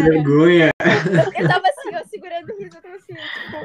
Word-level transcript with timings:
vergonha. 0.00 0.70
Eu, 0.80 1.42
eu 1.42 1.48
tava 1.48 1.66
assim, 1.68 1.94
ó, 1.94 2.02
segurando 2.08 2.50
o 2.52 2.58
riso, 2.58 2.76
eu 2.76 2.82
tava 2.82 2.96
assim, 2.96 3.14
tipo. 3.14 3.56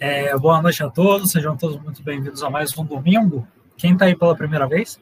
É, 0.00 0.36
boa 0.36 0.60
noite 0.60 0.82
a 0.82 0.90
todos, 0.90 1.30
sejam 1.30 1.56
todos 1.56 1.80
muito 1.80 2.02
bem-vindos 2.02 2.42
a 2.42 2.50
mais 2.50 2.76
um 2.76 2.84
domingo. 2.84 3.46
Quem 3.76 3.92
está 3.92 4.06
aí 4.06 4.16
pela 4.16 4.36
primeira 4.36 4.66
vez? 4.66 5.00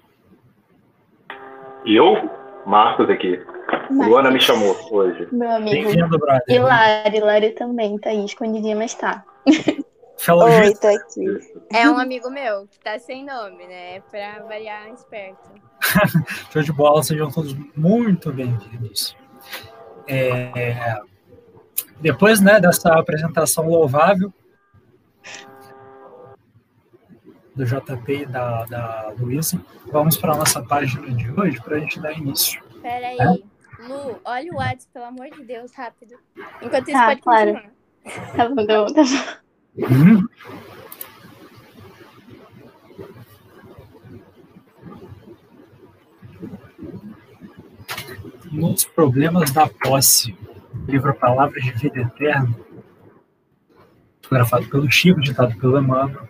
Eu? 1.87 2.31
Marcos 2.67 3.09
aqui. 3.09 3.43
Marcos. 3.91 4.07
Luana 4.07 4.31
me 4.31 4.41
chamou 4.41 4.77
hoje. 4.91 5.27
Meu 5.33 5.51
amigo. 5.51 5.89
Bem-vindo, 5.89 6.19
brother. 6.19 6.43
E 6.49 6.59
Lari, 6.59 7.21
Lari 7.21 7.51
também 7.53 7.97
tá 7.99 8.11
aí 8.11 8.23
escondidinha, 8.25 8.77
mas 8.77 8.95
tá. 8.95 9.25
Fellow 10.21 10.47
Oi, 10.47 10.75
tô 10.75 10.87
aqui. 10.87 11.55
É 11.73 11.89
um 11.89 11.99
amigo 11.99 12.29
meu 12.29 12.67
que 12.67 12.79
tá 12.79 12.99
sem 12.99 13.25
nome, 13.25 13.67
né? 13.67 14.01
Pra 14.03 14.43
variar 14.43 14.91
esperto. 14.93 15.49
show 16.53 16.63
de 16.63 16.73
bola, 16.75 17.03
sejam 17.03 17.31
todos 17.31 17.55
muito 17.75 18.31
bem-vindos. 18.31 19.17
É, 20.07 21.01
depois 22.01 22.39
né, 22.39 22.61
dessa 22.61 22.99
apresentação 22.99 23.67
louvável 23.67 24.31
do 27.57 27.65
JP 27.65 28.13
e 28.13 28.27
da, 28.27 28.67
da 28.67 29.15
Luísa, 29.19 29.59
vamos 29.91 30.19
para 30.19 30.35
a 30.35 30.37
nossa 30.37 30.63
página 30.63 31.09
de 31.15 31.31
hoje 31.33 31.59
para 31.63 31.77
a 31.77 31.81
gente 31.81 31.99
dar 31.99 32.13
início. 32.13 32.63
Pera 32.83 33.07
aí. 33.09 33.17
É? 33.19 33.87
Lu, 33.89 34.21
olha 34.23 34.53
o 34.53 34.57
WhatsApp, 34.57 34.93
pelo 34.93 35.07
amor 35.07 35.31
de 35.31 35.43
Deus, 35.45 35.73
rápido. 35.73 36.15
Enquanto 36.61 36.89
isso, 36.89 36.99
Tá, 36.99 37.07
pode 37.07 37.23
claro. 37.23 37.55
continuar. 37.55 38.37
Tá 38.37 38.49
bom, 38.49 38.67
tá 38.67 38.85
bom, 38.85 39.41
tá 39.81 39.89
bom. 39.89 39.95
Hum. 39.95 40.29
Nos 48.53 48.85
problemas 48.85 49.53
da 49.53 49.69
posse, 49.69 50.37
livro 50.89 51.15
Palavras 51.15 51.63
de 51.63 51.71
Vida 51.71 52.01
Eterna, 52.01 52.55
fotografado 54.21 54.67
pelo 54.67 54.91
Chico, 54.91 55.21
ditado 55.21 55.57
pelo 55.57 55.79
Emmanuel, 55.79 56.29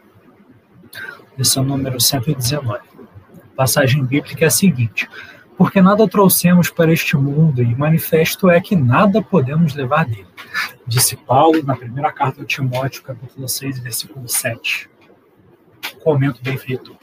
lição 1.36 1.64
número 1.64 1.98
119. 1.98 2.78
A 2.78 3.56
passagem 3.56 4.04
bíblica 4.04 4.44
é 4.44 4.48
a 4.48 4.50
seguinte: 4.50 5.08
Porque 5.60 5.82
nada 5.82 6.08
trouxemos 6.08 6.70
para 6.70 6.90
este 6.90 7.18
mundo, 7.18 7.62
e 7.62 7.76
manifesto 7.76 8.48
é 8.48 8.58
que 8.62 8.74
nada 8.74 9.20
podemos 9.20 9.74
levar 9.74 10.06
dele 10.06 10.26
disse 10.86 11.18
Paulo 11.18 11.62
na 11.62 11.76
primeira 11.76 12.10
carta 12.10 12.40
ao 12.40 12.46
Timóteo, 12.46 13.02
capítulo 13.02 13.46
6, 13.46 13.80
versículo 13.80 14.26
7. 14.26 14.88
Comento 16.02 16.42
bem 16.42 16.56
feito. 16.56 16.96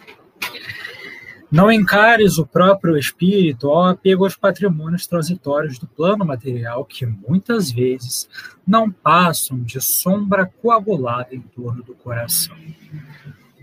Não 1.51 1.71
encares 1.71 2.39
o 2.39 2.47
próprio 2.47 2.97
espírito 2.97 3.69
ao 3.69 3.89
apego 3.89 4.23
aos 4.23 4.35
patrimônios 4.35 5.05
transitórios 5.05 5.77
do 5.77 5.85
plano 5.85 6.25
material 6.25 6.83
que 6.83 7.05
muitas 7.05 7.71
vezes 7.71 8.27
não 8.65 8.91
passam 8.91 9.59
de 9.59 9.79
sombra 9.79 10.51
coagulada 10.59 11.35
em 11.35 11.41
torno 11.41 11.83
do 11.83 11.93
coração. 11.93 12.57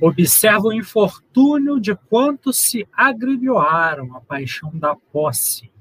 Observa 0.06 0.64
o 0.64 0.72
infortúnio 0.74 1.80
de 1.80 1.94
quantos 1.94 2.58
se 2.58 2.86
agrilhoaram 2.92 4.14
à 4.14 4.20
paixão 4.20 4.70
da 4.74 4.94
posse 4.94 5.72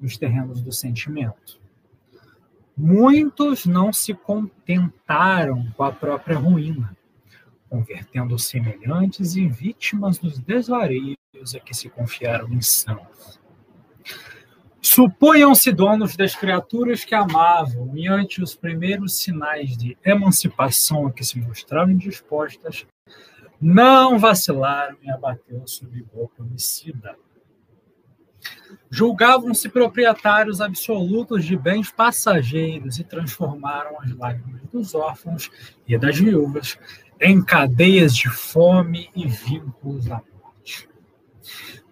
nos 0.00 0.18
terrenos 0.18 0.60
do 0.60 0.72
sentimento. 0.72 1.60
Muitos 2.76 3.66
não 3.66 3.92
se 3.92 4.12
contentaram 4.12 5.70
com 5.76 5.84
a 5.84 5.92
própria 5.92 6.36
ruína, 6.36 6.96
convertendo 7.68 8.34
os 8.34 8.46
semelhantes 8.46 9.36
em 9.36 9.48
vítimas 9.48 10.18
dos 10.18 10.40
desvareios 10.40 11.16
a 11.54 11.60
que 11.60 11.72
se 11.72 11.88
confiaram 11.88 12.52
insanos. 12.52 13.38
Supunham-se 14.82 15.70
donos 15.70 16.16
das 16.16 16.34
criaturas 16.34 17.04
que 17.04 17.14
amavam, 17.14 17.96
e 17.96 18.08
ante 18.08 18.42
os 18.42 18.52
primeiros 18.52 19.18
sinais 19.18 19.76
de 19.76 19.96
emancipação 20.04 21.06
a 21.06 21.12
que 21.12 21.22
se 21.22 21.38
mostraram 21.38 21.96
dispostas, 21.96 22.84
não 23.60 24.18
vacilaram 24.18 24.96
em 25.02 25.10
abater 25.10 25.62
sobre 25.66 26.06
golpe 26.12 26.40
homicida 26.40 27.16
julgavam-se 28.90 29.68
proprietários 29.68 30.60
absolutos 30.60 31.44
de 31.44 31.56
bens 31.56 31.90
passageiros 31.90 32.98
e 32.98 33.04
transformaram 33.04 34.00
as 34.00 34.10
lágrimas 34.16 34.62
dos 34.72 34.94
órfãos 34.94 35.50
e 35.86 35.96
das 35.96 36.18
viúvas 36.18 36.78
em 37.20 37.42
cadeias 37.42 38.14
de 38.14 38.28
fome 38.28 39.08
e 39.14 39.26
vínculos 39.28 40.10
à 40.10 40.22
morte. 40.32 40.88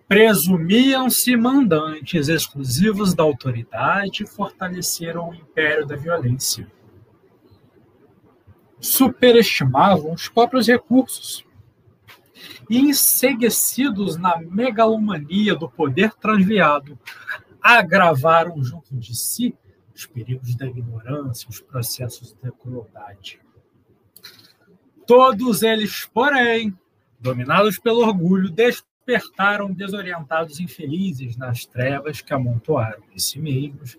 Presumiam-se 0.09 1.37
mandantes 1.37 2.29
exclusivos 2.29 3.15
da 3.15 3.23
autoridade 3.23 4.25
e 4.25 4.27
fortaleceram 4.27 5.29
o 5.29 5.35
império 5.35 5.87
da 5.87 5.97
violência. 5.97 6.67
Superestimavam 8.81 10.13
os 10.13 10.29
próprios 10.29 10.67
recursos 10.67 11.45
e 12.69 12.79
enseguecidos 12.79 14.17
na 14.17 14.39
megalomania 14.39 15.55
do 15.55 15.69
poder 15.69 16.13
transviado, 16.15 16.99
agravaram 17.61 18.63
junto 18.63 18.95
de 18.97 19.17
si 19.17 19.55
os 19.95 20.07
perigos 20.07 20.55
da 20.55 20.67
ignorância, 20.67 21.49
os 21.49 21.61
processos 21.61 22.33
da 22.35 22.53
crueldade. 22.53 23.41
Todos 25.07 25.63
eles, 25.63 26.07
porém, 26.13 26.77
dominados 27.19 27.79
pelo 27.79 28.01
orgulho, 28.01 28.51
despertaram 28.51 29.73
desorientados 29.73 30.61
e 30.61 30.65
infelizes 30.65 31.37
nas 31.37 31.65
trevas 31.65 32.21
que 32.21 32.33
amontoaram 32.33 33.03
de 33.13 33.21
si 33.21 33.41
mesmos, 33.41 33.97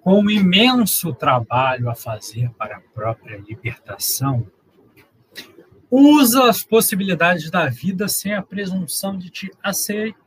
com 0.00 0.20
um 0.20 0.30
imenso 0.30 1.12
trabalho 1.12 1.90
a 1.90 1.94
fazer 1.94 2.50
para 2.52 2.78
a 2.78 2.80
própria 2.80 3.36
libertação 3.36 4.46
usa 5.90 6.48
as 6.48 6.62
possibilidades 6.62 7.50
da 7.50 7.68
vida 7.68 8.08
sem 8.08 8.34
a 8.34 8.42
presunção 8.42 9.16
de 9.16 9.30
te 9.30 9.50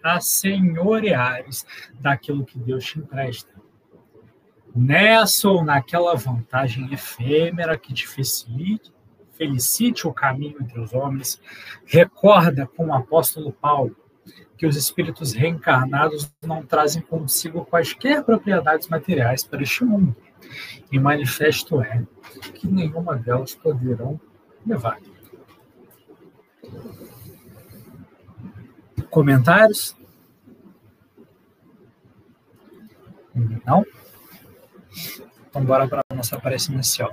assenhoreares 0.04 1.66
daquilo 2.00 2.46
que 2.46 2.58
Deus 2.58 2.86
te 2.86 3.00
empresta. 3.00 3.54
Nessa 4.76 5.50
ou 5.50 5.64
naquela 5.64 6.16
vantagem 6.16 6.94
efêmera 6.94 7.78
que 7.78 7.94
te 7.94 8.08
felicite, 8.08 8.94
felicite 9.34 10.08
o 10.08 10.14
caminho 10.14 10.58
entre 10.62 10.80
os 10.80 10.94
homens, 10.94 11.42
recorda 11.86 12.68
com 12.68 12.88
o 12.88 12.94
apóstolo 12.94 13.52
Paulo 13.52 13.96
que 14.58 14.68
os 14.68 14.76
espíritos 14.76 15.34
reencarnados 15.34 16.30
não 16.44 16.62
trazem 16.64 17.02
consigo 17.02 17.66
quaisquer 17.66 18.24
propriedades 18.24 18.90
materiais 18.90 19.44
para 19.44 19.64
este 19.64 19.84
mundo, 19.86 20.16
e 20.92 21.00
manifesto 21.00 21.82
é 21.82 22.06
que 22.54 22.68
nenhuma 22.68 23.16
delas 23.16 23.56
poderão 23.56 24.20
levar. 24.66 25.00
Comentários? 29.10 29.96
Não? 33.66 33.86
Então, 35.48 35.64
bora 35.66 35.88
para 35.88 36.02
a 36.10 36.16
nossa 36.16 36.40
prece 36.40 36.72
inicial. 36.72 37.12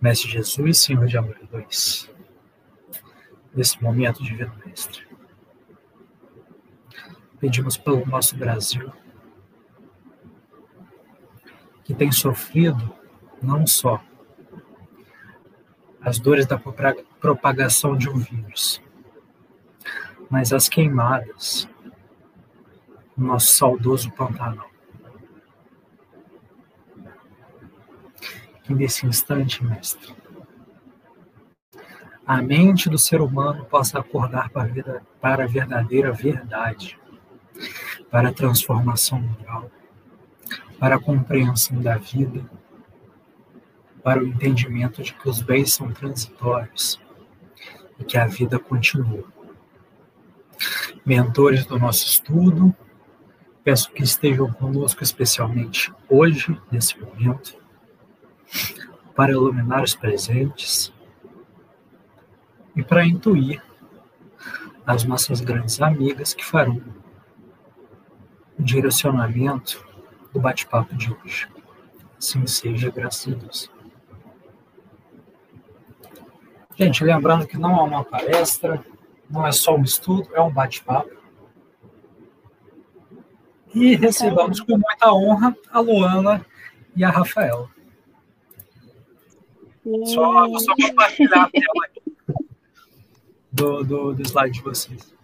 Mestre 0.00 0.30
Jesus, 0.30 0.78
Senhor 0.78 1.06
de 1.06 1.16
amor 1.16 1.36
e 1.40 1.56
luz, 1.56 2.10
nesse 3.54 3.82
momento 3.82 4.22
de 4.22 4.34
vida, 4.34 4.52
Mestre, 4.64 5.06
pedimos 7.40 7.76
pelo 7.76 8.04
nosso 8.04 8.36
Brasil, 8.36 8.92
que 11.82 11.94
tem 11.94 12.12
sofrido 12.12 12.94
não 13.42 13.66
só 13.66 14.02
as 16.00 16.18
dores 16.18 16.46
da 16.46 16.58
propagação 17.26 17.96
de 17.96 18.08
um 18.08 18.18
vírus, 18.18 18.80
mas 20.30 20.52
as 20.52 20.68
queimadas 20.68 21.68
no 23.16 23.26
nosso 23.26 23.52
saudoso 23.52 24.12
Pantanal. 24.12 24.70
Que 28.62 28.72
nesse 28.72 29.06
instante, 29.06 29.64
mestre, 29.64 30.14
a 32.24 32.40
mente 32.40 32.88
do 32.88 32.96
ser 32.96 33.20
humano 33.20 33.64
possa 33.64 33.98
acordar 33.98 34.48
para 34.50 34.62
a, 34.62 34.66
vida, 34.66 35.02
para 35.20 35.44
a 35.44 35.48
verdadeira 35.48 36.12
verdade, 36.12 36.96
para 38.08 38.28
a 38.28 38.32
transformação 38.32 39.18
moral, 39.20 39.68
para 40.78 40.94
a 40.94 41.00
compreensão 41.00 41.82
da 41.82 41.96
vida, 41.96 42.48
para 44.00 44.22
o 44.22 44.26
entendimento 44.28 45.02
de 45.02 45.12
que 45.12 45.28
os 45.28 45.42
bens 45.42 45.72
são 45.72 45.90
transitórios 45.92 47.04
e 47.98 48.04
que 48.04 48.18
a 48.18 48.26
vida 48.26 48.58
continua. 48.58 49.24
Mentores 51.04 51.64
do 51.66 51.78
nosso 51.78 52.06
estudo, 52.06 52.74
peço 53.62 53.90
que 53.90 54.02
estejam 54.02 54.52
conosco 54.52 55.02
especialmente 55.02 55.92
hoje, 56.08 56.60
nesse 56.70 56.98
momento, 57.00 57.56
para 59.14 59.32
iluminar 59.32 59.82
os 59.82 59.94
presentes 59.94 60.92
e 62.74 62.82
para 62.82 63.04
intuir 63.04 63.62
as 64.86 65.04
nossas 65.04 65.40
grandes 65.40 65.80
amigas 65.80 66.32
que 66.32 66.44
farão 66.44 66.80
o 68.58 68.62
direcionamento 68.62 69.84
do 70.32 70.40
bate-papo 70.40 70.94
de 70.94 71.12
hoje. 71.12 71.48
Assim 72.18 72.46
seja, 72.46 72.90
graças 72.90 73.32
a 73.32 73.36
Deus. 73.36 73.75
Gente, 76.76 77.02
lembrando 77.02 77.46
que 77.46 77.56
não 77.56 77.78
é 77.78 77.82
uma 77.82 78.04
palestra, 78.04 78.84
não 79.30 79.46
é 79.46 79.50
só 79.50 79.74
um 79.74 79.82
estudo, 79.82 80.28
é 80.34 80.40
um 80.40 80.52
bate-papo. 80.52 81.10
E 83.74 83.96
recebamos 83.96 84.60
com 84.60 84.72
muita 84.72 85.12
honra 85.12 85.56
a 85.70 85.80
Luana 85.80 86.44
e 86.94 87.02
a 87.02 87.10
Rafaela. 87.10 87.68
Só, 90.04 90.58
só 90.58 90.74
compartilhar 90.74 91.44
a 91.44 91.50
tela 91.50 91.84
aqui 91.84 92.02
do, 93.52 93.82
do, 93.82 94.14
do 94.14 94.22
slide 94.22 94.58
de 94.58 94.62
vocês. 94.62 95.14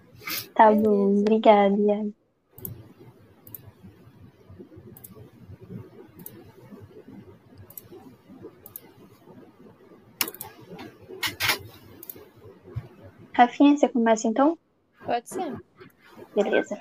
Tá 0.55 0.73
bom, 0.73 1.19
obrigada, 1.21 1.75
Iago. 1.77 2.15
Rafinha, 13.43 13.77
você 13.77 13.89
começa 13.89 14.29
então? 14.29 14.57
Pode 15.05 15.29
ser. 15.29 15.53
Beleza. 16.33 16.81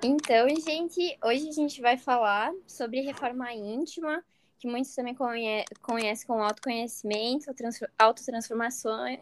Então, 0.00 0.48
gente, 0.48 1.18
hoje 1.24 1.48
a 1.48 1.52
gente 1.52 1.80
vai 1.80 1.96
falar 1.96 2.52
sobre 2.64 3.00
reforma 3.00 3.52
íntima, 3.52 4.22
que 4.60 4.68
muitos 4.68 4.94
também 4.94 5.16
conhe 5.16 5.64
conhecem 5.82 6.26
como 6.28 6.44
autoconhecimento, 6.44 7.50
autotransformações, 7.98 9.18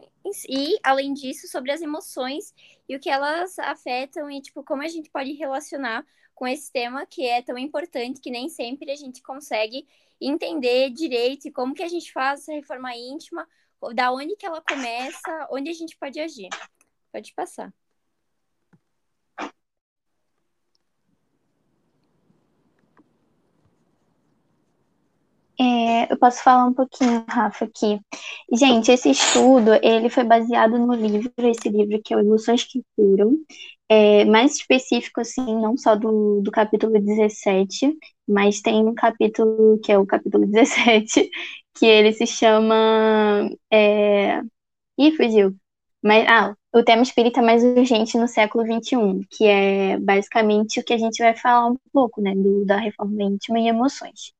e, 0.47 0.77
além 0.83 1.13
disso, 1.13 1.47
sobre 1.47 1.71
as 1.71 1.81
emoções 1.81 2.53
e 2.87 2.95
o 2.95 2.99
que 2.99 3.09
elas 3.09 3.57
afetam 3.59 4.29
e, 4.29 4.41
tipo, 4.41 4.63
como 4.63 4.81
a 4.81 4.87
gente 4.87 5.09
pode 5.09 5.33
relacionar 5.33 6.05
com 6.33 6.47
esse 6.47 6.71
tema 6.71 7.05
que 7.05 7.25
é 7.25 7.41
tão 7.41 7.57
importante 7.57 8.21
que 8.21 8.31
nem 8.31 8.49
sempre 8.49 8.91
a 8.91 8.95
gente 8.95 9.21
consegue 9.21 9.87
entender 10.19 10.89
direito 10.89 11.47
e 11.47 11.51
como 11.51 11.73
que 11.73 11.83
a 11.83 11.87
gente 11.87 12.11
faz 12.11 12.41
essa 12.41 12.53
reforma 12.53 12.95
íntima, 12.95 13.47
da 13.93 14.11
onde 14.11 14.35
que 14.35 14.45
ela 14.45 14.61
começa, 14.61 15.47
onde 15.51 15.69
a 15.69 15.73
gente 15.73 15.97
pode 15.97 16.19
agir. 16.19 16.49
Pode 17.11 17.33
passar. 17.33 17.73
É, 25.63 26.11
eu 26.11 26.17
posso 26.19 26.43
falar 26.43 26.65
um 26.65 26.73
pouquinho, 26.73 27.23
Rafa, 27.27 27.63
aqui. 27.65 27.97
Gente, 28.53 28.91
esse 28.91 29.09
estudo, 29.11 29.71
ele 29.81 30.09
foi 30.09 30.23
baseado 30.25 30.77
no 30.77 30.93
livro, 30.93 31.31
esse 31.39 31.69
livro 31.69 32.01
que 32.03 32.13
é 32.13 32.17
o 32.17 32.19
Emoções 32.19 32.65
que 32.65 32.83
Curam, 32.95 33.37
é, 33.87 34.25
mais 34.25 34.55
específico, 34.55 35.21
assim, 35.21 35.55
não 35.61 35.77
só 35.77 35.95
do, 35.95 36.41
do 36.41 36.51
capítulo 36.51 36.99
17, 36.99 37.95
mas 38.27 38.61
tem 38.61 38.85
um 38.85 38.93
capítulo, 38.93 39.79
que 39.81 39.91
é 39.91 39.97
o 39.97 40.05
capítulo 40.05 40.45
17, 40.47 41.29
que 41.75 41.85
ele 41.85 42.11
se 42.13 42.27
chama... 42.27 43.49
É... 43.71 44.41
Ih, 44.97 45.15
fugiu. 45.15 45.55
Mas, 46.03 46.27
ah, 46.27 46.55
o 46.73 46.83
tema 46.83 47.03
espírita 47.03 47.41
mais 47.41 47.63
urgente 47.63 48.17
no 48.17 48.27
século 48.27 48.65
XXI, 48.65 49.25
que 49.31 49.45
é 49.45 49.97
basicamente 49.99 50.79
o 50.79 50.83
que 50.83 50.93
a 50.93 50.97
gente 50.97 51.23
vai 51.23 51.35
falar 51.35 51.67
um 51.67 51.77
pouco, 51.93 52.21
né, 52.21 52.33
do, 52.35 52.65
da 52.65 52.77
reforma 52.77 53.23
íntima 53.23 53.59
e 53.59 53.67
emoções. 53.69 54.33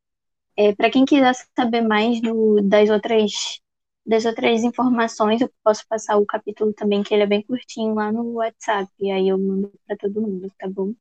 É, 0.55 0.73
para 0.75 0.91
quem 0.91 1.05
quiser 1.05 1.33
saber 1.55 1.81
mais 1.81 2.21
do, 2.21 2.61
das 2.61 2.89
outras 2.89 3.61
das 4.05 4.25
outras 4.25 4.63
informações, 4.63 5.39
eu 5.39 5.49
posso 5.63 5.87
passar 5.87 6.17
o 6.17 6.25
capítulo 6.25 6.73
também, 6.73 7.01
que 7.03 7.13
ele 7.13 7.23
é 7.23 7.27
bem 7.27 7.41
curtinho 7.41 7.93
lá 7.93 8.11
no 8.11 8.33
WhatsApp, 8.33 8.91
e 8.99 9.09
aí 9.09 9.29
eu 9.29 9.37
mando 9.37 9.71
para 9.87 9.95
todo 9.95 10.21
mundo, 10.21 10.51
tá 10.59 10.67
bom? 10.69 10.93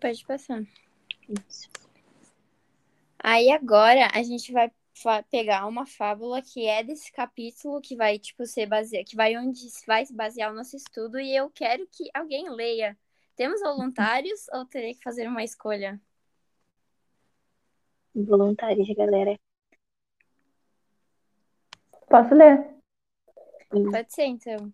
Pode 0.00 0.24
passar. 0.24 0.62
Isso. 1.28 1.68
Aí 3.18 3.50
agora 3.50 4.08
a 4.12 4.22
gente 4.22 4.52
vai 4.52 4.70
pegar 5.30 5.66
uma 5.66 5.86
fábula 5.86 6.42
que 6.42 6.66
é 6.66 6.82
desse 6.82 7.10
capítulo 7.12 7.80
que 7.80 7.96
vai 7.96 8.18
tipo 8.18 8.44
ser 8.46 8.66
baseado, 8.66 9.04
que 9.04 9.16
vai 9.16 9.36
onde 9.36 9.60
vai 9.86 10.04
se 10.04 10.14
basear 10.14 10.52
o 10.52 10.54
nosso 10.54 10.76
estudo 10.76 11.18
e 11.18 11.34
eu 11.34 11.50
quero 11.50 11.86
que 11.90 12.10
alguém 12.14 12.50
leia. 12.50 12.98
Temos 13.36 13.60
voluntários 13.60 14.46
ou 14.52 14.66
terei 14.66 14.94
que 14.94 15.02
fazer 15.02 15.26
uma 15.26 15.42
escolha? 15.42 16.00
Voluntários, 18.14 18.88
galera. 18.94 19.38
Posso 22.08 22.34
ler? 22.34 22.68
Pode 23.70 24.12
ser, 24.12 24.24
então. 24.24 24.72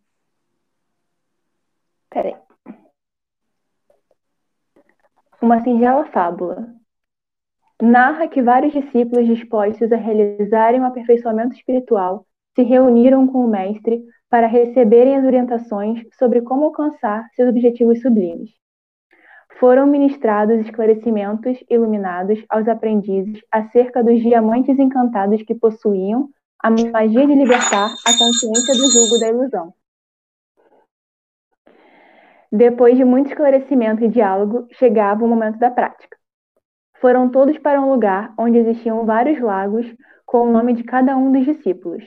Peraí. 2.10 2.36
Uma 5.40 5.62
singela 5.62 6.04
fábula. 6.06 6.74
Narra 7.80 8.26
que 8.26 8.42
vários 8.42 8.72
discípulos 8.72 9.26
dispostos 9.26 9.92
a 9.92 9.96
realizarem 9.96 10.80
um 10.80 10.84
aperfeiçoamento 10.84 11.54
espiritual 11.54 12.26
se 12.56 12.62
reuniram 12.64 13.26
com 13.28 13.44
o 13.44 13.48
mestre 13.48 14.04
para 14.28 14.48
receberem 14.48 15.16
as 15.16 15.24
orientações 15.24 16.02
sobre 16.18 16.42
como 16.42 16.64
alcançar 16.64 17.28
seus 17.34 17.48
objetivos 17.48 18.02
sublimes 18.02 18.50
foram 19.58 19.86
ministrados 19.86 20.60
esclarecimentos 20.60 21.58
iluminados 21.68 22.44
aos 22.48 22.68
aprendizes 22.68 23.42
acerca 23.50 24.02
dos 24.02 24.20
diamantes 24.20 24.78
encantados 24.78 25.42
que 25.42 25.54
possuíam 25.54 26.28
a 26.62 26.70
magia 26.70 27.26
de 27.26 27.34
libertar 27.34 27.86
a 28.06 28.18
consciência 28.18 28.74
do 28.74 28.90
julgo 28.90 29.18
da 29.18 29.28
ilusão. 29.28 29.74
Depois 32.50 32.96
de 32.96 33.04
muito 33.04 33.28
esclarecimento 33.28 34.04
e 34.04 34.08
diálogo, 34.08 34.66
chegava 34.72 35.24
o 35.24 35.28
momento 35.28 35.58
da 35.58 35.70
prática. 35.70 36.16
Foram 37.00 37.28
todos 37.28 37.58
para 37.58 37.80
um 37.80 37.90
lugar 37.90 38.32
onde 38.38 38.58
existiam 38.58 39.04
vários 39.04 39.40
lagos 39.40 39.86
com 40.24 40.48
o 40.48 40.52
nome 40.52 40.72
de 40.72 40.82
cada 40.82 41.16
um 41.16 41.30
dos 41.30 41.44
discípulos. 41.44 42.04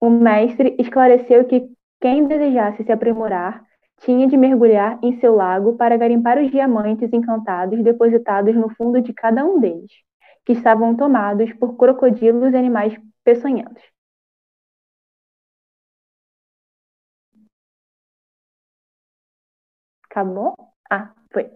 O 0.00 0.10
mestre 0.10 0.74
esclareceu 0.78 1.44
que 1.44 1.68
quem 2.00 2.26
desejasse 2.26 2.84
se 2.84 2.92
aprimorar 2.92 3.67
tinha 4.00 4.26
de 4.26 4.36
mergulhar 4.36 4.98
em 5.02 5.18
seu 5.20 5.34
lago 5.34 5.76
para 5.76 5.96
garimpar 5.96 6.38
os 6.38 6.50
diamantes 6.50 7.12
encantados 7.12 7.82
depositados 7.82 8.54
no 8.54 8.68
fundo 8.70 9.00
de 9.00 9.12
cada 9.12 9.44
um 9.44 9.60
deles, 9.60 9.90
que 10.44 10.52
estavam 10.52 10.96
tomados 10.96 11.52
por 11.54 11.76
crocodilos 11.76 12.52
e 12.52 12.56
animais 12.56 12.98
peçonhentos. 13.24 13.82
Acabou? 20.10 20.54
Ah, 20.90 21.12
foi. 21.32 21.50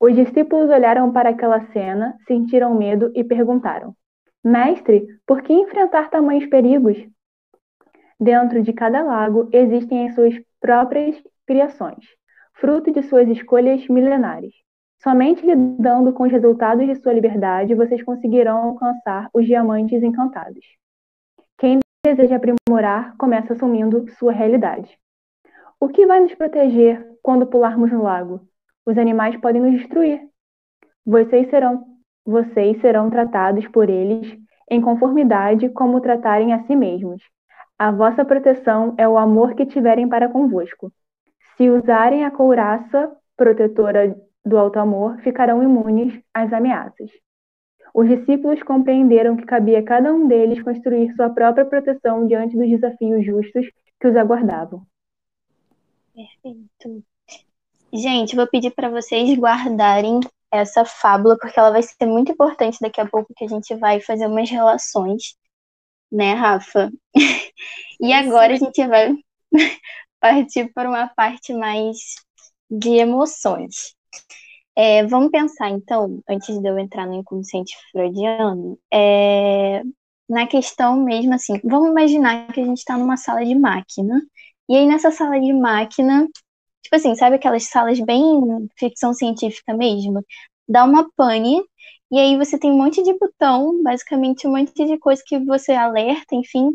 Os 0.00 0.14
discípulos 0.14 0.70
olharam 0.70 1.12
para 1.12 1.30
aquela 1.30 1.60
cena, 1.72 2.16
sentiram 2.26 2.74
medo 2.74 3.10
e 3.14 3.24
perguntaram: 3.24 3.96
Mestre, 4.44 5.06
por 5.26 5.42
que 5.42 5.52
enfrentar 5.52 6.10
tamanhos 6.10 6.46
perigos? 6.46 6.96
Dentro 8.20 8.62
de 8.62 8.72
cada 8.72 9.02
lago 9.02 9.48
existem 9.52 10.08
as 10.08 10.14
suas 10.14 10.34
próprias 10.60 11.16
criações, 11.48 12.04
fruto 12.60 12.92
de 12.92 13.02
suas 13.02 13.26
escolhas 13.26 13.88
milenares. 13.88 14.52
Somente 15.02 15.44
lidando 15.46 16.12
com 16.12 16.24
os 16.24 16.30
resultados 16.30 16.86
de 16.86 16.94
sua 16.96 17.14
liberdade 17.14 17.74
vocês 17.74 18.02
conseguirão 18.02 18.58
alcançar 18.58 19.30
os 19.32 19.46
diamantes 19.46 20.02
encantados. 20.02 20.64
Quem 21.56 21.78
deseja 22.04 22.36
aprimorar 22.36 23.16
começa 23.16 23.54
assumindo 23.54 24.06
sua 24.18 24.30
realidade. 24.30 24.98
O 25.80 25.88
que 25.88 26.06
vai 26.06 26.20
nos 26.20 26.34
proteger 26.34 27.02
quando 27.22 27.46
pularmos 27.46 27.90
no 27.90 28.02
lago? 28.02 28.42
Os 28.84 28.98
animais 28.98 29.34
podem 29.40 29.62
nos 29.62 29.72
destruir. 29.80 30.20
Vocês 31.06 31.48
serão, 31.48 31.86
vocês 32.26 32.78
serão 32.82 33.08
tratados 33.08 33.66
por 33.68 33.88
eles 33.88 34.36
em 34.70 34.82
conformidade 34.82 35.70
como 35.70 36.00
tratarem 36.02 36.52
a 36.52 36.62
si 36.64 36.76
mesmos. 36.76 37.22
A 37.78 37.90
vossa 37.90 38.22
proteção 38.22 38.94
é 38.98 39.08
o 39.08 39.16
amor 39.16 39.54
que 39.54 39.64
tiverem 39.64 40.08
para 40.08 40.28
convosco. 40.28 40.92
Se 41.58 41.68
usarem 41.68 42.24
a 42.24 42.30
couraça 42.30 43.14
protetora 43.36 44.16
do 44.44 44.56
alto 44.56 44.78
amor, 44.78 45.18
ficarão 45.22 45.62
imunes 45.62 46.22
às 46.32 46.52
ameaças. 46.52 47.10
Os 47.92 48.08
discípulos 48.08 48.62
compreenderam 48.62 49.36
que 49.36 49.44
cabia 49.44 49.80
a 49.80 49.84
cada 49.84 50.14
um 50.14 50.28
deles 50.28 50.62
construir 50.62 51.12
sua 51.16 51.30
própria 51.30 51.64
proteção 51.64 52.28
diante 52.28 52.56
dos 52.56 52.68
desafios 52.68 53.26
justos 53.26 53.66
que 54.00 54.06
os 54.06 54.14
aguardavam. 54.14 54.86
Perfeito. 56.14 57.04
Gente, 57.92 58.36
vou 58.36 58.46
pedir 58.46 58.70
para 58.70 58.88
vocês 58.88 59.36
guardarem 59.36 60.20
essa 60.52 60.84
fábula, 60.84 61.36
porque 61.38 61.58
ela 61.58 61.72
vai 61.72 61.82
ser 61.82 62.06
muito 62.06 62.30
importante 62.30 62.78
daqui 62.80 63.00
a 63.00 63.06
pouco, 63.06 63.34
que 63.34 63.44
a 63.44 63.48
gente 63.48 63.74
vai 63.74 64.00
fazer 64.00 64.28
umas 64.28 64.48
relações, 64.48 65.36
né, 66.10 66.34
Rafa? 66.34 66.88
e 68.00 68.12
agora 68.12 68.52
a 68.52 68.56
gente 68.56 68.86
vai 68.86 69.12
partir 70.20 70.72
para 70.72 70.88
uma 70.88 71.08
parte 71.08 71.52
mais 71.54 71.98
de 72.70 72.90
emoções. 72.90 73.94
É, 74.76 75.04
vamos 75.06 75.30
pensar, 75.30 75.70
então, 75.70 76.22
antes 76.28 76.56
de 76.60 76.68
eu 76.68 76.78
entrar 76.78 77.06
no 77.06 77.14
inconsciente 77.14 77.74
freudiano, 77.90 78.78
é, 78.92 79.82
na 80.28 80.46
questão 80.46 80.96
mesmo 81.02 81.34
assim, 81.34 81.60
vamos 81.64 81.90
imaginar 81.90 82.52
que 82.52 82.60
a 82.60 82.64
gente 82.64 82.78
está 82.78 82.96
numa 82.96 83.16
sala 83.16 83.44
de 83.44 83.54
máquina, 83.56 84.22
e 84.68 84.76
aí 84.76 84.86
nessa 84.86 85.10
sala 85.10 85.40
de 85.40 85.52
máquina, 85.52 86.28
tipo 86.82 86.94
assim, 86.94 87.14
sabe 87.16 87.36
aquelas 87.36 87.64
salas 87.64 87.98
bem 88.00 88.24
ficção 88.78 89.12
científica 89.12 89.74
mesmo? 89.74 90.24
Dá 90.68 90.84
uma 90.84 91.10
pane, 91.16 91.60
e 92.10 92.18
aí 92.18 92.36
você 92.36 92.58
tem 92.58 92.70
um 92.70 92.78
monte 92.78 93.02
de 93.02 93.18
botão, 93.18 93.82
basicamente 93.82 94.46
um 94.46 94.52
monte 94.56 94.72
de 94.86 94.96
coisa 94.98 95.22
que 95.26 95.38
você 95.40 95.72
alerta, 95.72 96.36
enfim, 96.36 96.70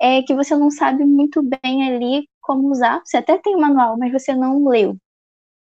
é 0.00 0.22
que 0.22 0.34
você 0.34 0.54
não 0.56 0.70
sabe 0.70 1.04
muito 1.04 1.42
bem 1.42 1.88
ali 1.88 2.28
como 2.46 2.70
usar. 2.70 3.02
Você 3.04 3.16
até 3.18 3.38
tem 3.38 3.56
o 3.56 3.60
manual, 3.60 3.98
mas 3.98 4.12
você 4.12 4.34
não 4.34 4.66
leu. 4.68 4.96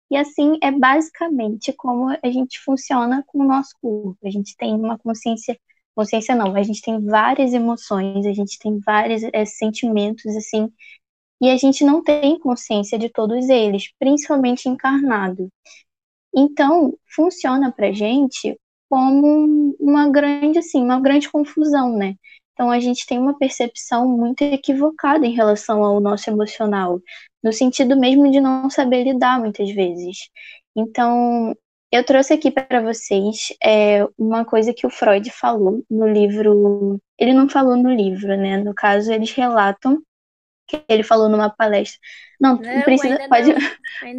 E 0.09 0.15
assim 0.17 0.57
é 0.61 0.71
basicamente 0.71 1.73
como 1.73 2.09
a 2.09 2.29
gente 2.31 2.59
funciona 2.63 3.23
com 3.27 3.39
o 3.39 3.47
nosso 3.47 3.71
corpo. 3.81 4.17
A 4.25 4.29
gente 4.29 4.55
tem 4.57 4.73
uma 4.73 4.97
consciência, 4.97 5.57
consciência 5.95 6.35
não, 6.35 6.55
a 6.55 6.63
gente 6.63 6.81
tem 6.81 7.03
várias 7.03 7.53
emoções, 7.53 8.25
a 8.25 8.33
gente 8.33 8.57
tem 8.59 8.79
vários 8.79 9.23
é, 9.33 9.45
sentimentos 9.45 10.25
assim, 10.35 10.71
e 11.41 11.49
a 11.49 11.57
gente 11.57 11.83
não 11.85 12.03
tem 12.03 12.39
consciência 12.39 12.97
de 12.97 13.09
todos 13.09 13.49
eles, 13.49 13.91
principalmente 13.99 14.69
encarnado. 14.69 15.49
Então, 16.35 16.93
funciona 17.15 17.71
pra 17.71 17.91
gente 17.91 18.59
como 18.89 19.75
uma 19.79 20.09
grande 20.09 20.59
assim, 20.59 20.81
uma 20.81 20.99
grande 21.01 21.29
confusão, 21.29 21.95
né? 21.97 22.15
Então 22.57 22.71
a 22.71 22.79
gente 22.79 23.05
tem 23.05 23.19
uma 23.19 23.37
percepção 23.37 24.07
muito 24.07 24.41
equivocada 24.41 25.27
em 25.27 25.35
relação 25.35 25.83
ao 25.83 25.99
nosso 25.99 26.27
emocional, 26.27 26.99
no 27.43 27.53
sentido 27.53 27.95
mesmo 27.95 28.31
de 28.31 28.41
não 28.41 28.67
saber 28.67 29.03
lidar 29.03 29.39
muitas 29.39 29.69
vezes. 29.69 30.27
Então 30.75 31.55
eu 31.91 32.03
trouxe 32.03 32.33
aqui 32.33 32.49
para 32.49 32.81
vocês 32.81 33.55
é, 33.63 34.03
uma 34.17 34.43
coisa 34.43 34.73
que 34.73 34.87
o 34.87 34.89
Freud 34.89 35.29
falou 35.29 35.83
no 35.87 36.07
livro. 36.07 36.99
Ele 37.19 37.31
não 37.31 37.47
falou 37.47 37.77
no 37.77 37.93
livro, 37.93 38.35
né? 38.35 38.57
No 38.57 38.73
caso, 38.73 39.13
eles 39.13 39.31
relatam 39.31 40.01
que 40.67 40.83
ele 40.89 41.03
falou 41.03 41.29
numa 41.29 41.51
palestra. 41.51 41.99
Não, 42.41 42.55
não 42.55 42.81
precisa, 42.81 43.19
pode, 43.29 43.53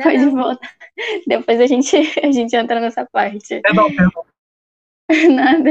pode 0.01 0.19
não. 0.19 0.31
voltar. 0.31 0.73
Depois 1.27 1.61
a 1.61 1.67
gente, 1.67 1.97
a 2.23 2.31
gente 2.31 2.55
entra 2.55 2.79
nessa 2.79 3.05
parte. 3.05 3.61
Perdão, 3.63 3.93
perdão. 3.93 4.25
Nada. 5.35 5.71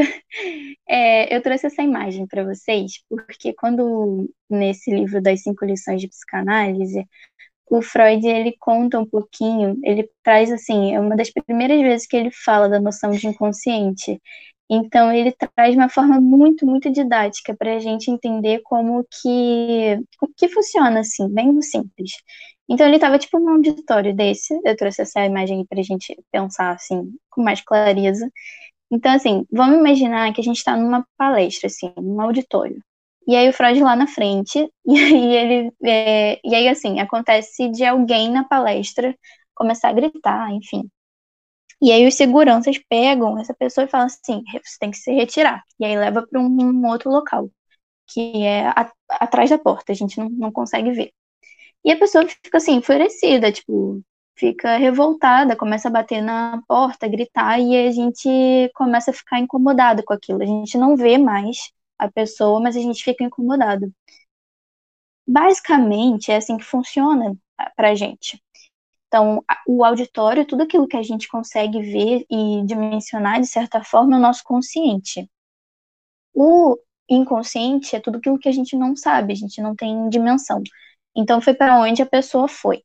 É, 0.87 1.35
eu 1.35 1.41
trouxe 1.41 1.67
essa 1.67 1.83
imagem 1.83 2.25
para 2.27 2.43
vocês 2.43 3.03
porque 3.09 3.53
quando 3.53 4.29
nesse 4.49 4.91
livro 4.91 5.21
das 5.21 5.41
cinco 5.43 5.65
lições 5.65 6.01
de 6.01 6.07
psicanálise 6.07 7.05
o 7.71 7.81
Freud 7.81 8.25
ele 8.27 8.55
conta 8.59 8.99
um 8.99 9.05
pouquinho, 9.05 9.79
ele 9.83 10.09
traz 10.23 10.51
assim, 10.51 10.95
é 10.95 10.99
uma 10.99 11.15
das 11.17 11.31
primeiras 11.31 11.81
vezes 11.81 12.07
que 12.07 12.17
ele 12.17 12.31
fala 12.31 12.69
da 12.69 12.79
noção 12.79 13.11
de 13.11 13.27
inconsciente. 13.27 14.21
Então 14.69 15.11
ele 15.13 15.33
traz 15.55 15.75
uma 15.75 15.89
forma 15.89 16.21
muito, 16.21 16.65
muito 16.65 16.91
didática 16.91 17.55
para 17.57 17.75
a 17.75 17.79
gente 17.79 18.11
entender 18.11 18.61
como 18.63 19.05
que, 19.21 19.99
como 20.19 20.33
que 20.37 20.49
funciona 20.49 21.01
assim, 21.01 21.29
bem 21.33 21.61
simples. 21.61 22.11
Então 22.69 22.87
ele 22.87 22.97
estava 22.97 23.17
tipo 23.19 23.39
num 23.39 23.51
auditório 23.55 24.15
desse, 24.15 24.53
eu 24.65 24.75
trouxe 24.75 25.01
essa 25.03 25.25
imagem 25.25 25.65
para 25.65 25.79
a 25.79 25.83
gente 25.83 26.15
pensar 26.31 26.71
assim 26.73 27.13
com 27.29 27.41
mais 27.43 27.61
clareza. 27.61 28.29
Então, 28.91 29.13
assim, 29.13 29.45
vamos 29.51 29.77
imaginar 29.79 30.33
que 30.33 30.41
a 30.41 30.43
gente 30.43 30.57
está 30.57 30.75
numa 30.77 31.05
palestra, 31.17 31.67
assim, 31.67 31.91
num 31.97 32.21
auditório. 32.21 32.81
E 33.27 33.35
aí 33.35 33.49
o 33.49 33.53
Freud 33.53 33.81
lá 33.81 33.95
na 33.95 34.07
frente, 34.07 34.71
e 34.85 34.97
aí 34.99 35.35
ele. 35.35 35.73
É, 35.83 36.39
e 36.43 36.55
aí, 36.55 36.67
assim, 36.69 36.99
acontece 36.99 37.69
de 37.69 37.83
alguém 37.85 38.31
na 38.31 38.43
palestra 38.45 39.15
começar 39.55 39.89
a 39.89 39.93
gritar, 39.93 40.51
enfim. 40.53 40.89
E 41.81 41.91
aí 41.91 42.07
os 42.07 42.15
seguranças 42.15 42.77
pegam 42.89 43.37
essa 43.39 43.53
pessoa 43.53 43.85
e 43.85 43.89
falam 43.89 44.07
assim, 44.07 44.43
você 44.63 44.77
tem 44.79 44.91
que 44.91 44.97
se 44.97 45.11
retirar. 45.11 45.63
E 45.79 45.85
aí 45.85 45.95
leva 45.97 46.25
para 46.25 46.39
um, 46.39 46.45
um, 46.45 46.87
outro 46.87 47.09
local, 47.11 47.49
que 48.07 48.43
é 48.43 48.67
a, 48.67 48.91
atrás 49.11 49.49
da 49.49 49.59
porta, 49.59 49.91
a 49.91 49.95
gente 49.95 50.17
não, 50.19 50.29
não 50.29 50.51
consegue 50.51 50.91
ver. 50.91 51.11
E 51.85 51.91
a 51.91 51.97
pessoa 51.99 52.27
fica 52.27 52.57
assim, 52.57 52.75
enfurecida, 52.75 53.51
tipo, 53.51 54.03
fica 54.37 54.77
revoltada, 54.77 55.55
começa 55.55 55.87
a 55.87 55.91
bater 55.91 56.21
na 56.21 56.61
porta, 56.67 57.07
gritar, 57.07 57.59
e 57.59 57.87
a 57.87 57.91
gente 57.91 58.71
começa 58.75 59.11
a 59.11 59.13
ficar 59.13 59.39
incomodado 59.39 60.03
com 60.05 60.13
aquilo. 60.13 60.43
A 60.43 60.45
gente 60.45 60.77
não 60.77 60.95
vê 60.95 61.17
mais 61.17 61.71
a 61.97 62.09
pessoa, 62.09 62.59
mas 62.61 62.75
a 62.77 62.79
gente 62.79 63.03
fica 63.03 63.23
incomodado. 63.23 63.91
Basicamente, 65.27 66.31
é 66.31 66.37
assim 66.37 66.57
que 66.57 66.63
funciona 66.63 67.35
pra 67.75 67.95
gente. 67.95 68.41
Então, 69.07 69.43
o 69.67 69.83
auditório, 69.83 70.45
tudo 70.45 70.63
aquilo 70.63 70.87
que 70.87 70.97
a 70.97 71.03
gente 71.03 71.27
consegue 71.27 71.81
ver 71.81 72.25
e 72.29 72.63
dimensionar, 72.65 73.41
de 73.41 73.47
certa 73.47 73.83
forma, 73.83 74.15
é 74.15 74.19
o 74.19 74.21
nosso 74.21 74.43
consciente. 74.43 75.29
O 76.33 76.77
inconsciente 77.09 77.95
é 77.95 77.99
tudo 77.99 78.17
aquilo 78.17 78.37
que 78.37 78.49
a 78.49 78.51
gente 78.51 78.75
não 78.75 78.95
sabe, 78.95 79.33
a 79.33 79.35
gente 79.35 79.61
não 79.61 79.75
tem 79.75 80.09
dimensão. 80.09 80.61
Então, 81.15 81.41
foi 81.41 81.53
para 81.53 81.79
onde 81.79 82.01
a 82.01 82.05
pessoa 82.05 82.47
foi. 82.47 82.83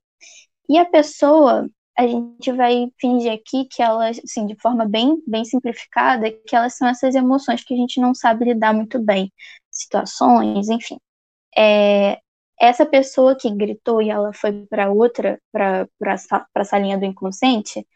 E 0.73 0.79
a 0.79 0.87
pessoa, 0.87 1.69
a 1.99 2.07
gente 2.07 2.51
vai 2.53 2.89
fingir 3.01 3.33
aqui 3.33 3.67
que 3.67 3.83
elas, 3.83 4.19
assim, 4.25 4.47
de 4.47 4.57
forma 4.57 4.87
bem, 4.89 5.23
bem 5.27 5.45
simplificada, 5.45 6.31
que 6.33 6.57
elas 6.57 6.77
são 6.77 6.89
essas 6.89 7.15
emoções 7.15 7.63
que 7.65 7.75
a 7.75 7.77
gente 7.77 8.01
não 8.01 8.15
sabe 8.15 8.47
lidar 8.47 8.73
muito 8.73 8.99
bem, 8.99 9.31
situações, 9.71 10.69
enfim. 10.71 10.99
É, 11.57 12.21
essa 12.61 12.87
pessoa 12.87 13.37
que 13.37 13.51
gritou 13.51 14.03
e 14.03 14.11
ela 14.11 14.33
foi 14.35 14.67
para 14.67 14.91
outra, 14.93 15.41
para 15.53 15.89
a 16.57 16.65
salinha 16.65 16.99
do 16.99 17.05
inconsciente, 17.07 17.87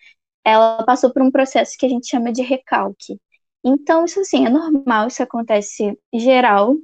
ela 0.44 0.84
passou 0.84 1.12
por 1.12 1.22
um 1.22 1.30
processo 1.30 1.76
que 1.78 1.86
a 1.86 1.88
gente 1.88 2.08
chama 2.08 2.32
de 2.32 2.42
recalque. 2.42 3.18
Então, 3.64 4.04
isso 4.04 4.20
assim, 4.20 4.46
é 4.46 4.50
normal, 4.50 5.08
isso 5.08 5.22
acontece 5.22 5.98
geral. 6.14 6.76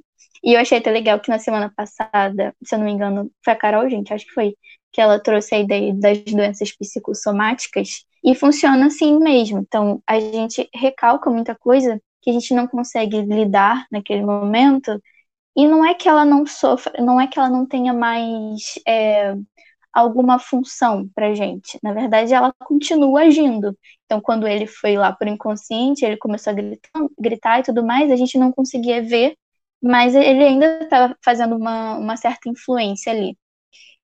E 0.43 0.53
eu 0.53 0.59
achei 0.61 0.77
até 0.79 0.91
legal 0.91 1.19
que 1.19 1.29
na 1.29 1.39
semana 1.39 1.71
passada, 1.75 2.55
se 2.63 2.75
eu 2.75 2.79
não 2.79 2.85
me 2.85 2.91
engano, 2.91 3.31
foi 3.43 3.53
a 3.53 3.55
Carol, 3.55 3.89
gente, 3.89 4.13
acho 4.13 4.25
que 4.25 4.33
foi, 4.33 4.55
que 4.93 5.01
ela 5.01 5.19
trouxe 5.19 5.55
a 5.55 5.59
ideia 5.59 5.93
das 5.93 6.23
doenças 6.25 6.71
psicossomáticas, 6.71 8.05
e 8.23 8.35
funciona 8.35 8.85
assim 8.87 9.19
mesmo. 9.19 9.59
Então, 9.59 10.01
a 10.07 10.19
gente 10.19 10.69
recalca 10.73 11.29
muita 11.29 11.55
coisa 11.55 12.01
que 12.21 12.29
a 12.29 12.33
gente 12.33 12.53
não 12.53 12.67
consegue 12.67 13.21
lidar 13.21 13.85
naquele 13.91 14.23
momento, 14.23 15.01
e 15.55 15.67
não 15.67 15.85
é 15.85 15.93
que 15.93 16.09
ela 16.09 16.25
não 16.25 16.45
sofra, 16.47 17.01
não 17.03 17.19
é 17.19 17.27
que 17.27 17.37
ela 17.39 17.49
não 17.49 17.65
tenha 17.65 17.93
mais 17.93 18.79
é, 18.87 19.35
alguma 19.93 20.39
função 20.39 21.07
pra 21.15 21.35
gente. 21.35 21.77
Na 21.83 21.93
verdade, 21.93 22.33
ela 22.33 22.53
continua 22.59 23.21
agindo. 23.23 23.77
Então, 24.05 24.21
quando 24.21 24.47
ele 24.47 24.67
foi 24.67 24.97
lá 24.97 25.11
por 25.13 25.27
inconsciente, 25.27 26.05
ele 26.05 26.17
começou 26.17 26.51
a 26.51 26.53
gritar, 26.55 26.91
gritar 27.19 27.59
e 27.59 27.63
tudo 27.63 27.85
mais, 27.85 28.11
a 28.11 28.15
gente 28.15 28.37
não 28.37 28.51
conseguia 28.51 29.01
ver, 29.03 29.35
mas 29.81 30.15
ele 30.15 30.43
ainda 30.43 30.83
estava 30.83 31.15
fazendo 31.23 31.55
uma, 31.57 31.97
uma 31.97 32.17
certa 32.17 32.49
influência 32.49 33.11
ali. 33.11 33.37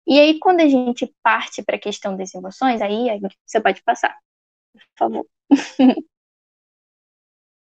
E 0.09 0.19
aí, 0.19 0.39
quando 0.39 0.61
a 0.61 0.67
gente 0.67 1.13
parte 1.23 1.63
para 1.63 1.75
a 1.77 1.79
questão 1.79 2.17
das 2.17 2.33
emoções, 2.35 2.81
aí, 2.81 3.07
você 3.45 3.61
pode 3.61 3.83
passar, 3.83 4.17
por 4.73 4.81
favor. 4.97 5.27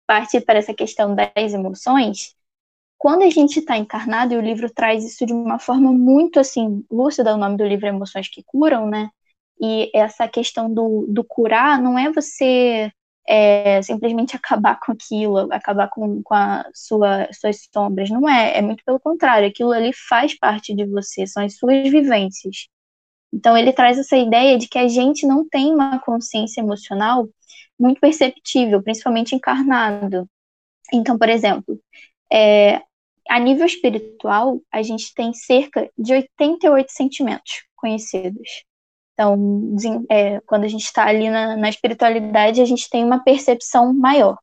parte 0.08 0.42
para 0.42 0.60
essa 0.60 0.74
questão 0.74 1.14
das 1.16 1.54
emoções, 1.54 2.36
quando 2.98 3.24
a 3.24 3.30
gente 3.30 3.60
está 3.60 3.78
encarnado, 3.78 4.34
e 4.34 4.38
o 4.38 4.42
livro 4.42 4.72
traz 4.74 5.06
isso 5.06 5.26
de 5.26 5.34
uma 5.34 5.60
forma 5.60 5.92
muito 5.94 6.40
assim, 6.40 6.86
lúcida, 6.92 7.34
o 7.36 7.38
nome 7.38 7.58
do 7.58 7.66
livro 7.66 7.88
é 7.88 7.90
Emoções 7.90 8.30
que 8.30 8.44
Curam, 8.44 8.88
né? 8.88 9.10
E 9.62 9.92
essa 9.96 10.28
questão 10.28 10.74
do, 10.74 11.06
do 11.10 11.24
curar 11.24 11.82
não 11.82 11.98
é 12.00 12.12
você 12.12 12.92
é, 13.30 13.80
simplesmente 13.84 14.36
acabar 14.36 14.80
com 14.80 14.92
aquilo, 14.92 15.54
acabar 15.54 15.88
com, 15.88 16.24
com 16.24 16.34
a 16.34 16.66
sua, 16.74 17.32
suas 17.32 17.68
sombras. 17.72 18.10
Não 18.10 18.28
é, 18.28 18.58
é 18.58 18.62
muito 18.62 18.84
pelo 18.84 19.00
contrário, 19.00 19.48
aquilo 19.48 19.72
ali 19.72 19.92
faz 19.94 20.38
parte 20.38 20.76
de 20.76 20.84
você, 20.86 21.28
são 21.28 21.44
as 21.46 21.56
suas 21.56 21.88
vivências. 21.90 22.68
Então 23.32 23.56
ele 23.56 23.72
traz 23.72 24.00
essa 24.00 24.18
ideia 24.18 24.58
de 24.58 24.68
que 24.68 24.80
a 24.80 24.88
gente 24.88 25.28
não 25.28 25.48
tem 25.48 25.72
uma 25.72 26.00
consciência 26.00 26.62
emocional 26.62 27.30
muito 27.80 28.02
perceptível, 28.02 28.82
principalmente 28.82 29.36
encarnado. 29.36 30.28
Então, 30.92 31.18
por 31.18 31.30
exemplo, 31.30 31.80
é, 32.34 32.82
a 33.30 33.40
nível 33.40 33.68
espiritual, 33.68 34.60
a 34.72 34.82
gente 34.82 35.14
tem 35.14 35.34
cerca 35.34 35.88
de 35.96 36.14
88 36.14 36.92
sentimentos 36.92 37.64
conhecidos. 37.76 38.64
Então, 39.20 39.36
é, 40.10 40.40
quando 40.46 40.64
a 40.64 40.68
gente 40.70 40.86
está 40.86 41.06
ali 41.06 41.30
na, 41.30 41.58
na, 41.58 41.68
espiritualidade, 41.68 42.62
a 42.62 42.66
gente 42.66 42.90
tem 42.90 43.04
uma 43.04 43.22
percepção 43.22 43.94
maior. 43.94 44.38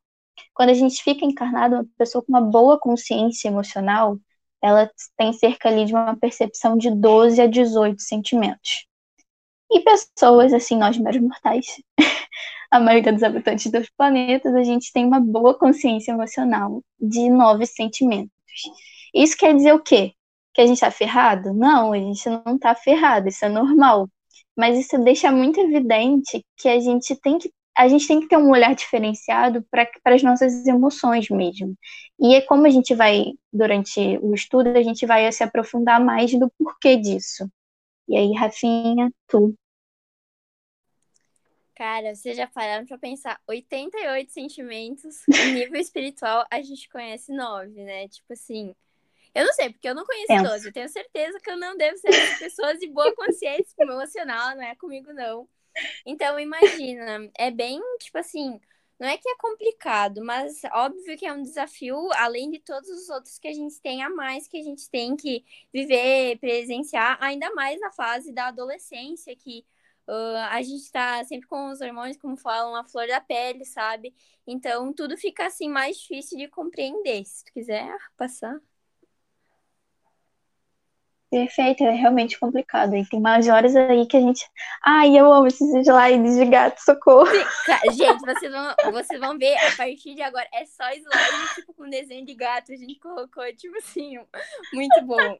Quando 0.52 0.68
a 0.68 0.74
gente 0.74 1.02
fica 1.02 1.24
encarnado, 1.24 1.76
uma 1.76 1.86
pessoa 1.96 2.22
com 2.22 2.30
uma 2.30 2.42
boa 2.42 2.78
consciência 2.78 3.48
emocional, 3.48 4.18
ela 4.62 4.90
tem 5.16 5.32
cerca 5.32 5.70
ali 5.70 5.86
de 5.86 5.94
uma 5.94 6.14
percepção 6.14 6.76
de 6.76 6.90
12 6.90 7.40
a 7.40 7.46
18 7.46 8.02
sentimentos. 8.02 8.86
E 9.70 9.80
pessoas, 9.80 10.52
assim, 10.52 10.76
nós 10.76 10.98
meros 10.98 11.22
mortais, 11.22 11.64
a 12.70 12.78
maioria 12.78 13.14
dos 13.14 13.22
habitantes 13.22 13.72
dos 13.72 13.88
planetas, 13.96 14.54
a 14.54 14.62
gente 14.62 14.92
tem 14.92 15.06
uma 15.06 15.20
boa 15.20 15.54
consciência 15.58 16.12
emocional 16.12 16.82
de 17.00 17.30
nove 17.30 17.64
sentimentos. 17.64 18.30
Isso 19.14 19.38
quer 19.38 19.54
dizer 19.54 19.72
o 19.72 19.82
quê? 19.82 20.12
Que 20.52 20.60
a 20.60 20.66
gente 20.66 20.76
está 20.76 20.90
ferrado? 20.90 21.54
Não, 21.54 21.94
a 21.94 21.98
gente 21.98 22.28
não 22.28 22.56
está 22.56 22.74
ferrado, 22.74 23.28
isso 23.28 23.42
é 23.42 23.48
normal. 23.48 24.06
Mas 24.56 24.78
isso 24.78 24.98
deixa 24.98 25.30
muito 25.30 25.60
evidente 25.60 26.44
que 26.56 26.68
a 26.68 26.80
gente 26.80 27.14
tem 27.16 27.38
que 27.38 27.52
a 27.76 27.88
gente 27.88 28.08
tem 28.08 28.20
que 28.20 28.28
ter 28.28 28.38
um 28.38 28.50
olhar 28.50 28.74
diferenciado 28.74 29.62
para 29.70 29.86
as 30.06 30.22
nossas 30.22 30.66
emoções 30.66 31.28
mesmo. 31.28 31.76
E 32.18 32.34
é 32.34 32.40
como 32.40 32.66
a 32.66 32.70
gente 32.70 32.94
vai, 32.94 33.34
durante 33.52 34.18
o 34.22 34.32
estudo, 34.34 34.70
a 34.70 34.82
gente 34.82 35.04
vai 35.04 35.30
se 35.30 35.44
aprofundar 35.44 36.02
mais 36.02 36.32
do 36.32 36.50
porquê 36.58 36.96
disso. 36.96 37.46
E 38.08 38.16
aí, 38.16 38.32
Rafinha, 38.32 39.12
tu. 39.28 39.54
Cara, 41.74 42.14
vocês 42.14 42.34
já 42.34 42.46
pararam 42.46 42.86
pra 42.86 42.96
pensar, 42.96 43.38
88 43.46 44.32
sentimentos, 44.32 45.16
em 45.28 45.52
nível 45.52 45.78
espiritual, 45.78 46.46
a 46.50 46.62
gente 46.62 46.88
conhece 46.88 47.30
nove, 47.30 47.84
né? 47.84 48.08
Tipo 48.08 48.32
assim, 48.32 48.74
eu 49.36 49.46
não 49.46 49.52
sei, 49.52 49.70
porque 49.70 49.88
eu 49.88 49.94
não 49.94 50.04
conheço 50.04 50.42
todos. 50.42 50.64
Eu 50.64 50.72
tenho 50.72 50.88
certeza 50.88 51.38
que 51.40 51.50
eu 51.50 51.56
não 51.56 51.76
devo 51.76 51.96
ser 51.98 52.08
essas 52.08 52.38
pessoas 52.38 52.78
de 52.78 52.88
boa 52.88 53.14
consciência 53.14 53.74
emocional, 53.78 54.56
não 54.56 54.62
é 54.62 54.74
comigo, 54.74 55.12
não. 55.12 55.48
Então, 56.04 56.38
imagina, 56.40 57.30
é 57.36 57.50
bem, 57.50 57.80
tipo 57.98 58.18
assim, 58.18 58.60
não 58.98 59.06
é 59.08 59.18
que 59.18 59.28
é 59.28 59.36
complicado, 59.36 60.24
mas 60.24 60.62
óbvio 60.72 61.18
que 61.18 61.26
é 61.26 61.32
um 61.32 61.42
desafio, 61.42 61.96
além 62.14 62.50
de 62.50 62.60
todos 62.60 62.88
os 62.88 63.10
outros 63.10 63.38
que 63.38 63.48
a 63.48 63.52
gente 63.52 63.78
tem 63.80 64.02
a 64.02 64.08
mais, 64.08 64.48
que 64.48 64.56
a 64.56 64.62
gente 64.62 64.88
tem 64.88 65.14
que 65.16 65.44
viver, 65.72 66.38
presenciar, 66.38 67.18
ainda 67.20 67.52
mais 67.54 67.78
na 67.78 67.92
fase 67.92 68.32
da 68.32 68.48
adolescência, 68.48 69.36
que 69.36 69.66
uh, 70.08 70.36
a 70.50 70.62
gente 70.62 70.90
tá 70.90 71.22
sempre 71.24 71.46
com 71.46 71.70
os 71.70 71.80
hormônios, 71.80 72.16
como 72.16 72.36
falam, 72.36 72.74
a 72.74 72.84
flor 72.84 73.06
da 73.06 73.20
pele, 73.20 73.64
sabe? 73.66 74.14
Então, 74.46 74.92
tudo 74.94 75.16
fica, 75.16 75.46
assim, 75.46 75.68
mais 75.68 75.98
difícil 75.98 76.38
de 76.38 76.48
compreender. 76.48 77.24
Se 77.26 77.44
tu 77.44 77.52
quiser 77.52 77.94
passar. 78.16 78.58
Perfeito, 81.28 81.82
é 81.82 81.90
realmente 81.90 82.38
complicado. 82.38 82.94
E 82.94 83.04
tem 83.08 83.20
mais 83.20 83.48
horas 83.48 83.74
aí 83.74 84.06
que 84.06 84.16
a 84.16 84.20
gente. 84.20 84.48
Ai, 84.84 85.18
eu 85.18 85.32
amo 85.32 85.48
esses 85.48 85.74
slides 85.74 86.36
de 86.36 86.44
gato, 86.44 86.78
socorro. 86.78 87.32
Gente, 87.92 88.20
vocês 88.20 88.52
vão, 88.52 88.92
vocês 88.92 89.20
vão 89.20 89.36
ver 89.36 89.56
a 89.56 89.76
partir 89.76 90.14
de 90.14 90.22
agora. 90.22 90.48
É 90.54 90.64
só 90.64 90.88
slide, 90.90 91.54
tipo, 91.56 91.74
com 91.74 91.90
desenho 91.90 92.24
de 92.24 92.34
gato. 92.34 92.72
A 92.72 92.76
gente 92.76 92.98
colocou, 93.00 93.44
tipo 93.56 93.76
assim, 93.78 94.18
muito 94.72 95.02
bom. 95.04 95.38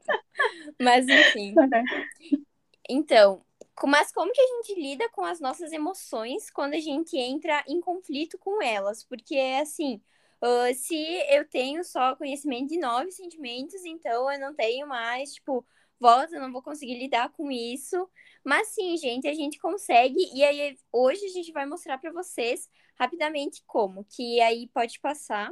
Mas, 0.81 1.07
enfim. 1.07 1.55
Então, 2.89 3.41
mas 3.85 4.11
como 4.11 4.33
que 4.33 4.41
a 4.41 4.47
gente 4.47 4.79
lida 4.79 5.07
com 5.09 5.23
as 5.23 5.39
nossas 5.39 5.71
emoções 5.71 6.49
quando 6.49 6.73
a 6.73 6.79
gente 6.79 7.17
entra 7.17 7.63
em 7.65 7.79
conflito 7.79 8.37
com 8.37 8.61
elas? 8.61 9.05
Porque, 9.05 9.37
assim, 9.61 10.01
uh, 10.43 10.73
se 10.75 10.97
eu 11.29 11.47
tenho 11.47 11.81
só 11.85 12.13
conhecimento 12.17 12.67
de 12.67 12.77
nove 12.77 13.09
sentimentos, 13.11 13.85
então 13.85 14.29
eu 14.29 14.39
não 14.39 14.53
tenho 14.53 14.85
mais, 14.85 15.33
tipo 15.33 15.65
volta, 15.99 16.35
eu 16.35 16.41
não 16.41 16.51
vou 16.51 16.61
conseguir 16.61 16.97
lidar 16.97 17.29
com 17.29 17.51
isso. 17.51 18.09
Mas 18.43 18.69
sim, 18.69 18.95
gente, 18.97 19.27
a 19.27 19.33
gente 19.33 19.59
consegue. 19.59 20.19
E 20.33 20.43
aí, 20.43 20.77
hoje 20.91 21.25
a 21.25 21.29
gente 21.29 21.51
vai 21.51 21.65
mostrar 21.65 21.97
para 21.97 22.11
vocês 22.11 22.69
rapidamente 22.97 23.63
como. 23.65 24.05
Que 24.05 24.39
aí 24.41 24.69
pode 24.73 24.99
passar. 24.99 25.49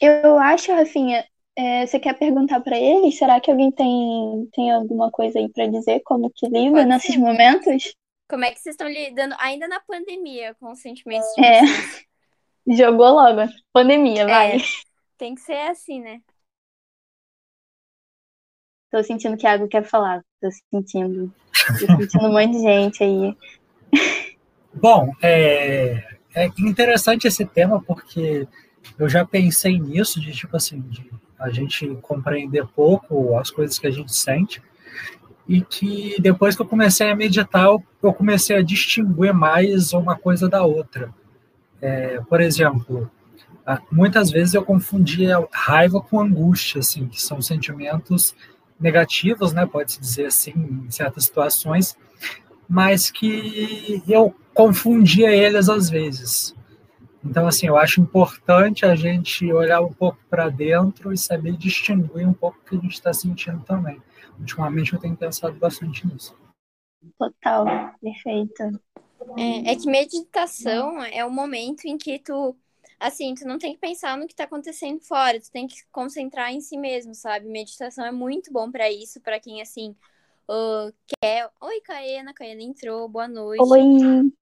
Eu 0.00 0.38
acho, 0.38 0.72
Rafinha, 0.72 1.26
é, 1.56 1.86
você 1.86 1.98
quer 1.98 2.18
perguntar 2.18 2.60
para 2.60 2.78
eles? 2.78 3.16
Será 3.16 3.40
que 3.40 3.50
alguém 3.50 3.72
tem, 3.72 4.48
tem 4.52 4.70
alguma 4.70 5.10
coisa 5.10 5.38
aí 5.38 5.48
para 5.48 5.66
dizer 5.66 6.00
como 6.04 6.30
que 6.30 6.46
lida 6.46 6.70
pode 6.70 6.88
nesses 6.88 7.14
ser. 7.14 7.18
momentos? 7.18 7.96
Como 8.28 8.44
é 8.44 8.50
que 8.50 8.60
vocês 8.60 8.74
estão 8.74 8.88
lidando 8.88 9.34
ainda 9.38 9.66
na 9.66 9.80
pandemia 9.80 10.54
com 10.56 10.70
os 10.70 10.80
sentimentos 10.80 11.28
de 11.34 11.44
é. 11.44 11.60
Jogou 12.76 13.10
logo. 13.12 13.50
Pandemia, 13.72 14.26
vai. 14.26 14.56
É, 14.56 14.60
tem 15.16 15.34
que 15.34 15.40
ser 15.40 15.68
assim, 15.68 16.00
né? 16.00 16.20
Tô 18.96 19.02
sentindo 19.02 19.36
que 19.36 19.46
a 19.46 19.52
água 19.52 19.68
quer 19.68 19.84
falar. 19.84 20.22
Tô 20.40 20.48
sentindo. 20.72 21.30
Tô 21.68 21.86
sentindo 21.98 22.28
um 22.28 22.32
monte 22.32 22.52
de 22.52 22.62
gente 22.62 23.04
aí. 23.04 23.36
Bom, 24.72 25.12
é, 25.22 26.02
é 26.34 26.46
interessante 26.58 27.26
esse 27.26 27.44
tema 27.44 27.78
porque 27.82 28.48
eu 28.98 29.06
já 29.06 29.22
pensei 29.22 29.78
nisso, 29.78 30.18
de 30.18 30.32
tipo 30.32 30.56
assim, 30.56 30.80
de 30.80 31.10
a 31.38 31.50
gente 31.50 31.86
compreender 32.00 32.66
pouco 32.68 33.36
as 33.36 33.50
coisas 33.50 33.78
que 33.78 33.86
a 33.86 33.90
gente 33.90 34.16
sente 34.16 34.62
e 35.46 35.60
que 35.60 36.16
depois 36.18 36.56
que 36.56 36.62
eu 36.62 36.66
comecei 36.66 37.10
a 37.10 37.14
meditar, 37.14 37.66
eu 37.66 38.14
comecei 38.14 38.56
a 38.56 38.62
distinguir 38.62 39.34
mais 39.34 39.92
uma 39.92 40.16
coisa 40.16 40.48
da 40.48 40.64
outra. 40.64 41.12
É, 41.82 42.18
por 42.22 42.40
exemplo, 42.40 43.10
muitas 43.92 44.30
vezes 44.30 44.54
eu 44.54 44.64
confundia 44.64 45.46
raiva 45.52 46.00
com 46.00 46.18
angústia, 46.18 46.78
assim, 46.78 47.06
que 47.06 47.20
são 47.20 47.42
sentimentos 47.42 48.34
negativos, 48.78 49.52
né, 49.52 49.66
pode-se 49.66 50.00
dizer 50.00 50.26
assim, 50.26 50.52
em 50.86 50.90
certas 50.90 51.24
situações, 51.24 51.96
mas 52.68 53.10
que 53.10 54.02
eu 54.08 54.34
confundia 54.54 55.30
eles 55.30 55.68
às 55.68 55.88
vezes. 55.88 56.54
Então, 57.24 57.46
assim, 57.46 57.66
eu 57.66 57.76
acho 57.76 58.00
importante 58.00 58.86
a 58.86 58.94
gente 58.94 59.52
olhar 59.52 59.80
um 59.80 59.92
pouco 59.92 60.18
para 60.30 60.48
dentro 60.48 61.12
e 61.12 61.18
saber 61.18 61.56
distinguir 61.56 62.26
um 62.26 62.32
pouco 62.32 62.58
o 62.58 62.64
que 62.64 62.76
a 62.76 62.78
gente 62.78 62.94
está 62.94 63.12
sentindo 63.12 63.64
também. 63.64 64.00
Ultimamente 64.38 64.92
eu 64.92 65.00
tenho 65.00 65.16
pensado 65.16 65.56
bastante 65.56 66.06
nisso. 66.06 66.36
Total, 67.18 67.66
perfeito. 68.00 68.80
É, 69.36 69.72
é 69.72 69.76
que 69.76 69.90
meditação 69.90 71.02
é 71.02 71.24
o 71.24 71.30
momento 71.30 71.84
em 71.86 71.98
que 71.98 72.18
tu 72.18 72.56
assim, 72.98 73.34
tu 73.34 73.46
não 73.46 73.58
tem 73.58 73.74
que 73.74 73.80
pensar 73.80 74.16
no 74.16 74.26
que 74.26 74.34
tá 74.34 74.44
acontecendo 74.44 75.00
fora, 75.00 75.40
tu 75.40 75.50
tem 75.50 75.66
que 75.66 75.76
concentrar 75.92 76.52
em 76.52 76.60
si 76.60 76.76
mesmo, 76.76 77.14
sabe? 77.14 77.46
Meditação 77.46 78.04
é 78.04 78.12
muito 78.12 78.52
bom 78.52 78.70
para 78.70 78.90
isso, 78.90 79.20
para 79.20 79.38
quem, 79.38 79.60
assim, 79.60 79.94
uh, 80.48 80.92
quer. 81.20 81.50
Oi, 81.60 81.80
Caena, 81.82 82.32
Caena 82.32 82.62
entrou, 82.62 83.08
boa 83.08 83.28
noite. 83.28 83.62
Oi. 83.62 84.32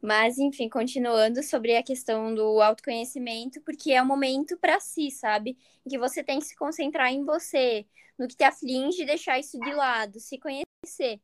Mas, 0.00 0.38
enfim, 0.38 0.68
continuando 0.68 1.42
sobre 1.42 1.76
a 1.76 1.82
questão 1.82 2.34
do 2.34 2.60
autoconhecimento, 2.60 3.60
porque 3.62 3.92
é 3.92 4.02
um 4.02 4.06
momento 4.06 4.56
para 4.58 4.78
si, 4.80 5.10
sabe? 5.10 5.56
Em 5.84 5.90
que 5.90 5.98
você 5.98 6.22
tem 6.22 6.38
que 6.38 6.46
se 6.46 6.56
concentrar 6.56 7.12
em 7.12 7.24
você, 7.24 7.86
no 8.18 8.28
que 8.28 8.36
te 8.36 8.44
aflige 8.44 9.02
e 9.02 9.06
deixar 9.06 9.38
isso 9.38 9.58
de 9.58 9.72
lado, 9.72 10.20
se 10.20 10.38
conhecer. 10.38 11.20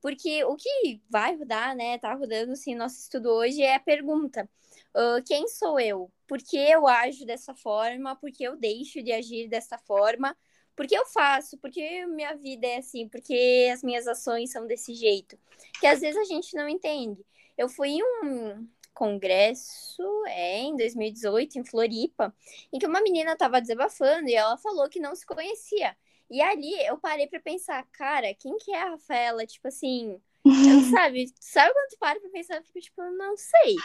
Porque 0.00 0.44
o 0.44 0.56
que 0.56 1.00
vai 1.08 1.36
rodar, 1.36 1.76
né, 1.76 1.96
tá 1.98 2.12
rodando, 2.12 2.52
assim, 2.52 2.74
nosso 2.74 2.98
estudo 2.98 3.30
hoje 3.30 3.62
é 3.62 3.76
a 3.76 3.80
pergunta 3.80 4.48
Uh, 4.94 5.22
quem 5.26 5.48
sou 5.48 5.80
eu? 5.80 6.10
Por 6.26 6.38
que 6.38 6.56
eu 6.56 6.86
ajo 6.86 7.24
dessa 7.24 7.54
forma? 7.54 8.14
Por 8.16 8.30
que 8.30 8.44
eu 8.44 8.56
deixo 8.56 9.02
de 9.02 9.12
agir 9.12 9.48
dessa 9.48 9.78
forma? 9.78 10.36
Por 10.76 10.86
que 10.86 10.94
eu 10.94 11.06
faço? 11.06 11.58
Por 11.58 11.70
que 11.70 12.06
minha 12.06 12.34
vida 12.34 12.66
é 12.66 12.78
assim? 12.78 13.08
Por 13.08 13.20
que 13.20 13.70
as 13.72 13.82
minhas 13.82 14.06
ações 14.06 14.50
são 14.50 14.66
desse 14.66 14.94
jeito? 14.94 15.38
Que 15.80 15.86
às 15.86 16.00
vezes 16.00 16.20
a 16.20 16.24
gente 16.24 16.54
não 16.54 16.68
entende. 16.68 17.24
Eu 17.56 17.68
fui 17.68 17.90
em 17.90 18.02
um 18.02 18.68
congresso, 18.94 20.02
é, 20.26 20.60
em 20.60 20.76
2018, 20.76 21.58
em 21.58 21.64
Floripa, 21.64 22.34
em 22.72 22.78
que 22.78 22.86
uma 22.86 23.00
menina 23.00 23.32
estava 23.32 23.60
desabafando 23.60 24.28
e 24.28 24.34
ela 24.34 24.56
falou 24.58 24.88
que 24.88 25.00
não 25.00 25.14
se 25.14 25.26
conhecia. 25.26 25.96
E 26.30 26.40
ali 26.40 26.72
eu 26.86 26.98
parei 26.98 27.26
para 27.26 27.40
pensar, 27.40 27.86
cara, 27.92 28.34
quem 28.34 28.56
que 28.58 28.72
é 28.72 28.82
a 28.82 28.90
Rafaela? 28.90 29.46
Tipo 29.46 29.68
assim, 29.68 30.20
não 30.44 30.80
sabe, 30.90 31.32
sabe 31.40 31.72
quando 31.72 31.88
tu 31.90 31.98
para 31.98 32.20
pra 32.20 32.30
pensar, 32.30 32.56
eu 32.56 32.62
fico 32.62 32.80
tipo, 32.80 33.02
não 33.02 33.36
sei. 33.36 33.76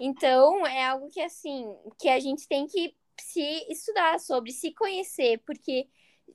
Então, 0.00 0.66
é 0.66 0.84
algo 0.84 1.08
que, 1.10 1.20
assim, 1.20 1.66
que 1.98 2.08
a 2.08 2.20
gente 2.20 2.46
tem 2.46 2.66
que 2.66 2.94
se 3.20 3.66
estudar 3.70 4.18
sobre, 4.20 4.52
se 4.52 4.72
conhecer, 4.72 5.38
porque 5.44 5.88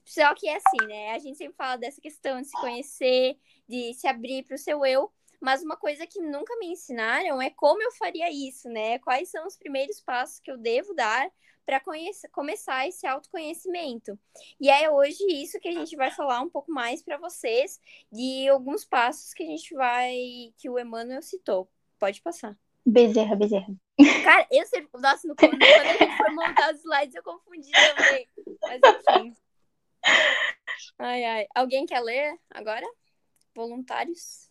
só 0.06 0.34
que 0.36 0.48
é 0.48 0.58
assim, 0.58 0.86
né? 0.88 1.12
A 1.12 1.20
gente 1.20 1.38
sempre 1.38 1.56
fala 1.56 1.78
dessa 1.78 2.02
questão 2.02 2.42
de 2.42 2.48
se 2.48 2.60
conhecer, 2.60 3.38
de 3.68 3.94
se 3.94 4.08
abrir 4.08 4.44
para 4.44 4.56
o 4.56 4.58
seu 4.58 4.86
eu, 4.86 5.12
mas 5.40 5.62
uma 5.62 5.78
coisa 5.78 6.08
que 6.08 6.22
nunca 6.22 6.56
me 6.58 6.68
ensinaram 6.68 7.42
é 7.42 7.50
como 7.50 7.82
eu 7.82 7.92
faria 7.92 8.30
isso, 8.32 8.70
né? 8.70 9.00
Quais 9.00 9.30
são 9.30 9.46
os 9.46 9.58
primeiros 9.58 10.00
passos 10.00 10.40
que 10.40 10.52
eu 10.52 10.58
devo 10.58 10.94
dar 10.94 11.30
para 11.66 11.82
começar 12.32 12.88
esse 12.88 13.08
autoconhecimento. 13.08 14.20
E 14.60 14.70
é 14.70 14.90
hoje 14.92 15.24
isso 15.30 15.60
que 15.60 15.70
a 15.70 15.72
gente 15.72 15.96
vai 15.96 16.12
falar 16.12 16.42
um 16.42 16.50
pouco 16.50 16.72
mais 16.72 17.02
para 17.02 17.18
vocês 17.18 17.80
de 18.12 18.48
alguns 18.50 18.84
passos 18.84 19.34
que 19.34 19.44
a 19.44 19.48
gente 19.48 19.74
vai 19.74 20.54
que 20.58 20.70
o 20.70 20.78
Emmanuel 20.78 21.22
citou. 21.22 21.70
Pode 21.98 22.22
passar. 22.22 22.58
Bezerra, 22.86 23.36
Bezerra. 23.36 23.74
Cara, 24.24 24.48
eu 24.52 24.66
sempre. 24.66 24.90
Nossa, 25.00 25.28
no, 25.28 25.36
quando 25.36 25.62
a 25.62 25.94
gente 25.94 26.18
foi 26.18 26.30
montar 26.32 26.74
os 26.74 26.80
slides, 26.80 27.16
eu 27.16 27.24
confundi 27.24 27.72
também. 27.72 28.28
Mas 28.62 28.82
enfim. 28.84 29.36
Ai, 31.00 31.24
ai. 31.24 31.48
Alguém 31.56 31.86
quer 31.86 32.02
ler 32.02 32.38
agora? 32.50 32.86
Voluntários? 33.56 34.50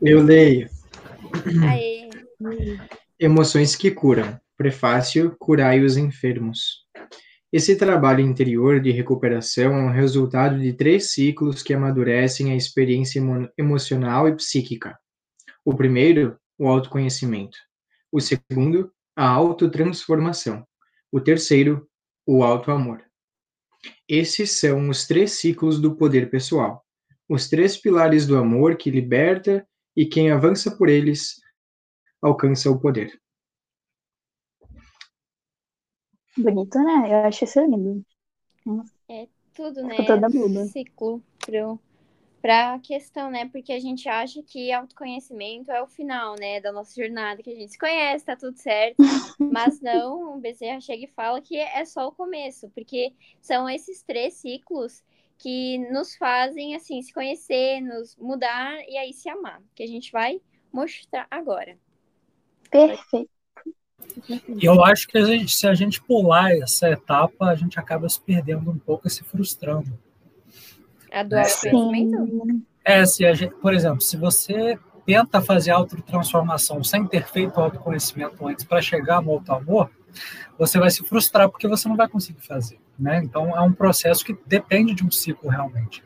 Eu 0.00 0.22
leio. 0.22 0.68
Aê. 1.68 2.08
Emoções 3.18 3.74
que 3.76 3.90
curam. 3.90 4.40
Prefácio: 4.56 5.36
Curai 5.38 5.80
os 5.80 5.96
enfermos. 5.96 6.83
Esse 7.56 7.76
trabalho 7.76 8.18
interior 8.18 8.80
de 8.80 8.90
recuperação 8.90 9.76
é 9.76 9.82
um 9.84 9.92
resultado 9.92 10.58
de 10.58 10.72
três 10.72 11.12
ciclos 11.12 11.62
que 11.62 11.72
amadurecem 11.72 12.50
a 12.50 12.56
experiência 12.56 13.20
emo 13.20 13.48
emocional 13.56 14.26
e 14.26 14.34
psíquica. 14.34 14.98
O 15.64 15.72
primeiro, 15.72 16.36
o 16.58 16.66
autoconhecimento. 16.66 17.56
O 18.10 18.20
segundo, 18.20 18.92
a 19.14 19.28
autotransformação. 19.28 20.66
O 21.12 21.20
terceiro, 21.20 21.88
o 22.26 22.42
auto-amor. 22.42 23.04
Esses 24.08 24.58
são 24.58 24.88
os 24.88 25.06
três 25.06 25.38
ciclos 25.38 25.80
do 25.80 25.94
poder 25.94 26.30
pessoal, 26.30 26.84
os 27.28 27.48
três 27.48 27.76
pilares 27.76 28.26
do 28.26 28.36
amor 28.36 28.76
que 28.76 28.90
liberta 28.90 29.64
e 29.96 30.04
quem 30.04 30.32
avança 30.32 30.76
por 30.76 30.88
eles 30.88 31.40
alcança 32.20 32.68
o 32.68 32.80
poder. 32.80 33.16
Bonito, 36.36 36.78
né? 36.78 37.10
Eu 37.10 37.28
acho 37.28 37.44
isso 37.44 37.60
lindo. 37.60 38.04
É 39.08 39.28
tudo, 39.54 39.82
né? 39.82 39.96
Toda 39.96 40.28
boba. 40.28 40.64
Ciclo 40.64 41.22
pro, 41.40 41.78
pra 42.42 42.78
questão, 42.80 43.30
né? 43.30 43.48
Porque 43.48 43.72
a 43.72 43.80
gente 43.80 44.08
acha 44.08 44.42
que 44.42 44.72
autoconhecimento 44.72 45.70
é 45.70 45.82
o 45.82 45.86
final, 45.86 46.34
né? 46.38 46.60
Da 46.60 46.72
nossa 46.72 46.94
jornada, 46.94 47.42
que 47.42 47.50
a 47.50 47.54
gente 47.54 47.72
se 47.72 47.78
conhece, 47.78 48.24
tá 48.24 48.36
tudo 48.36 48.56
certo. 48.56 48.96
Mas 49.38 49.80
não, 49.80 50.36
o 50.36 50.40
Bezerra 50.40 50.80
chega 50.80 51.04
e 51.04 51.08
fala 51.08 51.40
que 51.40 51.56
é 51.56 51.84
só 51.84 52.08
o 52.08 52.12
começo, 52.12 52.68
porque 52.70 53.12
são 53.40 53.68
esses 53.68 54.02
três 54.02 54.34
ciclos 54.34 55.02
que 55.38 55.78
nos 55.90 56.16
fazem, 56.16 56.74
assim, 56.74 57.02
se 57.02 57.12
conhecer, 57.12 57.80
nos 57.80 58.16
mudar 58.16 58.78
e 58.88 58.96
aí 58.96 59.12
se 59.12 59.28
amar, 59.28 59.62
que 59.74 59.82
a 59.82 59.86
gente 59.86 60.10
vai 60.10 60.40
mostrar 60.72 61.26
agora. 61.30 61.78
Perfeito. 62.70 63.33
E 64.48 64.64
eu 64.64 64.84
acho 64.84 65.08
que 65.08 65.18
a 65.18 65.24
gente, 65.24 65.54
se 65.54 65.66
a 65.66 65.74
gente 65.74 66.00
pular 66.02 66.52
essa 66.52 66.88
etapa, 66.88 67.46
a 67.46 67.54
gente 67.54 67.78
acaba 67.78 68.08
se 68.08 68.20
perdendo 68.20 68.70
um 68.70 68.78
pouco 68.78 69.06
e 69.06 69.10
se 69.10 69.24
frustrando. 69.24 69.98
A 71.10 71.22
do 71.22 71.36
autoconhecimento? 71.36 72.62
É, 72.84 73.04
se 73.06 73.24
a 73.24 73.34
gente, 73.34 73.54
por 73.56 73.72
exemplo, 73.72 74.00
se 74.00 74.16
você 74.16 74.78
tenta 75.06 75.40
fazer 75.40 75.70
autotransformação 75.70 76.82
sem 76.82 77.06
ter 77.06 77.26
feito 77.26 77.60
autoconhecimento 77.60 78.46
antes 78.46 78.64
para 78.64 78.80
chegar 78.80 79.22
no 79.22 79.32
auto-amor, 79.32 79.90
você 80.58 80.78
vai 80.78 80.90
se 80.90 81.04
frustrar 81.04 81.48
porque 81.48 81.68
você 81.68 81.88
não 81.88 81.96
vai 81.96 82.08
conseguir 82.08 82.40
fazer, 82.40 82.78
né? 82.98 83.20
Então 83.22 83.56
é 83.56 83.60
um 83.60 83.72
processo 83.72 84.24
que 84.24 84.36
depende 84.46 84.94
de 84.94 85.04
um 85.04 85.10
ciclo 85.10 85.50
realmente. 85.50 86.02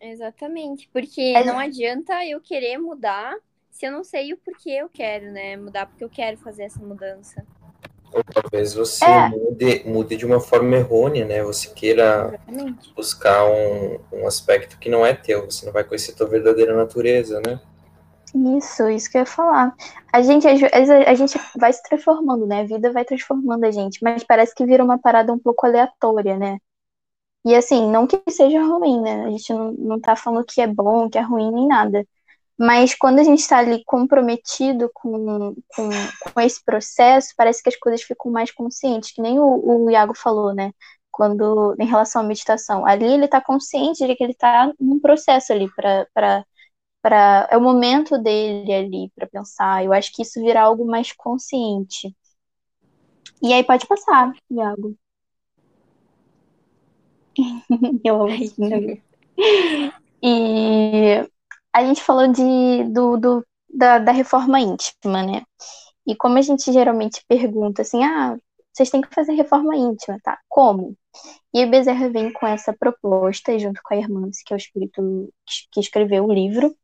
Exatamente, 0.00 0.88
porque 0.92 1.20
É. 1.20 1.44
não 1.44 1.58
adianta 1.58 2.24
eu 2.24 2.40
querer 2.40 2.78
mudar 2.78 3.34
se 3.76 3.86
eu 3.86 3.92
não 3.92 4.04
sei 4.04 4.32
o 4.32 4.38
porquê 4.38 4.70
eu 4.70 4.88
quero, 4.90 5.32
né? 5.32 5.56
Mudar 5.56 5.86
porque 5.86 6.04
eu 6.04 6.10
quero 6.10 6.38
fazer 6.38 6.64
essa 6.64 6.82
mudança. 6.84 7.46
Ou 8.12 8.22
talvez 8.24 8.74
você 8.74 9.04
É. 9.06 9.28
mude, 9.28 9.82
mude 9.84 10.16
de 10.16 10.24
uma 10.26 10.40
forma 10.40 10.76
errônea, 10.76 11.24
né? 11.24 11.42
Você 11.42 11.68
queira 11.70 12.34
Exatamente. 12.34 12.94
buscar 12.96 13.44
um, 13.46 13.98
um 14.12 14.26
aspecto 14.26 14.78
que 14.78 14.88
não 14.88 15.04
é 15.04 15.14
teu, 15.14 15.44
você 15.50 15.66
não 15.66 15.72
vai 15.72 15.84
conhecer 15.84 16.14
tua 16.14 16.28
verdadeira 16.28 16.74
natureza, 16.76 17.40
né? 17.46 17.60
Isso, 18.58 18.88
isso 18.90 19.10
que 19.10 19.16
eu 19.16 19.20
ia 19.20 19.26
falar. 19.26 19.74
A 20.12 20.20
gente, 20.22 20.46
às 20.46 20.60
vezes, 20.60 20.90
a 20.90 21.14
gente 21.14 21.38
vai 21.58 21.72
se 21.72 21.82
transformando, 21.82 22.46
né? 22.46 22.60
A 22.60 22.66
vida 22.66 22.92
vai 22.92 23.04
transformando 23.04 23.64
a 23.64 23.70
gente, 23.70 23.98
mas 24.02 24.22
parece 24.24 24.54
que 24.54 24.66
vira 24.66 24.84
uma 24.84 24.98
parada 24.98 25.32
um 25.32 25.38
pouco 25.38 25.64
aleatória, 25.66 26.36
né? 26.36 26.58
E 27.46 27.54
assim, 27.56 27.90
não 27.90 28.06
que 28.06 28.20
seja 28.30 28.62
ruim, 28.62 29.00
né? 29.02 29.24
A 29.26 29.30
gente 29.30 29.52
não, 29.54 29.72
não 29.72 30.00
tá 30.00 30.16
falando 30.16 30.44
que 30.46 30.60
é 30.60 30.66
bom, 30.66 31.10
que 31.10 31.18
é 31.18 31.22
ruim, 31.22 31.52
nem 31.52 31.68
nada. 31.68 32.06
Mas 32.58 32.94
quando 32.94 33.18
a 33.18 33.24
gente 33.24 33.46
tá 33.46 33.58
ali 33.58 33.84
comprometido 33.84 34.90
com, 34.94 35.54
com, 35.68 35.90
com 36.32 36.40
esse 36.40 36.64
processo, 36.64 37.34
parece 37.36 37.62
que 37.62 37.68
as 37.68 37.76
coisas 37.76 38.02
ficam 38.02 38.32
mais 38.32 38.50
conscientes, 38.50 39.12
que 39.12 39.20
nem 39.20 39.38
o, 39.38 39.84
o 39.84 39.90
Iago 39.90 40.14
falou, 40.16 40.54
né? 40.54 40.72
Quando, 41.10 41.74
em 41.78 41.86
relação 41.86 42.22
à 42.22 42.24
meditação. 42.24 42.86
Ali 42.86 43.06
ele 43.06 43.28
tá 43.28 43.40
consciente 43.40 44.06
de 44.06 44.16
que 44.16 44.24
ele 44.24 44.34
tá 44.34 44.72
num 44.80 45.00
processo 45.00 45.52
ali 45.52 45.68
para 45.74 46.44
para 47.02 47.48
é 47.50 47.56
o 47.56 47.60
momento 47.60 48.18
dele 48.18 48.72
ali 48.72 49.12
para 49.14 49.28
pensar. 49.28 49.84
Eu 49.84 49.92
acho 49.92 50.12
que 50.12 50.22
isso 50.22 50.40
vira 50.42 50.62
algo 50.62 50.84
mais 50.84 51.12
consciente. 51.12 52.14
E 53.42 53.52
aí 53.52 53.62
pode 53.64 53.86
passar, 53.86 54.32
Iago. 54.50 54.96
Eu 58.04 58.22
amo? 58.22 58.32
E 60.22 61.28
a 61.76 61.84
gente 61.84 62.02
falou 62.02 62.28
de, 62.32 62.84
do, 62.92 63.16
do- 63.18 63.46
da, 63.68 63.98
da 63.98 64.12
reforma 64.12 64.60
íntima, 64.60 65.22
né? 65.22 65.42
E 66.06 66.16
como 66.16 66.38
a 66.38 66.42
gente 66.42 66.72
geralmente 66.72 67.24
pergunta 67.28 67.82
assim, 67.82 68.04
ah, 68.04 68.36
vocês 68.72 68.90
têm 68.90 69.00
que 69.02 69.14
fazer 69.14 69.34
reforma 69.34 69.76
íntima, 69.76 70.18
tá? 70.22 70.38
Como? 70.48 70.96
E 71.54 71.64
o 71.64 71.70
Bezerra 71.70 72.10
vem 72.10 72.32
com 72.32 72.46
essa 72.46 72.74
proposta, 72.74 73.58
junto 73.58 73.80
com 73.84 73.94
a 73.94 73.98
irmã, 73.98 74.28
que 74.46 74.54
é 74.54 74.56
o 74.56 74.58
espírito 74.58 75.30
que- 75.46 75.68
que 75.72 75.80
escreveu 75.80 76.26
o 76.26 76.32
livro, 76.32 76.74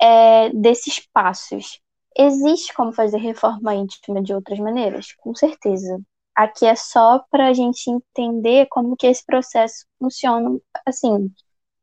é, 0.00 0.50
desses 0.50 1.00
passos. 1.12 1.80
Existe 2.16 2.74
como 2.74 2.92
fazer 2.92 3.18
reforma 3.18 3.74
íntima 3.74 4.22
de 4.22 4.34
outras 4.34 4.58
maneiras? 4.58 5.12
Com 5.18 5.34
certeza. 5.34 6.00
Aqui 6.34 6.66
é 6.66 6.74
só 6.76 7.24
para 7.30 7.48
a 7.48 7.52
gente 7.52 7.90
entender 7.90 8.66
como 8.70 8.96
que 8.96 9.06
esse 9.06 9.24
processo 9.24 9.86
funciona, 9.98 10.58
assim, 10.86 11.30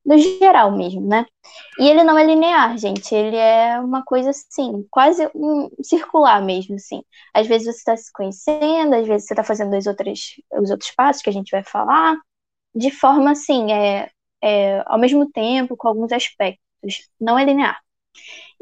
no 0.08 0.17
geral 0.17 0.72
mesmo, 0.72 1.02
né? 1.02 1.26
E 1.78 1.89
ele 1.89 2.04
não 2.04 2.17
é 2.17 2.26
linear, 2.26 2.78
gente. 2.78 3.13
Ele 3.13 3.36
é 3.36 3.80
uma 3.80 4.04
coisa 4.04 4.30
assim, 4.30 4.86
quase 4.89 5.30
um 5.36 5.70
circular 5.84 6.41
mesmo, 6.41 6.76
assim. 6.76 7.04
Às 7.34 7.46
vezes 7.46 7.67
você 7.67 7.80
está 7.80 7.98
se 7.98 8.12
conhecendo, 8.13 8.96
às 8.96 9.06
vezes 9.06 9.28
você 9.28 9.34
está 9.34 9.43
fazendo 9.43 9.76
os 9.78 9.86
outros, 9.86 10.36
os 10.54 10.72
outros 10.72 10.91
passos 10.91 11.22
que 11.22 11.30
a 11.30 11.34
gente 11.34 11.52
vai 11.52 11.63
falar, 11.63 12.15
de 12.76 12.91
forma 12.91 13.32
assim, 13.32 13.72
é, 13.74 14.10
é, 14.41 14.84
ao 14.88 15.00
mesmo 15.00 15.30
tempo, 15.32 15.76
com 15.78 15.88
alguns 15.89 16.12
aspectos. 16.13 16.62
Não 17.20 17.38
é 17.38 17.43
linear. 17.46 17.78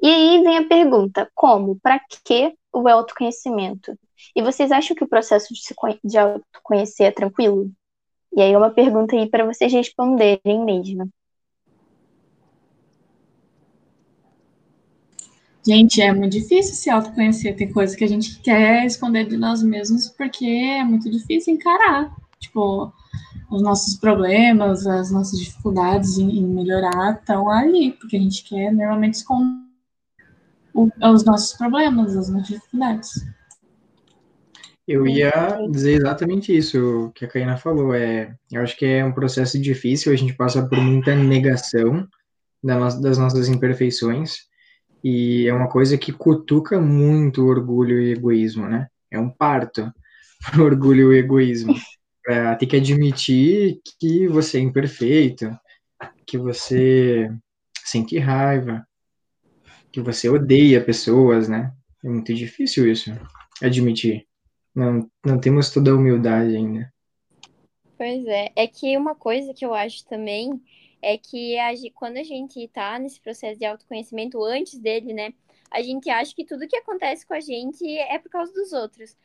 E 0.01 0.07
aí 0.07 0.43
vem 0.43 0.57
a 0.57 0.67
pergunta: 0.67 1.29
como? 1.35 1.79
Para 1.79 1.99
que 2.25 2.55
o 2.73 2.87
autoconhecimento? 2.87 3.97
E 4.35 4.41
vocês 4.41 4.71
acham 4.71 4.95
que 4.95 5.03
o 5.03 5.07
processo 5.07 5.53
de 5.53 5.61
se 5.61 5.75
de 6.03 6.17
autoconhecer 6.17 7.07
é 7.07 7.11
tranquilo? 7.11 7.71
E 8.35 8.41
aí 8.41 8.51
é 8.53 8.57
uma 8.57 8.71
pergunta 8.71 9.15
aí 9.15 9.29
para 9.29 9.45
vocês 9.45 9.71
responderem 9.71 10.65
mesmo. 10.65 11.09
Gente, 15.67 15.99
é 15.99 16.13
muito 16.13 16.33
difícil 16.33 16.75
se 16.75 16.89
autoconhecer. 16.89 17.55
Tem 17.55 17.71
coisa 17.71 17.95
que 17.97 18.03
a 18.03 18.07
gente 18.07 18.39
quer 18.41 18.85
esconder 18.85 19.27
de 19.27 19.35
nós 19.35 19.63
mesmos 19.63 20.07
porque 20.09 20.45
é 20.45 20.83
muito 20.83 21.09
difícil 21.09 21.55
encarar. 21.55 22.15
Tipo, 22.39 22.93
os 23.49 23.63
nossos 23.63 23.95
problemas, 23.95 24.85
as 24.85 25.09
nossas 25.09 25.39
dificuldades 25.39 26.17
em, 26.19 26.37
em 26.37 26.45
melhorar 26.45 27.15
estão 27.19 27.49
ali, 27.49 27.93
porque 27.93 28.15
a 28.15 28.19
gente 28.19 28.43
quer 28.43 28.71
normalmente 28.71 29.15
esconder 29.15 29.65
os 31.01 31.23
nossos 31.23 31.57
problemas, 31.57 32.15
as 32.15 32.29
nossas 32.29 32.47
dificuldades. 32.47 33.25
Eu 34.87 35.07
ia 35.07 35.31
dizer 35.71 35.93
exatamente 35.93 36.55
isso 36.55 37.11
que 37.15 37.25
a 37.25 37.27
Caína 37.27 37.57
falou. 37.57 37.95
É, 37.95 38.35
eu 38.51 38.61
acho 38.61 38.77
que 38.77 38.85
é 38.85 39.03
um 39.03 39.11
processo 39.11 39.59
difícil, 39.59 40.13
a 40.13 40.15
gente 40.15 40.33
passa 40.33 40.63
por 40.67 40.77
muita 40.77 41.15
negação 41.15 42.07
das 42.63 43.17
nossas 43.17 43.47
imperfeições, 43.47 44.47
e 45.07 45.47
é 45.47 45.53
uma 45.53 45.69
coisa 45.69 45.99
que 45.99 46.11
cutuca 46.11 46.81
muito 46.81 47.43
o 47.43 47.47
orgulho 47.47 48.01
e 48.01 48.13
egoísmo, 48.13 48.67
né? 48.67 48.87
É 49.11 49.19
um 49.19 49.29
parto 49.29 49.93
pro 50.51 50.65
orgulho 50.65 51.13
e 51.13 51.19
egoísmo. 51.19 51.75
É, 52.27 52.55
ter 52.55 52.65
que 52.65 52.77
admitir 52.77 53.79
que 53.99 54.27
você 54.27 54.57
é 54.57 54.61
imperfeito, 54.61 55.55
que 56.25 56.39
você 56.39 57.31
sente 57.83 58.17
raiva, 58.17 58.83
que 59.91 60.01
você 60.01 60.27
odeia 60.27 60.83
pessoas, 60.83 61.47
né? 61.47 61.71
É 62.03 62.09
muito 62.09 62.33
difícil 62.33 62.91
isso, 62.91 63.11
admitir. 63.61 64.25
Não, 64.73 65.07
não 65.23 65.39
temos 65.39 65.69
toda 65.69 65.91
a 65.91 65.95
humildade 65.95 66.55
ainda. 66.55 66.91
Pois 67.95 68.25
é, 68.25 68.51
é 68.55 68.65
que 68.65 68.97
uma 68.97 69.13
coisa 69.13 69.53
que 69.53 69.63
eu 69.63 69.75
acho 69.75 70.03
também 70.05 70.59
é 71.05 71.19
que 71.19 71.57
a 71.59 71.71
quando 71.93 72.17
a 72.17 72.23
gente 72.23 72.67
tá 72.69 72.97
nesse 72.97 73.21
processo 73.21 73.59
de 73.59 73.65
autoconhecimento 73.65 74.43
antes 74.43 74.79
dele, 74.79 75.13
né, 75.13 75.33
a 75.69 75.81
gente 75.83 76.09
acha 76.09 76.33
que 76.35 76.43
tudo 76.43 76.67
que 76.67 76.75
acontece 76.75 77.25
com 77.25 77.35
a 77.35 77.39
gente 77.39 77.85
é 77.87 78.17
por 78.17 78.29
causa 78.29 78.51
dos 78.53 78.73
outros. 78.73 79.15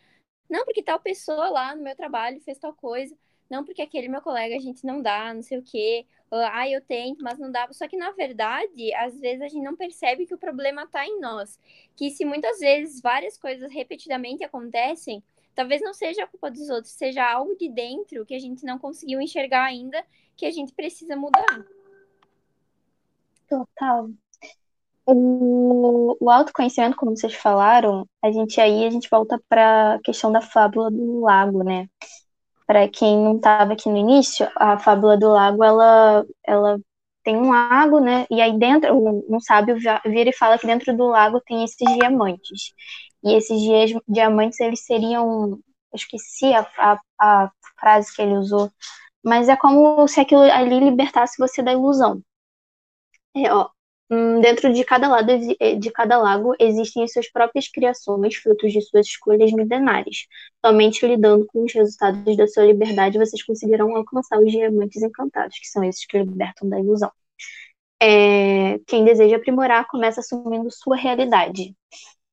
Não 0.48 0.64
porque 0.64 0.82
tal 0.82 1.00
pessoa 1.00 1.48
lá 1.48 1.74
no 1.74 1.82
meu 1.82 1.96
trabalho 1.96 2.40
fez 2.40 2.58
tal 2.58 2.74
coisa, 2.74 3.16
não 3.48 3.64
porque 3.64 3.80
aquele 3.80 4.08
meu 4.08 4.20
colega 4.20 4.56
a 4.56 4.60
gente 4.60 4.84
não 4.84 5.00
dá, 5.00 5.32
não 5.32 5.42
sei 5.42 5.58
o 5.58 5.62
quê. 5.62 6.06
Ah, 6.30 6.68
eu 6.68 6.80
tento, 6.82 7.22
mas 7.22 7.38
não 7.38 7.50
dá. 7.50 7.66
Só 7.72 7.88
que 7.88 7.96
na 7.96 8.10
verdade, 8.12 8.92
às 8.94 9.18
vezes 9.18 9.40
a 9.40 9.48
gente 9.48 9.62
não 9.62 9.74
percebe 9.74 10.26
que 10.26 10.34
o 10.34 10.38
problema 10.38 10.86
tá 10.86 11.06
em 11.06 11.18
nós. 11.18 11.58
Que 11.96 12.10
se 12.10 12.24
muitas 12.24 12.60
vezes 12.60 13.00
várias 13.00 13.38
coisas 13.38 13.72
repetidamente 13.72 14.44
acontecem, 14.44 15.22
talvez 15.54 15.80
não 15.82 15.94
seja 15.94 16.24
a 16.24 16.26
culpa 16.26 16.50
dos 16.50 16.68
outros, 16.68 16.92
seja 16.92 17.24
algo 17.24 17.56
de 17.56 17.68
dentro 17.68 18.26
que 18.26 18.34
a 18.34 18.38
gente 18.38 18.64
não 18.64 18.78
conseguiu 18.78 19.20
enxergar 19.20 19.64
ainda, 19.64 20.04
que 20.40 20.46
a 20.46 20.50
gente 20.50 20.72
precisa 20.72 21.14
mudar. 21.14 21.64
Total. 23.46 24.08
O, 25.04 26.16
o 26.18 26.30
autoconhecimento, 26.30 26.96
como 26.96 27.14
vocês 27.14 27.34
falaram, 27.34 28.08
a 28.22 28.32
gente 28.32 28.58
aí 28.58 28.86
a 28.86 28.90
gente 28.90 29.08
volta 29.10 29.38
para 29.48 29.94
a 29.94 30.00
questão 30.00 30.32
da 30.32 30.40
fábula 30.40 30.90
do 30.90 31.20
lago, 31.20 31.62
né? 31.62 31.88
Para 32.66 32.88
quem 32.88 33.18
não 33.18 33.36
estava 33.36 33.74
aqui 33.74 33.90
no 33.90 33.98
início, 33.98 34.48
a 34.56 34.78
fábula 34.78 35.18
do 35.18 35.28
lago, 35.28 35.62
ela, 35.62 36.24
ela 36.46 36.80
tem 37.22 37.36
um 37.36 37.50
lago, 37.50 38.00
né? 38.00 38.26
E 38.30 38.40
aí 38.40 38.58
dentro, 38.58 38.96
um, 38.96 39.40
sábio 39.40 39.76
vira 40.06 40.30
e 40.30 40.36
fala 40.36 40.58
que 40.58 40.66
dentro 40.66 40.96
do 40.96 41.08
lago 41.08 41.40
tem 41.44 41.64
esses 41.64 41.86
diamantes. 41.98 42.72
E 43.22 43.34
esses 43.34 43.60
diamantes, 44.08 44.58
eles 44.60 44.86
seriam. 44.86 45.58
Eu 45.92 45.96
esqueci 45.96 46.54
a, 46.54 46.66
a, 46.78 47.00
a 47.20 47.50
frase 47.78 48.14
que 48.14 48.22
ele 48.22 48.34
usou, 48.34 48.70
mas 49.24 49.48
é 49.48 49.56
como 49.56 50.06
se 50.08 50.20
aquilo 50.20 50.42
ali 50.42 50.78
libertasse 50.80 51.36
você 51.38 51.62
da 51.62 51.72
ilusão. 51.72 52.22
É, 53.34 53.52
ó, 53.52 53.68
hum, 54.10 54.40
dentro 54.40 54.72
de 54.72 54.84
cada, 54.84 55.08
lado, 55.08 55.30
eh, 55.60 55.76
de 55.76 55.90
cada 55.90 56.18
lago 56.18 56.54
existem 56.58 57.04
as 57.04 57.12
suas 57.12 57.30
próprias 57.30 57.68
criações, 57.68 58.36
frutos 58.36 58.72
de 58.72 58.80
suas 58.82 59.06
escolhas 59.06 59.52
milenares. 59.52 60.26
Somente 60.64 61.06
lidando 61.06 61.46
com 61.46 61.64
os 61.64 61.72
resultados 61.72 62.36
da 62.36 62.46
sua 62.48 62.64
liberdade, 62.64 63.18
vocês 63.18 63.42
conseguirão 63.44 63.96
alcançar 63.96 64.38
os 64.40 64.50
diamantes 64.50 65.02
encantados, 65.02 65.58
que 65.58 65.68
são 65.68 65.84
esses 65.84 66.04
que 66.06 66.18
libertam 66.18 66.68
da 66.68 66.78
ilusão. 66.80 67.10
É, 68.02 68.78
quem 68.86 69.04
deseja 69.04 69.36
aprimorar 69.36 69.86
começa 69.88 70.20
assumindo 70.20 70.70
sua 70.70 70.96
realidade. 70.96 71.74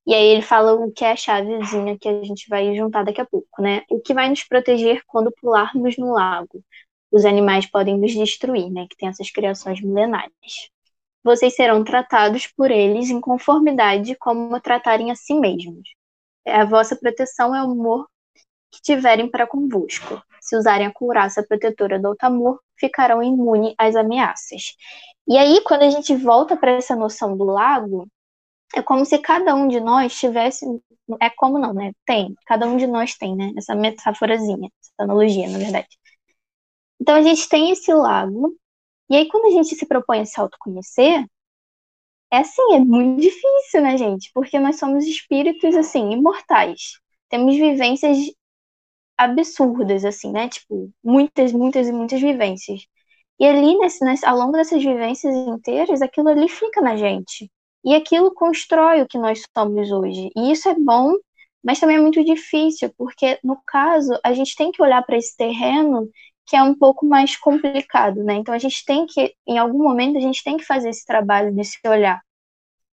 E 0.07 0.13
aí 0.13 0.27
ele 0.27 0.41
fala 0.41 0.73
o 0.73 0.89
que 0.89 1.03
é 1.03 1.11
a 1.11 1.15
chavezinha 1.17 1.97
que 1.99 2.07
a 2.07 2.23
gente 2.23 2.47
vai 2.49 2.73
juntar 2.73 3.03
daqui 3.03 3.19
a 3.19 3.25
pouco, 3.25 3.61
né? 3.61 3.83
O 3.89 3.99
que 3.99 4.13
vai 4.13 4.29
nos 4.29 4.41
proteger 4.41 5.03
quando 5.05 5.33
pularmos 5.33 5.97
no 5.97 6.13
lago? 6.13 6.63
Os 7.11 7.25
animais 7.25 7.65
podem 7.65 7.97
nos 7.97 8.13
destruir, 8.13 8.71
né? 8.71 8.87
Que 8.89 8.95
tem 8.95 9.09
essas 9.09 9.29
criações 9.29 9.81
milenares. 9.81 10.69
Vocês 11.21 11.55
serão 11.55 11.83
tratados 11.83 12.47
por 12.47 12.71
eles 12.71 13.09
em 13.09 13.19
conformidade 13.19 14.15
como 14.15 14.57
tratarem 14.61 15.11
a 15.11 15.15
si 15.15 15.33
mesmos. 15.33 15.89
A 16.47 16.63
vossa 16.63 16.95
proteção 16.95 17.53
é 17.53 17.61
o 17.61 17.71
amor 17.71 18.07
que 18.71 18.81
tiverem 18.81 19.29
para 19.29 19.45
convosco. 19.45 20.23
Se 20.39 20.55
usarem 20.55 20.87
a 20.87 20.93
couraça 20.93 21.43
protetora 21.43 21.99
do 21.99 22.07
Altamor, 22.07 22.61
ficarão 22.77 23.21
imunes 23.21 23.73
às 23.77 23.93
ameaças. 23.93 24.77
E 25.27 25.37
aí, 25.37 25.59
quando 25.65 25.81
a 25.81 25.89
gente 25.89 26.15
volta 26.15 26.55
para 26.55 26.71
essa 26.71 26.95
noção 26.95 27.35
do 27.35 27.43
lago, 27.43 28.07
é 28.75 28.81
como 28.81 29.05
se 29.05 29.17
cada 29.19 29.55
um 29.55 29.67
de 29.67 29.79
nós 29.79 30.15
tivesse. 30.17 30.65
É 31.21 31.29
como 31.29 31.57
não, 31.59 31.73
né? 31.73 31.91
Tem. 32.05 32.35
Cada 32.45 32.67
um 32.67 32.77
de 32.77 32.87
nós 32.87 33.15
tem, 33.17 33.35
né? 33.35 33.51
Essa 33.57 33.75
metáforazinha, 33.75 34.69
essa 34.81 34.91
analogia, 34.99 35.49
na 35.49 35.57
verdade. 35.59 35.87
Então 36.99 37.15
a 37.15 37.21
gente 37.21 37.47
tem 37.49 37.71
esse 37.71 37.91
lago, 37.93 38.55
e 39.09 39.15
aí 39.17 39.27
quando 39.29 39.47
a 39.47 39.51
gente 39.51 39.75
se 39.75 39.85
propõe 39.87 40.21
a 40.21 40.25
se 40.25 40.39
autoconhecer, 40.39 41.25
é 42.31 42.37
assim, 42.39 42.73
é 42.75 42.79
muito 42.79 43.21
difícil, 43.21 43.81
né, 43.81 43.97
gente? 43.97 44.31
Porque 44.33 44.59
nós 44.59 44.77
somos 44.79 45.05
espíritos, 45.05 45.75
assim, 45.75 46.11
imortais. 46.11 46.99
Temos 47.29 47.55
vivências 47.55 48.17
absurdas, 49.17 50.05
assim, 50.05 50.31
né? 50.31 50.49
Tipo, 50.49 50.91
muitas, 51.03 51.51
muitas 51.53 51.87
e 51.87 51.91
muitas 51.93 52.21
vivências. 52.21 52.81
E 53.39 53.45
ali, 53.47 53.77
nesse, 53.79 54.03
nesse, 54.05 54.25
ao 54.25 54.37
longo 54.37 54.53
dessas 54.53 54.83
vivências 54.83 55.35
inteiras, 55.35 56.01
aquilo 56.01 56.29
ali 56.29 56.49
fica 56.49 56.81
na 56.81 56.97
gente. 56.97 57.51
E 57.87 57.95
aquilo 57.95 58.33
constrói 58.33 59.01
o 59.01 59.07
que 59.07 59.17
nós 59.17 59.43
somos 59.57 59.91
hoje. 59.91 60.29
E 60.35 60.51
isso 60.51 60.69
é 60.69 60.75
bom, 60.75 61.13
mas 61.63 61.79
também 61.79 61.97
é 61.97 62.01
muito 62.01 62.23
difícil, 62.23 62.93
porque, 62.97 63.39
no 63.43 63.57
caso, 63.65 64.19
a 64.23 64.33
gente 64.33 64.55
tem 64.55 64.71
que 64.71 64.81
olhar 64.81 65.01
para 65.03 65.17
esse 65.17 65.35
terreno 65.37 66.09
que 66.45 66.55
é 66.55 66.63
um 66.63 66.75
pouco 66.77 67.05
mais 67.05 67.37
complicado, 67.37 68.23
né? 68.23 68.35
Então 68.35 68.53
a 68.53 68.59
gente 68.59 68.85
tem 68.85 69.05
que, 69.05 69.33
em 69.47 69.57
algum 69.57 69.83
momento, 69.83 70.17
a 70.17 70.21
gente 70.21 70.43
tem 70.43 70.57
que 70.57 70.65
fazer 70.65 70.89
esse 70.89 71.05
trabalho 71.05 71.53
de 71.53 71.63
se 71.63 71.77
olhar. 71.87 72.21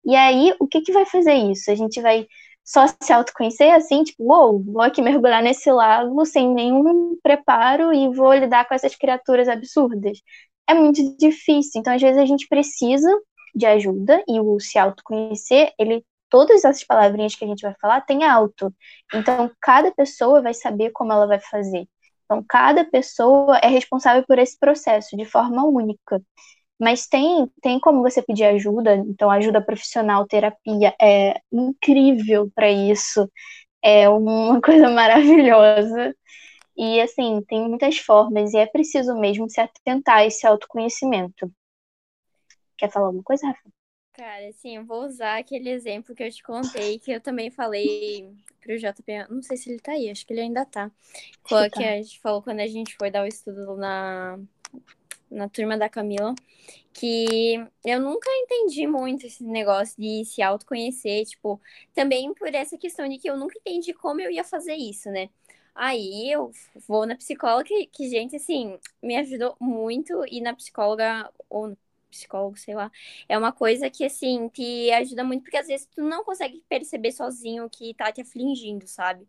E 0.06 0.16
aí, 0.16 0.54
o 0.60 0.68
que 0.68 0.82
que 0.82 0.92
vai 0.92 1.06
fazer 1.06 1.34
isso? 1.36 1.72
A 1.72 1.76
gente 1.76 2.02
vai 2.02 2.28
só 2.64 2.86
se 2.88 3.12
autoconhecer 3.14 3.72
assim, 3.74 4.04
tipo, 4.04 4.24
uou, 4.24 4.64
vou 4.64 4.82
aqui 4.82 5.02
mergulhar 5.02 5.44
nesse 5.44 5.72
lago 5.72 6.26
sem 6.26 6.54
nenhum 6.54 7.18
preparo 7.22 7.94
e 7.94 8.10
vou 8.14 8.34
lidar 8.34 8.68
com 8.68 8.74
essas 8.76 8.96
criaturas 8.96 9.48
absurdas. 9.50 10.20
É 10.68 10.74
muito 10.74 11.16
difícil. 11.18 11.80
Então, 11.82 11.94
às 11.94 12.02
vezes, 12.02 12.18
a 12.18 12.26
gente 12.26 12.48
precisa 12.48 13.10
de 13.56 13.66
ajuda 13.66 14.24
e 14.28 14.40
o 14.40 14.60
se 14.60 14.78
autoconhecer, 14.80 15.74
ele 15.80 16.06
todas 16.30 16.66
essas 16.66 16.84
palavrinhas 16.84 17.36
que 17.36 17.46
a 17.46 17.48
gente 17.48 17.62
vai 17.62 17.76
falar 17.80 18.02
tem 18.02 18.24
alto. 18.24 18.74
Então, 19.14 19.52
cada 19.62 19.92
pessoa 19.92 20.42
vai 20.42 20.54
saber 20.54 20.92
como 20.92 21.12
ela 21.14 21.28
vai 21.28 21.40
fazer. 21.40 21.88
Então, 22.26 22.44
cada 22.50 22.84
pessoa 22.86 23.58
é 23.60 23.68
responsável 23.68 24.24
por 24.28 24.40
esse 24.40 24.58
processo 24.60 25.16
de 25.16 25.26
forma 25.26 25.64
única. 25.66 26.20
Mas 26.80 27.08
tem, 27.08 27.48
tem 27.62 27.80
como 27.80 28.02
você 28.02 28.22
pedir 28.22 28.46
ajuda, 28.46 28.96
então 28.96 29.30
ajuda 29.32 29.62
profissional, 29.64 30.28
terapia 30.28 30.96
é 31.02 31.40
incrível 31.52 32.52
para 32.56 32.70
isso. 32.72 33.30
É 33.84 34.10
uma 34.10 34.62
coisa 34.64 34.90
maravilhosa. 34.90 36.16
E 36.78 37.02
assim, 37.02 37.42
tem 37.48 37.68
muitas 37.70 37.98
formas 38.00 38.54
e 38.54 38.58
é 38.58 38.66
preciso 38.66 39.16
mesmo 39.16 39.50
se 39.50 39.62
atentar 39.62 40.18
a 40.20 40.26
esse 40.26 40.46
autoconhecimento. 40.48 41.52
Quer 42.84 42.92
falar 42.92 43.06
alguma 43.06 43.24
coisa, 43.24 43.48
Rafa? 43.48 43.70
Cara, 44.12 44.50
assim, 44.50 44.76
eu 44.76 44.86
vou 44.86 45.06
usar 45.06 45.40
aquele 45.40 45.70
exemplo 45.70 46.14
que 46.14 46.22
eu 46.22 46.30
te 46.30 46.44
contei, 46.44 47.00
que 47.00 47.12
eu 47.14 47.22
também 47.22 47.50
falei 47.50 48.30
pro 48.60 48.78
JP, 48.78 49.26
não 49.30 49.42
sei 49.42 49.56
se 49.56 49.70
ele 49.72 49.80
tá 49.80 49.94
aí, 49.94 50.10
acho 50.10 50.28
que 50.28 50.34
ele 50.34 50.42
ainda 50.42 50.66
tá. 50.66 50.92
Que, 51.48 51.70
que 51.70 51.82
a 51.82 51.96
gente 51.96 52.20
falou 52.20 52.42
quando 52.44 52.60
a 52.60 52.68
gente 52.68 52.94
foi 52.98 53.10
dar 53.10 53.24
o 53.24 53.26
estudo 53.26 53.78
na, 53.78 54.38
na 55.32 55.48
turma 55.48 55.78
da 55.78 55.88
Camila, 55.88 56.36
que 56.94 57.56
eu 57.86 58.02
nunca 58.02 58.30
entendi 58.32 58.86
muito 58.86 59.28
esse 59.28 59.44
negócio 59.46 59.96
de 59.98 60.26
se 60.26 60.42
autoconhecer, 60.42 61.26
tipo, 61.26 61.62
também 61.96 62.34
por 62.34 62.54
essa 62.54 62.78
questão 62.78 63.08
de 63.08 63.18
que 63.18 63.30
eu 63.30 63.38
nunca 63.38 63.58
entendi 63.60 63.94
como 63.94 64.22
eu 64.22 64.30
ia 64.30 64.44
fazer 64.44 64.76
isso, 64.76 65.10
né? 65.10 65.30
Aí 65.74 66.30
eu 66.32 66.52
vou 66.88 67.06
na 67.06 67.16
psicóloga, 67.16 67.64
que, 67.64 67.88
que 67.88 68.10
gente, 68.10 68.36
assim, 68.36 68.78
me 69.02 69.16
ajudou 69.16 69.56
muito, 69.60 70.24
e 70.30 70.42
na 70.42 70.54
psicóloga, 70.56 71.32
ou 71.50 71.76
psicólogo, 72.14 72.58
sei 72.58 72.76
lá, 72.76 72.92
é 73.28 73.38
uma 73.38 73.52
coisa 73.52 73.90
que, 73.90 74.06
assim, 74.06 74.48
te 74.50 74.92
ajuda 74.92 75.24
muito, 75.24 75.44
porque 75.44 75.58
às 75.58 75.68
vezes 75.68 75.88
tu 75.88 76.02
não 76.02 76.24
consegue 76.24 76.64
perceber 76.70 77.12
sozinho 77.12 77.70
que 77.70 77.94
tá 77.94 78.12
te 78.12 78.22
afligindo, 78.22 78.88
sabe? 78.88 79.28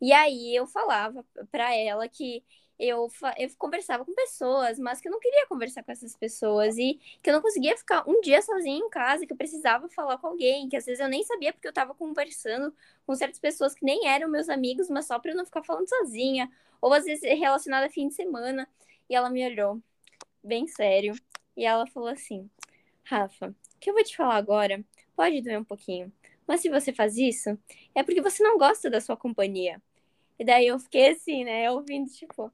E 0.00 0.12
aí 0.12 0.54
eu 0.54 0.66
falava 0.66 1.24
pra 1.50 1.74
ela 1.74 2.08
que 2.08 2.42
eu, 2.78 3.08
eu 3.38 3.48
conversava 3.56 4.04
com 4.04 4.14
pessoas, 4.14 4.78
mas 4.78 5.00
que 5.00 5.08
eu 5.08 5.12
não 5.12 5.20
queria 5.20 5.46
conversar 5.46 5.82
com 5.82 5.92
essas 5.92 6.16
pessoas 6.16 6.76
e 6.76 7.00
que 7.22 7.30
eu 7.30 7.34
não 7.34 7.40
conseguia 7.40 7.76
ficar 7.76 8.08
um 8.08 8.20
dia 8.20 8.42
sozinha 8.42 8.78
em 8.78 8.90
casa, 8.90 9.26
que 9.26 9.32
eu 9.32 9.36
precisava 9.36 9.88
falar 9.88 10.18
com 10.18 10.26
alguém, 10.26 10.68
que 10.68 10.76
às 10.76 10.84
vezes 10.84 11.00
eu 11.00 11.08
nem 11.08 11.22
sabia 11.24 11.52
porque 11.52 11.68
eu 11.68 11.72
tava 11.72 11.94
conversando 11.94 12.74
com 13.06 13.14
certas 13.14 13.38
pessoas 13.38 13.74
que 13.74 13.84
nem 13.84 14.08
eram 14.08 14.28
meus 14.28 14.48
amigos, 14.48 14.88
mas 14.90 15.06
só 15.06 15.18
pra 15.18 15.32
eu 15.32 15.36
não 15.36 15.44
ficar 15.44 15.62
falando 15.62 15.88
sozinha, 15.88 16.50
ou 16.80 16.92
às 16.92 17.04
vezes 17.04 17.22
relacionada 17.38 17.86
a 17.86 17.90
fim 17.90 18.08
de 18.08 18.14
semana. 18.14 18.68
E 19.08 19.14
ela 19.14 19.30
me 19.30 19.46
olhou 19.46 19.80
bem 20.42 20.66
sério 20.66 21.14
e 21.56 21.64
ela 21.64 21.86
falou 21.86 22.08
assim: 22.08 22.48
Rafa, 23.04 23.48
o 23.48 23.78
que 23.78 23.90
eu 23.90 23.94
vou 23.94 24.04
te 24.04 24.16
falar 24.16 24.36
agora 24.36 24.84
pode 25.16 25.40
doer 25.40 25.58
um 25.58 25.64
pouquinho, 25.64 26.12
mas 26.46 26.60
se 26.60 26.68
você 26.68 26.92
faz 26.92 27.16
isso, 27.16 27.58
é 27.94 28.02
porque 28.02 28.20
você 28.20 28.42
não 28.42 28.58
gosta 28.58 28.90
da 28.90 29.00
sua 29.00 29.16
companhia. 29.16 29.80
E 30.38 30.44
daí 30.44 30.66
eu 30.66 30.78
fiquei 30.78 31.10
assim, 31.10 31.44
né, 31.44 31.70
ouvindo, 31.70 32.10
tipo, 32.10 32.52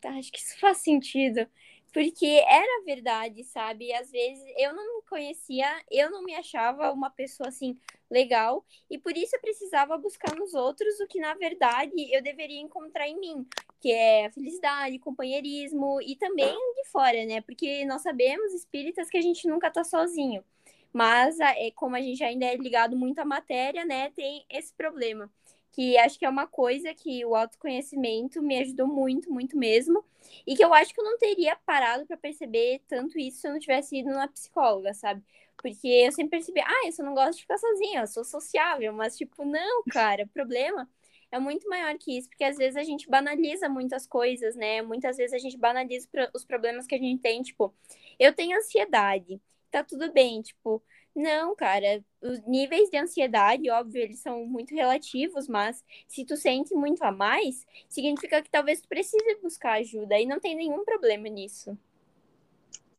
tá, 0.00 0.10
acho 0.10 0.32
que 0.32 0.38
isso 0.38 0.58
faz 0.58 0.78
sentido. 0.78 1.46
Porque 1.94 2.26
era 2.26 2.84
verdade, 2.84 3.44
sabe? 3.44 3.92
Às 3.94 4.10
vezes 4.10 4.44
eu 4.58 4.74
não 4.74 4.96
me 4.96 5.02
conhecia, 5.08 5.64
eu 5.88 6.10
não 6.10 6.24
me 6.24 6.34
achava 6.34 6.90
uma 6.90 7.08
pessoa 7.08 7.48
assim 7.48 7.78
legal, 8.10 8.64
e 8.90 8.98
por 8.98 9.16
isso 9.16 9.36
eu 9.36 9.40
precisava 9.40 9.96
buscar 9.96 10.34
nos 10.34 10.54
outros 10.54 10.98
o 10.98 11.06
que 11.06 11.20
na 11.20 11.34
verdade 11.34 11.94
eu 12.12 12.20
deveria 12.20 12.60
encontrar 12.60 13.08
em 13.08 13.18
mim, 13.18 13.46
que 13.80 13.92
é 13.92 14.28
felicidade, 14.32 14.98
companheirismo 14.98 16.00
e 16.02 16.16
também 16.16 16.52
de 16.74 16.90
fora, 16.90 17.24
né? 17.26 17.40
Porque 17.40 17.84
nós 17.84 18.02
sabemos, 18.02 18.52
espíritas, 18.52 19.08
que 19.08 19.16
a 19.16 19.22
gente 19.22 19.46
nunca 19.46 19.70
tá 19.70 19.84
sozinho. 19.84 20.44
Mas 20.92 21.38
é, 21.38 21.70
como 21.72 21.94
a 21.94 22.00
gente 22.00 22.24
ainda 22.24 22.44
é 22.46 22.56
ligado 22.56 22.96
muito 22.96 23.20
à 23.20 23.24
matéria, 23.24 23.84
né, 23.84 24.10
tem 24.10 24.44
esse 24.50 24.72
problema 24.74 25.30
que 25.74 25.98
acho 25.98 26.18
que 26.18 26.24
é 26.24 26.28
uma 26.28 26.46
coisa 26.46 26.94
que 26.94 27.24
o 27.24 27.34
autoconhecimento 27.34 28.40
me 28.40 28.58
ajudou 28.60 28.86
muito, 28.86 29.30
muito 29.32 29.56
mesmo, 29.56 30.04
e 30.46 30.54
que 30.54 30.64
eu 30.64 30.72
acho 30.72 30.94
que 30.94 31.00
eu 31.00 31.04
não 31.04 31.18
teria 31.18 31.56
parado 31.66 32.06
para 32.06 32.16
perceber 32.16 32.80
tanto 32.86 33.18
isso 33.18 33.40
se 33.40 33.48
eu 33.48 33.52
não 33.52 33.58
tivesse 33.58 33.98
ido 33.98 34.10
na 34.10 34.28
psicóloga, 34.28 34.94
sabe? 34.94 35.22
Porque 35.56 35.88
eu 35.88 36.12
sempre 36.12 36.38
percebi, 36.38 36.60
ah, 36.60 36.86
eu 36.86 37.04
não 37.04 37.14
gosto 37.14 37.36
de 37.36 37.42
ficar 37.42 37.58
sozinha, 37.58 38.02
eu 38.02 38.06
sou 38.06 38.24
sociável, 38.24 38.92
mas 38.92 39.16
tipo, 39.16 39.44
não, 39.44 39.82
cara, 39.90 40.24
o 40.24 40.28
problema 40.28 40.88
é 41.32 41.38
muito 41.40 41.68
maior 41.68 41.96
que 41.98 42.16
isso, 42.16 42.28
porque 42.28 42.44
às 42.44 42.56
vezes 42.56 42.76
a 42.76 42.84
gente 42.84 43.08
banaliza 43.08 43.68
muitas 43.68 44.06
coisas, 44.06 44.54
né? 44.54 44.80
Muitas 44.82 45.16
vezes 45.16 45.34
a 45.34 45.38
gente 45.38 45.58
banaliza 45.58 46.08
os 46.32 46.44
problemas 46.44 46.86
que 46.86 46.94
a 46.94 46.98
gente 46.98 47.20
tem, 47.20 47.42
tipo, 47.42 47.74
eu 48.18 48.32
tenho 48.32 48.56
ansiedade, 48.56 49.40
tá 49.72 49.82
tudo 49.82 50.12
bem, 50.12 50.40
tipo, 50.40 50.80
não, 51.14 51.54
cara, 51.54 52.04
os 52.22 52.40
níveis 52.46 52.90
de 52.90 52.96
ansiedade, 52.98 53.70
óbvio, 53.70 54.02
eles 54.02 54.20
são 54.20 54.46
muito 54.46 54.74
relativos, 54.74 55.48
mas 55.48 55.84
se 56.08 56.24
tu 56.24 56.36
sente 56.36 56.74
muito 56.74 57.02
a 57.02 57.12
mais, 57.12 57.66
significa 57.88 58.42
que 58.42 58.50
talvez 58.50 58.80
tu 58.80 58.88
precise 58.88 59.36
buscar 59.42 59.74
ajuda 59.74 60.18
e 60.18 60.26
não 60.26 60.40
tem 60.40 60.56
nenhum 60.56 60.84
problema 60.84 61.28
nisso. 61.28 61.78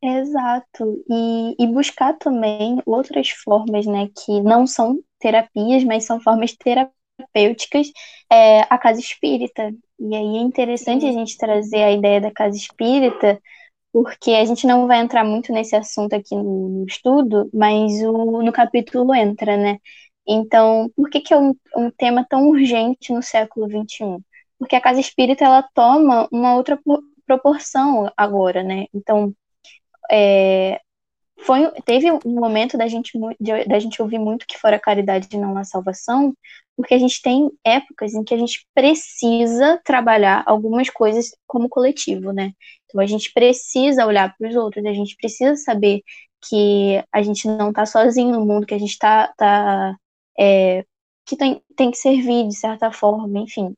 Exato. 0.02 1.04
E, 1.10 1.56
e 1.58 1.66
buscar 1.66 2.14
também 2.18 2.80
outras 2.86 3.30
formas, 3.30 3.86
né, 3.86 4.08
que 4.08 4.40
não 4.42 4.66
são 4.66 5.02
terapias, 5.18 5.84
mas 5.84 6.04
são 6.04 6.20
formas 6.20 6.54
terapêuticas, 6.56 7.90
é, 8.30 8.60
a 8.62 8.78
casa 8.78 9.00
espírita. 9.00 9.74
E 9.98 10.14
aí 10.14 10.36
é 10.36 10.40
interessante 10.40 11.06
a 11.06 11.12
gente 11.12 11.36
trazer 11.38 11.82
a 11.82 11.92
ideia 11.92 12.20
da 12.20 12.30
casa 12.30 12.56
espírita 12.56 13.40
porque 13.96 14.32
a 14.32 14.44
gente 14.44 14.66
não 14.66 14.86
vai 14.86 14.98
entrar 14.98 15.24
muito 15.24 15.50
nesse 15.54 15.74
assunto 15.74 16.12
aqui 16.12 16.34
no, 16.34 16.84
estudo, 16.86 17.48
mas 17.50 17.92
o, 18.02 18.42
no 18.42 18.52
capítulo 18.52 19.14
entra, 19.14 19.56
né? 19.56 19.78
Então, 20.28 20.90
por 20.94 21.08
que, 21.08 21.18
que 21.20 21.32
é 21.32 21.38
um, 21.38 21.54
um 21.74 21.90
tema 21.90 22.22
tão 22.28 22.46
urgente 22.46 23.10
no 23.10 23.22
século 23.22 23.66
XXI? 23.66 24.22
Porque 24.58 24.76
a 24.76 24.82
casa 24.82 25.00
espírita 25.00 25.46
ela 25.46 25.62
toma 25.74 26.28
uma 26.30 26.54
outra 26.56 26.78
proporção 27.26 28.12
agora, 28.18 28.62
né? 28.62 28.84
Então, 28.92 29.34
é, 30.12 30.78
foi, 31.38 31.70
teve 31.84 32.10
um 32.10 32.20
momento 32.24 32.78
da 32.78 32.88
gente, 32.88 33.12
da 33.66 33.78
gente 33.78 34.00
ouvir 34.00 34.18
muito 34.18 34.46
que 34.46 34.58
fora 34.58 34.80
caridade 34.80 35.28
e 35.30 35.36
não 35.36 35.56
a 35.56 35.64
salvação, 35.64 36.34
porque 36.76 36.94
a 36.94 36.98
gente 36.98 37.20
tem 37.22 37.50
épocas 37.64 38.14
em 38.14 38.24
que 38.24 38.34
a 38.34 38.38
gente 38.38 38.66
precisa 38.74 39.80
trabalhar 39.84 40.42
algumas 40.46 40.90
coisas 40.90 41.30
como 41.46 41.68
coletivo, 41.68 42.32
né? 42.32 42.52
Então 42.84 43.00
a 43.00 43.06
gente 43.06 43.32
precisa 43.32 44.06
olhar 44.06 44.34
para 44.36 44.48
os 44.48 44.56
outros, 44.56 44.84
a 44.84 44.92
gente 44.92 45.16
precisa 45.16 45.56
saber 45.56 46.02
que 46.48 47.02
a 47.12 47.22
gente 47.22 47.46
não 47.48 47.70
está 47.70 47.86
sozinho 47.86 48.32
no 48.32 48.46
mundo, 48.46 48.66
que 48.66 48.74
a 48.74 48.78
gente 48.78 48.92
está 48.92 49.32
tá, 49.36 49.96
é, 50.38 50.84
que 51.26 51.36
tem, 51.36 51.62
tem 51.76 51.90
que 51.90 51.98
servir 51.98 52.48
de 52.48 52.56
certa 52.56 52.90
forma, 52.92 53.40
enfim. 53.40 53.74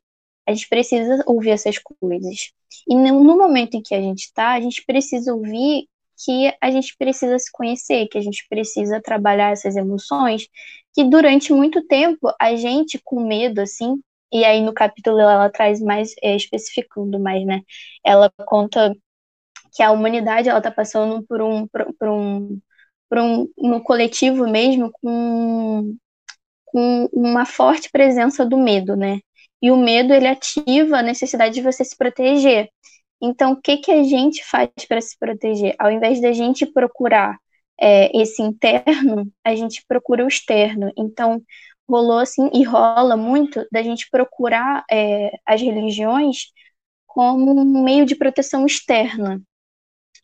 A 0.46 0.52
gente 0.52 0.68
precisa 0.68 1.22
ouvir 1.26 1.50
essas 1.50 1.78
coisas. 1.78 2.52
E 2.86 2.94
no 2.94 3.36
momento 3.36 3.74
em 3.76 3.82
que 3.82 3.94
a 3.94 4.00
gente 4.00 4.24
está, 4.24 4.52
a 4.52 4.60
gente 4.60 4.84
precisa 4.84 5.34
ouvir 5.34 5.88
que 6.24 6.52
a 6.60 6.70
gente 6.70 6.96
precisa 6.98 7.38
se 7.38 7.50
conhecer, 7.52 8.08
que 8.08 8.18
a 8.18 8.20
gente 8.20 8.46
precisa 8.48 9.00
trabalhar 9.02 9.52
essas 9.52 9.76
emoções, 9.76 10.48
que 10.94 11.04
durante 11.04 11.52
muito 11.52 11.86
tempo 11.86 12.32
a 12.40 12.56
gente 12.56 13.00
com 13.04 13.26
medo 13.26 13.60
assim, 13.60 14.00
e 14.32 14.44
aí 14.44 14.60
no 14.60 14.74
capítulo 14.74 15.18
ela 15.20 15.50
traz 15.50 15.80
mais 15.80 16.14
é, 16.22 16.36
especificando 16.36 17.18
mais, 17.20 17.44
né? 17.46 17.62
Ela 18.04 18.30
conta 18.46 18.94
que 19.72 19.82
a 19.82 19.92
humanidade 19.92 20.48
ela 20.48 20.60
tá 20.60 20.70
passando 20.70 21.24
por 21.26 21.40
um 21.42 21.66
por, 21.68 21.94
por 21.98 22.08
um 22.08 22.60
por 23.08 23.18
um 23.18 23.48
no 23.58 23.82
coletivo 23.82 24.46
mesmo 24.48 24.90
com 25.00 25.96
com 26.66 27.08
uma 27.12 27.46
forte 27.46 27.90
presença 27.90 28.44
do 28.44 28.56
medo, 28.58 28.96
né? 28.96 29.20
E 29.62 29.70
o 29.70 29.76
medo 29.76 30.12
ele 30.14 30.26
ativa 30.28 30.98
a 30.98 31.02
necessidade 31.02 31.54
de 31.54 31.62
você 31.62 31.84
se 31.84 31.96
proteger. 31.96 32.68
Então, 33.20 33.52
o 33.52 33.60
que, 33.60 33.78
que 33.78 33.90
a 33.90 34.02
gente 34.02 34.44
faz 34.44 34.70
para 34.88 35.00
se 35.00 35.18
proteger? 35.18 35.74
Ao 35.78 35.90
invés 35.90 36.20
da 36.20 36.32
gente 36.32 36.66
procurar 36.66 37.38
é, 37.80 38.10
esse 38.20 38.42
interno, 38.42 39.30
a 39.44 39.54
gente 39.54 39.84
procura 39.88 40.24
o 40.24 40.28
externo. 40.28 40.92
Então, 40.96 41.42
rolou 41.88 42.18
assim, 42.18 42.50
e 42.52 42.62
rola 42.64 43.16
muito, 43.16 43.66
da 43.72 43.82
gente 43.82 44.08
procurar 44.10 44.84
é, 44.90 45.30
as 45.46 45.60
religiões 45.60 46.52
como 47.06 47.58
um 47.60 47.84
meio 47.84 48.04
de 48.06 48.14
proteção 48.14 48.66
externa. 48.66 49.40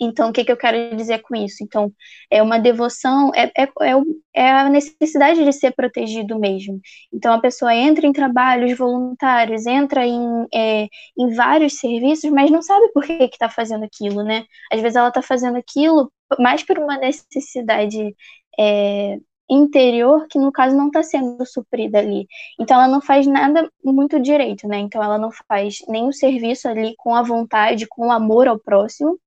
Então, 0.00 0.30
o 0.30 0.32
que, 0.32 0.44
que 0.44 0.52
eu 0.52 0.56
quero 0.56 0.96
dizer 0.96 1.20
com 1.22 1.34
isso? 1.36 1.62
Então, 1.62 1.92
é 2.30 2.42
uma 2.42 2.58
devoção, 2.58 3.30
é, 3.34 3.50
é, 3.56 3.62
é, 3.64 3.94
é, 4.34 4.50
a 4.50 4.68
necessidade 4.68 5.44
de 5.44 5.52
ser 5.52 5.72
protegido 5.74 6.38
mesmo. 6.38 6.80
Então, 7.12 7.32
a 7.32 7.40
pessoa 7.40 7.74
entra 7.74 8.06
em 8.06 8.12
trabalhos 8.12 8.76
voluntários, 8.76 9.66
entra 9.66 10.06
em, 10.06 10.46
é, 10.54 10.88
em 11.18 11.34
vários 11.34 11.78
serviços, 11.78 12.30
mas 12.30 12.50
não 12.50 12.62
sabe 12.62 12.88
por 12.92 13.04
que 13.04 13.12
está 13.24 13.48
fazendo 13.48 13.84
aquilo, 13.84 14.22
né? 14.22 14.44
Às 14.72 14.80
vezes 14.80 14.96
ela 14.96 15.08
está 15.08 15.22
fazendo 15.22 15.56
aquilo 15.56 16.10
mais 16.38 16.62
por 16.62 16.78
uma 16.78 16.96
necessidade 16.98 18.14
é, 18.58 19.18
interior 19.48 20.26
que 20.28 20.38
no 20.38 20.50
caso 20.52 20.76
não 20.76 20.86
está 20.86 21.02
sendo 21.02 21.44
suprida 21.46 21.98
ali. 21.98 22.26
Então 22.58 22.76
ela 22.76 22.88
não 22.88 23.00
faz 23.00 23.26
nada 23.26 23.70
muito 23.84 24.20
direito, 24.20 24.66
né? 24.66 24.78
Então 24.78 25.02
ela 25.02 25.18
não 25.18 25.30
faz 25.48 25.78
nenhum 25.88 26.12
serviço 26.12 26.68
ali 26.68 26.94
com 26.96 27.14
a 27.14 27.22
vontade, 27.22 27.86
com 27.86 28.08
o 28.08 28.12
amor 28.12 28.48
ao 28.48 28.58
próximo, 28.58 29.18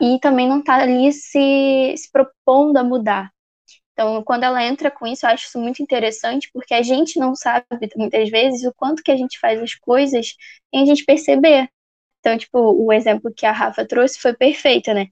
e 0.00 0.18
também 0.20 0.48
não 0.48 0.60
está 0.60 0.76
ali 0.82 1.12
se, 1.12 1.94
se 1.96 2.10
propondo 2.10 2.76
a 2.78 2.84
mudar. 2.84 3.30
Então, 3.92 4.22
quando 4.24 4.44
ela 4.44 4.64
entra 4.64 4.90
com 4.90 5.06
isso, 5.06 5.26
eu 5.26 5.30
acho 5.30 5.46
isso 5.46 5.58
muito 5.60 5.82
interessante, 5.82 6.50
porque 6.52 6.74
a 6.74 6.82
gente 6.82 7.18
não 7.18 7.34
sabe, 7.34 7.66
muitas 7.96 8.30
vezes, 8.30 8.64
o 8.64 8.72
quanto 8.74 9.02
que 9.02 9.10
a 9.10 9.16
gente 9.16 9.38
faz 9.40 9.60
as 9.60 9.74
coisas 9.74 10.34
sem 10.74 10.82
a 10.82 10.86
gente 10.86 11.04
perceber. 11.04 11.68
Então, 12.20 12.38
tipo, 12.38 12.58
o 12.60 12.92
exemplo 12.92 13.32
que 13.34 13.46
a 13.46 13.52
Rafa 13.52 13.86
trouxe 13.86 14.20
foi 14.20 14.34
perfeito, 14.34 14.92
né? 14.94 15.06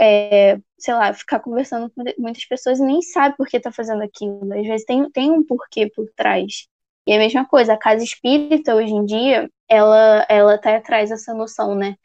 É, 0.00 0.58
sei 0.78 0.94
lá, 0.94 1.12
ficar 1.14 1.40
conversando 1.40 1.90
com 1.90 2.02
muitas 2.18 2.44
pessoas 2.46 2.78
e 2.80 2.84
nem 2.84 3.02
sabe 3.02 3.36
por 3.36 3.46
que 3.48 3.60
tá 3.60 3.72
fazendo 3.72 4.02
aquilo. 4.02 4.52
Às 4.54 4.66
vezes 4.66 4.86
tem, 4.86 5.10
tem 5.10 5.30
um 5.32 5.44
porquê 5.44 5.90
por 5.94 6.06
trás. 6.16 6.66
E 7.06 7.12
a 7.14 7.18
mesma 7.18 7.46
coisa, 7.46 7.74
a 7.74 7.78
casa 7.78 8.04
espírita, 8.04 8.74
hoje 8.76 8.92
em 8.92 9.04
dia, 9.04 9.50
ela, 9.68 10.26
ela 10.28 10.58
tá 10.58 10.76
atrás 10.76 11.10
dessa 11.10 11.34
noção, 11.34 11.74
né? 11.74 11.96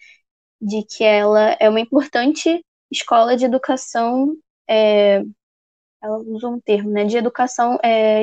De 0.63 0.83
que 0.83 1.03
ela 1.03 1.57
é 1.59 1.69
uma 1.69 1.79
importante 1.79 2.63
escola 2.89 3.35
de 3.35 3.43
educação, 3.43 4.33
é, 4.69 5.21
ela 6.01 6.17
usou 6.19 6.53
um 6.53 6.59
termo, 6.59 6.89
né, 6.89 7.03
de 7.03 7.17
educação, 7.17 7.77
é, 7.83 8.21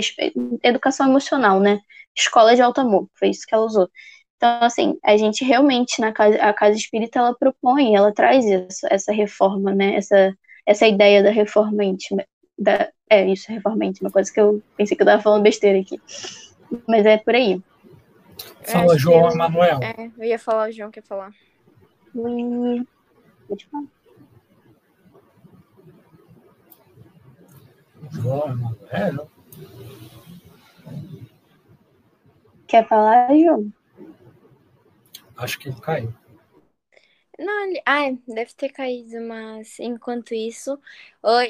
educação 0.63 1.07
emocional, 1.07 1.61
né, 1.61 1.81
escola 2.17 2.55
de 2.57 2.63
alto 2.63 2.81
amor, 2.81 3.09
foi 3.19 3.29
isso 3.29 3.47
que 3.47 3.55
ela 3.55 3.65
usou. 3.65 3.89
Então, 4.37 4.59
assim, 4.63 4.99
a 5.05 5.19
gente 5.19 5.45
realmente, 5.45 6.01
na 6.01 6.13
casa, 6.13 6.37
a 6.43 6.53
Casa 6.55 6.77
Espírita, 6.77 7.19
ela 7.19 7.35
propõe, 7.35 7.95
ela 7.95 8.13
traz 8.13 8.47
isso, 8.47 8.87
essa 8.89 9.13
reforma, 9.13 9.75
né, 9.75 9.97
essa, 9.97 10.35
essa 10.65 10.87
ideia 10.87 11.23
da 11.23 11.31
reforma 11.31 11.85
íntima, 11.85 12.25
da, 12.59 12.91
é 13.11 13.27
isso, 13.27 13.53
reforma 13.53 13.85
íntima, 13.85 14.11
coisa 14.11 14.33
que 14.33 14.41
eu 14.41 14.63
pensei 14.79 14.97
que 14.97 15.03
eu 15.03 15.07
tava 15.07 15.23
falando 15.23 15.43
besteira 15.43 15.79
aqui, 15.79 16.01
mas 16.89 17.05
é 17.05 17.19
por 17.19 17.35
aí. 17.35 17.61
Fala, 18.63 18.97
João 18.97 19.31
Emanuel. 19.31 19.81
É, 19.83 20.11
eu 20.17 20.25
ia 20.25 20.39
falar, 20.39 20.71
o 20.71 20.73
João 20.73 20.91
quer 20.91 21.03
falar. 21.03 21.35
E... 22.15 22.87
Pode 23.47 23.67
falar. 23.67 23.87
João 28.11 28.51
Emanuel. 28.51 29.31
Quer 32.67 32.87
falar, 32.89 33.29
João? 33.37 33.73
Acho 35.37 35.59
que 35.59 35.69
ele 35.69 35.81
caiu. 35.81 36.15
Não, 37.39 37.67
ele... 37.67 37.83
ah, 37.87 38.11
deve 38.29 38.53
ter 38.55 38.69
caído, 38.69 39.21
mas 39.27 39.79
enquanto 39.81 40.35
isso, 40.35 40.79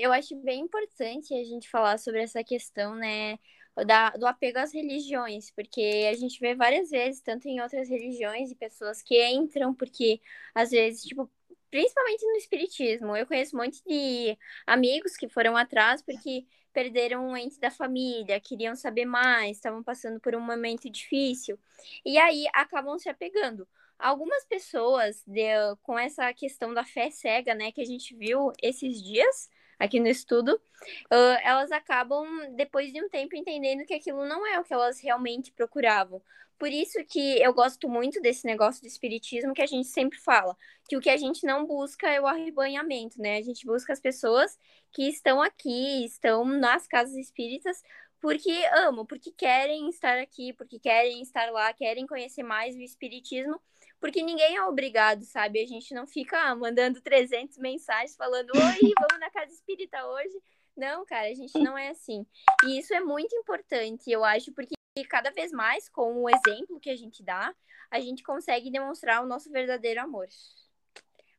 eu 0.00 0.12
acho 0.12 0.36
bem 0.36 0.60
importante 0.60 1.34
a 1.34 1.44
gente 1.44 1.68
falar 1.68 1.98
sobre 1.98 2.22
essa 2.22 2.44
questão, 2.44 2.94
né, 2.94 3.38
da, 3.86 4.10
do 4.10 4.26
apego 4.26 4.58
às 4.58 4.72
religiões, 4.72 5.50
porque 5.52 6.08
a 6.10 6.14
gente 6.14 6.38
vê 6.40 6.54
várias 6.54 6.90
vezes, 6.90 7.20
tanto 7.20 7.48
em 7.48 7.60
outras 7.60 7.88
religiões, 7.88 8.50
e 8.50 8.54
pessoas 8.54 9.02
que 9.02 9.24
entram 9.28 9.74
porque, 9.74 10.20
às 10.54 10.70
vezes, 10.70 11.02
tipo, 11.02 11.30
principalmente 11.70 12.26
no 12.26 12.36
espiritismo, 12.36 13.16
eu 13.16 13.26
conheço 13.26 13.56
um 13.56 13.60
monte 13.60 13.82
de 13.84 14.36
amigos 14.66 15.16
que 15.16 15.28
foram 15.28 15.56
atrás 15.56 16.02
porque 16.02 16.46
perderam 16.72 17.28
um 17.28 17.36
ente 17.36 17.58
da 17.58 17.70
família, 17.70 18.40
queriam 18.40 18.76
saber 18.76 19.04
mais, 19.04 19.56
estavam 19.56 19.82
passando 19.82 20.20
por 20.20 20.34
um 20.34 20.40
momento 20.40 20.88
difícil, 20.90 21.58
e 22.04 22.18
aí 22.18 22.46
acabam 22.54 22.98
se 22.98 23.08
apegando. 23.08 23.66
Algumas 23.98 24.44
pessoas, 24.46 25.22
de, 25.26 25.42
com 25.82 25.98
essa 25.98 26.32
questão 26.32 26.72
da 26.72 26.84
fé 26.84 27.10
cega, 27.10 27.54
né, 27.54 27.70
que 27.70 27.82
a 27.82 27.84
gente 27.84 28.14
viu 28.16 28.50
esses 28.62 29.02
dias, 29.02 29.50
aqui 29.80 29.98
no 29.98 30.08
estudo, 30.08 30.54
uh, 30.54 31.38
elas 31.42 31.72
acabam, 31.72 32.26
depois 32.54 32.92
de 32.92 33.02
um 33.02 33.08
tempo, 33.08 33.34
entendendo 33.34 33.86
que 33.86 33.94
aquilo 33.94 34.26
não 34.26 34.46
é 34.46 34.60
o 34.60 34.64
que 34.64 34.74
elas 34.74 35.00
realmente 35.00 35.50
procuravam. 35.50 36.22
Por 36.58 36.70
isso 36.70 37.02
que 37.06 37.40
eu 37.40 37.54
gosto 37.54 37.88
muito 37.88 38.20
desse 38.20 38.44
negócio 38.44 38.82
do 38.82 38.86
espiritismo 38.86 39.54
que 39.54 39.62
a 39.62 39.66
gente 39.66 39.88
sempre 39.88 40.18
fala, 40.18 40.54
que 40.86 40.94
o 40.94 41.00
que 41.00 41.08
a 41.08 41.16
gente 41.16 41.46
não 41.46 41.64
busca 41.64 42.06
é 42.06 42.20
o 42.20 42.26
arrebanhamento, 42.26 43.18
né? 43.18 43.38
A 43.38 43.42
gente 43.42 43.64
busca 43.64 43.94
as 43.94 44.00
pessoas 44.00 44.58
que 44.92 45.08
estão 45.08 45.40
aqui, 45.40 46.04
estão 46.04 46.44
nas 46.44 46.86
casas 46.86 47.16
espíritas, 47.16 47.82
porque 48.20 48.52
amam, 48.74 49.06
porque 49.06 49.32
querem 49.32 49.88
estar 49.88 50.18
aqui, 50.18 50.52
porque 50.52 50.78
querem 50.78 51.22
estar 51.22 51.50
lá, 51.50 51.72
querem 51.72 52.06
conhecer 52.06 52.42
mais 52.42 52.76
o 52.76 52.80
espiritismo 52.82 53.58
porque 54.00 54.22
ninguém 54.22 54.56
é 54.56 54.64
obrigado, 54.64 55.22
sabe? 55.24 55.62
A 55.62 55.66
gente 55.66 55.94
não 55.94 56.06
fica 56.06 56.54
mandando 56.54 57.00
300 57.00 57.58
mensagens 57.58 58.16
falando: 58.16 58.50
Oi, 58.54 58.92
vamos 58.98 59.20
na 59.20 59.30
casa 59.30 59.52
espírita 59.52 60.04
hoje. 60.06 60.42
Não, 60.76 61.04
cara, 61.04 61.28
a 61.28 61.34
gente 61.34 61.58
não 61.58 61.76
é 61.76 61.90
assim. 61.90 62.26
E 62.64 62.78
isso 62.78 62.94
é 62.94 63.00
muito 63.00 63.36
importante, 63.36 64.10
eu 64.10 64.24
acho, 64.24 64.52
porque 64.52 64.74
cada 65.08 65.30
vez 65.30 65.52
mais, 65.52 65.88
com 65.88 66.22
o 66.22 66.28
exemplo 66.28 66.80
que 66.80 66.90
a 66.90 66.96
gente 66.96 67.22
dá, 67.22 67.54
a 67.90 68.00
gente 68.00 68.22
consegue 68.22 68.70
demonstrar 68.70 69.22
o 69.22 69.26
nosso 69.26 69.50
verdadeiro 69.50 70.00
amor. 70.00 70.26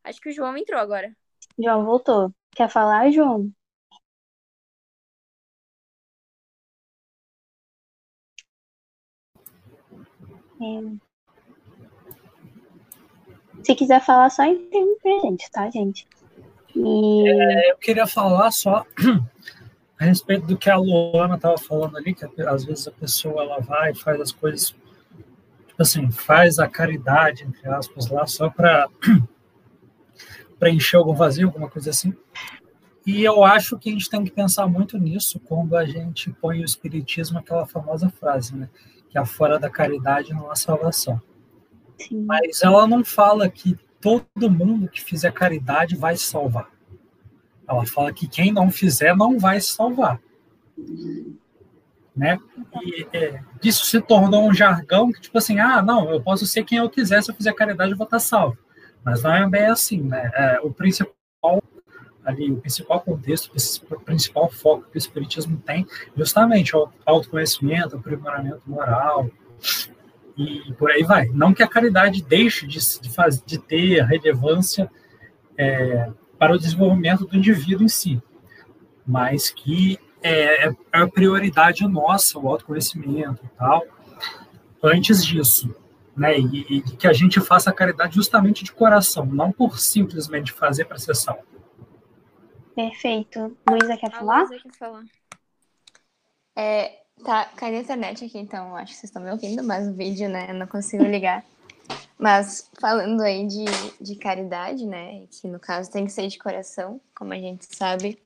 Acho 0.03 0.21
que 0.21 0.29
o 0.29 0.31
João 0.31 0.57
entrou 0.57 0.79
agora. 0.79 1.15
João 1.57 1.85
voltou. 1.85 2.33
Quer 2.55 2.69
falar, 2.69 3.09
João? 3.11 3.51
É. 10.61 11.10
Se 13.63 13.75
quiser 13.75 14.01
falar 14.01 14.29
só 14.29 14.43
em 14.43 14.57
termos 14.69 14.97
presentes, 15.01 15.49
tá, 15.49 15.69
gente? 15.69 16.07
E... 16.75 17.29
É, 17.29 17.71
eu 17.71 17.77
queria 17.77 18.07
falar 18.07 18.51
só 18.51 18.85
a 19.99 20.05
respeito 20.05 20.47
do 20.47 20.57
que 20.57 20.69
a 20.69 20.77
Luana 20.77 21.35
estava 21.35 21.57
falando 21.57 21.97
ali, 21.97 22.13
que 22.13 22.25
às 22.43 22.65
vezes 22.65 22.87
a 22.87 22.91
pessoa 22.91 23.43
ela 23.43 23.59
vai 23.59 23.91
e 23.91 23.95
faz 23.95 24.19
as 24.19 24.31
coisas, 24.31 24.75
tipo 25.67 25.81
assim, 25.81 26.09
faz 26.11 26.59
a 26.59 26.67
caridade, 26.67 27.43
entre 27.43 27.67
aspas, 27.69 28.09
lá 28.09 28.25
só 28.25 28.49
para 28.49 28.89
preencher 30.59 30.97
algum 30.97 31.13
vazio, 31.13 31.47
alguma 31.47 31.69
coisa 31.69 31.89
assim. 31.89 32.15
E 33.05 33.23
eu 33.23 33.43
acho 33.43 33.77
que 33.79 33.89
a 33.89 33.93
gente 33.93 34.09
tem 34.09 34.23
que 34.23 34.31
pensar 34.31 34.67
muito 34.67 34.97
nisso 34.97 35.39
quando 35.39 35.75
a 35.75 35.85
gente 35.85 36.31
põe 36.33 36.61
o 36.61 36.65
espiritismo 36.65 37.39
aquela 37.39 37.65
famosa 37.65 38.09
frase, 38.09 38.55
né? 38.55 38.69
Que 39.09 39.17
a 39.17 39.25
fora 39.25 39.57
da 39.57 39.69
caridade 39.69 40.33
não 40.33 40.51
há 40.51 40.55
salvação. 40.55 41.19
Sim. 41.99 42.23
Mas 42.25 42.61
ela 42.61 42.87
não 42.87 43.03
fala 43.03 43.49
que 43.49 43.77
todo 43.99 44.49
mundo 44.49 44.89
que 44.89 45.01
fizer 45.03 45.31
caridade 45.31 45.95
vai 45.95 46.17
salvar. 46.17 46.69
Ela 47.67 47.85
fala 47.85 48.11
que 48.11 48.27
quem 48.27 48.51
não 48.51 48.69
fizer 48.69 49.15
não 49.15 49.39
vai 49.39 49.61
salvar. 49.61 50.19
Né? 52.15 52.37
E 52.83 53.07
é, 53.13 53.41
isso 53.63 53.85
se 53.85 54.01
tornou 54.01 54.49
um 54.49 54.53
jargão 54.53 55.11
que, 55.11 55.21
tipo 55.21 55.37
assim, 55.37 55.59
ah, 55.59 55.81
não, 55.81 56.11
eu 56.11 56.21
posso 56.21 56.45
ser 56.45 56.65
quem 56.65 56.79
eu 56.79 56.89
quiser, 56.89 57.23
se 57.23 57.31
eu 57.31 57.35
fizer 57.35 57.53
caridade 57.53 57.91
eu 57.91 57.97
vou 57.97 58.05
estar 58.05 58.19
salvo. 58.19 58.57
Mas 59.03 59.23
não 59.23 59.33
é 59.33 59.47
bem 59.47 59.65
assim, 59.65 60.01
né? 60.01 60.29
É, 60.33 60.59
o 60.61 60.71
principal 60.71 61.15
ali, 62.23 62.51
o 62.51 62.57
principal 62.57 63.01
contexto, 63.01 63.51
o 63.91 63.99
principal 63.99 64.49
foco 64.49 64.87
que 64.91 64.97
o 64.97 64.99
Espiritismo 64.99 65.57
tem, 65.57 65.87
justamente 66.15 66.75
o 66.75 66.89
autoconhecimento, 67.05 67.95
o 67.95 67.99
aprimoramento 67.99 68.61
moral, 68.67 69.29
e 70.37 70.73
por 70.73 70.91
aí 70.91 71.03
vai. 71.03 71.27
Não 71.27 71.53
que 71.53 71.63
a 71.63 71.67
caridade 71.67 72.23
deixe 72.23 72.67
de, 72.67 72.79
de, 72.99 73.09
faz, 73.09 73.41
de 73.41 73.57
ter 73.57 74.03
relevância 74.03 74.89
é, 75.57 76.09
para 76.37 76.53
o 76.53 76.59
desenvolvimento 76.59 77.25
do 77.25 77.35
indivíduo 77.35 77.85
em 77.85 77.89
si, 77.89 78.21
mas 79.05 79.49
que 79.49 79.99
é, 80.21 80.67
é 80.67 80.75
a 80.91 81.07
prioridade 81.07 81.87
nossa, 81.87 82.39
o 82.39 82.47
autoconhecimento 82.47 83.43
e 83.45 83.49
tal, 83.57 83.83
antes 84.83 85.25
disso. 85.25 85.75
Né, 86.13 86.37
e, 86.37 86.77
e 86.77 86.81
que 86.81 87.07
a 87.07 87.13
gente 87.13 87.39
faça 87.39 87.69
a 87.69 87.73
caridade 87.73 88.15
justamente 88.15 88.65
de 88.65 88.73
coração, 88.73 89.25
não 89.25 89.49
por 89.49 89.79
simplesmente 89.79 90.51
fazer 90.51 90.83
para 90.83 90.97
ser 90.97 91.15
salvo. 91.15 91.45
Perfeito. 92.75 93.57
Luísa 93.67 93.95
quer 93.95 94.11
falar? 94.11 94.43
Luísa 94.43 94.59
quer 94.61 94.77
falar. 94.77 95.03
É, 96.55 97.00
tá, 97.23 97.45
caiu 97.55 97.77
a 97.77 97.81
internet 97.81 98.25
aqui, 98.25 98.37
então 98.37 98.75
acho 98.75 98.93
que 98.93 98.99
vocês 98.99 99.09
estão 99.09 99.21
me 99.21 99.31
ouvindo, 99.31 99.63
mas 99.63 99.87
o 99.87 99.93
vídeo, 99.93 100.29
né, 100.29 100.47
eu 100.49 100.55
não 100.55 100.67
consigo 100.67 101.03
ligar. 101.03 101.45
Mas 102.17 102.69
falando 102.79 103.21
aí 103.21 103.47
de, 103.47 103.65
de 103.99 104.15
caridade, 104.15 104.85
né, 104.85 105.25
que 105.31 105.47
no 105.47 105.59
caso 105.59 105.91
tem 105.91 106.05
que 106.05 106.11
ser 106.11 106.27
de 106.27 106.37
coração, 106.37 106.99
como 107.15 107.33
a 107.33 107.37
gente 107.37 107.65
sabe, 107.75 108.21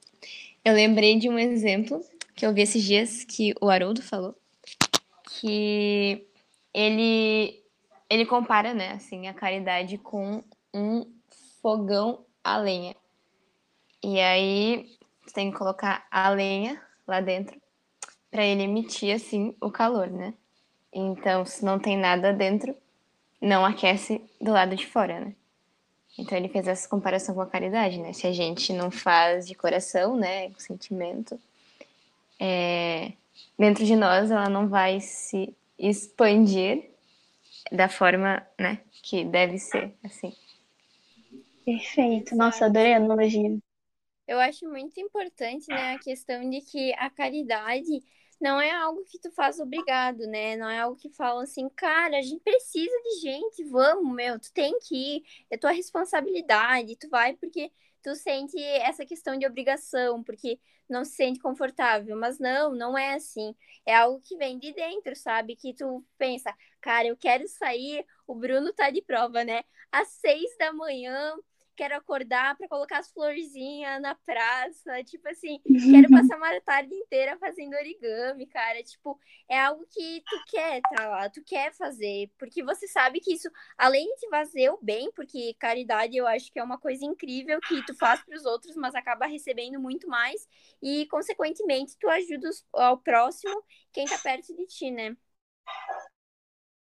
eu 0.63 0.73
lembrei 0.73 1.17
de 1.17 1.29
um 1.29 1.37
exemplo 1.37 2.03
que 2.35 2.45
eu 2.45 2.53
vi 2.53 2.61
esses 2.61 2.83
dias 2.83 3.23
que 3.23 3.53
o 3.61 3.69
Haroldo 3.69 4.01
falou, 4.01 4.35
que 5.23 6.27
ele, 6.73 7.63
ele 8.09 8.25
compara, 8.25 8.73
né, 8.73 8.91
assim, 8.91 9.27
a 9.27 9.33
caridade 9.33 9.97
com 9.97 10.43
um 10.73 11.05
fogão 11.61 12.25
a 12.43 12.57
lenha. 12.57 12.95
E 14.03 14.19
aí 14.19 14.97
você 15.25 15.33
tem 15.33 15.51
que 15.51 15.57
colocar 15.57 16.05
a 16.11 16.29
lenha 16.29 16.81
lá 17.07 17.21
dentro 17.21 17.59
para 18.36 18.45
ele 18.45 18.63
emitir 18.63 19.15
assim 19.15 19.55
o 19.61 19.71
calor, 19.71 20.09
né? 20.09 20.33
Então, 20.91 21.45
se 21.45 21.63
não 21.63 21.79
tem 21.79 21.97
nada 21.97 22.33
dentro, 22.33 22.75
não 23.41 23.63
aquece 23.63 24.21
do 24.41 24.51
lado 24.51 24.75
de 24.75 24.86
fora, 24.86 25.21
né? 25.21 25.33
Então 26.19 26.38
ele 26.38 26.49
fez 26.49 26.67
essa 26.67 26.89
comparação 26.89 27.33
com 27.33 27.39
a 27.39 27.45
caridade, 27.45 27.97
né? 27.97 28.11
Se 28.11 28.27
a 28.27 28.33
gente 28.33 28.73
não 28.73 28.91
faz 28.91 29.47
de 29.47 29.55
coração, 29.55 30.17
né, 30.17 30.49
com 30.49 30.59
sentimento, 30.59 31.39
é, 32.38 33.13
dentro 33.57 33.86
de 33.86 33.95
nós 33.95 34.29
ela 34.29 34.49
não 34.49 34.67
vai 34.67 34.99
se 34.99 35.55
expandir 35.79 36.89
da 37.71 37.88
forma, 37.88 38.45
né, 38.59 38.81
que 39.01 39.23
deve 39.23 39.57
ser, 39.57 39.93
assim. 40.03 40.33
Perfeito. 41.63 42.36
Nossa, 42.36 42.65
adorei 42.65 42.95
a 42.95 42.97
analogia. 42.97 43.57
Eu 44.27 44.39
acho 44.39 44.67
muito 44.67 44.99
importante, 44.99 45.69
né, 45.69 45.93
a 45.93 45.99
questão 45.99 46.49
de 46.49 46.59
que 46.59 46.93
a 46.95 47.09
caridade 47.09 48.03
não 48.39 48.59
é 48.59 48.71
algo 48.71 49.03
que 49.05 49.19
tu 49.19 49.31
faz 49.31 49.59
obrigado, 49.59 50.19
né? 50.27 50.55
Não 50.57 50.69
é 50.69 50.79
algo 50.79 50.97
que 50.97 51.09
fala 51.09 51.43
assim, 51.43 51.69
cara, 51.69 52.17
a 52.17 52.21
gente 52.21 52.41
precisa 52.41 52.95
de 53.03 53.21
gente, 53.21 53.63
vamos, 53.65 54.13
meu, 54.13 54.39
tu 54.39 54.51
tem 54.53 54.77
que 54.79 55.17
ir, 55.17 55.23
é 55.49 55.57
tua 55.57 55.71
responsabilidade, 55.71 56.97
tu 56.97 57.09
vai 57.09 57.33
porque 57.36 57.71
tu 58.03 58.15
sente 58.15 58.57
essa 58.61 59.05
questão 59.05 59.38
de 59.38 59.47
obrigação, 59.47 60.23
porque 60.23 60.59
não 60.88 61.03
se 61.03 61.13
sente 61.15 61.39
confortável, 61.39 62.15
mas 62.17 62.38
não, 62.39 62.73
não 62.75 62.97
é 62.97 63.15
assim. 63.15 63.55
É 63.86 63.95
algo 63.95 64.19
que 64.21 64.38
vem 64.38 64.59
de 64.59 64.71
dentro, 64.73 65.15
sabe? 65.15 65.55
Que 65.55 65.73
tu 65.73 66.05
pensa, 66.17 66.53
cara, 66.81 67.07
eu 67.07 67.17
quero 67.17 67.47
sair, 67.47 68.05
o 68.27 68.36
Bruno 68.36 68.71
tá 68.73 68.89
de 68.91 69.01
prova, 69.01 69.43
né? 69.43 69.63
Às 69.91 70.09
seis 70.09 70.55
da 70.57 70.71
manhã, 70.73 71.36
quero 71.76 71.95
acordar 71.95 72.57
para 72.57 72.67
colocar 72.67 72.99
as 72.99 73.11
florzinhas 73.11 74.01
na 74.01 74.15
praça, 74.15 75.03
tipo 75.03 75.28
assim, 75.30 75.59
quero 75.89 76.09
passar 76.11 76.38
uma 76.38 76.59
tarde 76.61 76.93
inteira 76.93 77.38
fazendo 77.38 77.76
origami, 77.76 78.47
cara, 78.47 78.82
tipo, 78.84 79.19
é 79.49 79.59
algo 79.59 79.86
que 79.89 80.23
tu 80.28 80.41
quer 80.45 80.82
tá 80.95 81.07
lá, 81.07 81.30
tu 81.30 81.43
quer 81.43 81.73
fazer, 81.73 82.32
porque 82.38 82.63
você 82.63 82.88
sabe 82.88 83.19
que 83.19 83.34
isso, 83.34 83.49
além 83.78 84.05
de 84.15 84.21
te 84.21 84.30
fazer 84.30 84.69
o 84.71 84.80
bem, 84.82 85.11
porque 85.15 85.53
caridade 85.59 86.15
eu 86.17 86.28
acho 86.28 86.51
que 86.51 86.59
é 86.59 86.63
uma 86.63 86.78
coisa 86.80 87.05
incrível 87.05 87.59
que 87.61 87.84
tu 87.86 87.95
faz 87.95 88.21
para 88.23 88.36
os 88.36 88.45
outros, 88.45 88.76
mas 88.76 88.95
acaba 88.95 89.26
recebendo 89.28 89.80
muito 89.80 90.07
mais. 90.07 90.47
E 90.82 91.05
consequentemente 91.07 91.97
tu 91.99 92.09
ajuda 92.09 92.49
ao 92.73 92.97
próximo, 92.97 93.63
quem 93.91 94.05
tá 94.05 94.17
perto 94.17 94.55
de 94.55 94.65
ti, 94.67 94.91
né? 94.91 95.15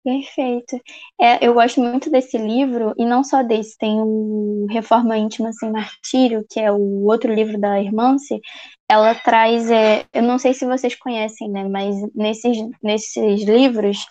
Perfeito. 0.04 0.80
É, 1.20 1.44
eu 1.46 1.52
gosto 1.52 1.80
muito 1.80 2.10
desse 2.10 2.38
livro, 2.38 2.94
e 2.96 3.04
não 3.04 3.22
só 3.22 3.42
desse, 3.42 3.76
tem 3.76 4.00
o 4.00 4.66
Reforma 4.70 5.18
Íntima 5.18 5.52
Sem 5.52 5.70
Martírio, 5.70 6.46
que 6.48 6.58
é 6.60 6.72
o 6.72 7.04
outro 7.04 7.32
livro 7.34 7.58
da 7.60 7.80
Irmãce. 7.80 8.40
Ela 8.88 9.14
traz, 9.14 9.70
é, 9.70 10.06
eu 10.14 10.22
não 10.22 10.38
sei 10.38 10.54
se 10.54 10.64
vocês 10.64 10.94
conhecem, 10.94 11.50
né, 11.50 11.64
mas 11.68 11.94
nesses, 12.14 12.56
nesses 12.82 13.42
livros, 13.44 14.06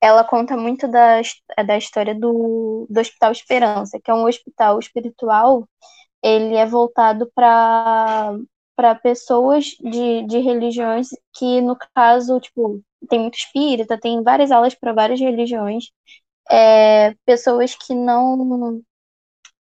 ela 0.00 0.24
conta 0.24 0.56
muito 0.56 0.88
da, 0.88 1.20
da 1.66 1.76
história 1.76 2.14
do, 2.14 2.86
do 2.88 3.00
Hospital 3.00 3.32
Esperança, 3.32 4.00
que 4.02 4.10
é 4.10 4.14
um 4.14 4.24
hospital 4.26 4.78
espiritual, 4.78 5.68
ele 6.22 6.54
é 6.56 6.66
voltado 6.66 7.30
para 7.34 8.36
para 8.74 8.94
pessoas 8.94 9.66
de, 9.80 10.26
de 10.26 10.38
religiões 10.38 11.08
que, 11.34 11.60
no 11.60 11.76
caso, 11.94 12.40
tipo, 12.40 12.80
tem 13.08 13.20
muito 13.20 13.36
espírita, 13.38 13.98
tem 13.98 14.22
várias 14.22 14.50
aulas 14.50 14.74
para 14.74 14.92
várias 14.92 15.20
religiões, 15.20 15.86
é, 16.50 17.14
pessoas 17.26 17.74
que 17.76 17.94
não 17.94 18.82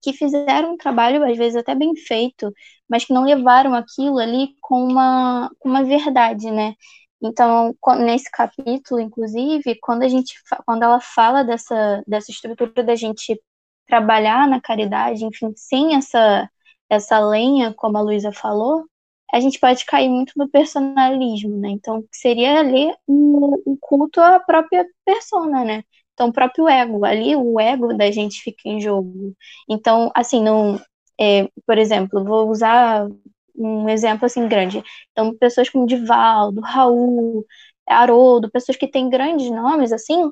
que 0.03 0.12
fizeram 0.12 0.74
um 0.74 0.76
trabalho 0.76 1.24
às 1.24 1.37
vezes 1.37 1.57
até 1.57 1.74
bem 1.74 1.95
feito, 1.97 2.53
mas 2.89 3.05
que 3.05 3.12
não 3.12 3.24
levaram 3.24 3.74
aquilo 3.74 4.18
ali 4.18 4.51
com 4.61 4.82
uma 4.84 5.51
com 5.59 5.68
uma 5.68 5.84
verdade, 5.84 6.51
né? 6.51 6.74
Então, 7.22 7.74
nesse 7.99 8.30
capítulo, 8.30 9.01
inclusive, 9.01 9.76
quando 9.80 10.03
a 10.03 10.09
gente 10.09 10.34
quando 10.66 10.82
ela 10.84 11.01
fala 11.01 11.43
dessa 11.45 12.03
dessa 12.07 12.30
estrutura 12.30 12.82
da 12.84 12.95
gente 12.95 13.41
trabalhar 13.87 14.49
na 14.49 14.61
caridade, 14.61 15.24
enfim, 15.24 15.53
sem 15.57 15.97
essa 15.97 16.49
essa 16.89 17.18
lenha, 17.18 17.74
como 17.74 17.99
a 17.99 18.03
Luísa 18.03 18.32
falou, 18.32 18.84
a 19.33 19.41
gente 19.41 19.59
pode 19.59 19.85
cair 19.85 20.09
muito 20.09 20.33
no 20.37 20.49
personalismo, 20.49 21.57
né? 21.59 21.70
Então, 21.70 22.05
seria 22.12 22.61
ali 22.61 22.93
um, 23.09 23.62
um 23.66 23.77
culto 23.81 24.20
à 24.20 24.39
própria 24.41 24.87
persona, 25.05 25.64
né? 25.64 25.83
Então, 26.14 26.29
o 26.29 26.33
próprio 26.33 26.68
ego, 26.68 27.05
ali 27.05 27.37
o 27.37 27.61
ego 27.61 27.95
da 27.97 28.11
gente 28.11 28.41
fica 28.43 28.62
em 28.68 28.81
jogo. 28.81 29.35
Então, 29.68 30.11
assim, 30.14 30.43
não, 30.43 30.81
é, 31.20 31.49
por 31.66 31.77
exemplo, 31.79 32.24
vou 32.24 32.49
usar 32.51 33.07
um 33.55 33.89
exemplo 33.89 34.27
assim 34.27 34.49
grande. 34.49 34.83
Então, 35.12 35.37
pessoas 35.37 35.68
como 35.70 35.87
Divaldo, 35.87 36.61
Raul, 36.61 37.45
Haroldo, 37.89 38.51
pessoas 38.51 38.77
que 38.77 38.89
têm 38.89 39.09
grandes 39.11 39.51
nomes, 39.51 39.93
assim, 39.93 40.31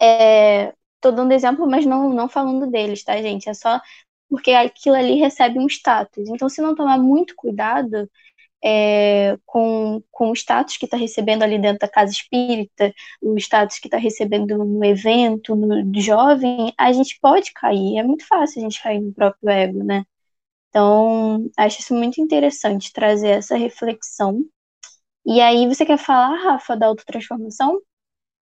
é, 0.00 0.72
tô 1.00 1.10
dando 1.12 1.32
exemplo, 1.32 1.66
mas 1.68 1.86
não, 1.86 2.10
não 2.12 2.28
falando 2.28 2.66
deles, 2.70 3.04
tá, 3.04 3.20
gente? 3.22 3.48
É 3.48 3.54
só 3.54 3.80
porque 4.32 4.52
aquilo 4.52 4.96
ali 4.96 5.16
recebe 5.16 5.58
um 5.58 5.66
status. 5.66 6.26
Então, 6.26 6.48
se 6.48 6.62
não 6.62 6.74
tomar 6.74 6.96
muito 6.98 7.36
cuidado 7.36 8.10
é, 8.64 9.36
com, 9.44 10.02
com 10.10 10.30
o 10.30 10.32
status 10.32 10.78
que 10.78 10.86
está 10.86 10.96
recebendo 10.96 11.42
ali 11.42 11.58
dentro 11.58 11.80
da 11.80 11.88
casa 11.88 12.12
espírita, 12.12 12.94
o 13.20 13.36
status 13.36 13.78
que 13.78 13.88
está 13.88 13.98
recebendo 13.98 14.56
no 14.56 14.82
evento, 14.82 15.54
no 15.54 16.00
jovem, 16.00 16.72
a 16.78 16.90
gente 16.92 17.20
pode 17.20 17.52
cair. 17.52 17.98
É 17.98 18.02
muito 18.02 18.26
fácil 18.26 18.60
a 18.60 18.62
gente 18.62 18.82
cair 18.82 19.02
no 19.02 19.12
próprio 19.12 19.50
ego, 19.50 19.84
né? 19.84 20.02
Então, 20.70 21.50
acho 21.54 21.80
isso 21.80 21.94
muito 21.94 22.18
interessante 22.18 22.90
trazer 22.90 23.28
essa 23.32 23.54
reflexão. 23.54 24.42
E 25.26 25.42
aí, 25.42 25.68
você 25.68 25.84
quer 25.84 25.98
falar, 25.98 26.36
Rafa, 26.36 26.74
da 26.74 26.86
autotransformação? 26.86 27.82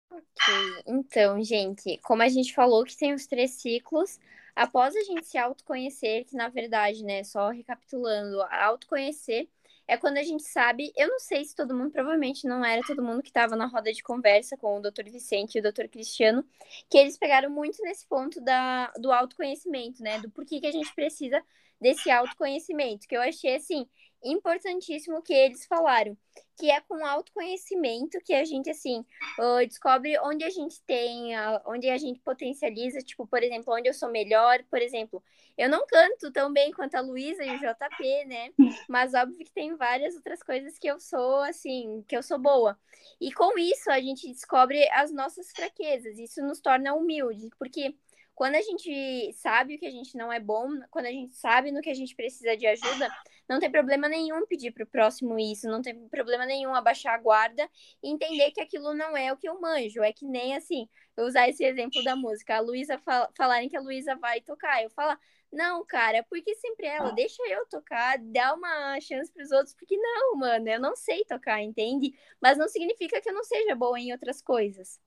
Ok, 0.09 0.53
então, 0.88 1.43
gente, 1.43 1.99
como 2.01 2.21
a 2.21 2.30
gente 2.30 2.53
falou 2.53 2.86
que 2.86 2.95
tem 2.95 3.13
os 3.13 3.28
três 3.28 3.61
ciclos, 3.61 4.17
após 4.55 4.95
a 4.95 5.03
gente 5.03 5.25
se 5.25 5.37
autoconhecer, 5.37 6.25
que 6.25 6.35
na 6.35 6.49
verdade, 6.49 7.03
né, 7.03 7.23
só 7.23 7.49
recapitulando, 7.49 8.41
autoconhecer 8.43 9.49
é 9.87 9.97
quando 9.97 10.17
a 10.17 10.23
gente 10.23 10.43
sabe, 10.43 10.91
eu 10.95 11.07
não 11.07 11.19
sei 11.19 11.45
se 11.45 11.55
todo 11.55 11.75
mundo, 11.75 11.91
provavelmente 11.91 12.47
não 12.47 12.65
era 12.65 12.81
todo 12.81 13.03
mundo 13.03 13.21
que 13.21 13.29
estava 13.29 13.55
na 13.55 13.67
roda 13.67 13.91
de 13.93 14.01
conversa 14.01 14.57
com 14.57 14.77
o 14.77 14.81
Dr. 14.81 15.09
Vicente 15.11 15.55
e 15.55 15.59
o 15.59 15.63
Dr. 15.63 15.87
Cristiano, 15.87 16.43
que 16.89 16.97
eles 16.97 17.17
pegaram 17.17 17.51
muito 17.51 17.81
nesse 17.83 18.07
ponto 18.07 18.41
da, 18.41 18.91
do 18.97 19.11
autoconhecimento, 19.11 20.01
né? 20.01 20.19
Do 20.19 20.29
porquê 20.31 20.59
que 20.59 20.67
a 20.67 20.71
gente 20.71 20.93
precisa 20.95 21.41
desse 21.79 22.09
autoconhecimento, 22.09 23.07
que 23.07 23.15
eu 23.15 23.21
achei 23.21 23.55
assim 23.55 23.87
importantíssimo 24.26 25.21
que 25.21 25.34
eles 25.34 25.65
falaram, 25.65 26.17
que 26.57 26.71
é 26.71 26.82
com 26.82 27.05
autoconhecimento 27.05 28.19
que 28.23 28.34
a 28.34 28.43
gente 28.43 28.69
assim 28.69 29.05
uh, 29.39 29.65
descobre 29.67 30.17
onde 30.19 30.43
a 30.43 30.49
gente 30.49 30.82
tem, 30.84 31.36
uh, 31.36 31.61
onde 31.65 31.89
a 31.89 31.97
gente 31.97 32.19
potencializa, 32.19 32.99
tipo, 32.99 33.28
por 33.28 33.43
exemplo, 33.43 33.73
onde 33.73 33.88
eu 33.88 33.93
sou 33.93 34.09
melhor, 34.09 34.63
por 34.69 34.82
exemplo, 34.82 35.23
eu 35.57 35.69
não 35.69 35.86
canto 35.88 36.32
tão 36.32 36.51
bem 36.51 36.71
quanto 36.71 36.95
a 36.95 37.01
Luísa 37.01 37.43
e 37.43 37.55
o 37.55 37.59
JP, 37.59 38.26
né? 38.26 38.51
Mas 38.89 39.13
óbvio 39.13 39.45
que 39.45 39.51
tem 39.51 39.76
várias 39.76 40.15
outras 40.15 40.43
coisas 40.43 40.78
que 40.78 40.88
eu 40.88 40.99
sou 40.99 41.38
assim, 41.41 42.03
que 42.07 42.15
eu 42.15 42.23
sou 42.23 42.38
boa. 42.38 42.78
E 43.21 43.32
com 43.32 43.57
isso 43.57 43.89
a 43.89 43.99
gente 43.99 44.28
descobre 44.28 44.89
as 44.89 45.11
nossas 45.13 45.51
fraquezas. 45.51 46.17
Isso 46.17 46.41
nos 46.41 46.59
torna 46.59 46.93
humildes, 46.93 47.49
porque 47.57 47.95
quando 48.36 48.55
a 48.55 48.61
gente 48.61 49.33
sabe 49.33 49.75
o 49.75 49.79
que 49.79 49.86
a 49.86 49.91
gente 49.91 50.17
não 50.17 50.31
é 50.31 50.39
bom, 50.39 50.67
quando 50.91 51.05
a 51.05 51.11
gente 51.11 51.36
sabe 51.36 51.71
no 51.71 51.81
que 51.81 51.89
a 51.89 51.93
gente 51.93 52.13
precisa 52.15 52.55
de 52.57 52.67
ajuda, 52.67 53.09
não 53.47 53.59
tem 53.59 53.71
problema 53.71 54.09
nenhum 54.09 54.45
pedir 54.45 54.71
para 54.71 54.83
o 54.83 54.88
próximo 54.88 55.39
isso, 55.39 55.69
não 55.69 55.81
tem 55.81 56.07
problema 56.09 56.45
nenhum 56.45 56.75
abaixar 56.75 57.13
a 57.13 57.17
guarda 57.17 57.67
e 58.03 58.11
entender 58.11 58.51
que 58.51 58.59
aquilo 58.59 58.93
não 58.93 59.15
é 59.15 59.31
o 59.31 59.38
que 59.38 59.47
eu 59.47 59.59
manjo. 59.59 60.03
É 60.03 60.11
que 60.11 60.25
nem 60.25 60.55
assim, 60.55 60.89
eu 61.15 61.25
usar 61.25 61.47
esse 61.47 61.63
exemplo 61.63 62.03
da 62.03 62.15
música, 62.15 62.57
a 62.57 62.59
Luísa 62.59 62.97
fal 62.99 63.31
falarem 63.38 63.69
que 63.69 63.77
a 63.77 63.81
Luísa 63.81 64.15
vai 64.17 64.41
tocar, 64.41 64.83
eu 64.83 64.89
falar, 64.89 65.17
não, 65.51 65.86
cara, 65.86 66.21
porque 66.29 66.53
sempre 66.55 66.88
ela, 66.88 67.11
deixa 67.11 67.41
eu 67.47 67.65
tocar, 67.67 68.17
dá 68.19 68.53
uma 68.53 68.99
chance 68.99 69.31
para 69.31 69.43
os 69.43 69.51
outros, 69.51 69.73
porque 69.73 69.95
não, 69.97 70.36
mano, 70.36 70.67
eu 70.67 70.79
não 70.79 70.95
sei 70.95 71.23
tocar, 71.23 71.61
entende? 71.61 72.13
Mas 72.41 72.57
não 72.57 72.67
significa 72.67 73.21
que 73.21 73.29
eu 73.29 73.33
não 73.33 73.43
seja 73.45 73.73
boa 73.75 73.97
em 73.97 74.11
outras 74.11 74.41
coisas. 74.41 74.99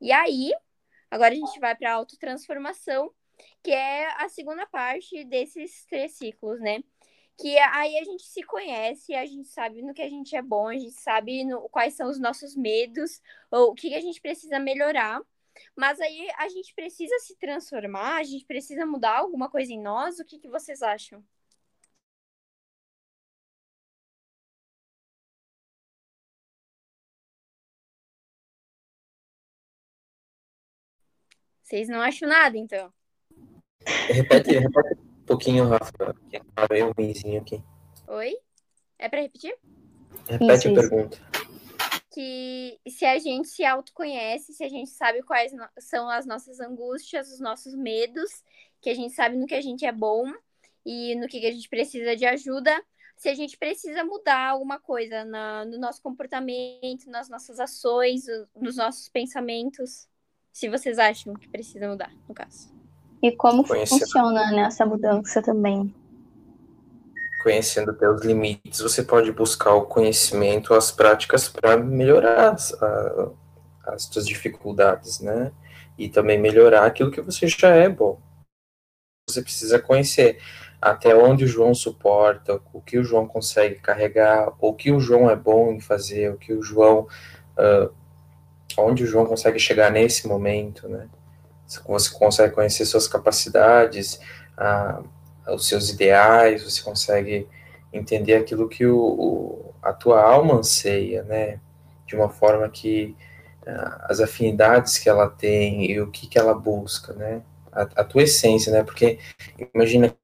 E 0.00 0.10
aí, 0.10 0.52
Agora 1.12 1.34
a 1.34 1.36
gente 1.36 1.60
vai 1.60 1.76
para 1.76 1.90
a 1.90 1.94
autotransformação, 1.96 3.12
que 3.62 3.70
é 3.70 4.10
a 4.16 4.30
segunda 4.30 4.66
parte 4.66 5.22
desses 5.24 5.84
três 5.84 6.12
ciclos, 6.12 6.58
né? 6.58 6.82
Que 7.38 7.58
aí 7.58 7.98
a 7.98 8.04
gente 8.04 8.22
se 8.22 8.42
conhece, 8.42 9.14
a 9.14 9.26
gente 9.26 9.46
sabe 9.48 9.82
no 9.82 9.92
que 9.92 10.00
a 10.00 10.08
gente 10.08 10.34
é 10.34 10.40
bom, 10.40 10.68
a 10.68 10.72
gente 10.72 10.92
sabe 10.92 11.44
no, 11.44 11.68
quais 11.68 11.92
são 11.92 12.08
os 12.08 12.18
nossos 12.18 12.56
medos, 12.56 13.20
ou 13.50 13.72
o 13.72 13.74
que 13.74 13.94
a 13.94 14.00
gente 14.00 14.22
precisa 14.22 14.58
melhorar. 14.58 15.20
Mas 15.76 16.00
aí 16.00 16.30
a 16.38 16.48
gente 16.48 16.74
precisa 16.74 17.18
se 17.18 17.36
transformar, 17.36 18.16
a 18.16 18.22
gente 18.22 18.46
precisa 18.46 18.86
mudar 18.86 19.18
alguma 19.18 19.50
coisa 19.50 19.70
em 19.70 19.82
nós. 19.82 20.18
O 20.18 20.24
que, 20.24 20.38
que 20.38 20.48
vocês 20.48 20.80
acham? 20.80 21.22
Vocês 31.72 31.88
não 31.88 32.02
acham 32.02 32.28
nada, 32.28 32.58
então? 32.58 32.92
Repete, 33.86 34.50
repete 34.50 35.00
um 35.00 35.24
pouquinho, 35.24 35.66
Rafa, 35.66 36.14
que 36.28 36.38
tá 36.38 36.66
meio 36.70 36.92
ruimzinho 36.92 37.40
aqui. 37.40 37.64
Oi? 38.08 38.36
É 38.98 39.08
para 39.08 39.22
repetir? 39.22 39.56
Repete 40.28 40.52
isso, 40.52 40.68
a 40.68 40.72
isso. 40.72 40.74
pergunta. 40.74 41.18
Que 42.10 42.78
se 42.86 43.06
a 43.06 43.18
gente 43.18 43.48
se 43.48 43.64
autoconhece, 43.64 44.52
se 44.52 44.62
a 44.62 44.68
gente 44.68 44.90
sabe 44.90 45.22
quais 45.22 45.50
são 45.78 46.10
as 46.10 46.26
nossas 46.26 46.60
angústias, 46.60 47.32
os 47.32 47.40
nossos 47.40 47.74
medos, 47.74 48.44
que 48.78 48.90
a 48.90 48.94
gente 48.94 49.14
sabe 49.14 49.38
no 49.38 49.46
que 49.46 49.54
a 49.54 49.62
gente 49.62 49.86
é 49.86 49.92
bom 49.92 50.30
e 50.84 51.14
no 51.14 51.26
que 51.26 51.38
a 51.46 51.50
gente 51.50 51.70
precisa 51.70 52.14
de 52.14 52.26
ajuda, 52.26 52.84
se 53.16 53.30
a 53.30 53.34
gente 53.34 53.56
precisa 53.56 54.04
mudar 54.04 54.50
alguma 54.50 54.78
coisa 54.78 55.24
na, 55.24 55.64
no 55.64 55.78
nosso 55.78 56.02
comportamento, 56.02 57.08
nas 57.08 57.30
nossas 57.30 57.58
ações, 57.58 58.24
nos 58.54 58.76
nossos 58.76 59.08
pensamentos 59.08 60.06
se 60.52 60.68
vocês 60.68 60.98
acham 60.98 61.34
que 61.34 61.48
precisa 61.48 61.88
mudar, 61.88 62.12
no 62.28 62.34
caso. 62.34 62.70
E 63.22 63.32
como 63.32 63.66
Conhecendo... 63.66 64.00
funciona 64.00 64.50
né, 64.50 64.62
essa 64.62 64.84
mudança 64.84 65.40
também? 65.40 65.94
Conhecendo 67.42 67.94
teus 67.94 68.22
limites, 68.22 68.80
você 68.80 69.02
pode 69.02 69.32
buscar 69.32 69.74
o 69.74 69.86
conhecimento, 69.86 70.74
as 70.74 70.92
práticas 70.92 71.48
para 71.48 71.76
melhorar 71.76 72.52
as, 72.52 72.72
a, 72.74 73.30
as 73.86 74.04
suas 74.04 74.26
dificuldades, 74.26 75.20
né? 75.20 75.52
E 75.98 76.08
também 76.08 76.38
melhorar 76.38 76.84
aquilo 76.84 77.10
que 77.10 77.20
você 77.20 77.46
já 77.48 77.70
é 77.70 77.88
bom. 77.88 78.20
Você 79.28 79.42
precisa 79.42 79.78
conhecer 79.78 80.38
até 80.80 81.14
onde 81.14 81.44
o 81.44 81.48
João 81.48 81.74
suporta, 81.74 82.60
o 82.72 82.80
que 82.80 82.98
o 82.98 83.04
João 83.04 83.26
consegue 83.26 83.76
carregar, 83.76 84.52
o 84.60 84.74
que 84.74 84.90
o 84.90 84.98
João 84.98 85.30
é 85.30 85.36
bom 85.36 85.72
em 85.72 85.80
fazer, 85.80 86.32
o 86.32 86.36
que 86.36 86.52
o 86.52 86.62
João 86.62 87.06
uh, 87.56 88.01
onde 88.78 89.04
o 89.04 89.06
João 89.06 89.26
consegue 89.26 89.58
chegar 89.58 89.90
nesse 89.90 90.26
momento, 90.26 90.88
né? 90.88 91.08
Você 91.66 92.10
consegue 92.10 92.54
conhecer 92.54 92.84
suas 92.84 93.08
capacidades, 93.08 94.20
os 95.48 95.66
seus 95.66 95.90
ideais, 95.90 96.62
você 96.62 96.82
consegue 96.82 97.48
entender 97.92 98.34
aquilo 98.34 98.68
que 98.68 98.86
o, 98.86 98.98
o, 98.98 99.74
a 99.82 99.92
tua 99.92 100.22
alma 100.22 100.54
anseia, 100.54 101.22
né? 101.22 101.60
De 102.06 102.14
uma 102.14 102.28
forma 102.28 102.68
que 102.68 103.16
as 104.02 104.20
afinidades 104.20 104.98
que 104.98 105.08
ela 105.08 105.28
tem 105.28 105.90
e 105.90 106.00
o 106.00 106.10
que, 106.10 106.26
que 106.26 106.38
ela 106.38 106.54
busca, 106.54 107.12
né? 107.12 107.42
A, 107.70 107.82
a 107.82 108.04
tua 108.04 108.22
essência, 108.22 108.72
né? 108.72 108.82
Porque 108.82 109.18
imagina 109.74 110.14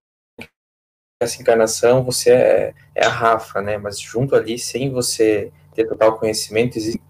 essa 1.20 1.40
encarnação 1.40 2.04
você 2.04 2.30
é, 2.30 2.74
é 2.94 3.04
a 3.04 3.08
Rafa, 3.08 3.60
né? 3.60 3.78
Mas 3.78 4.00
junto 4.00 4.34
ali, 4.34 4.58
sem 4.58 4.90
você 4.90 5.52
ter 5.74 5.86
total 5.86 6.18
conhecimento, 6.18 6.76
existe 6.76 7.00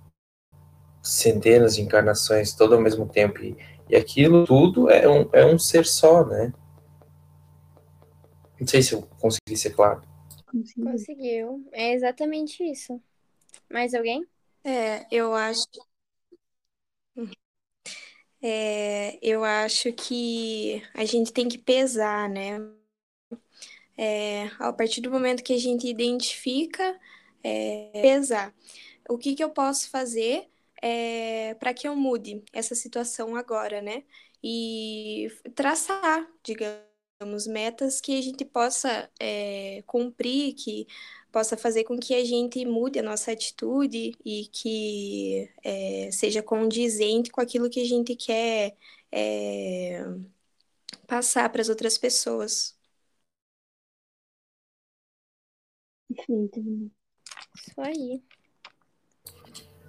centenas 1.09 1.77
de 1.77 1.83
encarnações 1.83 2.55
todo 2.55 2.75
ao 2.75 2.81
mesmo 2.81 3.09
tempo. 3.09 3.43
E, 3.43 3.57
e 3.89 3.97
aquilo 3.97 4.45
tudo 4.45 4.91
é 4.91 5.09
um, 5.09 5.29
é 5.33 5.45
um 5.45 5.59
ser 5.59 5.87
só, 5.87 6.25
né? 6.25 6.53
Não 8.61 8.67
sei 8.67 8.83
se 8.83 8.95
eu 8.95 9.03
consegui 9.21 9.57
ser 9.57 9.71
claro. 9.71 10.03
Conseguiu. 10.83 11.69
É 11.73 11.93
exatamente 11.93 12.63
isso. 12.63 13.01
Mais 13.71 13.95
alguém? 13.95 14.27
É, 14.65 15.07
eu 15.11 15.35
acho. 15.35 15.67
É, 18.41 19.19
eu 19.21 19.45
acho 19.45 19.93
que 19.93 20.83
a 20.95 21.05
gente 21.05 21.33
tem 21.33 21.49
que 21.49 21.59
pesar, 21.59 22.29
né? 22.29 22.59
É, 23.97 24.47
a 24.61 24.73
partir 24.73 25.01
do 25.01 25.11
momento 25.11 25.43
que 25.43 25.53
a 25.53 25.59
gente 25.59 25.89
identifica, 25.89 26.99
é, 27.43 27.91
pesar. 28.01 28.55
O 29.09 29.19
que, 29.19 29.35
que 29.35 29.43
eu 29.43 29.51
posso 29.51 29.91
fazer 29.91 30.49
é, 30.83 31.55
para 31.57 31.75
que 31.75 31.89
eu 31.89 31.97
mude 31.97 32.43
essa 32.53 32.75
situação 32.75 33.37
agora, 33.37 33.81
né? 33.83 34.05
E 34.43 35.29
traçar, 35.55 36.27
digamos, 36.45 37.47
metas 37.49 38.01
que 38.01 38.19
a 38.19 38.23
gente 38.23 38.45
possa 38.45 39.11
é, 39.21 39.83
cumprir, 39.87 40.55
que 40.55 40.87
possa 41.33 41.57
fazer 41.57 41.85
com 41.85 41.99
que 41.99 42.15
a 42.15 42.25
gente 42.25 42.65
mude 42.65 42.99
a 42.99 43.03
nossa 43.03 43.33
atitude 43.33 44.13
e 44.25 44.47
que 44.53 45.51
é, 45.65 46.11
seja 46.13 46.43
condizente 46.43 47.31
com 47.31 47.41
aquilo 47.41 47.69
que 47.71 47.81
a 47.81 47.85
gente 47.87 48.15
quer 48.17 48.77
é, 49.13 50.05
passar 51.09 51.49
para 51.51 51.61
as 51.63 51.69
outras 51.69 51.99
pessoas. 51.99 52.77
Perfeito. 56.09 56.61
Isso 57.57 57.81
aí. 57.81 58.23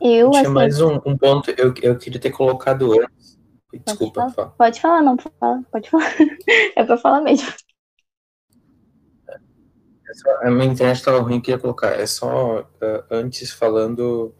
Eu, 0.01 0.31
Tinha 0.31 0.43
assim, 0.43 0.51
mais 0.51 0.81
um, 0.81 0.95
um 1.05 1.17
ponto 1.17 1.51
eu, 1.51 1.73
eu 1.81 1.97
queria 1.97 2.19
ter 2.19 2.31
colocado 2.31 2.93
antes. 2.93 3.37
Desculpa, 3.85 4.21
pode 4.21 4.35
falar. 4.35 4.49
Pode 4.49 4.81
falar, 4.81 5.01
não, 5.01 5.17
fala, 5.17 5.63
pode 5.71 5.89
falar. 5.89 6.15
É 6.75 6.83
pra 6.83 6.97
falar 6.97 7.21
mesmo. 7.21 7.47
É 10.41 10.47
a 10.47 10.51
minha 10.51 10.65
internet 10.65 10.97
estava 10.97 11.19
ruim, 11.19 11.39
queria 11.39 11.59
colocar. 11.59 11.89
É 11.89 12.05
só 12.05 12.61
uh, 12.61 13.03
antes 13.11 13.51
falando 13.51 14.33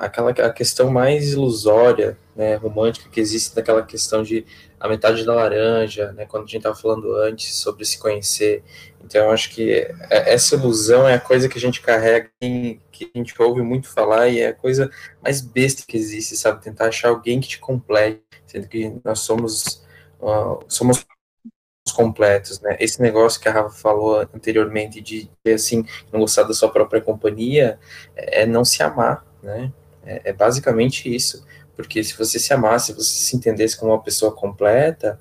aquela 0.00 0.30
a 0.30 0.52
questão 0.52 0.90
mais 0.90 1.32
ilusória, 1.32 2.18
né, 2.36 2.54
romântica 2.56 3.08
que 3.08 3.20
existe 3.20 3.54
daquela 3.54 3.82
questão 3.82 4.22
de 4.22 4.44
a 4.78 4.88
metade 4.88 5.24
da 5.24 5.34
laranja, 5.34 6.12
né, 6.12 6.26
quando 6.26 6.44
a 6.44 6.46
gente 6.46 6.58
estava 6.58 6.74
falando 6.74 7.14
antes 7.16 7.54
sobre 7.54 7.84
se 7.84 7.98
conhecer. 7.98 8.62
Então, 9.04 9.26
eu 9.26 9.30
acho 9.30 9.50
que 9.50 9.72
é, 9.72 10.32
essa 10.32 10.54
ilusão 10.54 11.08
é 11.08 11.14
a 11.14 11.20
coisa 11.20 11.48
que 11.48 11.58
a 11.58 11.60
gente 11.60 11.80
carrega, 11.80 12.30
que 12.40 13.10
a 13.14 13.18
gente 13.18 13.34
ouve 13.40 13.62
muito 13.62 13.88
falar 13.88 14.28
e 14.28 14.40
é 14.40 14.48
a 14.48 14.54
coisa 14.54 14.90
mais 15.22 15.40
besta 15.40 15.84
que 15.86 15.96
existe, 15.96 16.36
sabe? 16.36 16.62
Tentar 16.62 16.88
achar 16.88 17.08
alguém 17.08 17.40
que 17.40 17.48
te 17.48 17.58
complete, 17.58 18.22
sendo 18.46 18.68
que 18.68 18.92
nós 19.04 19.20
somos 19.20 19.84
uh, 20.20 20.58
somos 20.68 21.04
completos, 21.94 22.60
né? 22.60 22.76
Esse 22.80 23.00
negócio 23.02 23.40
que 23.40 23.48
a 23.48 23.52
Rafa 23.52 23.70
falou 23.70 24.20
anteriormente 24.34 25.00
de, 25.00 25.30
assim, 25.52 25.84
não 26.12 26.20
gostar 26.20 26.44
da 26.44 26.54
sua 26.54 26.70
própria 26.70 27.00
companhia 27.00 27.78
é 28.16 28.46
não 28.46 28.64
se 28.64 28.82
amar, 28.82 29.24
né? 29.42 29.72
É, 30.04 30.30
é 30.30 30.32
basicamente 30.32 31.14
isso. 31.14 31.46
Porque 31.76 32.02
se 32.04 32.16
você 32.16 32.38
se 32.38 32.52
amasse, 32.52 32.86
se 32.86 32.94
você 32.94 33.24
se 33.24 33.36
entendesse 33.36 33.78
como 33.78 33.92
uma 33.92 34.02
pessoa 34.02 34.34
completa, 34.34 35.18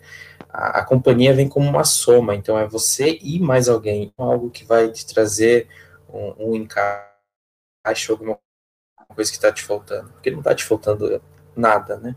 a, 0.49 0.80
a, 0.80 0.86
companhia 0.86 1.34
vem 1.34 1.47
como 1.47 1.70
uma 1.70 1.84
soma. 1.84 2.36
Então 2.36 2.57
é 2.57 2.67
você 2.67 3.17
e 3.22 3.39
mais 3.39 3.70
alguém, 3.70 4.13
algo 4.17 4.49
que 4.49 4.65
vai 4.65 4.91
te 4.91 5.05
trazer 5.05 5.67
um, 6.11 6.51
um 6.51 6.55
encaixe, 6.55 8.11
alguma 8.11 8.39
coisa 9.15 9.32
que 9.32 9.38
está 9.38 9.51
te 9.51 9.63
faltando. 9.63 10.11
Porque 10.11 10.32
não 10.32 10.39
está 10.39 10.53
te 10.53 10.63
faltando 10.63 11.22
nada, 11.55 11.97
né? 11.97 12.15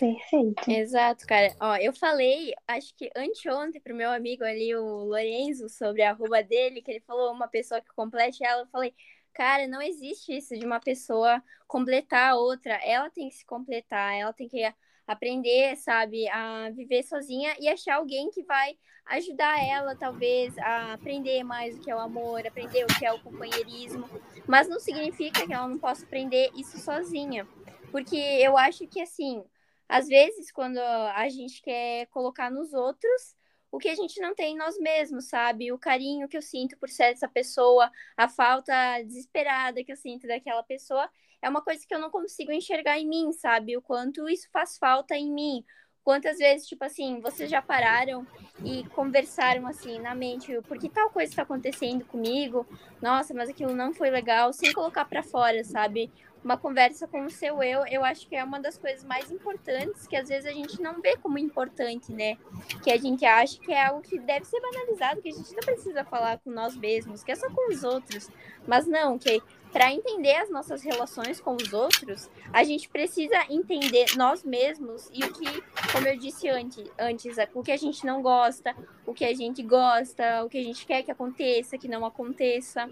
Perfeito. 0.00 0.70
Exato, 0.70 1.26
cara. 1.26 1.54
Ó, 1.60 1.76
eu 1.76 1.92
falei, 1.92 2.54
acho 2.66 2.94
que 2.96 3.10
anteontem 3.14 3.80
pro 3.82 3.94
meu 3.94 4.10
amigo 4.10 4.42
ali, 4.42 4.74
o 4.74 5.04
Lorenzo, 5.04 5.68
sobre 5.68 6.02
a 6.02 6.10
arroba 6.10 6.42
dele, 6.42 6.80
que 6.80 6.90
ele 6.90 7.00
falou 7.00 7.30
uma 7.32 7.46
pessoa 7.48 7.82
que 7.82 7.92
complete 7.94 8.42
ela. 8.42 8.62
Eu 8.62 8.68
falei, 8.68 8.94
cara, 9.32 9.66
não 9.66 9.80
existe 9.80 10.36
isso 10.36 10.56
de 10.56 10.64
uma 10.64 10.80
pessoa 10.80 11.42
completar 11.66 12.30
a 12.32 12.36
outra. 12.36 12.74
Ela 12.84 13.10
tem 13.10 13.28
que 13.28 13.36
se 13.36 13.46
completar, 13.46 14.14
ela 14.14 14.32
tem 14.32 14.48
que 14.48 14.62
aprender, 15.06 15.76
sabe, 15.76 16.28
a 16.28 16.70
viver 16.70 17.02
sozinha 17.02 17.54
e 17.58 17.68
achar 17.68 17.96
alguém 17.96 18.30
que 18.30 18.42
vai 18.44 18.76
ajudar 19.06 19.60
ela, 19.64 19.96
talvez, 19.96 20.56
a 20.58 20.92
aprender 20.92 21.42
mais 21.42 21.76
o 21.76 21.80
que 21.80 21.90
é 21.90 21.96
o 21.96 21.98
amor, 21.98 22.46
aprender 22.46 22.84
o 22.84 22.98
que 22.98 23.04
é 23.04 23.12
o 23.12 23.20
companheirismo. 23.20 24.08
Mas 24.46 24.68
não 24.68 24.78
significa 24.78 25.46
que 25.46 25.52
ela 25.52 25.66
não 25.66 25.78
possa 25.78 26.04
aprender 26.04 26.50
isso 26.54 26.78
sozinha. 26.78 27.46
Porque 27.90 28.16
eu 28.16 28.56
acho 28.56 28.86
que, 28.86 29.00
assim, 29.00 29.44
às 29.88 30.06
vezes, 30.06 30.52
quando 30.52 30.78
a 30.78 31.28
gente 31.28 31.60
quer 31.60 32.06
colocar 32.06 32.48
nos 32.48 32.72
outros 32.72 33.34
o 33.72 33.78
que 33.78 33.88
a 33.88 33.94
gente 33.94 34.20
não 34.20 34.34
tem 34.34 34.54
em 34.54 34.58
nós 34.58 34.78
mesmos, 34.78 35.28
sabe? 35.28 35.72
O 35.72 35.78
carinho 35.78 36.28
que 36.28 36.36
eu 36.36 36.42
sinto 36.42 36.76
por 36.78 36.88
ser 36.88 37.04
essa 37.04 37.28
pessoa, 37.28 37.90
a 38.16 38.28
falta 38.28 38.72
desesperada 39.04 39.84
que 39.84 39.92
eu 39.92 39.96
sinto 39.96 40.26
daquela 40.26 40.62
pessoa, 40.62 41.08
é 41.42 41.48
uma 41.48 41.62
coisa 41.62 41.86
que 41.86 41.94
eu 41.94 41.98
não 41.98 42.10
consigo 42.10 42.52
enxergar 42.52 42.98
em 42.98 43.08
mim, 43.08 43.32
sabe? 43.32 43.76
O 43.76 43.82
quanto 43.82 44.28
isso 44.28 44.48
faz 44.52 44.76
falta 44.76 45.16
em 45.16 45.32
mim. 45.32 45.64
Quantas 46.02 46.38
vezes, 46.38 46.66
tipo 46.66 46.82
assim, 46.84 47.20
vocês 47.20 47.50
já 47.50 47.60
pararam 47.60 48.26
e 48.64 48.84
conversaram 48.88 49.66
assim 49.66 50.00
na 50.00 50.14
mente, 50.14 50.58
porque 50.66 50.88
tal 50.88 51.10
coisa 51.10 51.30
está 51.30 51.42
acontecendo 51.42 52.04
comigo? 52.06 52.66
Nossa, 53.02 53.34
mas 53.34 53.50
aquilo 53.50 53.74
não 53.74 53.92
foi 53.92 54.10
legal, 54.10 54.52
sem 54.52 54.72
colocar 54.72 55.04
para 55.04 55.22
fora, 55.22 55.62
sabe? 55.62 56.10
Uma 56.42 56.56
conversa 56.56 57.06
com 57.06 57.24
o 57.24 57.30
seu 57.30 57.62
eu, 57.62 57.86
eu 57.86 58.04
acho 58.04 58.26
que 58.26 58.34
é 58.34 58.42
uma 58.42 58.58
das 58.58 58.78
coisas 58.78 59.04
mais 59.04 59.30
importantes 59.30 60.06
que 60.06 60.16
às 60.16 60.28
vezes 60.28 60.46
a 60.46 60.52
gente 60.52 60.80
não 60.80 61.00
vê 61.00 61.16
como 61.16 61.38
importante, 61.38 62.12
né? 62.12 62.38
Que 62.82 62.90
a 62.90 62.96
gente 62.96 63.24
acha 63.24 63.60
que 63.60 63.72
é 63.72 63.86
algo 63.86 64.00
que 64.00 64.18
deve 64.18 64.46
ser 64.46 64.60
banalizado, 64.60 65.20
que 65.20 65.28
a 65.28 65.32
gente 65.32 65.52
não 65.52 65.60
precisa 65.60 66.04
falar 66.04 66.38
com 66.38 66.50
nós 66.50 66.76
mesmos, 66.76 67.22
que 67.22 67.32
é 67.32 67.34
só 67.34 67.48
com 67.50 67.70
os 67.70 67.84
outros. 67.84 68.30
Mas 68.66 68.86
não, 68.86 69.18
que 69.18 69.42
para 69.72 69.92
entender 69.92 70.34
as 70.34 70.50
nossas 70.50 70.82
relações 70.82 71.40
com 71.40 71.54
os 71.54 71.72
outros, 71.72 72.28
a 72.52 72.64
gente 72.64 72.88
precisa 72.88 73.36
entender 73.48 74.06
nós 74.16 74.42
mesmos 74.42 75.08
e 75.12 75.22
o 75.24 75.32
que, 75.32 75.62
como 75.92 76.08
eu 76.08 76.18
disse 76.18 76.48
antes, 76.48 76.90
antes, 76.98 77.36
o 77.54 77.62
que 77.62 77.70
a 77.70 77.76
gente 77.76 78.04
não 78.04 78.22
gosta, 78.22 78.74
o 79.06 79.14
que 79.14 79.24
a 79.24 79.34
gente 79.34 79.62
gosta, 79.62 80.44
o 80.44 80.48
que 80.48 80.58
a 80.58 80.64
gente 80.64 80.84
quer 80.86 81.02
que 81.02 81.10
aconteça, 81.10 81.78
que 81.78 81.86
não 81.86 82.04
aconteça. 82.04 82.90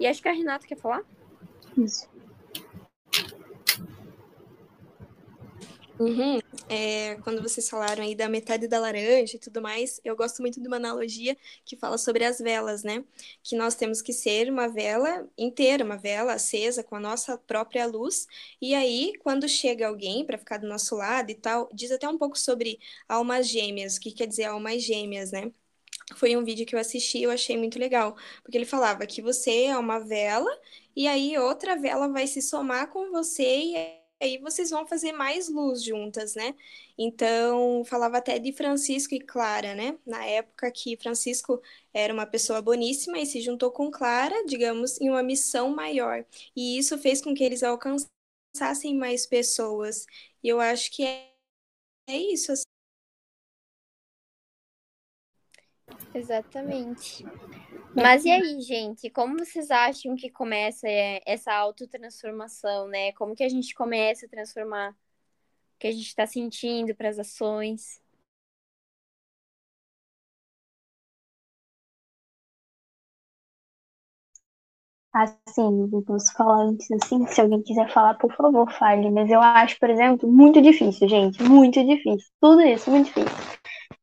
E 0.00 0.06
acho 0.06 0.20
que 0.20 0.28
a 0.28 0.32
Renata 0.32 0.66
quer 0.66 0.76
falar? 0.76 1.02
Isso. 1.76 2.15
Uhum. 5.98 6.38
É, 6.68 7.16
quando 7.22 7.40
vocês 7.42 7.68
falaram 7.70 8.02
aí 8.02 8.14
da 8.14 8.28
metade 8.28 8.68
da 8.68 8.78
laranja 8.78 9.36
e 9.36 9.38
tudo 9.38 9.62
mais, 9.62 9.98
eu 10.04 10.14
gosto 10.14 10.42
muito 10.42 10.60
de 10.60 10.66
uma 10.66 10.76
analogia 10.76 11.36
que 11.64 11.76
fala 11.76 11.96
sobre 11.96 12.24
as 12.24 12.38
velas, 12.38 12.82
né? 12.82 13.02
Que 13.42 13.56
nós 13.56 13.74
temos 13.74 14.02
que 14.02 14.12
ser 14.12 14.50
uma 14.50 14.68
vela 14.68 15.26
inteira, 15.38 15.84
uma 15.84 15.96
vela 15.96 16.34
acesa 16.34 16.82
com 16.82 16.96
a 16.96 17.00
nossa 17.00 17.38
própria 17.38 17.86
luz. 17.86 18.26
E 18.60 18.74
aí, 18.74 19.14
quando 19.20 19.48
chega 19.48 19.88
alguém 19.88 20.24
para 20.26 20.36
ficar 20.36 20.58
do 20.58 20.66
nosso 20.68 20.96
lado 20.96 21.30
e 21.30 21.34
tal, 21.34 21.68
diz 21.72 21.90
até 21.90 22.08
um 22.08 22.18
pouco 22.18 22.38
sobre 22.38 22.78
almas 23.08 23.48
gêmeas. 23.48 23.96
O 23.96 24.00
que 24.00 24.12
quer 24.12 24.26
dizer 24.26 24.44
almas 24.44 24.82
gêmeas, 24.82 25.32
né? 25.32 25.50
Foi 26.16 26.36
um 26.36 26.44
vídeo 26.44 26.66
que 26.66 26.74
eu 26.74 26.80
assisti 26.80 27.18
e 27.18 27.22
eu 27.24 27.30
achei 27.30 27.56
muito 27.56 27.78
legal, 27.78 28.16
porque 28.42 28.56
ele 28.56 28.66
falava 28.66 29.06
que 29.06 29.22
você 29.22 29.64
é 29.64 29.78
uma 29.78 29.98
vela 29.98 30.50
e 30.94 31.08
aí 31.08 31.36
outra 31.38 31.76
vela 31.76 32.08
vai 32.08 32.26
se 32.26 32.42
somar 32.42 32.88
com 32.88 33.10
você 33.10 33.42
e 33.42 34.05
aí 34.20 34.38
vocês 34.38 34.70
vão 34.70 34.86
fazer 34.86 35.12
mais 35.12 35.48
luz 35.48 35.82
juntas, 35.82 36.34
né? 36.34 36.54
Então, 36.98 37.84
falava 37.84 38.18
até 38.18 38.38
de 38.38 38.52
Francisco 38.52 39.14
e 39.14 39.20
Clara, 39.20 39.74
né? 39.74 39.98
Na 40.06 40.24
época 40.24 40.70
que 40.70 40.96
Francisco 40.96 41.60
era 41.92 42.12
uma 42.12 42.26
pessoa 42.26 42.62
boníssima 42.62 43.18
e 43.18 43.26
se 43.26 43.40
juntou 43.40 43.70
com 43.70 43.90
Clara, 43.90 44.44
digamos, 44.46 45.00
em 45.00 45.10
uma 45.10 45.22
missão 45.22 45.74
maior. 45.74 46.24
E 46.54 46.78
isso 46.78 46.98
fez 46.98 47.20
com 47.22 47.34
que 47.34 47.44
eles 47.44 47.62
alcançassem 47.62 48.96
mais 48.96 49.26
pessoas. 49.26 50.06
E 50.42 50.48
eu 50.48 50.60
acho 50.60 50.90
que 50.92 51.04
é, 51.04 51.32
é 52.08 52.16
isso. 52.16 52.52
Assim. 52.52 52.64
Exatamente. 56.14 57.24
Mas 57.96 58.26
e 58.26 58.30
aí, 58.30 58.60
gente, 58.60 59.08
como 59.08 59.38
vocês 59.38 59.70
acham 59.70 60.14
que 60.14 60.30
começa 60.30 60.86
é, 60.86 61.22
essa 61.24 61.52
autotransformação, 61.52 62.88
né? 62.88 63.12
Como 63.12 63.34
que 63.34 63.42
a 63.42 63.48
gente 63.48 63.74
começa 63.74 64.26
a 64.26 64.28
transformar 64.28 64.90
o 64.90 65.78
que 65.78 65.86
a 65.86 65.92
gente 65.92 66.06
está 66.06 66.26
sentindo 66.26 66.94
para 66.94 67.08
as 67.08 67.18
ações? 67.18 68.00
Assim, 75.14 75.88
posso 76.06 76.30
falar 76.34 76.64
antes, 76.64 76.86
assim, 76.90 77.26
se 77.26 77.40
alguém 77.40 77.62
quiser 77.62 77.90
falar, 77.90 78.18
por 78.18 78.30
favor, 78.36 78.70
fale. 78.72 79.10
Mas 79.10 79.30
eu 79.30 79.40
acho, 79.40 79.78
por 79.78 79.88
exemplo, 79.88 80.30
muito 80.30 80.60
difícil, 80.60 81.08
gente, 81.08 81.42
muito 81.42 81.82
difícil. 81.82 82.28
Tudo 82.38 82.60
isso, 82.60 82.90
muito 82.90 83.06
difícil. 83.06 83.32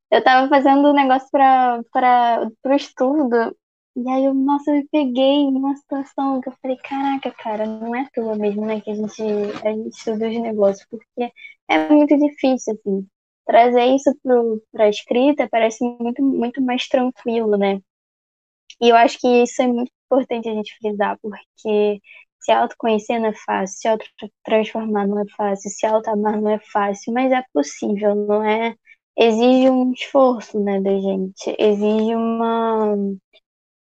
Eu 0.10 0.24
tava 0.24 0.50
fazendo 0.50 0.90
um 0.90 0.94
negócio 0.94 1.30
para 1.32 2.50
o 2.66 2.74
estudo 2.74 3.56
e 3.96 4.10
aí 4.10 4.26
eu, 4.26 4.34
nossa, 4.34 4.72
eu 4.72 4.76
me 4.78 4.88
peguei 4.90 5.52
numa 5.52 5.76
situação 5.76 6.42
que 6.42 6.50
eu 6.50 6.54
falei, 6.62 6.78
caraca, 6.78 7.32
cara, 7.32 7.66
não 7.66 7.96
é 7.96 8.08
tua 8.14 8.36
mesmo, 8.36 8.66
né, 8.66 8.82
que 8.82 8.90
a 8.92 8.96
gente, 8.96 9.22
a 9.66 9.72
gente 9.72 9.90
estuda 9.90 10.28
os 10.30 10.42
negócios, 10.42 10.86
porque 10.90 11.32
é 11.70 11.90
muito 11.90 12.18
difícil, 12.18 12.74
assim. 12.74 13.08
Trazer 13.46 13.86
isso 13.96 14.12
para 14.72 14.86
a 14.86 14.90
escrita 14.90 15.48
parece 15.52 15.84
muito, 16.00 16.24
muito 16.24 16.62
mais 16.62 16.88
tranquilo, 16.88 17.58
né? 17.58 17.80
E 18.82 18.90
eu 18.90 18.96
acho 18.96 19.20
que 19.20 19.28
isso 19.44 19.62
é 19.62 19.68
muito 19.68 19.92
importante 20.06 20.50
a 20.50 20.54
gente 20.54 20.76
frisar, 20.78 21.18
porque 21.22 22.00
se 22.42 22.52
autoconhecer 22.52 23.20
não 23.20 23.30
é 23.30 23.34
fácil, 23.46 23.78
se 23.80 23.88
auto-transformar 23.88 25.08
não 25.08 25.20
é 25.22 25.26
fácil, 25.38 25.70
se 25.72 25.86
auto-amar 25.86 26.42
não 26.42 26.52
é 26.52 26.60
fácil, 26.60 27.14
mas 27.14 27.32
é 27.32 27.44
possível, 27.54 28.16
não 28.16 28.44
é? 28.44 28.76
Exige 29.18 29.70
um 29.70 29.92
esforço, 29.94 30.60
né, 30.64 30.82
da 30.82 30.92
gente, 31.00 31.56
exige 31.60 32.16
uma 32.16 32.96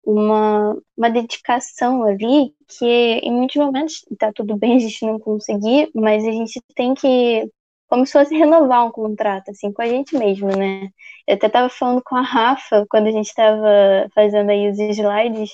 uma, 0.07 0.79
uma 0.97 1.11
dedicação 1.11 2.05
ali 2.05 2.55
que 2.69 2.87
em 2.87 3.33
muitos 3.33 3.57
momentos 3.57 4.05
tá 4.19 4.33
tudo 4.33 4.57
bem 4.57 4.77
a 4.77 4.79
gente 4.79 5.05
não 5.05 5.19
conseguir, 5.19 5.91
mas 5.95 6.25
a 6.25 6.31
gente 6.31 6.63
tem 6.75 6.95
que 6.95 7.51
como 7.89 8.07
se 8.07 8.13
fosse 8.13 8.35
renovar 8.37 8.87
um 8.87 8.91
contrato 8.91 9.51
assim 9.51 9.73
com 9.73 9.83
a 9.83 9.87
gente 9.87 10.17
mesmo, 10.17 10.49
né? 10.49 10.89
Eu 11.27 11.35
até 11.35 11.49
tava 11.49 11.69
falando 11.69 12.03
com 12.05 12.17
a 12.17 12.23
Rafa 12.23 12.87
quando 12.89 13.09
a 13.09 13.11
gente 13.11 13.27
estava 13.27 14.09
fazendo 14.15 14.51
aí 14.51 14.71
os 14.71 14.79
slides 14.79 15.51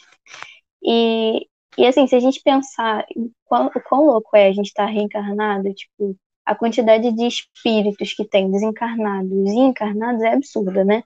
e 0.84 1.46
e 1.78 1.86
assim, 1.86 2.06
se 2.06 2.14
a 2.14 2.20
gente 2.20 2.42
pensar 2.42 3.06
o 3.16 3.30
quão, 3.46 3.66
o 3.66 3.80
quão 3.80 4.04
louco 4.06 4.36
é 4.36 4.48
a 4.48 4.52
gente 4.52 4.66
estar 4.66 4.86
tá 4.86 4.92
reencarnado, 4.92 5.72
tipo, 5.72 6.14
a 6.44 6.54
quantidade 6.54 7.10
de 7.12 7.26
espíritos 7.26 8.12
que 8.12 8.26
tem 8.28 8.50
desencarnados 8.50 9.32
e 9.32 9.58
encarnados 9.58 10.22
é 10.22 10.34
absurda, 10.34 10.84
né? 10.84 11.02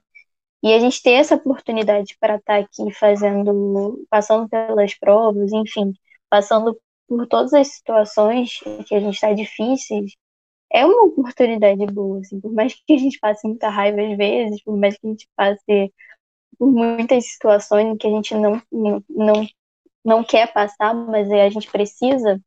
E 0.63 0.73
a 0.73 0.79
gente 0.79 1.01
ter 1.01 1.11
essa 1.11 1.35
oportunidade 1.35 2.17
para 2.19 2.35
estar 2.37 2.55
tá 2.55 2.59
aqui 2.59 2.91
fazendo, 2.93 4.05
passando 4.09 4.49
pelas 4.49 4.93
provas, 4.97 5.51
enfim, 5.53 5.93
passando 6.29 6.77
por 7.07 7.27
todas 7.27 7.53
as 7.53 7.67
situações 7.69 8.59
que 8.87 8.95
a 8.95 8.99
gente 8.99 9.15
está 9.15 9.33
difíceis, 9.33 10.11
é 10.71 10.85
uma 10.85 11.05
oportunidade 11.05 11.85
boa, 11.87 12.19
assim, 12.19 12.39
por 12.41 12.51
mais 12.53 12.73
que 12.73 12.93
a 12.93 12.97
gente 12.97 13.19
passe 13.19 13.47
muita 13.47 13.69
raiva 13.69 14.01
às 14.01 14.17
vezes, 14.17 14.63
por 14.63 14.77
mais 14.77 14.97
que 14.97 15.07
a 15.07 15.09
gente 15.11 15.27
passe 15.35 15.93
por 16.57 16.71
muitas 16.71 17.25
situações 17.31 17.97
que 17.99 18.07
a 18.07 18.09
gente 18.09 18.35
não, 18.35 18.61
não, 18.71 19.47
não 20.03 20.23
quer 20.23 20.51
passar, 20.51 20.93
mas 20.93 21.31
a 21.31 21.49
gente 21.49 21.69
precisa, 21.71 22.41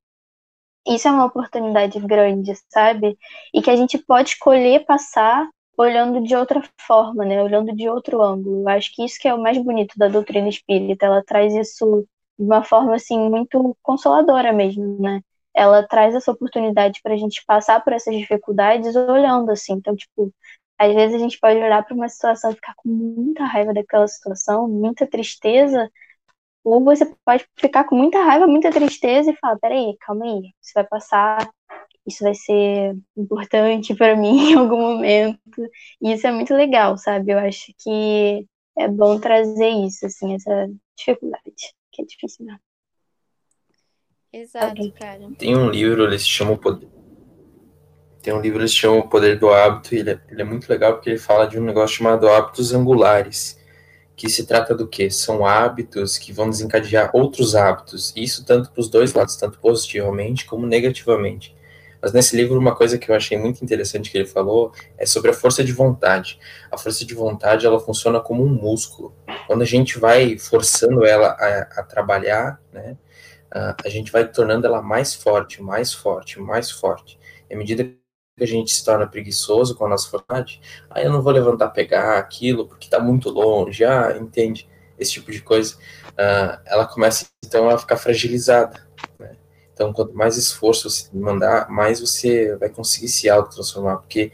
isso 0.86 1.08
é 1.08 1.10
uma 1.10 1.26
oportunidade 1.26 1.98
grande, 2.00 2.52
sabe? 2.68 3.16
E 3.54 3.62
que 3.62 3.70
a 3.70 3.76
gente 3.76 3.98
pode 3.98 4.30
escolher 4.30 4.84
passar 4.84 5.48
olhando 5.80 6.22
de 6.22 6.36
outra 6.36 6.62
forma, 6.86 7.24
né? 7.24 7.42
Olhando 7.42 7.74
de 7.74 7.88
outro 7.88 8.22
ângulo. 8.22 8.62
Eu 8.62 8.68
acho 8.68 8.94
que 8.94 9.04
isso 9.04 9.18
que 9.20 9.28
é 9.28 9.34
o 9.34 9.42
mais 9.42 9.58
bonito 9.58 9.98
da 9.98 10.08
doutrina 10.08 10.48
espírita. 10.48 11.06
Ela 11.06 11.24
traz 11.24 11.54
isso 11.54 12.06
de 12.38 12.44
uma 12.44 12.62
forma 12.62 12.94
assim 12.94 13.18
muito 13.30 13.76
consoladora 13.82 14.52
mesmo, 14.52 15.00
né? 15.00 15.20
Ela 15.54 15.86
traz 15.86 16.14
essa 16.14 16.30
oportunidade 16.32 17.00
para 17.02 17.14
a 17.14 17.16
gente 17.16 17.42
passar 17.46 17.82
por 17.82 17.92
essas 17.92 18.14
dificuldades 18.16 18.94
olhando 18.94 19.50
assim. 19.50 19.74
Então, 19.74 19.96
tipo, 19.96 20.32
às 20.78 20.94
vezes 20.94 21.16
a 21.16 21.18
gente 21.18 21.38
pode 21.40 21.58
olhar 21.58 21.84
para 21.84 21.94
uma 21.94 22.08
situação 22.08 22.50
e 22.50 22.54
ficar 22.54 22.74
com 22.76 22.88
muita 22.88 23.44
raiva 23.44 23.74
daquela 23.74 24.06
situação, 24.08 24.68
muita 24.68 25.06
tristeza, 25.06 25.90
ou 26.64 26.82
você 26.84 27.06
pode 27.24 27.46
ficar 27.56 27.84
com 27.84 27.96
muita 27.96 28.22
raiva, 28.22 28.46
muita 28.46 28.70
tristeza 28.70 29.30
e 29.30 29.36
falar: 29.36 29.58
peraí, 29.58 29.96
calma 30.00 30.24
aí, 30.24 30.52
isso 30.62 30.72
vai 30.74 30.84
passar, 30.84 31.50
isso 32.10 32.24
vai 32.24 32.34
ser 32.34 32.96
importante 33.16 33.94
para 33.96 34.16
mim 34.16 34.50
em 34.50 34.54
algum 34.54 34.80
momento. 34.80 35.38
E 36.02 36.12
isso 36.12 36.26
é 36.26 36.32
muito 36.32 36.54
legal, 36.54 36.98
sabe? 36.98 37.32
Eu 37.32 37.38
acho 37.38 37.72
que 37.78 38.46
é 38.78 38.88
bom 38.88 39.18
trazer 39.18 39.70
isso, 39.70 40.06
assim, 40.06 40.34
essa 40.34 40.68
dificuldade. 40.96 41.44
que 41.92 42.02
é 42.02 42.04
difícil 42.04 42.44
mesmo. 42.44 42.60
Exato, 44.32 44.92
cara. 44.92 45.28
Tem 45.38 45.56
um 45.56 45.70
livro, 45.70 46.04
ele 46.04 46.18
se 46.18 46.26
chama 46.26 46.52
O 46.52 46.58
Poder. 46.58 46.88
Tem 48.22 48.32
um 48.32 48.40
livro, 48.40 48.60
ele 48.60 48.68
se 48.68 48.74
chama 48.74 48.98
O 48.98 49.08
Poder 49.08 49.38
do 49.38 49.48
Hábito, 49.48 49.94
e 49.94 49.98
ele 49.98 50.10
é, 50.10 50.20
ele 50.28 50.42
é 50.42 50.44
muito 50.44 50.68
legal 50.68 50.94
porque 50.94 51.10
ele 51.10 51.18
fala 51.18 51.46
de 51.46 51.58
um 51.58 51.64
negócio 51.64 51.96
chamado 51.96 52.28
hábitos 52.28 52.72
angulares, 52.72 53.58
que 54.14 54.28
se 54.28 54.46
trata 54.46 54.74
do 54.74 54.86
quê? 54.86 55.10
São 55.10 55.44
hábitos 55.44 56.16
que 56.16 56.32
vão 56.32 56.48
desencadear 56.48 57.10
outros 57.12 57.56
hábitos, 57.56 58.12
isso 58.14 58.44
tanto 58.44 58.70
para 58.70 58.80
os 58.80 58.88
dois 58.88 59.12
lados, 59.14 59.34
tanto 59.34 59.58
positivamente 59.58 60.44
como 60.44 60.66
negativamente. 60.66 61.56
Mas 62.02 62.12
nesse 62.12 62.36
livro, 62.36 62.58
uma 62.58 62.74
coisa 62.74 62.96
que 62.98 63.10
eu 63.10 63.14
achei 63.14 63.36
muito 63.36 63.62
interessante 63.62 64.10
que 64.10 64.18
ele 64.18 64.26
falou 64.26 64.72
é 64.96 65.04
sobre 65.04 65.30
a 65.30 65.34
força 65.34 65.62
de 65.62 65.72
vontade. 65.72 66.38
A 66.70 66.78
força 66.78 67.04
de 67.04 67.14
vontade, 67.14 67.66
ela 67.66 67.78
funciona 67.78 68.20
como 68.20 68.44
um 68.44 68.48
músculo. 68.48 69.14
Quando 69.46 69.62
a 69.62 69.66
gente 69.66 69.98
vai 69.98 70.38
forçando 70.38 71.04
ela 71.04 71.28
a, 71.28 71.80
a 71.80 71.82
trabalhar, 71.82 72.60
né, 72.72 72.96
a, 73.52 73.88
gente 73.88 74.12
vai 74.12 74.26
tornando 74.26 74.66
ela 74.66 74.80
mais 74.80 75.14
forte, 75.14 75.62
mais 75.62 75.92
forte, 75.92 76.38
mais 76.40 76.70
forte. 76.70 77.18
E 77.48 77.54
à 77.54 77.58
medida 77.58 77.84
que 77.84 78.44
a 78.44 78.46
gente 78.46 78.72
se 78.72 78.84
torna 78.84 79.06
preguiçoso 79.06 79.74
com 79.74 79.84
a 79.84 79.88
nossa 79.88 80.08
vontade, 80.10 80.60
ah, 80.88 81.02
eu 81.02 81.12
não 81.12 81.20
vou 81.20 81.32
levantar 81.32 81.68
pegar 81.70 82.18
aquilo 82.18 82.66
porque 82.66 82.86
está 82.86 83.00
muito 83.00 83.28
longe, 83.28 83.84
ah, 83.84 84.16
entende? 84.18 84.68
Esse 84.98 85.12
tipo 85.12 85.32
de 85.32 85.42
coisa. 85.42 85.76
Ah, 86.16 86.60
ela 86.64 86.86
começa, 86.86 87.26
então, 87.44 87.68
a 87.68 87.76
ficar 87.76 87.96
fragilizada? 87.96 88.88
Então, 89.80 89.94
quanto 89.94 90.14
mais 90.14 90.36
esforço 90.36 90.90
você 90.90 91.08
mandar, 91.10 91.70
mais 91.70 92.00
você 92.00 92.54
vai 92.56 92.68
conseguir 92.68 93.08
se 93.08 93.30
autotransformar, 93.30 93.96
porque 93.96 94.30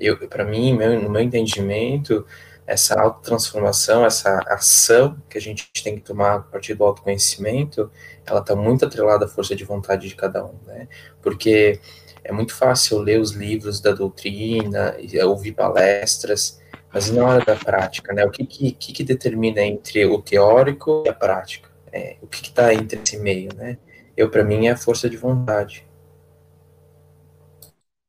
eu, 0.00 0.16
para 0.26 0.42
mim, 0.42 0.74
meu, 0.74 0.98
no 0.98 1.10
meu 1.10 1.20
entendimento, 1.20 2.24
essa 2.66 2.98
autotransformação, 2.98 4.06
essa 4.06 4.40
ação 4.46 5.18
que 5.28 5.36
a 5.36 5.40
gente 5.40 5.70
tem 5.84 5.96
que 5.96 6.00
tomar 6.00 6.36
a 6.36 6.38
partir 6.40 6.72
do 6.72 6.82
autoconhecimento, 6.82 7.90
ela 8.24 8.40
está 8.40 8.56
muito 8.56 8.86
atrelada 8.86 9.26
à 9.26 9.28
força 9.28 9.54
de 9.54 9.64
vontade 9.64 10.08
de 10.08 10.14
cada 10.14 10.42
um, 10.42 10.54
né? 10.66 10.88
Porque 11.20 11.78
é 12.24 12.32
muito 12.32 12.54
fácil 12.54 12.96
ler 12.98 13.20
os 13.20 13.32
livros 13.32 13.82
da 13.82 13.92
doutrina, 13.92 14.96
ouvir 15.26 15.52
palestras, 15.52 16.58
mas 16.90 17.10
na 17.10 17.22
hora 17.22 17.44
da 17.44 17.54
prática, 17.54 18.14
né? 18.14 18.24
O 18.24 18.30
que 18.30 18.46
que, 18.46 18.72
que, 18.72 18.92
que 18.94 19.04
determina 19.04 19.60
entre 19.60 20.06
o 20.06 20.22
teórico 20.22 21.02
e 21.04 21.10
a 21.10 21.12
prática? 21.12 21.68
É, 21.92 22.16
o 22.22 22.26
que 22.26 22.48
está 22.48 22.72
entre 22.72 22.98
esse 23.02 23.18
meio, 23.18 23.54
né? 23.54 23.76
Eu, 24.16 24.30
para 24.30 24.44
mim, 24.44 24.66
é 24.66 24.70
a 24.70 24.76
força 24.76 25.08
de 25.10 25.16
vontade. 25.16 25.86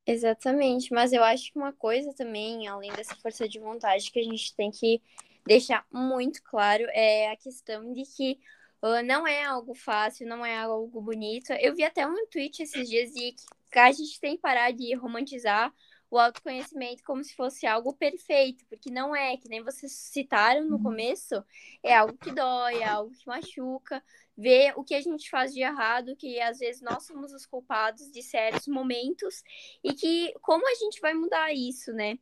Exatamente, 0.05 0.93
mas 0.93 1.11
eu 1.11 1.21
acho 1.21 1.51
que 1.51 1.59
uma 1.59 1.73
coisa 1.73 2.13
também, 2.13 2.65
além 2.67 2.93
dessa 2.93 3.13
força 3.15 3.47
de 3.47 3.59
vontade, 3.59 4.09
que 4.09 4.19
a 4.19 4.23
gente 4.23 4.55
tem 4.55 4.71
que 4.71 5.01
deixar 5.45 5.85
muito 5.91 6.41
claro 6.43 6.85
é 6.91 7.29
a 7.29 7.35
questão 7.35 7.91
de 7.91 8.03
que 8.03 8.39
uh, 8.81 9.03
não 9.05 9.27
é 9.27 9.43
algo 9.43 9.73
fácil, 9.73 10.25
não 10.25 10.45
é 10.45 10.57
algo 10.57 11.01
bonito. 11.01 11.51
Eu 11.53 11.75
vi 11.75 11.83
até 11.83 12.07
um 12.07 12.25
tweet 12.27 12.63
esses 12.63 12.87
dias 12.87 13.11
de 13.11 13.33
que 13.69 13.79
a 13.79 13.91
gente 13.91 14.19
tem 14.21 14.37
que 14.37 14.41
parar 14.41 14.71
de 14.71 14.95
romantizar 14.95 15.73
o 16.09 16.17
autoconhecimento 16.17 17.03
como 17.03 17.23
se 17.23 17.35
fosse 17.35 17.67
algo 17.67 17.93
perfeito, 17.93 18.65
porque 18.67 18.89
não 18.89 19.15
é, 19.15 19.35
que 19.37 19.49
nem 19.49 19.63
vocês 19.63 19.91
citaram 19.91 20.65
no 20.65 20.81
começo, 20.81 21.43
é 21.83 21.95
algo 21.95 22.17
que 22.17 22.31
dói, 22.31 22.77
é 22.77 22.85
algo 22.85 23.11
que 23.11 23.27
machuca, 23.27 24.03
ver 24.37 24.73
o 24.77 24.83
que 24.83 24.95
a 24.95 25.01
gente 25.01 25.29
faz 25.29 25.53
de 25.53 25.61
errado, 25.61 26.15
que 26.15 26.39
às 26.39 26.59
vezes 26.59 26.81
nós 26.81 27.05
somos 27.05 27.33
os 27.33 27.45
culpados 27.45 28.11
de 28.11 28.21
certos 28.21 28.67
momentos, 28.67 29.43
e 29.83 29.93
que 29.93 30.33
como 30.41 30.67
a 30.67 30.75
gente 30.75 31.01
vai 31.01 31.13
mudar 31.13 31.53
isso, 31.53 31.91
né? 31.91 32.17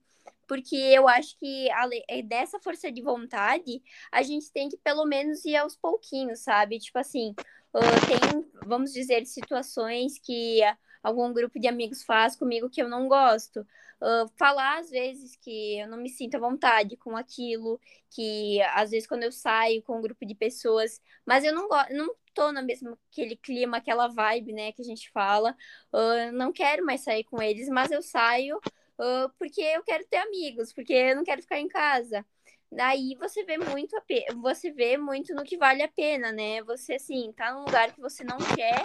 Porque 0.47 0.75
eu 0.75 1.07
acho 1.07 1.37
que 1.37 1.67
é 2.07 2.21
dessa 2.21 2.59
força 2.59 2.91
de 2.91 3.01
vontade, 3.01 3.81
a 4.11 4.21
gente 4.21 4.51
tem 4.51 4.69
que 4.69 4.77
pelo 4.77 5.05
menos 5.05 5.43
ir 5.45 5.55
aos 5.55 5.75
pouquinhos, 5.75 6.39
sabe? 6.39 6.79
Tipo 6.79 6.99
assim, 6.99 7.35
ah, 7.73 7.79
tem, 8.07 8.51
vamos 8.65 8.93
dizer, 8.93 9.25
situações 9.25 10.19
que 10.19 10.61
algum 11.05 11.31
grupo 11.33 11.59
de 11.59 11.67
amigos 11.67 12.03
faz 12.03 12.35
comigo 12.35 12.69
que 12.69 12.81
eu 12.81 12.89
não 12.89 13.07
gosto. 13.07 13.65
Ah, 14.01 14.25
falar 14.37 14.79
às 14.79 14.89
vezes 14.89 15.35
que 15.37 15.79
eu 15.79 15.87
não 15.87 15.97
me 15.97 16.09
sinto 16.09 16.35
à 16.35 16.39
vontade 16.39 16.97
com 16.97 17.15
aquilo, 17.15 17.79
que 18.09 18.61
às 18.73 18.91
vezes 18.91 19.07
quando 19.07 19.23
eu 19.23 19.31
saio 19.31 19.81
com 19.83 19.97
um 19.97 20.01
grupo 20.01 20.25
de 20.25 20.35
pessoas, 20.35 21.01
mas 21.25 21.43
eu 21.43 21.53
não 21.53 21.67
gosto, 21.67 21.93
não 21.93 22.15
tô 22.33 22.51
no 22.51 22.61
mesmo 22.63 22.97
aquele 23.11 23.35
clima, 23.37 23.77
aquela 23.77 24.07
vibe, 24.07 24.53
né, 24.53 24.71
que 24.71 24.81
a 24.81 24.85
gente 24.85 25.09
fala. 25.11 25.55
Ah, 25.93 26.31
não 26.31 26.51
quero 26.51 26.85
mais 26.85 27.01
sair 27.01 27.23
com 27.23 27.41
eles, 27.41 27.69
mas 27.69 27.91
eu 27.91 28.01
saio 28.01 28.59
ah, 28.99 29.29
porque 29.39 29.61
eu 29.61 29.83
quero 29.83 30.05
ter 30.05 30.17
amigos, 30.17 30.73
porque 30.73 30.93
eu 30.93 31.15
não 31.15 31.23
quero 31.23 31.41
ficar 31.41 31.59
em 31.59 31.67
casa. 31.67 32.25
Daí 32.71 33.15
você 33.15 33.43
vê 33.43 33.57
muito 33.57 33.95
você 34.41 34.71
vê 34.71 34.97
muito 34.97 35.33
no 35.33 35.43
que 35.43 35.57
vale 35.57 35.81
a 35.83 35.87
pena, 35.87 36.31
né? 36.31 36.61
Você 36.63 36.95
assim, 36.95 37.31
tá 37.33 37.53
num 37.53 37.65
lugar 37.65 37.93
que 37.93 38.01
você 38.01 38.23
não 38.23 38.37
quer 38.55 38.81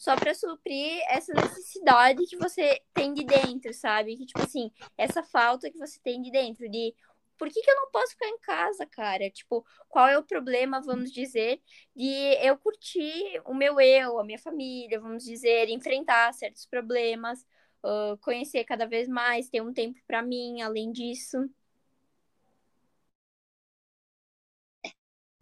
só 0.00 0.16
para 0.16 0.34
suprir 0.34 1.02
essa 1.10 1.34
necessidade 1.34 2.24
que 2.24 2.36
você 2.38 2.80
tem 2.94 3.12
de 3.12 3.22
dentro, 3.22 3.74
sabe? 3.74 4.16
Que 4.16 4.24
tipo 4.24 4.40
assim, 4.42 4.70
essa 4.96 5.22
falta 5.22 5.70
que 5.70 5.76
você 5.78 6.00
tem 6.02 6.22
de 6.22 6.30
dentro 6.30 6.70
de 6.70 6.94
por 7.36 7.48
que, 7.50 7.60
que 7.60 7.70
eu 7.70 7.76
não 7.76 7.90
posso 7.90 8.12
ficar 8.12 8.28
em 8.28 8.38
casa, 8.38 8.86
cara? 8.86 9.30
Tipo, 9.30 9.64
qual 9.90 10.08
é 10.08 10.18
o 10.18 10.22
problema, 10.22 10.80
vamos 10.80 11.12
dizer, 11.12 11.60
de 11.94 12.08
eu 12.42 12.56
curtir 12.58 13.42
o 13.44 13.54
meu 13.54 13.78
eu, 13.80 14.18
a 14.18 14.24
minha 14.24 14.38
família, 14.38 14.98
vamos 15.00 15.22
dizer, 15.24 15.68
enfrentar 15.68 16.32
certos 16.34 16.64
problemas, 16.66 17.44
ah, 17.84 18.16
conhecer 18.22 18.64
cada 18.64 18.86
vez 18.86 19.06
mais, 19.08 19.50
ter 19.50 19.60
um 19.62 19.72
tempo 19.72 20.00
para 20.06 20.22
mim, 20.22 20.62
além 20.62 20.92
disso. 20.92 21.38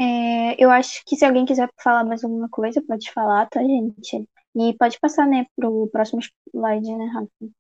É, 0.00 0.62
eu 0.62 0.70
acho 0.70 1.02
que 1.04 1.16
se 1.16 1.24
alguém 1.24 1.44
quiser 1.46 1.68
falar 1.82 2.04
mais 2.04 2.24
alguma 2.24 2.48
coisa, 2.48 2.82
pode 2.82 3.10
falar, 3.12 3.46
tá, 3.48 3.60
gente? 3.62 4.28
E 4.56 4.76
pode 4.76 4.98
passar, 4.98 5.26
né, 5.26 5.46
pro 5.56 5.88
próximo 5.88 6.20
slide, 6.52 6.96
né, 6.96 7.06
Rafa? 7.06 7.52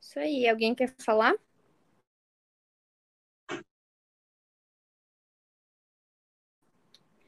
Isso 0.00 0.18
aí, 0.18 0.48
alguém 0.48 0.74
quer 0.74 0.94
falar? 1.00 1.34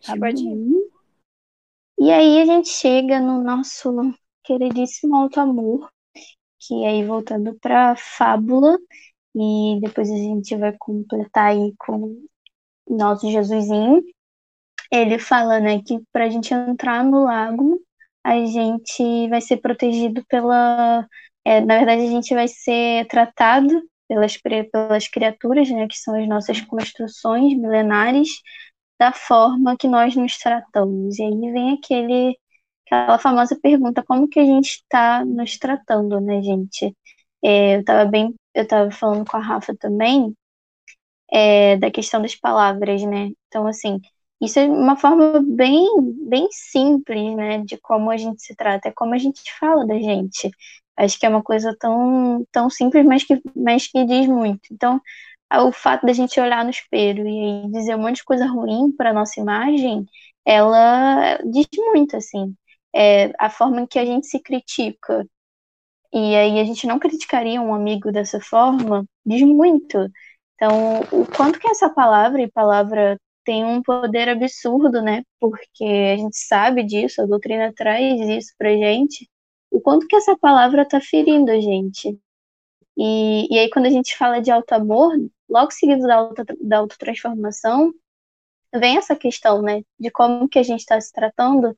Tá 0.05 0.17
Pode 0.19 0.43
ir. 0.43 0.57
bom. 0.57 0.95
E 1.99 2.11
aí 2.11 2.43
a 2.43 2.47
gente 2.47 2.69
chega 2.69 3.21
no 3.21 3.43
nosso 3.43 3.91
queridíssimo 4.45 5.17
Alto 5.17 5.41
Amor, 5.41 5.91
que 6.61 6.85
aí 6.85 7.05
voltando 7.05 7.59
pra 7.61 7.97
fábula, 7.97 8.79
e 9.35 9.81
depois 9.81 10.11
a 10.11 10.17
gente 10.17 10.57
vai 10.57 10.75
completar 10.79 11.53
aí 11.53 11.75
com 11.79 12.27
o 12.87 12.97
nosso 12.97 13.31
Jesusinho. 13.31 14.03
Ele 14.93 15.19
fala, 15.19 15.61
né, 15.61 15.83
que 15.83 16.01
pra 16.13 16.29
gente 16.29 16.53
entrar 16.53 17.05
no 17.05 17.25
lago, 17.25 17.81
a 18.25 18.37
gente 18.47 19.29
vai 19.29 19.41
ser 19.41 19.59
protegido 19.59 20.25
pela. 20.29 21.07
é, 21.45 21.61
na 21.61 21.77
verdade, 21.79 22.03
a 22.05 22.11
gente 22.11 22.35
vai 22.35 22.49
ser 22.49 23.07
tratado 23.09 23.83
pelas, 24.09 24.37
pelas 24.73 25.09
criaturas, 25.09 25.71
né, 25.71 25.87
que 25.89 25.97
são 25.99 26.15
as 26.21 26.29
nossas 26.29 26.61
construções 26.63 27.55
milenares, 27.57 28.29
da 28.99 29.13
forma 29.13 29.77
que 29.77 29.89
nós 29.89 30.17
nos 30.17 30.39
tratamos. 30.39 31.19
E 31.19 31.23
aí 31.25 31.53
vem 31.53 31.75
aquele, 31.75 32.39
aquela 32.87 33.19
famosa 33.19 33.59
pergunta, 33.63 34.05
como 34.07 34.29
que 34.29 34.41
a 34.41 34.45
gente 34.45 34.71
está 34.83 35.25
nos 35.25 35.59
tratando, 35.59 36.21
né, 36.21 36.43
gente? 36.43 36.95
É, 37.45 37.77
eu 37.77 37.81
estava 37.81 38.05
bem, 38.07 38.35
eu 38.55 38.63
estava 38.65 38.91
falando 38.91 39.29
com 39.31 39.37
a 39.37 39.41
Rafa 39.41 39.75
também, 39.79 40.35
é, 41.33 41.77
da 41.77 41.91
questão 41.91 42.23
das 42.23 42.35
palavras, 42.35 43.03
né? 43.05 43.31
Então, 43.49 43.67
assim, 43.67 44.01
isso 44.41 44.59
é 44.59 44.67
uma 44.67 44.97
forma 44.97 45.43
bem, 45.47 45.87
bem 46.29 46.49
simples, 46.51 47.35
né, 47.37 47.59
de 47.65 47.79
como 47.79 48.11
a 48.11 48.17
gente 48.17 48.43
se 48.43 48.55
trata, 48.55 48.89
é 48.89 48.93
como 48.93 49.15
a 49.15 49.19
gente 49.19 49.43
fala 49.59 49.87
da 49.87 49.95
gente. 49.99 50.51
Acho 50.97 51.19
que 51.19 51.27
é 51.27 51.29
uma 51.29 51.43
coisa 51.43 51.75
tão, 51.79 52.47
tão 52.53 52.71
simples, 52.71 53.05
mas 53.07 53.25
que, 53.25 53.41
mas 53.57 53.87
que 53.89 54.05
diz 54.05 54.27
muito. 54.29 54.63
Então, 54.73 55.01
o 55.53 55.73
fato 55.73 56.07
da 56.07 56.13
gente 56.13 56.39
olhar 56.41 56.65
no 56.65 56.71
espelho 56.71 57.27
e 57.27 57.71
dizer 57.71 57.97
um 57.97 58.01
monte 58.03 58.17
de 58.17 58.25
coisa 58.25 58.47
ruim 58.47 58.93
para 58.93 59.13
nossa 59.13 59.41
imagem, 59.41 60.05
ela 60.45 61.39
diz 61.45 61.67
muito, 61.77 62.17
assim. 62.17 62.55
É, 62.95 63.33
a 63.39 63.51
forma 63.51 63.81
em 63.83 63.87
que 63.87 63.99
a 63.99 64.05
gente 64.05 64.27
se 64.27 64.41
critica. 64.41 65.27
E 66.13 66.37
aí 66.37 66.61
a 66.61 66.65
gente 66.65 66.87
não 66.87 66.99
criticaria 66.99 67.61
um 67.61 67.75
amigo 67.75 68.13
dessa 68.13 68.41
forma, 68.41 69.05
diz 69.27 69.43
muito. 69.43 69.99
Então, 70.55 71.01
o 71.13 71.27
quanto 71.27 71.59
que 71.59 71.69
essa 71.69 71.91
palavra 71.91 72.43
e 72.43 72.51
palavra 72.51 73.19
tem 73.45 73.65
um 73.65 73.83
poder 73.83 74.29
absurdo, 74.29 75.03
né? 75.03 75.23
Porque 75.41 75.85
a 75.85 76.17
gente 76.17 76.37
sabe 76.37 76.83
disso, 76.85 77.23
a 77.23 77.27
doutrina 77.27 77.73
traz 77.75 78.21
isso 78.21 78.55
pra 78.59 78.71
gente. 78.71 79.29
O 79.71 79.81
quanto 79.81 80.07
que 80.07 80.17
essa 80.17 80.37
palavra 80.39 80.87
tá 80.87 81.01
ferindo 81.01 81.51
a 81.51 81.61
gente. 81.61 82.19
E, 82.97 83.55
e 83.55 83.59
aí, 83.59 83.71
quando 83.71 83.87
a 83.87 83.91
gente 83.91 84.17
fala 84.17 84.41
de 84.41 84.51
alto 84.51 84.73
amor, 84.73 85.13
logo 85.49 85.71
seguido 85.73 86.03
da, 86.07 86.17
auto, 86.17 86.45
da 86.61 86.79
autotransformação, 86.79 87.93
vem 88.75 88.97
essa 88.99 89.17
questão, 89.17 89.63
né? 89.63 89.83
De 89.99 90.11
como 90.11 90.49
que 90.49 90.59
a 90.59 90.63
gente 90.63 90.81
está 90.81 91.01
se 91.01 91.13
tratando 91.13 91.77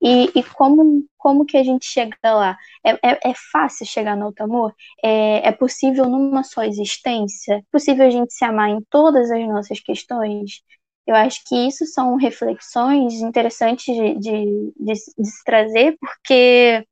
e, 0.00 0.26
e 0.38 0.42
como, 0.44 1.04
como 1.16 1.44
que 1.44 1.56
a 1.56 1.64
gente 1.64 1.86
chega 1.86 2.16
lá. 2.24 2.56
É, 2.84 2.92
é, 2.92 3.30
é 3.30 3.34
fácil 3.52 3.86
chegar 3.86 4.16
no 4.16 4.26
alto 4.26 4.42
amor? 4.42 4.74
É, 5.02 5.48
é 5.48 5.52
possível 5.52 6.06
numa 6.06 6.44
só 6.44 6.62
existência? 6.64 7.56
É 7.56 7.62
possível 7.72 8.06
a 8.06 8.10
gente 8.10 8.32
se 8.32 8.44
amar 8.44 8.70
em 8.70 8.80
todas 8.90 9.30
as 9.30 9.46
nossas 9.48 9.80
questões? 9.80 10.62
Eu 11.08 11.14
acho 11.14 11.40
que 11.46 11.56
isso 11.66 11.86
são 11.86 12.16
reflexões 12.16 13.14
interessantes 13.14 13.86
de, 13.96 14.14
de, 14.18 14.72
de, 14.76 14.92
de 14.92 15.26
se 15.26 15.42
trazer, 15.42 15.96
porque, 15.98 16.86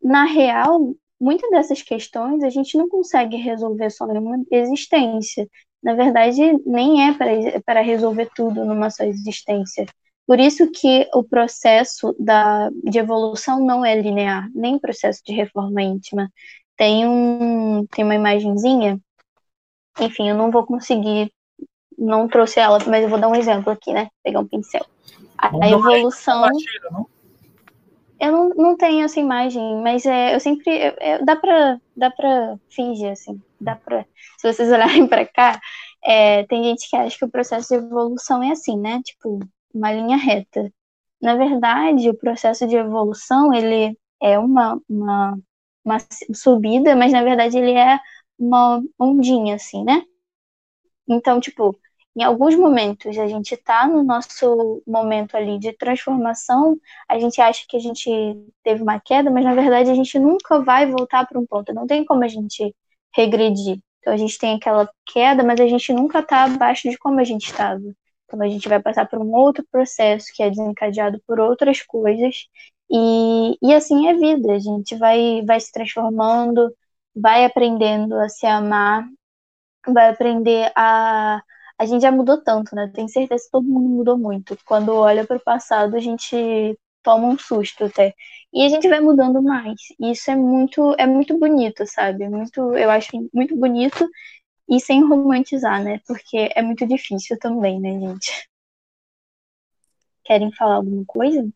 na 0.00 0.24
real, 0.24 0.94
muitas 1.20 1.50
dessas 1.50 1.82
questões 1.82 2.44
a 2.44 2.48
gente 2.48 2.78
não 2.78 2.88
consegue 2.88 3.36
resolver 3.36 3.90
só 3.90 4.06
numa 4.06 4.36
existência. 4.52 5.48
Na 5.82 5.94
verdade, 5.94 6.40
nem 6.64 7.08
é 7.08 7.60
para 7.64 7.80
resolver 7.80 8.30
tudo 8.36 8.64
numa 8.64 8.88
só 8.88 9.02
existência. 9.02 9.84
Por 10.28 10.38
isso 10.38 10.70
que 10.70 11.08
o 11.12 11.24
processo 11.24 12.14
da, 12.20 12.70
de 12.84 13.00
evolução 13.00 13.58
não 13.58 13.84
é 13.84 14.00
linear, 14.00 14.48
nem 14.54 14.78
processo 14.78 15.22
de 15.26 15.32
reforma 15.32 15.82
íntima. 15.82 16.30
Tem, 16.76 17.04
um, 17.04 17.84
tem 17.86 18.04
uma 18.04 18.14
imagenzinha, 18.14 18.96
enfim, 20.00 20.28
eu 20.28 20.36
não 20.36 20.52
vou 20.52 20.64
conseguir, 20.64 21.32
não 22.00 22.26
trouxe 22.26 22.58
ela, 22.58 22.78
mas 22.86 23.04
eu 23.04 23.10
vou 23.10 23.20
dar 23.20 23.28
um 23.28 23.34
exemplo 23.34 23.70
aqui, 23.70 23.92
né? 23.92 24.08
Pegar 24.24 24.40
um 24.40 24.46
pincel. 24.46 24.84
A, 25.36 25.48
a 25.48 25.70
evolução. 25.70 26.48
Eu 28.18 28.32
não, 28.32 28.48
não 28.50 28.76
tenho 28.76 29.04
essa 29.04 29.20
imagem, 29.20 29.82
mas 29.82 30.04
é, 30.06 30.34
eu 30.34 30.40
sempre. 30.40 30.70
É, 30.70 31.22
dá 31.22 31.36
para 31.36 31.78
dá 31.94 32.10
pra 32.10 32.56
fingir, 32.70 33.10
assim. 33.10 33.40
Dá 33.60 33.76
pra. 33.76 34.04
Se 34.38 34.50
vocês 34.52 34.68
olharem 34.72 35.06
para 35.06 35.26
cá, 35.26 35.60
é, 36.02 36.44
tem 36.46 36.64
gente 36.64 36.88
que 36.88 36.96
acha 36.96 37.18
que 37.18 37.24
o 37.24 37.30
processo 37.30 37.68
de 37.68 37.74
evolução 37.74 38.42
é 38.42 38.50
assim, 38.50 38.78
né? 38.78 39.00
Tipo, 39.04 39.38
uma 39.74 39.92
linha 39.92 40.16
reta. 40.16 40.72
Na 41.20 41.36
verdade, 41.36 42.08
o 42.08 42.16
processo 42.16 42.66
de 42.66 42.76
evolução, 42.76 43.52
ele 43.52 43.96
é 44.22 44.38
uma, 44.38 44.80
uma, 44.88 45.38
uma 45.84 45.98
subida, 46.34 46.96
mas 46.96 47.12
na 47.12 47.22
verdade 47.22 47.58
ele 47.58 47.72
é 47.72 47.98
uma 48.38 48.82
ondinha, 48.98 49.56
assim, 49.56 49.84
né? 49.84 50.02
Então, 51.08 51.40
tipo, 51.40 51.76
em 52.16 52.22
alguns 52.22 52.54
momentos 52.56 53.16
a 53.18 53.26
gente 53.26 53.54
está 53.54 53.86
no 53.86 54.02
nosso 54.02 54.82
momento 54.86 55.36
ali 55.36 55.58
de 55.58 55.72
transformação, 55.72 56.76
a 57.08 57.18
gente 57.18 57.40
acha 57.40 57.64
que 57.68 57.76
a 57.76 57.80
gente 57.80 58.10
teve 58.62 58.82
uma 58.82 59.00
queda, 59.00 59.30
mas 59.30 59.44
na 59.44 59.54
verdade 59.54 59.90
a 59.90 59.94
gente 59.94 60.18
nunca 60.18 60.60
vai 60.60 60.86
voltar 60.90 61.26
para 61.26 61.38
um 61.38 61.46
ponto, 61.46 61.72
não 61.72 61.86
tem 61.86 62.04
como 62.04 62.24
a 62.24 62.28
gente 62.28 62.74
regredir. 63.14 63.78
Então 64.00 64.12
a 64.12 64.16
gente 64.16 64.38
tem 64.38 64.56
aquela 64.56 64.88
queda, 65.06 65.44
mas 65.44 65.60
a 65.60 65.66
gente 65.66 65.92
nunca 65.92 66.20
está 66.20 66.44
abaixo 66.44 66.88
de 66.90 66.98
como 66.98 67.20
a 67.20 67.24
gente 67.24 67.46
estava. 67.46 67.80
Então 68.24 68.40
a 68.42 68.48
gente 68.48 68.68
vai 68.68 68.80
passar 68.80 69.06
por 69.08 69.18
um 69.20 69.32
outro 69.32 69.64
processo 69.70 70.28
que 70.34 70.42
é 70.42 70.50
desencadeado 70.50 71.20
por 71.26 71.40
outras 71.40 71.82
coisas. 71.82 72.46
E, 72.90 73.56
e 73.62 73.74
assim 73.74 74.08
é 74.08 74.14
vida, 74.14 74.52
a 74.54 74.58
gente 74.58 74.96
vai, 74.96 75.42
vai 75.46 75.60
se 75.60 75.70
transformando, 75.72 76.74
vai 77.14 77.44
aprendendo 77.44 78.14
a 78.16 78.28
se 78.28 78.46
amar, 78.46 79.04
vai 79.86 80.08
aprender 80.10 80.72
a 80.76 81.42
a 81.80 81.86
gente 81.86 82.02
já 82.02 82.12
mudou 82.12 82.36
tanto, 82.42 82.74
né? 82.76 82.90
Tenho 82.94 83.08
certeza 83.08 83.42
que 83.44 83.50
todo 83.50 83.64
mundo 83.66 83.88
mudou 83.88 84.18
muito. 84.18 84.56
Quando 84.66 84.92
olha 84.94 85.26
para 85.26 85.38
o 85.38 85.42
passado, 85.42 85.96
a 85.96 86.00
gente 86.00 86.36
toma 87.02 87.26
um 87.28 87.38
susto 87.38 87.84
até. 87.86 88.14
E 88.52 88.62
a 88.64 88.68
gente 88.68 88.86
vai 88.86 89.00
mudando 89.00 89.42
mais. 89.42 89.80
E 89.98 90.12
isso 90.12 90.30
é 90.30 90.36
muito, 90.36 90.94
é 90.98 91.06
muito 91.06 91.38
bonito, 91.38 91.86
sabe? 91.86 92.28
Muito, 92.28 92.60
eu 92.76 92.90
acho 92.90 93.08
muito 93.32 93.56
bonito 93.56 94.06
e 94.68 94.80
sem 94.80 95.02
romantizar, 95.08 95.82
né? 95.82 96.00
Porque 96.06 96.50
é 96.54 96.62
muito 96.62 96.86
difícil 96.86 97.38
também, 97.38 97.80
né, 97.80 97.92
gente? 98.00 98.48
Querem 100.24 100.50
falar 100.52 100.76
alguma 100.76 101.04
coisa? 101.06 101.46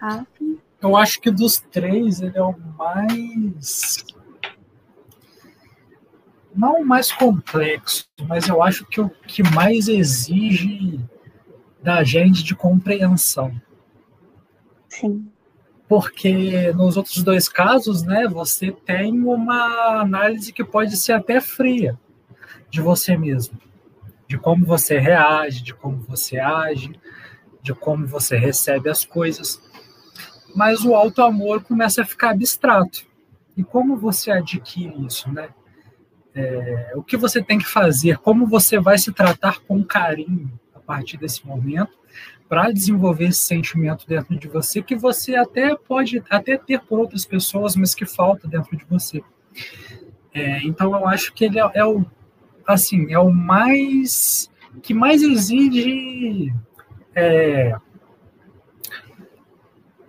Rafa? 0.00 0.61
Eu 0.82 0.96
acho 0.96 1.20
que 1.20 1.30
dos 1.30 1.60
três 1.60 2.20
ele 2.20 2.36
é 2.36 2.42
o 2.42 2.58
mais. 2.76 4.04
Não 6.52 6.80
o 6.80 6.84
mais 6.84 7.12
complexo, 7.12 8.08
mas 8.26 8.48
eu 8.48 8.60
acho 8.60 8.84
que 8.86 9.00
o 9.00 9.08
que 9.08 9.42
mais 9.54 9.86
exige 9.86 10.98
da 11.80 12.02
gente 12.02 12.42
de 12.42 12.54
compreensão. 12.54 13.54
Sim. 14.88 15.30
Porque 15.88 16.72
nos 16.72 16.96
outros 16.96 17.22
dois 17.22 17.48
casos, 17.48 18.02
né, 18.02 18.26
você 18.26 18.72
tem 18.72 19.12
uma 19.12 20.00
análise 20.00 20.52
que 20.52 20.64
pode 20.64 20.96
ser 20.96 21.12
até 21.12 21.40
fria 21.40 21.98
de 22.68 22.80
você 22.80 23.16
mesmo, 23.16 23.58
de 24.26 24.36
como 24.36 24.66
você 24.66 24.98
reage, 24.98 25.62
de 25.62 25.74
como 25.74 26.00
você 26.00 26.38
age, 26.38 26.92
de 27.62 27.72
como 27.72 28.06
você 28.06 28.36
recebe 28.36 28.90
as 28.90 29.04
coisas 29.04 29.62
mas 30.54 30.84
o 30.84 30.94
alto 30.94 31.22
amor 31.22 31.62
começa 31.62 32.02
a 32.02 32.06
ficar 32.06 32.30
abstrato. 32.30 33.06
E 33.56 33.62
como 33.62 33.96
você 33.96 34.30
adquire 34.30 34.94
isso, 35.06 35.30
né? 35.30 35.48
É, 36.34 36.92
o 36.94 37.02
que 37.02 37.16
você 37.16 37.42
tem 37.42 37.58
que 37.58 37.66
fazer, 37.66 38.16
como 38.18 38.46
você 38.46 38.80
vai 38.80 38.96
se 38.96 39.12
tratar 39.12 39.60
com 39.60 39.84
carinho 39.84 40.50
a 40.74 40.80
partir 40.80 41.18
desse 41.18 41.46
momento 41.46 41.92
para 42.48 42.70
desenvolver 42.70 43.26
esse 43.26 43.40
sentimento 43.40 44.06
dentro 44.06 44.38
de 44.38 44.48
você 44.48 44.82
que 44.82 44.94
você 44.94 45.36
até 45.36 45.76
pode 45.76 46.22
até 46.30 46.56
ter 46.56 46.80
por 46.80 46.98
outras 46.98 47.26
pessoas, 47.26 47.76
mas 47.76 47.94
que 47.94 48.06
falta 48.06 48.48
dentro 48.48 48.76
de 48.76 48.84
você. 48.84 49.22
É, 50.32 50.62
então 50.64 50.94
eu 50.94 51.06
acho 51.06 51.34
que 51.34 51.44
ele 51.44 51.58
é, 51.60 51.70
é, 51.74 51.84
o 51.84 52.04
assim 52.66 53.12
é 53.12 53.18
o 53.18 53.30
mais 53.30 54.50
que 54.82 54.94
mais 54.94 55.22
exige 55.22 56.54
é, 57.14 57.74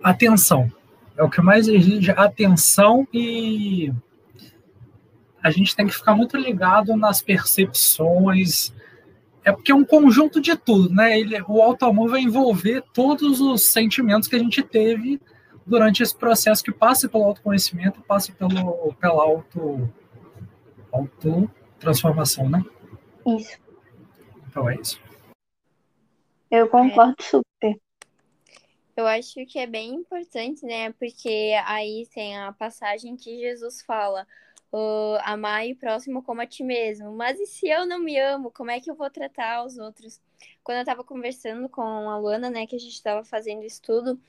atenção. 0.04 0.70
É 1.16 1.22
o 1.22 1.30
que 1.30 1.40
mais 1.40 1.66
exige 1.66 2.10
atenção 2.10 3.08
e 3.12 3.90
a 5.42 5.50
gente 5.50 5.74
tem 5.74 5.86
que 5.86 5.94
ficar 5.94 6.14
muito 6.14 6.36
ligado 6.36 6.94
nas 6.96 7.22
percepções. 7.22 8.74
É 9.42 9.52
porque 9.52 9.72
é 9.72 9.74
um 9.74 9.84
conjunto 9.84 10.40
de 10.40 10.56
tudo, 10.56 10.92
né? 10.94 11.18
Ele, 11.18 11.40
o 11.48 11.62
alto 11.62 11.86
amor 11.86 12.10
vai 12.10 12.20
envolver 12.20 12.82
todos 12.92 13.40
os 13.40 13.62
sentimentos 13.62 14.28
que 14.28 14.36
a 14.36 14.38
gente 14.38 14.62
teve 14.62 15.20
durante 15.66 16.02
esse 16.02 16.16
processo 16.16 16.62
que 16.62 16.72
passa 16.72 17.08
pelo 17.08 17.24
autoconhecimento, 17.24 18.00
passa 18.02 18.32
pelo, 18.32 18.92
pela 18.94 19.22
auto, 19.22 19.90
auto 20.92 21.50
transformação, 21.78 22.48
né? 22.48 22.64
Isso. 23.26 23.58
Então 24.48 24.68
é 24.68 24.76
isso. 24.76 25.00
Eu 26.50 26.68
concordo 26.68 27.16
super. 27.20 27.83
Eu 28.96 29.06
acho 29.06 29.44
que 29.46 29.58
é 29.58 29.66
bem 29.66 29.94
importante, 29.94 30.64
né? 30.64 30.92
Porque 30.92 31.54
aí 31.66 32.06
tem 32.12 32.38
a 32.38 32.52
passagem 32.52 33.16
que 33.16 33.38
Jesus 33.38 33.82
fala: 33.82 34.26
uh, 34.72 35.18
amar 35.22 35.66
o 35.66 35.76
próximo 35.76 36.22
como 36.22 36.40
a 36.40 36.46
ti 36.46 36.64
mesmo. 36.64 37.12
Mas 37.12 37.38
e 37.38 37.46
se 37.46 37.68
eu 37.68 37.86
não 37.86 37.98
me 38.00 38.18
amo, 38.18 38.50
como 38.50 38.70
é 38.70 38.80
que 38.80 38.90
eu 38.90 38.94
vou 38.94 39.08
tratar 39.10 39.64
os 39.64 39.78
outros? 39.78 40.20
Quando 40.62 40.78
eu 40.78 40.84
tava 40.84 41.04
conversando 41.04 41.68
com 41.68 41.82
a 41.82 42.18
Luana, 42.18 42.50
né, 42.50 42.66
que 42.66 42.76
a 42.76 42.78
gente 42.78 43.02
tava 43.02 43.24
fazendo 43.24 43.64
estudo, 43.64 44.20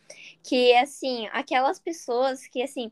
que 0.43 0.73
assim, 0.75 1.27
aquelas 1.31 1.79
pessoas 1.79 2.47
que 2.47 2.61
assim, 2.61 2.91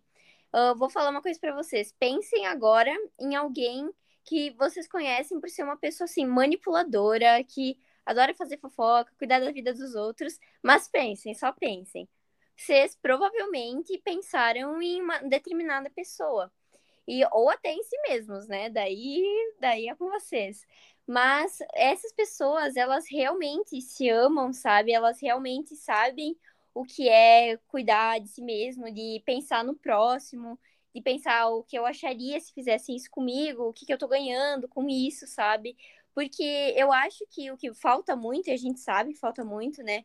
uh, 0.53 0.75
vou 0.75 0.89
falar 0.89 1.11
uma 1.11 1.21
coisa 1.21 1.39
para 1.39 1.55
vocês. 1.55 1.93
Pensem 1.99 2.45
agora 2.47 2.91
em 3.19 3.35
alguém 3.35 3.89
que 4.23 4.51
vocês 4.51 4.87
conhecem 4.87 5.39
por 5.39 5.49
ser 5.49 5.63
uma 5.63 5.77
pessoa 5.77 6.05
assim 6.05 6.25
manipuladora, 6.25 7.43
que 7.43 7.77
adora 8.05 8.33
fazer 8.33 8.57
fofoca, 8.57 9.13
cuidar 9.17 9.39
da 9.39 9.51
vida 9.51 9.73
dos 9.73 9.95
outros, 9.95 10.39
mas 10.61 10.87
pensem, 10.87 11.33
só 11.33 11.51
pensem. 11.51 12.07
Vocês 12.55 12.97
provavelmente 13.01 13.97
pensaram 14.03 14.81
em 14.81 15.01
uma 15.01 15.19
determinada 15.19 15.89
pessoa. 15.89 16.51
E, 17.07 17.23
ou 17.31 17.49
até 17.49 17.73
em 17.73 17.83
si 17.83 17.97
mesmos, 18.07 18.47
né? 18.47 18.69
Daí, 18.69 19.23
daí 19.59 19.89
é 19.89 19.95
com 19.95 20.09
vocês. 20.09 20.65
Mas 21.05 21.59
essas 21.73 22.13
pessoas, 22.13 22.77
elas 22.77 23.05
realmente 23.09 23.81
se 23.81 24.09
amam, 24.09 24.53
sabe? 24.53 24.93
Elas 24.93 25.19
realmente 25.21 25.75
sabem 25.75 26.37
o 26.73 26.85
que 26.85 27.09
é 27.09 27.57
cuidar 27.67 28.19
de 28.19 28.29
si 28.29 28.41
mesmo, 28.41 28.91
de 28.91 29.21
pensar 29.25 29.63
no 29.63 29.75
próximo, 29.75 30.57
de 30.95 31.01
pensar 31.01 31.49
o 31.49 31.63
que 31.63 31.77
eu 31.77 31.85
acharia 31.85 32.39
se 32.39 32.53
fizesse 32.53 32.95
isso 32.95 33.09
comigo, 33.11 33.63
o 33.63 33.73
que, 33.73 33.85
que 33.85 33.93
eu 33.93 33.97
tô 33.97 34.07
ganhando 34.07 34.67
com 34.67 34.87
isso, 34.89 35.27
sabe? 35.27 35.75
Porque 36.13 36.73
eu 36.77 36.91
acho 36.91 37.25
que 37.29 37.51
o 37.51 37.57
que 37.57 37.73
falta 37.73 38.15
muito, 38.15 38.47
e 38.47 38.51
a 38.51 38.57
gente 38.57 38.79
sabe 38.79 39.13
que 39.13 39.19
falta 39.19 39.43
muito, 39.43 39.81
né, 39.83 40.03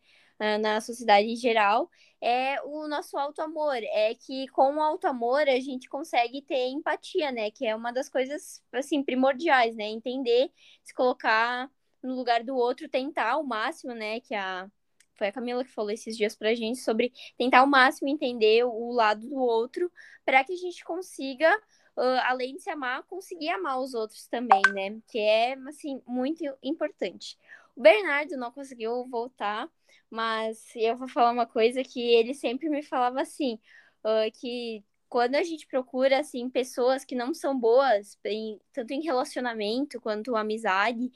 na 0.61 0.81
sociedade 0.81 1.29
em 1.29 1.37
geral, 1.37 1.91
é 2.21 2.61
o 2.63 2.89
nosso 2.89 3.17
auto-amor. 3.17 3.77
É 3.77 4.15
que 4.15 4.49
com 4.49 4.77
o 4.77 4.83
auto-amor 4.83 5.49
a 5.49 5.61
gente 5.61 5.89
consegue 5.89 6.43
ter 6.43 6.69
empatia, 6.69 7.33
né? 7.33 7.51
Que 7.51 7.67
é 7.67 7.75
uma 7.75 7.93
das 7.93 8.09
coisas, 8.09 8.63
assim, 8.73 9.03
primordiais, 9.03 9.77
né? 9.77 9.85
Entender, 9.87 10.51
se 10.83 10.95
colocar 10.95 11.71
no 12.03 12.15
lugar 12.15 12.45
do 12.45 12.57
outro, 12.57 12.89
tentar 12.89 13.33
ao 13.33 13.45
máximo, 13.45 13.95
né? 13.95 14.21
Que 14.21 14.35
a. 14.35 14.69
Foi 15.17 15.27
a 15.27 15.33
Camila 15.33 15.65
que 15.65 15.71
falou 15.73 15.91
esses 15.91 16.17
dias 16.17 16.37
pra 16.37 16.55
gente 16.55 16.79
sobre 16.79 17.13
tentar 17.37 17.59
ao 17.59 17.67
máximo 17.67 18.09
entender 18.09 18.63
o 18.65 18.93
lado 18.93 19.29
do 19.29 19.35
outro 19.35 19.91
para 20.25 20.45
que 20.45 20.53
a 20.53 20.57
gente 20.57 20.85
consiga 20.85 21.51
uh, 21.99 22.21
além 22.25 22.55
de 22.55 22.63
se 22.63 22.71
amar, 22.71 23.03
conseguir 23.05 23.51
amar 23.51 23.81
os 23.81 23.93
outros 23.93 24.27
também, 24.29 24.63
né? 24.73 25.01
Que 25.09 25.19
é, 25.19 25.55
assim, 25.69 26.01
muito 26.07 26.45
importante. 26.63 27.37
O 27.77 27.83
Bernardo 27.83 28.37
não 28.37 28.53
conseguiu 28.53 29.05
voltar, 29.09 29.69
mas 30.09 30.65
eu 30.77 30.97
vou 30.97 31.09
falar 31.09 31.33
uma 31.33 31.47
coisa 31.47 31.83
que 31.83 32.01
ele 32.01 32.35
sempre 32.35 32.69
me 32.69 32.83
falava 32.83 33.21
assim, 33.21 33.59
uh, 34.05 34.31
que 34.41 34.85
quando 35.09 35.35
a 35.35 35.43
gente 35.43 35.67
procura, 35.67 36.21
assim, 36.21 36.49
pessoas 36.51 37.05
que 37.05 37.15
não 37.15 37.35
são 37.35 37.59
boas, 37.59 38.19
em, 38.25 38.61
tanto 38.73 38.93
em 38.93 39.03
relacionamento 39.03 40.01
quanto 40.01 40.37
amizade, 40.37 41.11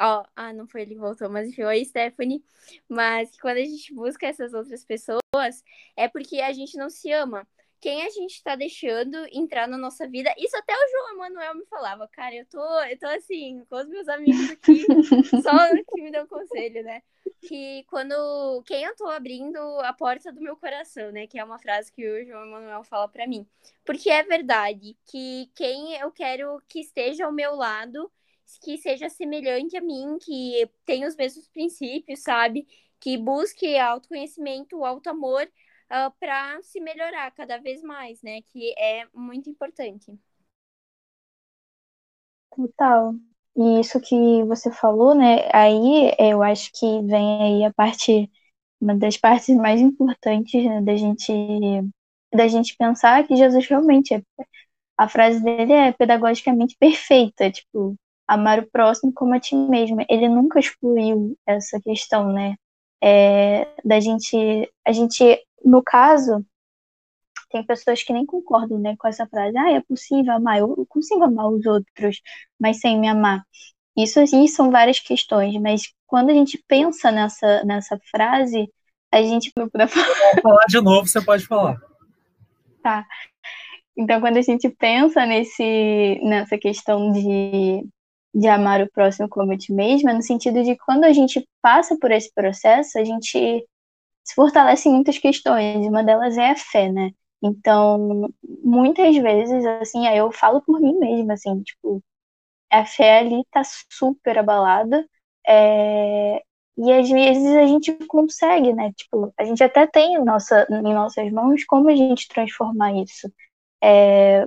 ó, 0.00 0.24
ah, 0.36 0.52
não 0.52 0.66
foi 0.68 0.82
ele 0.82 0.94
que 0.94 1.00
voltou, 1.00 1.30
mas 1.30 1.48
enfim, 1.48 1.62
oi, 1.64 1.84
Stephanie, 1.84 2.44
mas 2.88 3.30
quando 3.40 3.56
a 3.58 3.64
gente 3.64 3.94
busca 3.94 4.26
essas 4.26 4.52
outras 4.54 4.84
pessoas, 4.84 5.20
é 5.96 6.08
porque 6.08 6.40
a 6.40 6.52
gente 6.52 6.76
não 6.76 6.90
se 6.90 7.10
ama 7.12 7.46
quem 7.82 8.06
a 8.06 8.10
gente 8.10 8.40
tá 8.44 8.54
deixando 8.54 9.16
entrar 9.32 9.66
na 9.66 9.76
nossa 9.76 10.08
vida. 10.08 10.32
Isso 10.38 10.56
até 10.56 10.72
o 10.72 10.88
João 10.88 11.14
Emanuel 11.14 11.56
me 11.56 11.66
falava, 11.66 12.06
cara, 12.06 12.32
eu 12.32 12.46
tô, 12.46 12.80
eu 12.84 12.96
tô 12.96 13.06
assim, 13.08 13.64
com 13.68 13.74
os 13.74 13.88
meus 13.88 14.08
amigos 14.08 14.50
aqui, 14.50 14.86
só 15.42 15.68
que 15.92 16.00
me 16.00 16.12
dão 16.12 16.24
conselho, 16.28 16.84
né? 16.84 17.02
Que 17.40 17.84
quando 17.90 18.62
quem 18.66 18.84
eu 18.84 18.94
tô 18.94 19.08
abrindo 19.08 19.58
a 19.80 19.92
porta 19.92 20.32
do 20.32 20.40
meu 20.40 20.56
coração, 20.56 21.10
né? 21.10 21.26
Que 21.26 21.40
é 21.40 21.44
uma 21.44 21.58
frase 21.58 21.92
que 21.92 22.08
o 22.08 22.24
João 22.24 22.46
Emanuel 22.46 22.84
fala 22.84 23.08
para 23.08 23.26
mim. 23.26 23.44
Porque 23.84 24.08
é 24.08 24.22
verdade 24.22 24.96
que 25.04 25.50
quem 25.52 25.96
eu 25.96 26.12
quero 26.12 26.62
que 26.68 26.78
esteja 26.78 27.26
ao 27.26 27.32
meu 27.32 27.56
lado, 27.56 28.08
que 28.62 28.78
seja 28.78 29.08
semelhante 29.08 29.76
a 29.76 29.80
mim, 29.80 30.18
que 30.22 30.70
tenha 30.86 31.08
os 31.08 31.16
mesmos 31.16 31.48
princípios, 31.48 32.20
sabe? 32.20 32.64
Que 33.00 33.18
busque 33.18 33.76
autoconhecimento, 33.76 34.84
auto-amor 34.84 35.50
uh, 35.92 36.06
ah, 36.06 36.12
para 36.18 36.62
se 36.62 36.80
melhorar 36.80 37.30
cada 37.32 37.58
vez 37.58 37.82
mais, 37.82 38.22
né? 38.22 38.40
Que 38.48 38.74
é 38.78 39.06
muito 39.12 39.50
importante. 39.50 40.18
Total. 42.56 43.14
E 43.56 43.80
isso 43.80 44.00
que 44.00 44.42
você 44.44 44.72
falou, 44.72 45.14
né? 45.14 45.48
Aí 45.52 46.14
eu 46.18 46.42
acho 46.42 46.70
que 46.72 46.86
vem 47.02 47.42
aí 47.42 47.64
a 47.64 47.72
parte, 47.72 48.30
uma 48.80 48.96
das 48.96 49.16
partes 49.16 49.54
mais 49.56 49.80
importantes 49.80 50.64
né, 50.64 50.80
da 50.80 50.96
gente 50.96 51.32
da 52.34 52.48
gente 52.48 52.74
pensar 52.78 53.26
que 53.26 53.36
Jesus 53.36 53.66
realmente 53.66 54.14
é 54.14 54.22
a 54.96 55.08
frase 55.08 55.42
dele 55.42 55.72
é 55.72 55.92
pedagogicamente 55.92 56.76
perfeita, 56.78 57.50
tipo, 57.50 57.96
amar 58.26 58.60
o 58.60 58.70
próximo 58.70 59.12
como 59.12 59.34
a 59.34 59.40
ti 59.40 59.56
mesmo. 59.56 60.04
Ele 60.08 60.28
nunca 60.28 60.60
excluiu 60.60 61.36
essa 61.46 61.80
questão, 61.80 62.32
né? 62.32 62.54
É, 63.02 63.66
da 63.84 63.98
gente, 63.98 64.36
a 64.86 64.92
gente 64.92 65.24
no 65.64 65.82
caso, 65.82 66.44
tem 67.50 67.64
pessoas 67.64 68.02
que 68.02 68.12
nem 68.12 68.24
concordam 68.24 68.78
né, 68.78 68.96
com 68.98 69.06
essa 69.06 69.26
frase. 69.26 69.56
Ah, 69.56 69.72
é 69.72 69.80
possível 69.80 70.32
amar, 70.32 70.58
eu 70.58 70.86
consigo 70.88 71.22
amar 71.22 71.48
os 71.48 71.64
outros, 71.66 72.20
mas 72.58 72.80
sem 72.80 72.98
me 72.98 73.08
amar. 73.08 73.44
Isso 73.96 74.18
aí 74.18 74.48
são 74.48 74.70
várias 74.70 74.98
questões, 74.98 75.54
mas 75.60 75.82
quando 76.06 76.30
a 76.30 76.34
gente 76.34 76.62
pensa 76.66 77.12
nessa, 77.12 77.62
nessa 77.64 77.98
frase, 78.10 78.68
a 79.12 79.22
gente. 79.22 79.52
Vou 79.56 80.42
falar 80.42 80.64
de 80.66 80.80
novo, 80.80 81.06
você 81.06 81.20
pode 81.20 81.46
falar. 81.46 81.78
Tá. 82.82 83.06
Então, 83.96 84.20
quando 84.20 84.38
a 84.38 84.42
gente 84.42 84.70
pensa 84.70 85.26
nesse, 85.26 86.18
nessa 86.22 86.56
questão 86.56 87.12
de, 87.12 87.86
de 88.34 88.48
amar 88.48 88.80
o 88.80 88.90
próximo 88.90 89.28
como 89.28 89.52
a 89.52 89.58
ti 89.58 89.72
mesma, 89.72 90.14
no 90.14 90.22
sentido 90.22 90.62
de 90.62 90.74
quando 90.76 91.04
a 91.04 91.12
gente 91.12 91.46
passa 91.60 91.96
por 92.00 92.10
esse 92.10 92.32
processo, 92.34 92.98
a 92.98 93.04
gente 93.04 93.62
se 94.24 94.34
fortalece 94.34 94.88
em 94.88 94.92
muitas 94.94 95.18
questões, 95.18 95.86
uma 95.86 96.02
delas 96.04 96.36
é 96.38 96.50
a 96.50 96.56
fé, 96.56 96.90
né? 96.90 97.10
Então, 97.42 98.30
muitas 98.64 99.16
vezes, 99.16 99.64
assim, 99.66 100.06
aí 100.06 100.18
eu 100.18 100.30
falo 100.32 100.62
por 100.62 100.80
mim 100.80 100.98
mesma, 100.98 101.34
assim, 101.34 101.60
tipo, 101.62 102.02
a 102.70 102.84
fé 102.86 103.18
ali 103.20 103.44
tá 103.50 103.62
super 103.90 104.38
abalada, 104.38 105.06
é... 105.46 106.42
e 106.78 106.92
às 106.92 107.08
vezes 107.10 107.46
a 107.56 107.66
gente 107.66 107.92
consegue, 108.08 108.72
né? 108.74 108.92
Tipo, 108.94 109.32
a 109.38 109.44
gente 109.44 109.62
até 109.64 109.86
tem 109.86 110.14
em, 110.16 110.24
nossa, 110.24 110.66
em 110.70 110.94
nossas 110.94 111.30
mãos 111.32 111.64
como 111.64 111.88
a 111.90 111.96
gente 111.96 112.28
transformar 112.28 112.92
isso. 112.94 113.32
É... 113.82 114.46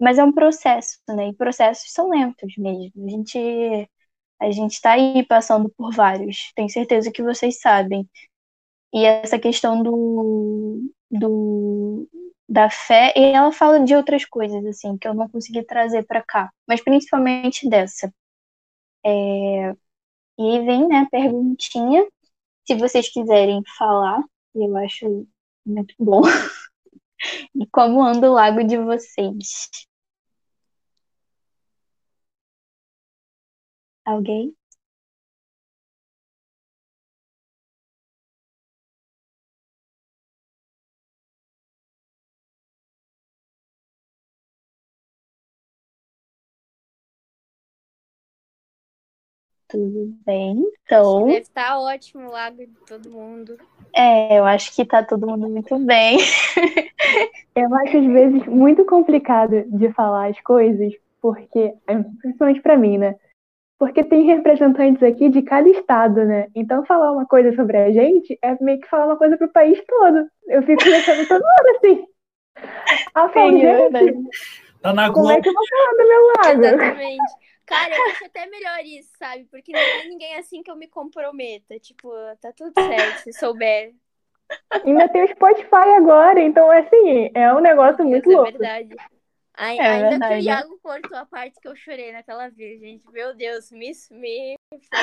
Mas 0.00 0.18
é 0.18 0.24
um 0.24 0.32
processo, 0.32 0.98
né? 1.08 1.28
E 1.28 1.34
processos 1.34 1.92
são 1.92 2.10
lentos 2.10 2.54
mesmo. 2.58 3.06
A 3.06 3.10
gente 3.10 3.88
a 4.40 4.50
gente 4.50 4.72
está 4.74 4.92
aí 4.92 5.24
passando 5.26 5.68
por 5.76 5.92
vários. 5.94 6.52
Tenho 6.54 6.68
certeza 6.70 7.10
que 7.12 7.22
vocês 7.22 7.60
sabem. 7.60 8.08
E 8.92 9.04
essa 9.04 9.38
questão 9.38 9.82
do, 9.82 10.90
do 11.10 12.08
da 12.48 12.70
fé, 12.70 13.12
e 13.16 13.20
ela 13.34 13.52
fala 13.52 13.80
de 13.84 13.94
outras 13.94 14.24
coisas, 14.24 14.64
assim, 14.66 14.96
que 14.96 15.06
eu 15.06 15.14
não 15.14 15.28
consegui 15.28 15.62
trazer 15.64 16.04
para 16.06 16.22
cá, 16.22 16.50
mas 16.66 16.80
principalmente 16.82 17.68
dessa. 17.68 18.12
É, 19.04 19.70
e 20.38 20.42
aí 20.42 20.66
vem, 20.66 20.88
né, 20.88 21.06
perguntinha, 21.10 22.06
se 22.66 22.76
vocês 22.76 23.10
quiserem 23.12 23.62
falar, 23.78 24.22
eu 24.54 24.76
acho 24.78 25.26
muito 25.66 25.94
bom. 25.98 26.22
e 27.54 27.66
como 27.72 28.02
anda 28.02 28.30
o 28.30 28.34
lago 28.34 28.64
de 28.64 28.76
vocês? 28.78 29.68
Alguém? 34.04 34.56
Tudo 49.68 50.14
bem, 50.24 50.64
então. 50.84 51.26
Deve 51.26 51.40
estar 51.40 51.68
tá 51.68 51.78
ótimo 51.78 52.28
o 52.28 52.32
lago 52.32 52.56
de 52.56 52.72
todo 52.86 53.10
mundo. 53.10 53.58
É, 53.94 54.38
eu 54.38 54.44
acho 54.44 54.74
que 54.74 54.84
tá 54.84 55.02
todo 55.02 55.26
mundo 55.26 55.46
muito 55.46 55.78
bem. 55.80 56.18
eu 57.54 57.74
acho 57.74 57.98
às 57.98 58.06
vezes 58.06 58.46
muito 58.46 58.84
complicado 58.86 59.64
de 59.66 59.92
falar 59.92 60.30
as 60.30 60.40
coisas, 60.40 60.94
porque, 61.20 61.74
principalmente 62.20 62.62
para 62.62 62.78
mim, 62.78 62.96
né? 62.96 63.14
Porque 63.78 64.02
tem 64.02 64.24
representantes 64.24 65.02
aqui 65.02 65.28
de 65.28 65.42
cada 65.42 65.68
estado, 65.68 66.24
né? 66.24 66.48
Então 66.54 66.84
falar 66.86 67.12
uma 67.12 67.26
coisa 67.26 67.54
sobre 67.54 67.76
a 67.76 67.92
gente 67.92 68.38
é 68.42 68.56
meio 68.62 68.80
que 68.80 68.88
falar 68.88 69.04
uma 69.04 69.16
coisa 69.16 69.36
pro 69.36 69.52
país 69.52 69.78
todo. 69.86 70.28
Eu 70.46 70.62
fico 70.62 70.82
pensando 70.82 71.28
toda 71.28 71.44
hora 71.44 71.76
assim. 71.76 72.06
Ah, 73.14 73.28
falo, 73.28 73.56
é 73.58 73.90
tá 74.82 74.92
na 74.92 75.12
como 75.12 75.30
é 75.30 75.40
que 75.40 75.48
eu 75.48 75.52
vou 75.52 75.64
falar 75.68 75.90
do 75.92 76.08
meu 76.08 76.32
lago? 76.36 76.64
Exatamente. 76.64 77.48
Cara, 77.68 77.94
eu 77.94 78.06
acho 78.06 78.24
até 78.24 78.46
melhor 78.46 78.80
isso, 78.84 79.10
sabe? 79.18 79.44
Porque 79.44 79.72
não 79.72 79.80
tem 79.80 80.08
ninguém 80.08 80.34
assim 80.36 80.62
que 80.62 80.70
eu 80.70 80.76
me 80.76 80.88
comprometa. 80.88 81.78
Tipo, 81.78 82.10
tá 82.40 82.52
tudo 82.52 82.72
certo, 82.74 83.24
se 83.24 83.32
souber. 83.34 83.94
Ainda 84.70 85.08
tem 85.08 85.22
o 85.24 85.28
Spotify 85.28 85.90
agora, 85.96 86.40
então, 86.40 86.70
assim, 86.70 87.30
é 87.34 87.52
um 87.52 87.60
negócio 87.60 87.98
Deus, 87.98 88.08
muito 88.08 88.30
é 88.30 88.34
louco. 88.34 88.52
Verdade. 88.52 88.96
Ai, 89.54 89.76
é 89.76 89.82
ainda 89.82 90.10
verdade. 90.10 90.34
que 90.34 90.40
o 90.40 90.44
Iago 90.44 90.78
cortou 90.82 91.18
a 91.18 91.26
parte 91.26 91.60
que 91.60 91.68
eu 91.68 91.76
chorei 91.76 92.12
naquela 92.12 92.48
vez, 92.48 92.80
gente. 92.80 93.04
Meu 93.10 93.34
Deus, 93.34 93.70
me, 93.70 93.92
me, 94.12 94.54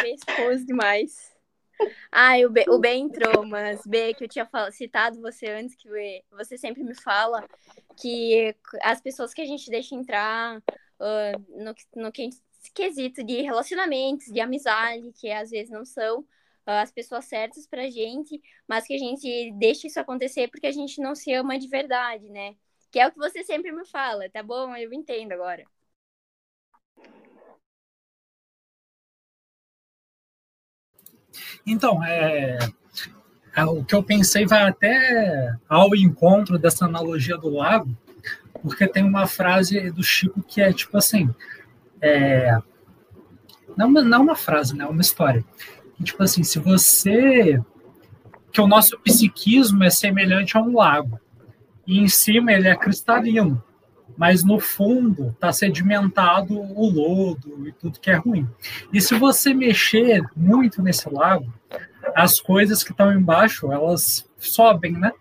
me 0.02 0.14
expôs 0.14 0.66
demais. 0.66 1.36
Ai, 2.12 2.46
o 2.46 2.50
B, 2.50 2.66
o 2.70 2.80
B 2.80 2.94
entrou, 2.94 3.46
mas 3.46 3.86
B, 3.86 4.14
que 4.14 4.24
eu 4.24 4.30
tinha 4.30 4.50
citado 4.72 5.22
você 5.22 5.48
antes, 5.48 5.76
que 5.76 5.90
você 6.32 6.58
sempre 6.58 6.84
me 6.84 6.96
fala 6.96 7.46
que 7.98 8.56
as 8.82 9.02
pessoas 9.02 9.34
que 9.34 9.42
a 9.42 9.46
gente 9.46 9.70
deixa 9.70 9.94
entrar 9.94 10.58
uh, 10.58 11.64
no, 11.64 11.76
no 12.02 12.12
que 12.12 12.30
quesito 12.72 13.24
de 13.24 13.42
relacionamentos, 13.42 14.28
de 14.28 14.40
amizade, 14.40 15.12
que 15.14 15.32
às 15.32 15.50
vezes 15.50 15.72
não 15.72 15.86
são 15.86 16.20
uh, 16.22 16.26
as 16.66 16.92
pessoas 16.92 17.26
certas 17.26 17.68
pra 17.68 17.90
gente, 17.90 18.42
mas 18.68 18.86
que 18.86 18.94
a 18.94 18.98
gente 18.98 19.52
deixa 19.54 19.88
isso 19.88 20.00
acontecer 20.00 20.50
porque 20.50 20.68
a 20.68 20.72
gente 20.72 21.02
não 21.02 21.16
se 21.16 21.34
ama 21.34 21.58
de 21.58 21.68
verdade, 21.68 22.30
né? 22.30 22.56
Que 22.92 23.00
é 23.00 23.08
o 23.08 23.12
que 23.12 23.18
você 23.18 23.44
sempre 23.44 23.72
me 23.72 23.86
fala, 23.86 24.30
tá 24.30 24.42
bom? 24.44 24.76
Eu 24.76 24.94
entendo 24.94 25.32
agora. 25.34 25.66
Então, 31.66 32.04
é, 32.04 32.58
é, 33.56 33.64
o 33.66 33.84
que 33.84 33.96
eu 33.96 34.04
pensei 34.04 34.46
vai 34.46 34.64
até 34.64 35.54
ao 35.68 35.96
encontro 35.96 36.58
dessa 36.58 36.86
analogia 36.86 37.38
do 37.38 37.50
lago, 37.50 37.96
porque 38.62 38.88
tem 38.88 39.04
uma 39.04 39.28
frase 39.28 39.92
do 39.92 40.04
Chico 40.04 40.42
que 40.44 40.62
é 40.62 40.72
tipo 40.72 40.98
assim: 40.98 41.34
é, 42.02 42.58
não, 43.76 43.90
não 43.90 44.24
uma 44.24 44.36
frase, 44.36 44.76
né? 44.76 44.86
Uma 44.86 45.02
história. 45.02 45.44
E, 46.00 46.04
tipo 46.04 46.24
assim, 46.24 46.44
se 46.44 46.60
você. 46.60 47.62
Que 48.52 48.62
o 48.62 48.68
nosso 48.68 48.98
psiquismo 49.00 49.84
é 49.84 49.90
semelhante 49.90 50.58
a 50.58 50.62
um 50.62 50.78
lago. 50.78 51.20
E 51.86 52.00
em 52.00 52.08
cima 52.08 52.54
ele 52.54 52.70
é 52.70 52.76
cristalino. 52.76 53.62
Mas 54.18 54.46
no 54.46 54.60
fundo 54.60 55.30
está 55.30 55.52
sedimentado 55.52 56.58
o 56.58 56.90
lodo 56.90 57.68
e 57.68 57.74
tudo 57.74 58.00
que 58.00 58.10
é 58.10 58.16
ruim. 58.16 58.48
E 58.94 59.02
se 59.02 59.14
você 59.16 59.54
mexer 59.54 60.24
muito 60.34 60.82
nesse 60.82 61.10
lago, 61.10 61.54
as 62.16 62.40
coisas 62.40 62.82
que 62.82 62.92
estão 62.92 63.12
embaixo, 63.12 63.74
elas 63.74 64.26
sobem, 64.38 64.94
né? 64.94 65.12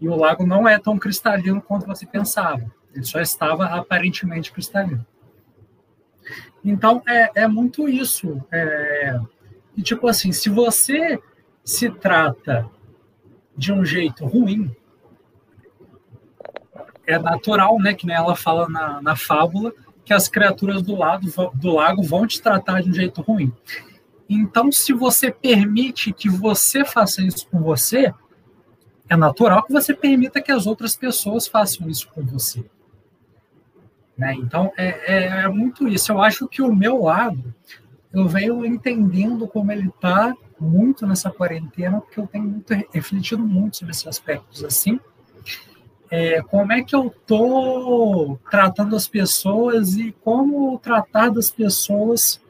E 0.00 0.08
o 0.08 0.16
lago 0.16 0.46
não 0.46 0.66
é 0.66 0.78
tão 0.78 0.98
cristalino 0.98 1.60
quanto 1.60 1.86
você 1.86 2.06
pensava. 2.06 2.64
Ele 2.94 3.04
só 3.04 3.20
estava 3.20 3.66
aparentemente 3.66 4.52
cristalino. 4.52 5.04
Então, 6.64 7.02
é, 7.06 7.42
é 7.42 7.48
muito 7.48 7.88
isso. 7.88 8.42
É, 8.50 9.18
e, 9.76 9.82
tipo 9.82 10.08
assim, 10.08 10.32
se 10.32 10.48
você 10.48 11.18
se 11.64 11.90
trata 11.90 12.68
de 13.56 13.72
um 13.72 13.84
jeito 13.84 14.24
ruim, 14.24 14.74
é 17.06 17.18
natural, 17.18 17.78
né, 17.78 17.94
que 17.94 18.06
nem 18.06 18.14
ela 18.14 18.36
fala 18.36 18.68
na, 18.68 19.00
na 19.00 19.16
fábula, 19.16 19.72
que 20.04 20.12
as 20.12 20.28
criaturas 20.28 20.82
do, 20.82 20.96
lado, 20.96 21.26
do 21.54 21.74
lago 21.74 22.02
vão 22.02 22.26
te 22.26 22.40
tratar 22.40 22.82
de 22.82 22.90
um 22.90 22.94
jeito 22.94 23.20
ruim. 23.22 23.52
Então, 24.28 24.70
se 24.70 24.92
você 24.92 25.30
permite 25.30 26.12
que 26.12 26.28
você 26.28 26.84
faça 26.84 27.22
isso 27.22 27.46
com 27.48 27.60
você, 27.62 28.12
é 29.08 29.16
natural 29.16 29.62
que 29.62 29.72
você 29.72 29.94
permita 29.94 30.40
que 30.40 30.52
as 30.52 30.66
outras 30.66 30.94
pessoas 30.96 31.46
façam 31.46 31.88
isso 31.88 32.08
com 32.08 32.22
você. 32.22 32.64
Né? 34.18 34.34
Então, 34.34 34.72
é, 34.76 34.88
é, 35.06 35.26
é 35.44 35.48
muito 35.48 35.86
isso. 35.86 36.10
Eu 36.10 36.20
acho 36.20 36.48
que 36.48 36.60
o 36.60 36.74
meu 36.74 37.04
lado, 37.04 37.54
eu 38.12 38.26
venho 38.26 38.66
entendendo 38.66 39.46
como 39.46 39.70
ele 39.70 39.88
está 39.88 40.34
muito 40.58 41.06
nessa 41.06 41.30
quarentena, 41.30 42.00
porque 42.00 42.18
eu 42.18 42.26
tenho 42.26 42.44
muito, 42.44 42.74
refletido 42.92 43.46
muito 43.46 43.76
sobre 43.76 43.92
esses 43.92 44.06
aspectos 44.08 44.64
assim. 44.64 44.98
É, 46.10 46.42
como 46.42 46.72
é 46.72 46.82
que 46.82 46.96
eu 46.96 47.08
estou 47.08 48.40
tratando 48.50 48.96
as 48.96 49.06
pessoas 49.06 49.94
e 49.94 50.10
como 50.24 50.78
tratar 50.78 51.28
das 51.28 51.50
pessoas 51.50 52.40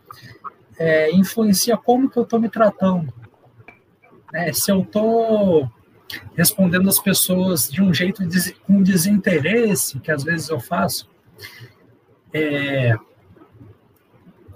é, 0.78 1.10
influencia 1.12 1.76
como 1.76 2.08
que 2.08 2.16
eu 2.16 2.22
estou 2.22 2.40
me 2.40 2.48
tratando. 2.48 3.12
É, 4.32 4.52
se 4.52 4.70
eu 4.70 4.82
estou 4.82 5.68
respondendo 6.34 6.88
as 6.88 7.00
pessoas 7.00 7.68
de 7.68 7.82
um 7.82 7.92
jeito 7.92 8.22
com 8.64 8.82
desinteresse, 8.82 9.98
que 9.98 10.10
às 10.10 10.22
vezes 10.22 10.48
eu 10.48 10.60
faço, 10.60 11.08
é, 12.32 12.96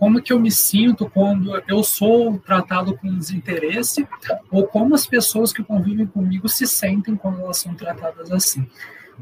como 0.03 0.21
que 0.21 0.33
eu 0.33 0.41
me 0.41 0.51
sinto 0.51 1.09
quando 1.09 1.63
eu 1.69 1.85
sou 1.85 2.37
tratado 2.39 2.99
com 2.99 3.17
desinteresse, 3.17 4.09
ou 4.51 4.67
como 4.67 4.95
as 4.95 5.07
pessoas 5.07 5.53
que 5.53 5.63
convivem 5.63 6.07
comigo 6.07 6.49
se 6.49 6.67
sentem 6.67 7.15
quando 7.15 7.41
elas 7.41 7.59
são 7.59 7.73
tratadas 7.75 8.33
assim. 8.33 8.69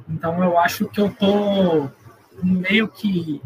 Então 0.09 0.43
eu 0.43 0.59
acho 0.59 0.89
que 0.89 1.01
eu 1.01 1.09
estou 1.09 1.93
meio 2.43 2.89
que 2.89 3.43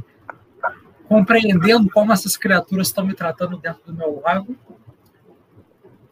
compreendendo 1.09 1.91
como 1.91 2.13
essas 2.13 2.37
criaturas 2.37 2.87
estão 2.87 3.05
me 3.05 3.15
tratando 3.15 3.59
dentro 3.59 3.83
do 3.85 3.95
meu 3.95 4.21
lago, 4.21 4.57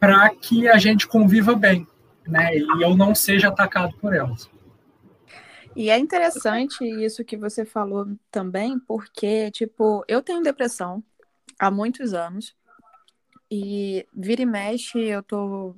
para 0.01 0.29
que 0.31 0.69
a 0.69 0.77
gente 0.77 1.07
conviva 1.07 1.55
bem, 1.55 1.87
né? 2.27 2.57
E 2.57 2.83
eu 2.83 2.97
não 2.97 3.15
seja 3.15 3.47
atacado 3.47 3.95
por 4.01 4.13
elas. 4.13 4.51
E 5.75 5.91
é 5.91 5.99
interessante 5.99 6.85
isso 6.85 7.25
que 7.25 7.37
você 7.37 7.65
falou 7.65 8.07
também, 8.31 8.79
porque, 8.81 9.51
tipo, 9.51 10.05
eu 10.07 10.23
tenho 10.23 10.43
depressão 10.43 11.03
há 11.59 11.71
muitos 11.71 12.13
anos 12.13 12.55
e 13.51 14.07
vira 14.15 14.43
e 14.43 14.47
mexe 14.47 14.99
eu 14.99 15.23
tô 15.23 15.77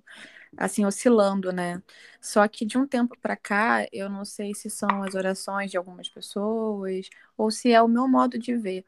assim 0.56 0.84
oscilando, 0.84 1.52
né? 1.52 1.82
Só 2.20 2.46
que 2.48 2.64
de 2.64 2.78
um 2.78 2.86
tempo 2.86 3.16
para 3.20 3.36
cá, 3.36 3.86
eu 3.92 4.08
não 4.08 4.24
sei 4.24 4.54
se 4.54 4.70
são 4.70 5.02
as 5.02 5.14
orações 5.14 5.70
de 5.70 5.76
algumas 5.76 6.08
pessoas 6.08 7.08
ou 7.36 7.50
se 7.50 7.72
é 7.72 7.82
o 7.82 7.88
meu 7.88 8.08
modo 8.08 8.38
de 8.38 8.56
ver. 8.56 8.84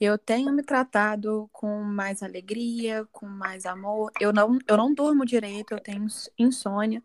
Eu 0.00 0.18
tenho 0.18 0.52
me 0.52 0.62
tratado 0.62 1.48
com 1.52 1.82
mais 1.82 2.22
alegria, 2.22 3.06
com 3.12 3.26
mais 3.26 3.66
amor. 3.66 4.10
Eu 4.20 4.32
não, 4.32 4.58
eu 4.66 4.76
não 4.76 4.92
durmo 4.94 5.24
direito, 5.24 5.72
eu 5.74 5.80
tenho 5.80 6.06
insônia 6.38 7.02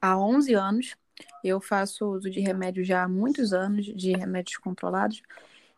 há 0.00 0.18
11 0.18 0.54
anos. 0.54 0.96
Eu 1.42 1.60
faço 1.60 2.06
uso 2.06 2.30
de 2.30 2.40
remédio 2.40 2.84
já 2.84 3.04
há 3.04 3.08
muitos 3.08 3.52
anos, 3.52 3.86
de 3.86 4.12
remédios 4.12 4.58
controlados. 4.58 5.22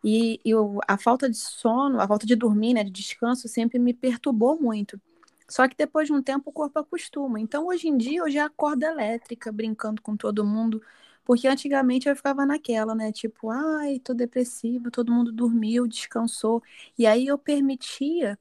E, 0.03 0.39
eu, 0.45 0.79
a 0.87 0.97
falta 0.97 1.29
de 1.29 1.37
sono, 1.37 1.99
a 1.99 2.07
falta 2.07 2.25
de 2.25 2.35
dormir, 2.35 2.73
né, 2.73 2.83
de 2.83 2.91
descanso, 2.91 3.47
sempre 3.47 3.79
me 3.79 3.93
perturbou 3.93 4.59
muito. 4.61 4.99
Só 5.47 5.67
que 5.67 5.75
depois 5.75 6.07
de 6.07 6.13
um 6.13 6.21
tempo 6.21 6.49
o 6.49 6.53
corpo 6.53 6.79
acostuma. 6.79 7.39
Então, 7.39 7.67
hoje 7.67 7.87
em 7.87 7.97
dia, 7.97 8.19
eu 8.19 8.29
já 8.29 8.45
acordo 8.45 8.83
elétrica, 8.83 9.51
brincando 9.51 10.01
com 10.01 10.15
todo 10.15 10.45
mundo. 10.45 10.81
Porque 11.25 11.47
antigamente 11.47 12.07
eu 12.09 12.15
ficava 12.15 12.45
naquela, 12.45 12.95
né? 12.95 13.11
Tipo, 13.11 13.49
ai, 13.51 13.99
tô 13.99 14.13
depressiva, 14.13 14.89
todo 14.91 15.11
mundo 15.11 15.31
dormiu, 15.31 15.87
descansou. 15.87 16.63
E 16.97 17.05
aí 17.05 17.27
eu 17.27 17.37
permitia 17.37 18.37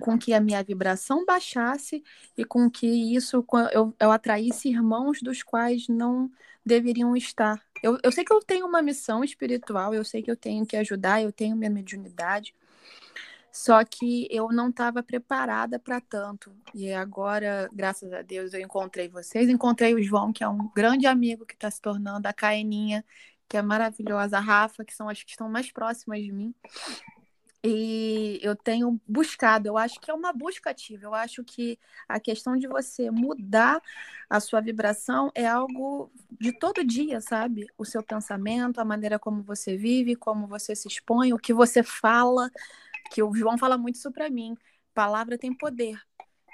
com 0.00 0.18
que 0.18 0.32
a 0.32 0.40
minha 0.40 0.62
vibração 0.62 1.24
baixasse 1.24 2.02
e 2.36 2.44
com 2.44 2.70
que 2.70 2.86
isso 2.86 3.44
eu, 3.72 3.94
eu 3.98 4.10
atraísse 4.10 4.68
irmãos 4.68 5.20
dos 5.22 5.42
quais 5.42 5.88
não 5.88 6.30
deveriam 6.64 7.16
estar. 7.16 7.60
Eu, 7.82 7.98
eu 8.02 8.12
sei 8.12 8.24
que 8.24 8.32
eu 8.32 8.40
tenho 8.40 8.66
uma 8.66 8.82
missão 8.82 9.24
espiritual, 9.24 9.94
eu 9.94 10.04
sei 10.04 10.22
que 10.22 10.30
eu 10.30 10.36
tenho 10.36 10.64
que 10.64 10.76
ajudar, 10.76 11.22
eu 11.22 11.32
tenho 11.32 11.56
minha 11.56 11.70
mediunidade, 11.70 12.54
só 13.52 13.84
que 13.84 14.26
eu 14.30 14.48
não 14.48 14.70
estava 14.70 15.02
preparada 15.02 15.78
para 15.78 16.00
tanto. 16.00 16.54
E 16.72 16.90
agora, 16.92 17.68
graças 17.72 18.12
a 18.12 18.22
Deus, 18.22 18.54
eu 18.54 18.60
encontrei 18.60 19.08
vocês. 19.08 19.48
Encontrei 19.48 19.94
o 19.94 20.02
João, 20.02 20.32
que 20.32 20.42
é 20.42 20.48
um 20.48 20.70
grande 20.74 21.06
amigo 21.06 21.44
que 21.44 21.54
está 21.54 21.70
se 21.70 21.80
tornando, 21.80 22.26
a 22.26 22.32
Caeninha, 22.32 23.04
que 23.46 23.56
é 23.58 23.62
maravilhosa, 23.62 24.38
a 24.38 24.40
Rafa, 24.40 24.84
que 24.84 24.94
são 24.94 25.06
as 25.08 25.22
que 25.22 25.30
estão 25.30 25.50
mais 25.50 25.70
próximas 25.70 26.22
de 26.22 26.32
mim. 26.32 26.54
E 27.64 28.40
eu 28.42 28.56
tenho 28.56 29.00
buscado, 29.06 29.68
eu 29.68 29.78
acho 29.78 30.00
que 30.00 30.10
é 30.10 30.14
uma 30.14 30.32
busca 30.32 30.70
ativa. 30.70 31.04
Eu 31.04 31.14
acho 31.14 31.44
que 31.44 31.78
a 32.08 32.18
questão 32.18 32.56
de 32.56 32.66
você 32.66 33.08
mudar 33.08 33.80
a 34.28 34.40
sua 34.40 34.60
vibração 34.60 35.30
é 35.34 35.46
algo 35.46 36.10
de 36.40 36.52
todo 36.58 36.84
dia, 36.84 37.20
sabe? 37.20 37.66
O 37.78 37.84
seu 37.84 38.02
pensamento, 38.02 38.80
a 38.80 38.84
maneira 38.84 39.18
como 39.18 39.42
você 39.42 39.76
vive, 39.76 40.16
como 40.16 40.46
você 40.48 40.74
se 40.74 40.88
expõe, 40.88 41.32
o 41.32 41.38
que 41.38 41.54
você 41.54 41.82
fala 41.84 42.50
que 43.12 43.22
o 43.22 43.34
João 43.34 43.58
fala 43.58 43.78
muito 43.78 43.96
isso 43.96 44.10
para 44.10 44.30
mim. 44.30 44.56
Palavra 44.94 45.38
tem 45.38 45.54
poder. 45.54 46.00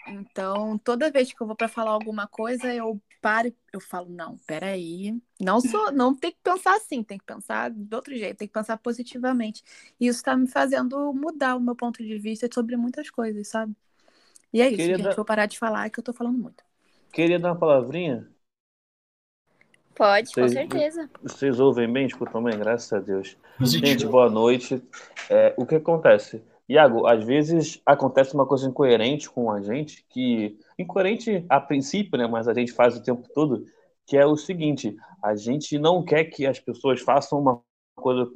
Então, 0.09 0.79
toda 0.79 1.11
vez 1.11 1.33
que 1.33 1.41
eu 1.41 1.47
vou 1.47 1.57
para 1.57 1.69
falar 1.69 1.91
alguma 1.93 2.27
coisa, 2.27 2.75
eu 2.75 3.01
paro, 3.21 3.53
eu 3.73 3.81
falo, 3.81 4.09
não, 4.09 4.37
peraí, 4.47 5.21
não 5.41 5.61
sou, 5.61 5.93
não 5.93 6.15
tem 6.15 6.31
que 6.31 6.39
pensar 6.43 6.77
assim, 6.77 7.03
tem 7.03 7.19
que 7.19 7.25
pensar 7.25 7.71
de 7.71 7.95
outro 7.95 8.17
jeito, 8.17 8.39
tem 8.39 8.49
que 8.49 8.55
pensar 8.55 8.77
positivamente. 8.79 9.63
E 10.01 10.07
isso 10.07 10.19
está 10.19 10.37
me 10.37 10.47
fazendo 10.47 11.13
mudar 11.13 11.57
o 11.57 11.61
meu 11.61 11.75
ponto 11.75 12.03
de 12.03 12.19
vista 12.19 12.49
sobre 12.53 12.77
muitas 12.77 13.11
coisas, 13.11 13.49
sabe? 13.49 13.75
E 14.53 14.61
é 14.63 14.69
isso, 14.69 14.77
Queria 14.77 14.97
gente, 14.97 15.05
dar... 15.05 15.15
vou 15.15 15.25
parar 15.25 15.47
de 15.47 15.59
falar 15.59 15.91
que 15.91 16.01
eu 16.01 16.05
tô 16.05 16.13
falando 16.13 16.39
muito. 16.39 16.65
Queria 17.13 17.39
dar 17.39 17.53
uma 17.53 17.59
palavrinha? 17.59 18.29
Pode, 19.95 20.31
vocês, 20.31 20.47
com 20.47 20.53
certeza. 20.53 21.11
Vocês 21.23 21.59
ouvem 21.59 21.93
bem, 21.93 22.07
escutam 22.07 22.43
bem, 22.43 22.57
graças 22.57 22.93
a 22.93 23.01
Deus. 23.01 23.37
Gente, 23.61 24.07
boa 24.07 24.31
noite. 24.31 24.81
É, 25.29 25.53
o 25.57 25.67
que 25.67 25.75
acontece? 25.75 26.43
Iago, 26.69 27.07
às 27.07 27.25
vezes 27.25 27.81
acontece 27.87 28.35
uma 28.35 28.47
coisa 28.47 28.69
incoerente 28.69 29.31
com 29.31 29.51
a 29.51 29.61
gente, 29.63 30.05
que 30.11 30.59
incoerente 30.79 31.45
a 31.49 31.61
princípio, 31.61 32.19
né, 32.19 32.27
mas 32.27 32.47
a 32.47 32.53
gente 32.53 32.73
faz 32.73 32.97
o 32.97 33.03
tempo 33.03 33.27
todo, 33.35 33.65
que 34.07 34.17
é 34.17 34.27
o 34.27 34.37
seguinte: 34.37 34.95
a 35.23 35.35
gente 35.35 35.79
não 35.79 36.05
quer 36.05 36.25
que 36.25 36.47
as 36.47 36.61
pessoas 36.61 37.01
façam 37.01 37.41
uma 37.41 37.63
coisa. 37.97 38.31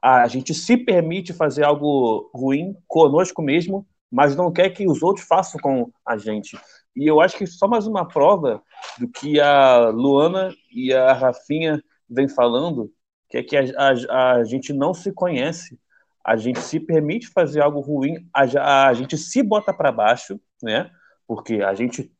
A 0.00 0.26
gente 0.28 0.54
se 0.54 0.76
permite 0.76 1.32
fazer 1.32 1.64
algo 1.64 2.30
ruim 2.34 2.76
conosco 2.86 3.42
mesmo, 3.42 3.86
mas 4.10 4.36
não 4.36 4.52
quer 4.52 4.70
que 4.70 4.86
os 4.86 5.02
outros 5.02 5.26
façam 5.26 5.60
com 5.60 5.90
a 6.06 6.16
gente. 6.16 6.56
E 6.94 7.06
eu 7.06 7.20
acho 7.20 7.36
que 7.36 7.46
só 7.46 7.66
mais 7.66 7.86
uma 7.86 8.06
prova 8.06 8.62
do 8.98 9.08
que 9.08 9.40
a 9.40 9.88
Luana 9.88 10.54
e 10.70 10.92
a 10.92 11.12
Rafinha 11.12 11.82
vem 12.08 12.28
falando, 12.28 12.92
que 13.28 13.38
é 13.38 13.42
que 13.42 13.56
a, 13.56 13.62
a, 14.10 14.32
a 14.32 14.44
gente 14.44 14.72
não 14.72 14.92
se 14.92 15.12
conhece, 15.12 15.78
a 16.24 16.36
gente 16.36 16.60
se 16.60 16.78
permite 16.78 17.28
fazer 17.28 17.60
algo 17.60 17.80
ruim, 17.80 18.28
a, 18.32 18.88
a 18.88 18.94
gente 18.94 19.18
se 19.18 19.42
bota 19.42 19.72
para 19.72 19.92
baixo, 19.92 20.40
né? 20.62 20.90
Porque 21.26 21.62
a 21.62 21.74
gente 21.74 22.12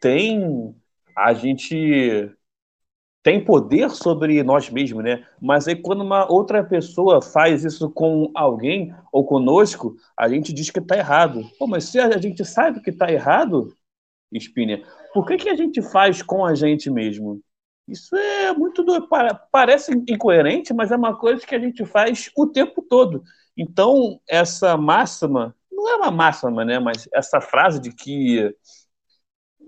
tem 0.00 0.74
a 1.16 1.32
gente 1.32 2.30
tem 3.22 3.44
poder 3.44 3.88
sobre 3.90 4.42
nós 4.42 4.68
mesmos, 4.68 5.04
né? 5.04 5.24
Mas 5.40 5.68
aí 5.68 5.76
quando 5.76 6.02
uma 6.02 6.30
outra 6.30 6.64
pessoa 6.64 7.22
faz 7.22 7.64
isso 7.64 7.88
com 7.90 8.30
alguém 8.34 8.92
ou 9.12 9.24
conosco, 9.24 9.94
a 10.16 10.28
gente 10.28 10.52
diz 10.52 10.70
que 10.70 10.80
está 10.80 10.96
errado. 10.96 11.42
Pô, 11.58 11.66
mas 11.66 11.84
se 11.84 12.00
a 12.00 12.18
gente 12.18 12.44
sabe 12.44 12.80
que 12.80 12.90
está 12.90 13.12
errado, 13.12 13.72
Espinha, 14.32 14.82
por 15.12 15.26
que, 15.26 15.36
que 15.36 15.48
a 15.48 15.54
gente 15.54 15.80
faz 15.82 16.22
com 16.22 16.44
a 16.44 16.54
gente 16.54 16.90
mesmo? 16.90 17.40
Isso 17.86 18.14
é 18.16 18.52
muito 18.54 18.82
do... 18.82 19.08
parece 19.50 19.92
incoerente, 20.08 20.72
mas 20.72 20.90
é 20.90 20.96
uma 20.96 21.16
coisa 21.16 21.44
que 21.44 21.54
a 21.54 21.58
gente 21.58 21.84
faz 21.84 22.30
o 22.36 22.46
tempo 22.46 22.82
todo. 22.82 23.22
Então, 23.56 24.20
essa 24.28 24.76
máxima, 24.76 25.54
não 25.70 25.88
é 25.90 25.96
uma 25.96 26.10
máxima, 26.10 26.64
né? 26.64 26.78
Mas 26.78 27.08
essa 27.12 27.40
frase 27.40 27.80
de 27.80 27.92
que 27.92 28.54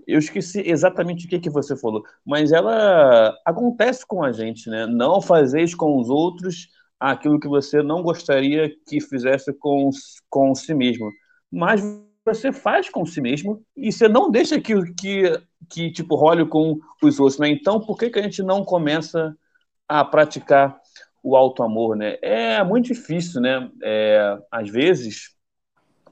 eu 0.07 0.19
esqueci 0.19 0.61
exatamente 0.65 1.25
o 1.25 1.29
que, 1.29 1.39
que 1.39 1.49
você 1.49 1.75
falou, 1.75 2.03
mas 2.25 2.51
ela 2.51 3.35
acontece 3.45 4.05
com 4.05 4.23
a 4.23 4.31
gente, 4.31 4.69
né? 4.69 4.85
Não 4.85 5.21
fazeis 5.21 5.73
com 5.73 5.99
os 5.99 6.09
outros 6.09 6.69
aquilo 6.99 7.39
que 7.39 7.47
você 7.47 7.81
não 7.83 8.01
gostaria 8.01 8.71
que 8.87 9.01
fizesse 9.01 9.53
com, 9.53 9.89
com 10.29 10.55
si 10.55 10.73
mesmo. 10.73 11.11
Mas 11.51 11.81
você 12.25 12.51
faz 12.51 12.89
com 12.89 13.05
si 13.05 13.21
mesmo 13.21 13.61
e 13.77 13.91
você 13.91 14.07
não 14.07 14.31
deixa 14.31 14.59
que, 14.59 14.73
que, 14.93 15.39
que 15.69 15.91
tipo, 15.91 16.15
role 16.15 16.47
com 16.47 16.79
os 17.01 17.19
outros, 17.19 17.39
né? 17.39 17.49
Então, 17.49 17.79
por 17.79 17.97
que, 17.97 18.09
que 18.09 18.19
a 18.19 18.23
gente 18.23 18.41
não 18.41 18.65
começa 18.65 19.37
a 19.87 20.03
praticar 20.03 20.79
o 21.23 21.35
alto 21.35 21.61
amor, 21.61 21.95
né? 21.95 22.17
É 22.21 22.63
muito 22.63 22.87
difícil, 22.87 23.39
né? 23.39 23.69
É, 23.83 24.37
às 24.51 24.69
vezes, 24.69 25.35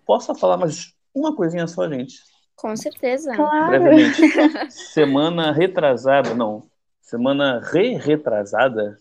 posso 0.05 0.33
falar 0.35 0.57
mais 0.57 0.93
uma 1.13 1.35
coisinha 1.35 1.67
só, 1.67 1.89
gente? 1.89 2.15
Com 2.55 2.75
certeza. 2.75 3.35
Claro. 3.35 3.67
Brevemente. 3.67 4.21
semana 4.71 5.51
retrasada, 5.51 6.33
não, 6.35 6.67
semana 7.01 7.59
re-retrasada, 7.59 8.99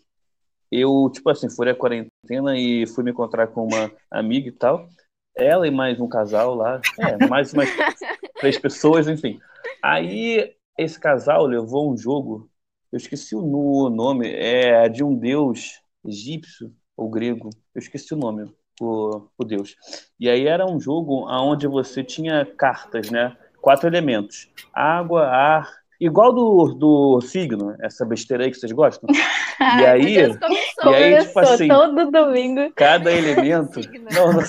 eu, 0.70 1.10
tipo 1.12 1.28
assim, 1.28 1.50
furei 1.50 1.74
a 1.74 1.76
quarentena 1.76 2.56
e 2.56 2.86
fui 2.86 3.04
me 3.04 3.10
encontrar 3.10 3.48
com 3.48 3.66
uma 3.66 3.92
amiga 4.10 4.48
e 4.48 4.52
tal. 4.52 4.88
Ela 5.36 5.66
e 5.66 5.70
mais 5.70 5.98
um 6.00 6.08
casal 6.08 6.54
lá. 6.54 6.80
É, 6.98 7.26
mais 7.26 7.52
umas 7.52 7.68
três 8.38 8.58
pessoas, 8.58 9.08
enfim. 9.08 9.38
Aí 9.82 10.54
esse 10.78 10.98
casal 10.98 11.46
levou 11.46 11.92
um 11.92 11.96
jogo, 11.96 12.48
eu 12.90 12.96
esqueci 12.96 13.34
o 13.34 13.90
nome, 13.90 14.30
é 14.30 14.88
de 14.88 15.02
um 15.02 15.14
deus 15.16 15.80
egípcio 16.04 16.72
ou 16.96 17.08
grego, 17.08 17.50
eu 17.74 17.78
esqueci 17.78 18.12
o 18.12 18.16
nome, 18.16 18.52
o, 18.80 19.22
o 19.38 19.44
deus. 19.44 19.76
E 20.18 20.28
aí 20.28 20.46
era 20.46 20.66
um 20.66 20.80
jogo 20.80 21.26
onde 21.30 21.66
você 21.66 22.02
tinha 22.02 22.44
cartas, 22.44 23.10
né? 23.10 23.36
Quatro 23.60 23.88
elementos: 23.88 24.50
água, 24.74 25.26
ar, 25.26 25.70
igual 26.00 26.32
do, 26.32 26.74
do 26.74 27.20
signo, 27.20 27.74
essa 27.80 28.04
besteira 28.04 28.44
aí 28.44 28.50
que 28.50 28.58
vocês 28.58 28.72
gostam. 28.72 29.08
E 29.62 29.86
aí, 29.86 30.38
começou, 30.38 30.92
e 30.92 30.94
aí 30.94 31.24
tipo 31.24 31.38
assim, 31.38 31.68
todo 31.68 32.10
domingo. 32.10 32.72
cada 32.74 33.12
elemento. 33.12 33.78
não, 34.12 34.32
não, 34.32 34.42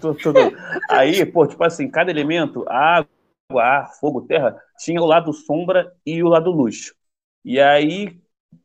tô, 0.00 0.14
tô. 0.14 0.32
Aí, 0.90 1.24
pô, 1.26 1.46
tipo 1.46 1.62
assim, 1.64 1.90
cada 1.90 2.10
elemento, 2.10 2.64
água, 2.68 3.08
ar, 3.56 3.88
fogo, 4.00 4.22
terra, 4.22 4.56
tinha 4.78 5.00
o 5.00 5.06
lado 5.06 5.32
sombra 5.32 5.92
e 6.04 6.22
o 6.22 6.28
lado 6.28 6.50
luz. 6.50 6.92
E 7.44 7.60
aí, 7.60 8.18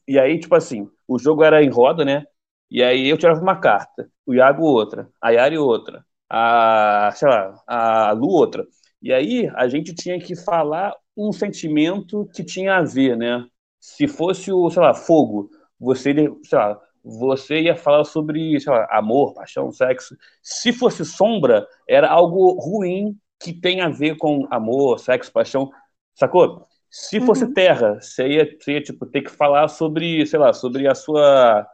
e 0.07 0.17
aí, 0.19 0.39
tipo 0.39 0.55
assim, 0.55 0.89
o 1.07 1.19
jogo 1.19 1.43
era 1.43 1.63
em 1.63 1.69
roda, 1.69 2.05
né? 2.05 2.25
E 2.71 2.83
aí 2.83 3.09
eu 3.09 3.17
tirava 3.17 3.41
uma 3.41 3.59
carta, 3.59 4.09
o 4.25 4.33
Iago 4.33 4.63
outra, 4.63 5.09
a 5.21 5.31
Yari 5.31 5.57
outra, 5.57 6.05
a, 6.29 7.11
sei 7.15 7.27
lá, 7.27 7.61
a 7.67 8.11
Lu 8.11 8.27
outra. 8.29 8.65
E 9.01 9.11
aí 9.11 9.49
a 9.55 9.67
gente 9.67 9.93
tinha 9.93 10.19
que 10.19 10.35
falar 10.35 10.93
um 11.17 11.31
sentimento 11.31 12.29
que 12.33 12.43
tinha 12.43 12.75
a 12.77 12.83
ver, 12.83 13.17
né? 13.17 13.45
Se 13.79 14.07
fosse 14.07 14.51
o, 14.51 14.69
sei 14.69 14.81
lá, 14.81 14.93
fogo, 14.93 15.49
você, 15.79 16.13
sei 16.43 16.57
lá, 16.57 16.79
você 17.03 17.61
ia 17.61 17.75
falar 17.75 18.03
sobre, 18.03 18.57
lá, 18.65 18.87
amor, 18.91 19.33
paixão, 19.33 19.71
sexo. 19.71 20.17
Se 20.41 20.73
fosse 20.73 21.05
sombra, 21.05 21.67
era 21.87 22.09
algo 22.09 22.51
ruim 22.59 23.17
que 23.39 23.53
tem 23.53 23.81
a 23.81 23.89
ver 23.89 24.17
com 24.17 24.47
amor, 24.51 24.99
sexo, 24.99 25.31
paixão, 25.31 25.71
sacou? 26.13 26.67
Se 26.89 27.21
fosse 27.21 27.45
uhum. 27.45 27.53
terra, 27.53 27.99
você 28.01 28.27
ia, 28.27 28.57
você 28.59 28.73
ia 28.73 28.81
tipo, 28.81 29.05
ter 29.05 29.21
que 29.21 29.29
falar 29.31 29.67
sobre, 29.67 30.25
sei 30.25 30.39
lá, 30.39 30.53
sobre 30.53 30.87
a 30.87 30.95
sua 30.95 31.67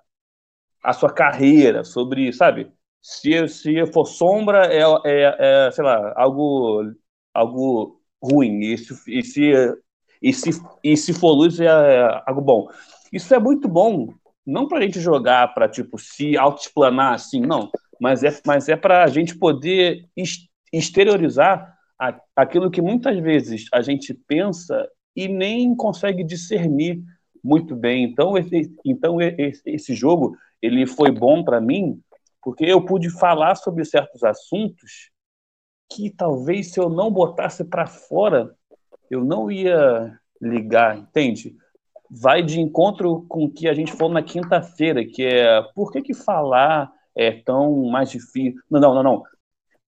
a 0.84 0.94
sua 0.94 1.12
carreira, 1.12 1.84
sobre, 1.84 2.32
sabe? 2.34 2.72
Se, 3.02 3.48
se 3.48 3.86
for 3.92 4.06
sombra, 4.06 4.68
é, 4.74 4.82
é, 5.06 5.68
é 5.68 5.72
sei 5.72 5.84
lá, 5.84 6.14
algo 6.16 6.84
algo 7.34 8.02
ruim. 8.22 8.60
E 8.62 8.78
se, 8.78 8.94
e 9.08 9.24
se, 9.24 9.76
e 10.22 10.34
se, 10.34 10.50
e 10.84 10.98
se 10.98 11.14
for 11.14 11.34
luz, 11.34 11.60
é, 11.60 11.66
é 11.66 12.24
algo 12.28 12.42
bom. 12.42 12.68
Isso 13.12 13.34
é 13.34 13.40
muito 13.40 13.68
bom, 13.68 14.14
não 14.46 14.68
para 14.68 14.80
a 14.80 14.82
gente 14.82 15.00
jogar, 15.00 15.54
para 15.54 15.68
tipo, 15.68 15.98
se 15.98 16.38
autoexplanar 16.38 17.14
assim, 17.14 17.40
não. 17.40 17.72
Mas 18.00 18.24
é, 18.24 18.40
mas 18.46 18.70
é 18.70 18.76
para 18.76 19.04
a 19.04 19.08
gente 19.08 19.38
poder 19.38 20.08
exteriorizar 20.72 21.76
a, 22.00 22.20
aquilo 22.36 22.70
que 22.70 22.82
muitas 22.82 23.18
vezes 23.20 23.66
a 23.74 23.82
gente 23.82 24.14
pensa 24.14 24.88
e 25.16 25.28
nem 25.28 25.76
consegue 25.76 26.24
discernir 26.24 27.02
muito 27.44 27.76
bem. 27.76 28.04
Então, 28.04 28.38
esse, 28.38 28.76
então 28.84 29.18
esse, 29.22 29.94
jogo 29.94 30.36
ele 30.62 30.86
foi 30.86 31.12
bom 31.12 31.44
para 31.44 31.62
mim 31.62 32.02
porque 32.42 32.66
eu 32.66 32.84
pude 32.84 33.10
falar 33.10 33.56
sobre 33.56 33.84
certos 33.86 34.24
assuntos 34.24 35.12
que 35.92 36.10
talvez 36.10 36.72
se 36.72 36.80
eu 36.80 36.90
não 36.90 37.12
botasse 37.12 37.64
para 37.64 37.88
fora, 37.88 38.54
eu 39.10 39.24
não 39.24 39.50
ia 39.50 40.20
ligar, 40.42 40.98
entende? 40.98 41.56
Vai 42.10 42.44
de 42.44 42.60
encontro 42.60 43.26
com 43.28 43.46
o 43.46 43.52
que 43.52 43.68
a 43.68 43.74
gente 43.74 43.92
falou 43.94 44.14
na 44.14 44.24
quinta-feira, 44.24 45.06
que 45.06 45.24
é 45.24 45.62
por 45.74 45.92
que, 45.92 46.02
que 46.02 46.14
falar 46.14 46.92
é 47.16 47.32
tão 47.32 47.86
mais 47.86 48.10
difícil? 48.12 48.62
Não, 48.70 48.80
não, 48.80 48.96
não, 48.96 49.04
não. 49.04 49.24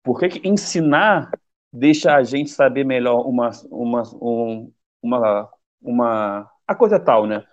Por 0.03 0.19
que, 0.19 0.29
que 0.29 0.47
ensinar 0.47 1.29
deixa 1.71 2.15
a 2.15 2.23
gente 2.23 2.49
saber 2.49 2.83
melhor 2.85 3.27
uma, 3.27 3.51
uma, 3.69 4.03
um, 4.21 4.71
uma, 5.01 5.49
uma 5.81 6.51
a 6.67 6.75
coisa 6.75 6.99
tal, 6.99 7.25
né? 7.25 7.43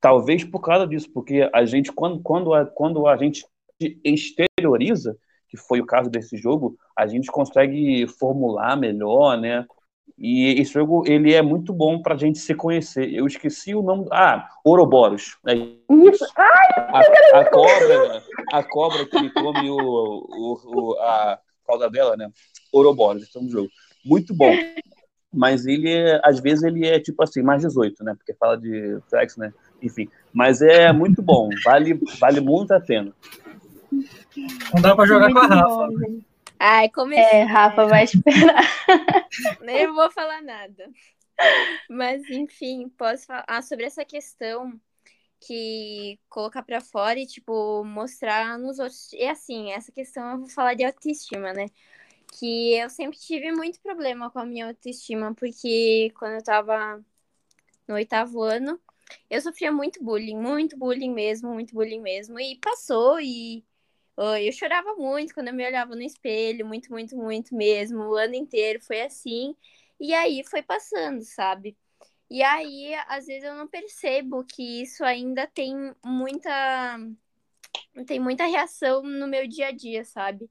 Talvez 0.00 0.44
por 0.44 0.60
causa 0.60 0.86
disso, 0.86 1.10
porque 1.12 1.48
a 1.52 1.64
gente 1.64 1.92
quando 1.92 2.20
quando 2.22 2.54
a, 2.54 2.66
quando 2.66 3.06
a 3.06 3.16
gente 3.16 3.44
exterioriza, 4.04 5.16
que 5.48 5.56
foi 5.56 5.80
o 5.80 5.86
caso 5.86 6.10
desse 6.10 6.36
jogo, 6.36 6.76
a 6.96 7.06
gente 7.06 7.30
consegue 7.30 8.06
formular 8.06 8.76
melhor, 8.76 9.38
né? 9.38 9.66
E 10.16 10.60
esse 10.60 10.72
jogo 10.72 11.04
ele 11.06 11.34
é 11.34 11.42
muito 11.42 11.72
bom 11.72 12.00
para 12.00 12.14
a 12.14 12.18
gente 12.18 12.38
se 12.38 12.54
conhecer. 12.54 13.12
Eu 13.12 13.26
esqueci 13.26 13.74
o 13.74 13.82
nome. 13.82 14.06
Ah, 14.12 14.48
Ouroboros. 14.64 15.36
É 15.46 15.54
isso. 15.54 16.24
A, 16.36 17.00
a 17.40 17.50
cobra, 17.50 18.22
a 18.52 18.62
cobra 18.62 19.06
que 19.06 19.30
come 19.30 19.70
o, 19.70 19.76
o, 19.76 20.60
o 20.64 20.98
a 21.00 21.38
cauda 21.66 21.90
dela, 21.90 22.16
né? 22.16 22.30
Ouroboros, 22.72 23.22
esse 23.22 23.36
é 23.36 23.40
um 23.40 23.50
jogo. 23.50 23.68
Muito 24.04 24.34
bom. 24.34 24.52
Mas 25.32 25.66
ele, 25.66 25.90
é, 25.90 26.20
às 26.22 26.38
vezes, 26.38 26.62
ele 26.62 26.86
é 26.86 27.00
tipo 27.00 27.20
assim, 27.22 27.42
mais 27.42 27.62
18, 27.62 28.04
né? 28.04 28.14
Porque 28.16 28.34
fala 28.34 28.56
de 28.56 29.00
sexo, 29.08 29.40
né? 29.40 29.52
Enfim. 29.82 30.08
Mas 30.32 30.62
é 30.62 30.92
muito 30.92 31.20
bom. 31.20 31.48
Vale, 31.64 31.98
vale 32.20 32.40
muito 32.40 32.72
a 32.72 32.80
pena. 32.80 33.12
Não 34.72 34.80
dá 34.80 34.94
para 34.94 35.06
jogar 35.06 35.28
muito 35.28 35.46
com 35.46 35.52
a 35.52 35.56
Rafa. 35.56 35.88
Bom, 35.88 36.20
Ai, 36.58 36.88
comecei. 36.88 37.40
É, 37.40 37.42
Rafa 37.44 37.86
vai 37.86 38.04
esperar. 38.04 38.64
Nem 39.60 39.92
vou 39.92 40.10
falar 40.10 40.42
nada. 40.42 40.90
Mas, 41.88 42.28
enfim, 42.30 42.88
posso 42.90 43.26
falar 43.26 43.62
sobre 43.62 43.84
essa 43.84 44.04
questão 44.04 44.80
que 45.40 46.18
colocar 46.28 46.62
para 46.62 46.80
fora 46.80 47.18
e, 47.18 47.26
tipo, 47.26 47.84
mostrar 47.84 48.58
nos 48.58 48.78
outros. 48.78 49.12
E, 49.12 49.24
assim, 49.26 49.72
essa 49.72 49.92
questão 49.92 50.32
eu 50.32 50.38
vou 50.38 50.48
falar 50.48 50.74
de 50.74 50.84
autoestima, 50.84 51.52
né? 51.52 51.66
Que 52.38 52.74
eu 52.76 52.88
sempre 52.88 53.18
tive 53.18 53.52
muito 53.52 53.80
problema 53.80 54.30
com 54.30 54.38
a 54.38 54.46
minha 54.46 54.66
autoestima, 54.66 55.34
porque 55.34 56.12
quando 56.18 56.34
eu 56.34 56.42
tava 56.42 57.04
no 57.86 57.94
oitavo 57.94 58.42
ano, 58.42 58.80
eu 59.28 59.40
sofria 59.40 59.70
muito 59.70 60.02
bullying, 60.02 60.36
muito 60.36 60.76
bullying 60.76 61.12
mesmo, 61.12 61.52
muito 61.52 61.74
bullying 61.74 62.00
mesmo. 62.00 62.40
E 62.40 62.56
passou 62.56 63.20
e 63.20 63.64
eu 64.16 64.52
chorava 64.52 64.94
muito 64.96 65.34
quando 65.34 65.48
eu 65.48 65.54
me 65.54 65.66
olhava 65.66 65.94
no 65.96 66.02
espelho, 66.02 66.66
muito, 66.66 66.90
muito, 66.90 67.16
muito 67.16 67.54
mesmo. 67.54 68.00
O 68.04 68.14
ano 68.16 68.34
inteiro 68.34 68.80
foi 68.80 69.02
assim. 69.02 69.56
E 70.00 70.14
aí 70.14 70.44
foi 70.44 70.62
passando, 70.62 71.22
sabe? 71.22 71.76
E 72.30 72.42
aí, 72.42 72.94
às 73.08 73.26
vezes, 73.26 73.44
eu 73.44 73.54
não 73.54 73.68
percebo 73.68 74.44
que 74.44 74.82
isso 74.82 75.04
ainda 75.04 75.46
tem 75.46 75.94
muita. 76.04 76.98
Tem 78.06 78.20
muita 78.20 78.46
reação 78.46 79.02
no 79.02 79.26
meu 79.28 79.46
dia 79.48 79.68
a 79.68 79.72
dia, 79.72 80.04
sabe? 80.04 80.50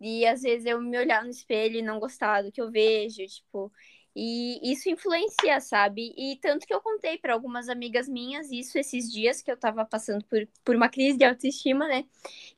E 0.00 0.26
às 0.26 0.42
vezes 0.42 0.66
eu 0.66 0.80
me 0.80 0.98
olhar 0.98 1.24
no 1.24 1.30
espelho 1.30 1.76
e 1.78 1.82
não 1.82 2.00
gostar 2.00 2.42
do 2.42 2.52
que 2.52 2.60
eu 2.60 2.70
vejo, 2.70 3.24
tipo, 3.26 3.72
e 4.14 4.72
isso 4.72 4.88
influencia, 4.90 5.60
sabe? 5.60 6.12
E 6.16 6.36
tanto 6.40 6.66
que 6.66 6.74
eu 6.74 6.80
contei 6.80 7.16
para 7.18 7.32
algumas 7.32 7.68
amigas 7.68 8.08
minhas 8.08 8.50
isso 8.50 8.78
esses 8.78 9.10
dias 9.10 9.40
que 9.42 9.50
eu 9.50 9.56
tava 9.56 9.84
passando 9.84 10.24
por, 10.26 10.46
por 10.64 10.76
uma 10.76 10.88
crise 10.88 11.16
de 11.16 11.24
autoestima, 11.24 11.88
né? 11.88 12.04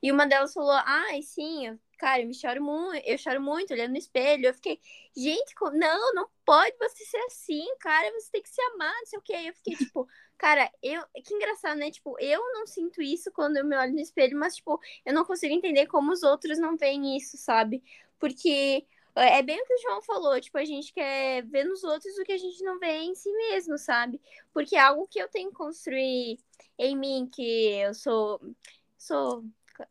E 0.01 0.11
uma 0.11 0.25
delas 0.27 0.53
falou: 0.53 0.71
"Ai, 0.85 1.21
sim, 1.21 1.67
eu, 1.67 1.79
cara, 1.97 2.21
eu 2.21 2.27
me 2.27 2.33
choro 2.33 2.61
muito, 2.63 3.01
eu 3.05 3.17
choro 3.17 3.41
muito 3.41 3.73
olhando 3.73 3.91
no 3.91 3.97
espelho". 3.97 4.47
Eu 4.47 4.53
fiquei: 4.53 4.79
"Gente, 5.15 5.53
não, 5.73 6.13
não 6.13 6.27
pode 6.45 6.75
você 6.77 7.05
ser 7.05 7.17
assim, 7.27 7.65
cara, 7.79 8.11
você 8.13 8.29
tem 8.31 8.41
que 8.41 8.49
se 8.49 8.61
amar, 8.73 8.93
não 8.99 9.05
sei 9.05 9.19
o 9.19 9.21
quê". 9.21 9.33
Eu 9.47 9.53
fiquei 9.53 9.75
tipo, 9.75 10.07
cara, 10.37 10.69
eu, 10.83 11.01
que 11.23 11.33
engraçado, 11.33 11.77
né? 11.77 11.89
Tipo, 11.91 12.17
eu 12.19 12.41
não 12.53 12.67
sinto 12.67 13.01
isso 13.01 13.31
quando 13.31 13.57
eu 13.57 13.65
me 13.65 13.75
olho 13.77 13.93
no 13.93 13.99
espelho, 14.01 14.37
mas 14.37 14.55
tipo, 14.57 14.79
eu 15.05 15.13
não 15.13 15.23
consigo 15.25 15.53
entender 15.53 15.87
como 15.87 16.11
os 16.11 16.23
outros 16.23 16.57
não 16.59 16.75
veem 16.77 17.15
isso, 17.17 17.37
sabe? 17.37 17.83
Porque 18.19 18.85
é 19.21 19.41
bem 19.41 19.61
o 19.61 19.65
que 19.65 19.73
o 19.73 19.81
João 19.81 20.01
falou, 20.01 20.39
tipo, 20.41 20.57
a 20.57 20.65
gente 20.65 20.93
quer 20.93 21.43
ver 21.45 21.63
nos 21.63 21.83
outros 21.83 22.17
o 22.17 22.23
que 22.23 22.33
a 22.33 22.37
gente 22.37 22.63
não 22.63 22.79
vê 22.79 22.97
em 22.99 23.15
si 23.15 23.31
mesmo, 23.31 23.77
sabe? 23.77 24.19
Porque 24.53 24.75
é 24.75 24.79
algo 24.79 25.07
que 25.07 25.19
eu 25.19 25.29
tenho 25.29 25.49
que 25.49 25.55
construir 25.55 26.37
em 26.77 26.97
mim, 26.97 27.29
que 27.31 27.71
eu 27.79 27.93
sou. 27.93 28.41
sou 28.97 29.43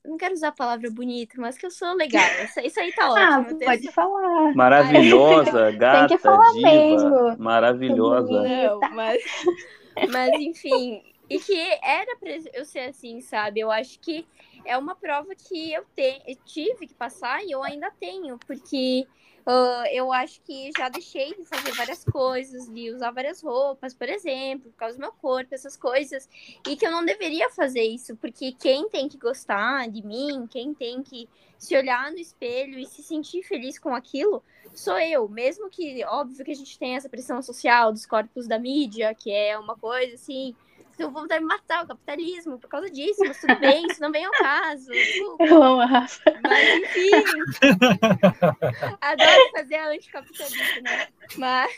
não 0.04 0.16
quero 0.16 0.32
usar 0.32 0.48
a 0.48 0.52
palavra 0.52 0.90
bonita, 0.90 1.34
mas 1.38 1.58
que 1.58 1.66
eu 1.66 1.70
sou 1.70 1.94
legal. 1.94 2.22
Isso, 2.62 2.80
aí 2.80 2.92
tá 2.92 3.04
ah, 3.16 3.40
ótimo. 3.40 3.58
Ah, 3.62 3.64
pode 3.66 3.92
falar. 3.92 4.54
Maravilhosa, 4.54 5.70
gata, 5.72 6.08
Tem 6.08 6.16
que 6.16 6.22
falar 6.22 6.52
diva, 6.52 6.70
mesmo. 6.70 7.38
maravilhosa. 7.38 8.42
Não, 8.42 8.80
mas, 8.92 9.22
mas 10.10 10.30
enfim, 10.40 11.02
e 11.28 11.38
que 11.38 11.58
era 11.82 12.16
pra 12.16 12.30
eu 12.52 12.64
ser 12.64 12.90
assim, 12.90 13.20
sabe? 13.20 13.60
Eu 13.60 13.70
acho 13.70 13.98
que 14.00 14.26
é 14.64 14.76
uma 14.76 14.94
prova 14.94 15.34
que 15.34 15.72
eu, 15.72 15.84
te, 15.94 16.22
eu 16.26 16.36
tive 16.44 16.86
que 16.86 16.94
passar 16.94 17.44
e 17.44 17.50
eu 17.50 17.62
ainda 17.62 17.90
tenho, 17.90 18.38
porque 18.46 19.06
uh, 19.46 19.86
eu 19.92 20.12
acho 20.12 20.40
que 20.42 20.70
já 20.76 20.88
deixei 20.88 21.34
de 21.34 21.44
fazer 21.44 21.72
várias 21.72 22.04
coisas, 22.04 22.68
de 22.72 22.90
usar 22.90 23.10
várias 23.10 23.42
roupas, 23.42 23.94
por 23.94 24.08
exemplo, 24.08 24.70
por 24.70 24.76
causa 24.76 24.96
do 24.96 25.00
meu 25.00 25.12
corpo, 25.12 25.54
essas 25.54 25.76
coisas, 25.76 26.28
e 26.68 26.76
que 26.76 26.86
eu 26.86 26.90
não 26.90 27.04
deveria 27.04 27.50
fazer 27.50 27.82
isso, 27.82 28.16
porque 28.16 28.52
quem 28.52 28.88
tem 28.88 29.08
que 29.08 29.18
gostar 29.18 29.88
de 29.88 30.04
mim, 30.04 30.46
quem 30.50 30.74
tem 30.74 31.02
que 31.02 31.28
se 31.58 31.76
olhar 31.76 32.10
no 32.10 32.18
espelho 32.18 32.78
e 32.78 32.86
se 32.86 33.02
sentir 33.02 33.42
feliz 33.42 33.78
com 33.78 33.94
aquilo, 33.94 34.42
sou 34.74 34.98
eu. 34.98 35.26
Mesmo 35.28 35.70
que, 35.70 36.04
óbvio, 36.04 36.44
que 36.44 36.50
a 36.50 36.54
gente 36.54 36.78
tem 36.78 36.96
essa 36.96 37.08
pressão 37.08 37.40
social 37.40 37.90
dos 37.90 38.04
corpos 38.04 38.46
da 38.46 38.58
mídia, 38.58 39.14
que 39.14 39.30
é 39.30 39.58
uma 39.58 39.76
coisa 39.76 40.14
assim 40.14 40.54
Então 40.94 41.10
vou 41.10 41.26
de 41.26 41.40
matar 41.40 41.84
o 41.84 41.88
capitalismo 41.88 42.58
por 42.58 42.68
causa 42.68 42.88
disso, 42.88 43.20
mas 43.26 43.40
tudo 43.40 43.58
bem, 43.58 43.86
isso 43.86 44.00
não 44.00 44.12
vem 44.12 44.24
ao 44.24 44.32
caso. 44.32 44.90
Desculpa. 44.90 45.44
Eu 45.44 45.62
amo 45.62 45.80
a 45.80 45.86
Rafa. 45.86 46.22
Mas 46.42 46.82
enfim. 46.82 47.10
Adoro 49.00 49.50
fazer 49.52 49.74
a 49.74 49.88
anticapitalista, 49.88 50.80
né? 50.80 51.08
Mas, 51.36 51.76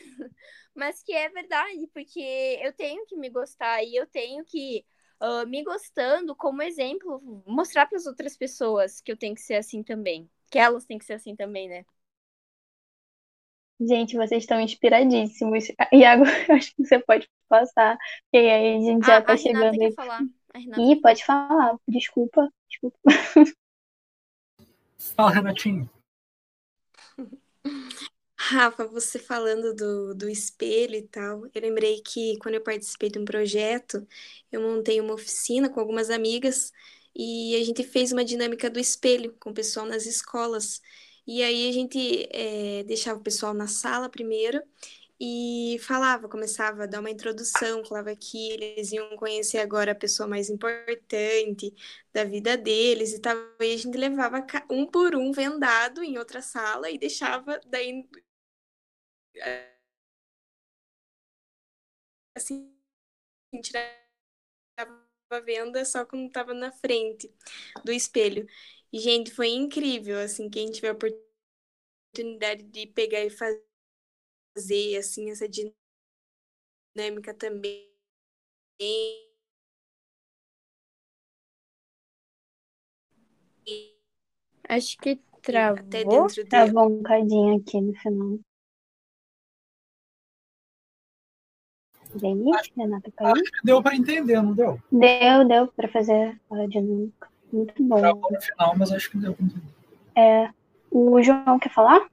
mas 0.74 1.02
que 1.02 1.12
é 1.12 1.28
verdade, 1.30 1.88
porque 1.92 2.60
eu 2.62 2.72
tenho 2.74 3.06
que 3.06 3.16
me 3.16 3.30
gostar 3.30 3.82
e 3.82 3.96
eu 3.96 4.06
tenho 4.06 4.44
que, 4.44 4.84
uh, 5.20 5.46
me 5.46 5.64
gostando 5.64 6.36
como 6.36 6.62
exemplo, 6.62 7.42
mostrar 7.46 7.86
para 7.86 7.96
as 7.96 8.06
outras 8.06 8.36
pessoas 8.36 9.00
que 9.00 9.10
eu 9.10 9.16
tenho 9.16 9.34
que 9.34 9.40
ser 9.40 9.54
assim 9.54 9.82
também. 9.82 10.30
Que 10.50 10.58
elas 10.58 10.84
têm 10.84 10.98
que 10.98 11.04
ser 11.06 11.14
assim 11.14 11.34
também, 11.34 11.68
né? 11.68 11.84
Gente, 13.80 14.16
vocês 14.16 14.42
estão 14.42 14.60
inspiradíssimos. 14.60 15.64
Iago, 15.92 16.24
eu 16.48 16.54
acho 16.56 16.74
que 16.74 16.84
você 16.84 16.98
pode 17.00 17.28
passar, 17.48 17.96
porque 18.30 18.38
aí 18.46 18.76
a 18.76 18.80
gente 18.80 19.06
já 19.06 19.20
Ah, 19.20 19.22
tá 19.22 19.34
a 19.34 19.36
Renata 19.36 19.70
chegando 19.70 19.78
quer 19.78 19.90
aí. 19.90 19.94
falar. 19.94 20.22
A 20.54 20.58
Renata 20.58 20.88
Ih, 20.92 21.00
quer 21.00 21.00
pode 21.00 21.24
falar. 21.24 21.76
Desculpa, 21.88 22.48
desculpa. 22.70 22.98
Fala, 25.16 25.30
Renatinho. 25.32 25.88
Rafa, 28.38 28.86
você 28.86 29.18
falando 29.18 29.74
do, 29.74 30.14
do 30.14 30.28
espelho 30.28 30.94
e 30.96 31.02
tal, 31.02 31.46
eu 31.54 31.62
lembrei 31.62 32.00
que 32.02 32.38
quando 32.38 32.54
eu 32.56 32.62
participei 32.62 33.08
de 33.10 33.18
um 33.18 33.24
projeto, 33.24 34.06
eu 34.52 34.60
montei 34.60 35.00
uma 35.00 35.14
oficina 35.14 35.68
com 35.70 35.80
algumas 35.80 36.10
amigas 36.10 36.72
e 37.14 37.56
a 37.56 37.64
gente 37.64 37.82
fez 37.82 38.12
uma 38.12 38.24
dinâmica 38.24 38.68
do 38.70 38.78
espelho 38.78 39.34
com 39.40 39.50
o 39.50 39.54
pessoal 39.54 39.86
nas 39.86 40.04
escolas. 40.06 40.82
E 41.26 41.42
aí 41.42 41.68
a 41.68 41.72
gente 41.72 42.28
eh, 42.32 42.84
deixava 42.84 43.18
o 43.18 43.22
pessoal 43.22 43.52
na 43.54 43.66
sala 43.66 44.08
primeiro 44.08 44.62
e 45.20 45.78
falava, 45.80 46.28
começava 46.28 46.84
a 46.84 46.86
dar 46.86 47.00
uma 47.00 47.10
introdução, 47.10 47.84
falava 47.84 48.14
que 48.16 48.50
eles 48.52 48.92
iam 48.92 49.16
conhecer 49.16 49.58
agora 49.58 49.92
a 49.92 49.94
pessoa 49.94 50.28
mais 50.28 50.50
importante 50.50 51.74
da 52.12 52.24
vida 52.24 52.56
deles 52.56 53.12
e 53.14 53.20
tal. 53.20 53.36
E 53.60 53.74
a 53.74 53.78
gente 53.78 53.96
levava 53.98 54.44
um 54.70 54.86
por 54.86 55.14
um 55.16 55.32
vendado 55.32 56.02
em 56.04 56.18
outra 56.18 56.42
sala 56.42 56.90
e 56.90 56.98
deixava 56.98 57.60
daí 57.66 58.06
assim, 62.34 62.72
tirava 63.62 63.90
a 65.30 65.40
venda 65.40 65.84
só 65.84 66.04
quando 66.04 66.30
tava 66.30 66.54
na 66.54 66.72
frente 66.72 67.32
do 67.84 67.92
espelho. 67.92 68.46
E, 68.96 68.98
gente, 68.98 69.30
foi 69.30 69.48
incrível, 69.50 70.18
assim, 70.18 70.48
quem 70.48 70.70
tiver 70.70 70.88
a 70.88 70.92
oportunidade 70.94 72.62
de 72.62 72.86
pegar 72.86 73.22
e 73.22 73.28
fazer, 73.28 74.96
assim, 74.96 75.30
essa 75.30 75.46
dinâmica 76.96 77.34
também. 77.34 77.92
Acho 84.66 84.96
que 84.96 85.10
Até 85.10 85.42
travou. 85.42 86.08
dentro 86.08 86.42
de 86.42 86.48
Travou 86.48 86.88
um 86.88 87.02
cadinho 87.02 87.60
aqui 87.60 87.78
no 87.78 87.92
final. 87.96 88.38
E 92.14 92.26
aí, 92.26 92.44
Renata 92.74 93.12
caiu? 93.12 93.32
Acho 93.34 93.42
que 93.42 93.62
deu 93.62 93.82
para 93.82 93.94
entender, 93.94 94.40
não 94.40 94.54
deu? 94.54 94.80
Deu, 94.90 95.46
deu 95.46 95.68
pra 95.68 95.86
fazer 95.86 96.40
a 96.50 96.66
dinâmica. 96.66 97.35
Muito 97.56 97.82
bom. 97.82 97.98
Travou 97.98 98.30
no 98.30 98.40
final, 98.40 98.74
mas 98.76 98.92
acho 98.92 99.10
que 99.10 99.16
deu. 99.16 99.34
É, 100.14 100.50
o 100.90 101.22
João 101.22 101.58
quer 101.58 101.70
falar? 101.70 102.06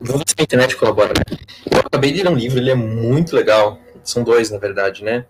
Vou 0.00 0.18
ver 0.18 0.24
se 0.26 0.34
a 0.36 0.42
internet 0.42 0.76
colabora, 0.76 1.10
né? 1.10 1.38
Eu 1.72 1.78
acabei 1.78 2.12
de 2.12 2.24
ler 2.24 2.30
um 2.30 2.34
livro, 2.34 2.58
ele 2.58 2.72
é 2.72 2.74
muito 2.74 3.36
legal. 3.36 3.78
São 4.02 4.24
dois, 4.24 4.50
na 4.50 4.58
verdade, 4.58 5.04
né? 5.04 5.24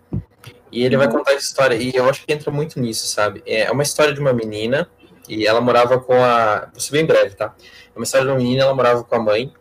E 0.71 0.83
ele 0.83 0.97
vai 0.97 1.07
contar 1.07 1.33
essa 1.33 1.43
história, 1.43 1.75
e 1.75 1.93
eu 1.93 2.09
acho 2.09 2.25
que 2.25 2.33
entra 2.33 2.49
muito 2.49 2.79
nisso, 2.79 3.05
sabe? 3.05 3.43
É 3.45 3.69
uma 3.71 3.83
história 3.83 4.13
de 4.13 4.19
uma 4.19 4.33
menina, 4.33 4.89
e 5.29 5.45
ela 5.45 5.61
morava 5.61 5.99
com 5.99 6.13
a. 6.13 6.67
Vou 6.71 6.79
ser 6.79 6.93
bem 6.93 7.05
breve, 7.05 7.35
tá? 7.35 7.53
É 7.93 7.99
uma 7.99 8.05
história 8.05 8.25
de 8.25 8.31
uma 8.31 8.39
menina, 8.39 8.63
ela 8.63 8.73
morava 8.73 9.03
com 9.03 9.15
a 9.15 9.19
mãe, 9.19 9.53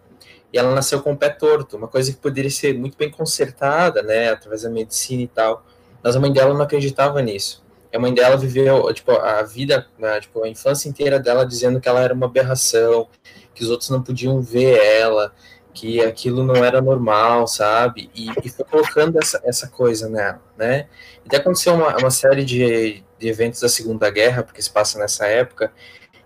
e 0.50 0.56
ela 0.56 0.74
nasceu 0.74 1.02
com 1.02 1.12
o 1.12 1.16
pé 1.16 1.28
torto, 1.28 1.76
uma 1.76 1.88
coisa 1.88 2.10
que 2.12 2.18
poderia 2.18 2.50
ser 2.50 2.78
muito 2.78 2.96
bem 2.96 3.10
consertada, 3.10 4.02
né? 4.02 4.30
Através 4.30 4.62
da 4.62 4.70
medicina 4.70 5.22
e 5.22 5.28
tal. 5.28 5.66
Mas 6.02 6.16
a 6.16 6.20
mãe 6.20 6.32
dela 6.32 6.54
não 6.54 6.62
acreditava 6.62 7.20
nisso. 7.20 7.64
A 7.92 7.98
mãe 7.98 8.14
dela 8.14 8.36
viveu, 8.36 8.92
tipo, 8.94 9.10
a 9.12 9.42
vida, 9.42 9.86
né, 9.98 10.20
tipo, 10.20 10.42
a 10.44 10.48
infância 10.48 10.88
inteira 10.88 11.18
dela 11.18 11.44
dizendo 11.44 11.80
que 11.80 11.88
ela 11.88 12.00
era 12.00 12.14
uma 12.14 12.26
aberração, 12.26 13.08
que 13.52 13.64
os 13.64 13.70
outros 13.70 13.90
não 13.90 14.00
podiam 14.00 14.40
ver 14.40 14.78
ela, 14.78 15.32
que 15.74 16.00
aquilo 16.00 16.44
não 16.44 16.56
era 16.56 16.80
normal, 16.80 17.46
sabe? 17.46 18.10
E, 18.14 18.30
e 18.44 18.48
foi 18.48 18.64
colocando 18.64 19.18
essa, 19.20 19.40
essa 19.44 19.68
coisa 19.68 20.08
nela, 20.08 20.40
né? 20.56 20.86
E 21.24 21.28
até 21.28 21.38
aconteceu 21.38 21.74
uma, 21.74 21.96
uma 21.96 22.10
série 22.10 22.44
de, 22.44 23.02
de 23.18 23.28
eventos 23.28 23.60
da 23.60 23.68
Segunda 23.68 24.08
Guerra, 24.10 24.42
porque 24.42 24.62
se 24.62 24.70
passa 24.70 24.98
nessa 24.98 25.26
época, 25.26 25.72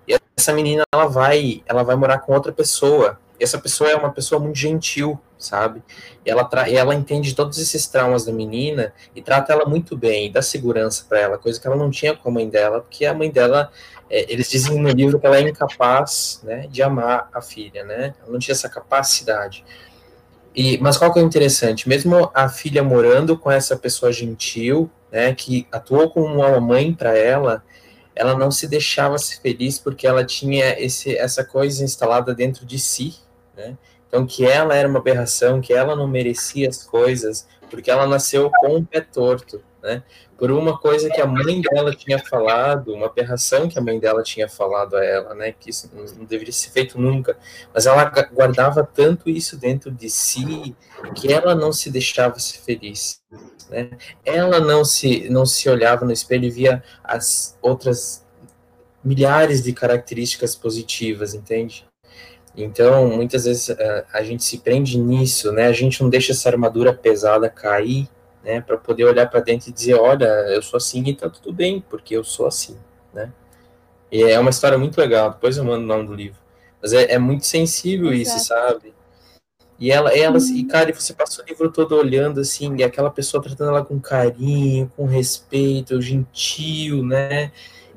e 0.06 0.16
essa 0.36 0.52
menina, 0.52 0.82
ela 0.92 1.06
vai, 1.06 1.62
ela 1.66 1.82
vai 1.82 1.96
morar 1.96 2.18
com 2.18 2.32
outra 2.32 2.52
pessoa, 2.52 3.18
e 3.40 3.44
essa 3.44 3.58
pessoa 3.58 3.90
é 3.90 3.96
uma 3.96 4.12
pessoa 4.12 4.40
muito 4.40 4.58
gentil, 4.58 5.18
sabe? 5.44 5.82
Ela, 6.24 6.48
ela 6.68 6.94
entende 6.94 7.34
todos 7.34 7.58
esses 7.58 7.86
traumas 7.86 8.24
da 8.24 8.32
menina 8.32 8.92
e 9.14 9.22
trata 9.22 9.52
ela 9.52 9.66
muito 9.66 9.96
bem, 9.96 10.30
dá 10.30 10.42
segurança 10.42 11.04
para 11.08 11.20
ela, 11.20 11.38
coisa 11.38 11.60
que 11.60 11.66
ela 11.66 11.76
não 11.76 11.90
tinha 11.90 12.16
com 12.16 12.28
a 12.28 12.32
mãe 12.32 12.48
dela, 12.48 12.80
porque 12.80 13.04
a 13.06 13.14
mãe 13.14 13.30
dela, 13.30 13.70
é, 14.10 14.32
eles 14.32 14.50
dizem 14.50 14.78
no 14.80 14.88
livro 14.88 15.18
que 15.18 15.26
ela 15.26 15.36
é 15.36 15.42
incapaz 15.42 16.40
né, 16.42 16.66
de 16.68 16.82
amar 16.82 17.28
a 17.32 17.40
filha, 17.40 17.84
né? 17.84 18.14
Ela 18.22 18.32
não 18.32 18.38
tinha 18.38 18.52
essa 18.52 18.68
capacidade. 18.68 19.64
E, 20.54 20.78
mas 20.78 20.96
qual 20.96 21.12
que 21.12 21.18
é 21.18 21.22
o 21.22 21.26
interessante? 21.26 21.88
Mesmo 21.88 22.30
a 22.32 22.48
filha 22.48 22.82
morando 22.82 23.36
com 23.36 23.50
essa 23.50 23.76
pessoa 23.76 24.12
gentil, 24.12 24.90
né, 25.10 25.34
que 25.34 25.66
atuou 25.70 26.10
como 26.10 26.26
uma 26.26 26.60
mãe 26.60 26.94
para 26.94 27.16
ela, 27.16 27.62
ela 28.14 28.36
não 28.38 28.50
se 28.50 28.68
deixava 28.68 29.18
ser 29.18 29.40
feliz 29.40 29.78
porque 29.78 30.06
ela 30.06 30.24
tinha 30.24 30.78
esse, 30.80 31.16
essa 31.16 31.44
coisa 31.44 31.82
instalada 31.82 32.34
dentro 32.34 32.64
de 32.64 32.78
si, 32.78 33.16
né? 33.56 33.76
Então 34.14 34.24
que 34.24 34.46
ela 34.46 34.76
era 34.76 34.86
uma 34.86 35.00
aberração, 35.00 35.60
que 35.60 35.72
ela 35.72 35.96
não 35.96 36.06
merecia 36.06 36.68
as 36.68 36.84
coisas, 36.84 37.48
porque 37.68 37.90
ela 37.90 38.06
nasceu 38.06 38.48
com 38.60 38.76
um 38.76 38.84
pé 38.84 39.00
torto, 39.00 39.60
né? 39.82 40.04
Por 40.38 40.52
uma 40.52 40.78
coisa 40.78 41.10
que 41.10 41.20
a 41.20 41.26
mãe 41.26 41.60
dela 41.60 41.92
tinha 41.92 42.20
falado, 42.20 42.94
uma 42.94 43.06
aberração 43.06 43.68
que 43.68 43.76
a 43.76 43.82
mãe 43.82 43.98
dela 43.98 44.22
tinha 44.22 44.48
falado 44.48 44.94
a 44.96 45.04
ela, 45.04 45.34
né? 45.34 45.50
Que 45.50 45.70
isso 45.70 45.90
não 46.16 46.24
deveria 46.24 46.52
ser 46.52 46.70
feito 46.70 46.96
nunca. 46.96 47.36
Mas 47.74 47.86
ela 47.86 48.04
guardava 48.32 48.84
tanto 48.84 49.28
isso 49.28 49.56
dentro 49.56 49.90
de 49.90 50.08
si 50.08 50.76
que 51.16 51.32
ela 51.32 51.52
não 51.52 51.72
se 51.72 51.90
deixava 51.90 52.38
ser 52.38 52.58
feliz, 52.58 53.20
né? 53.68 53.90
Ela 54.24 54.60
não 54.60 54.84
se 54.84 55.28
não 55.28 55.44
se 55.44 55.68
olhava 55.68 56.04
no 56.04 56.12
espelho 56.12 56.44
e 56.44 56.50
via 56.50 56.84
as 57.02 57.58
outras 57.60 58.24
milhares 59.02 59.60
de 59.60 59.72
características 59.72 60.54
positivas, 60.54 61.34
entende? 61.34 61.84
Então, 62.56 63.08
muitas 63.08 63.44
vezes 63.44 63.70
a, 63.70 64.04
a 64.12 64.22
gente 64.22 64.44
se 64.44 64.58
prende 64.58 64.98
nisso, 64.98 65.50
né? 65.50 65.66
A 65.66 65.72
gente 65.72 66.02
não 66.02 66.08
deixa 66.08 66.32
essa 66.32 66.48
armadura 66.48 66.92
pesada 66.92 67.48
cair, 67.48 68.08
né? 68.44 68.60
Para 68.60 68.76
poder 68.76 69.04
olhar 69.04 69.28
para 69.28 69.40
dentro 69.40 69.70
e 69.70 69.72
dizer, 69.72 69.94
olha, 69.94 70.24
eu 70.24 70.62
sou 70.62 70.76
assim 70.76 71.02
e 71.04 71.14
tá 71.14 71.28
tudo 71.28 71.52
bem, 71.52 71.84
porque 71.88 72.16
eu 72.16 72.22
sou 72.22 72.46
assim, 72.46 72.76
né? 73.12 73.32
E 74.10 74.22
é 74.22 74.38
uma 74.38 74.50
história 74.50 74.78
muito 74.78 74.98
legal. 74.98 75.30
Depois 75.30 75.56
eu 75.56 75.64
mando 75.64 75.82
o 75.82 75.86
nome 75.86 76.06
do 76.06 76.14
livro. 76.14 76.38
Mas 76.80 76.92
é, 76.92 77.14
é 77.14 77.18
muito 77.18 77.46
sensível 77.46 78.12
isso, 78.12 78.38
sabe? 78.38 78.94
E 79.76 79.90
ela, 79.90 80.16
ela, 80.16 80.38
e 80.38 80.64
cara, 80.64 80.92
você 80.94 81.12
passa 81.12 81.42
o 81.42 81.44
livro 81.44 81.72
todo 81.72 81.96
olhando 81.96 82.38
assim, 82.38 82.76
e 82.76 82.84
aquela 82.84 83.10
pessoa 83.10 83.42
tratando 83.42 83.70
ela 83.70 83.84
com 83.84 83.98
carinho, 83.98 84.90
com 84.96 85.04
respeito, 85.04 86.00
gentil, 86.00 87.02
né? 87.02 87.50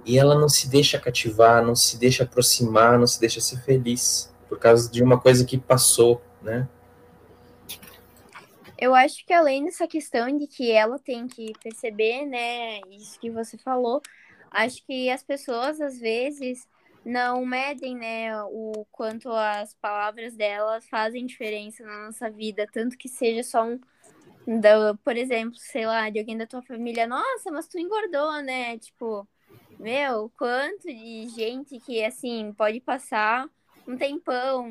E 0.04 0.18
ela 0.18 0.34
não 0.34 0.50
se 0.50 0.68
deixa 0.68 0.98
cativar, 0.98 1.64
não 1.64 1.76
se 1.76 2.00
deixa 2.00 2.24
aproximar, 2.24 2.98
não 2.98 3.06
se 3.06 3.20
deixa 3.20 3.40
ser 3.40 3.62
feliz 3.62 4.32
por 4.48 4.60
causa 4.60 4.90
de 4.91 5.03
uma 5.03 5.19
coisa 5.19 5.45
que 5.45 5.57
passou, 5.57 6.22
né? 6.41 6.68
Eu 8.78 8.94
acho 8.94 9.26
que 9.26 9.34
além 9.34 9.65
dessa 9.65 9.88
questão 9.88 10.38
de 10.38 10.45
que 10.45 10.72
ela 10.72 10.99
tem 10.99 11.28
que 11.28 11.52
perceber, 11.64 12.26
né, 12.26 12.80
isso 12.91 13.19
que 13.19 13.30
você 13.30 13.57
falou, 13.57 14.02
acho 14.52 14.86
que 14.86 15.10
as 15.10 15.24
pessoas 15.24 15.82
às 15.82 15.98
vezes 15.99 16.68
não 17.03 17.44
medem, 17.44 17.95
né, 17.95 18.40
o 18.44 18.86
quanto 18.91 19.32
as 19.32 19.74
palavras 19.76 20.36
delas 20.36 20.88
fazem 20.90 21.26
diferença 21.26 21.84
na 21.84 22.06
nossa 22.06 22.30
vida, 22.30 22.68
tanto 22.72 22.98
que 22.98 23.10
seja 23.10 23.41
só 23.41 23.65
um, 23.65 23.80
por 25.03 25.18
exemplo, 25.18 25.57
sei 25.57 25.86
lá, 25.88 26.10
de 26.10 26.19
alguém 26.19 26.38
da 26.38 26.45
tua 26.45 26.61
família, 26.61 27.07
nossa, 27.07 27.49
mas 27.52 27.68
tu 27.68 27.80
engordou, 27.80 28.41
né? 28.44 28.78
Tipo, 28.78 29.28
meu, 29.80 30.32
quanto 30.38 30.88
de 30.88 31.28
gente 31.30 31.80
que 31.80 32.03
assim 32.03 32.53
pode 32.53 32.80
passar 32.80 33.49
um 33.88 33.97
tempão 33.97 34.69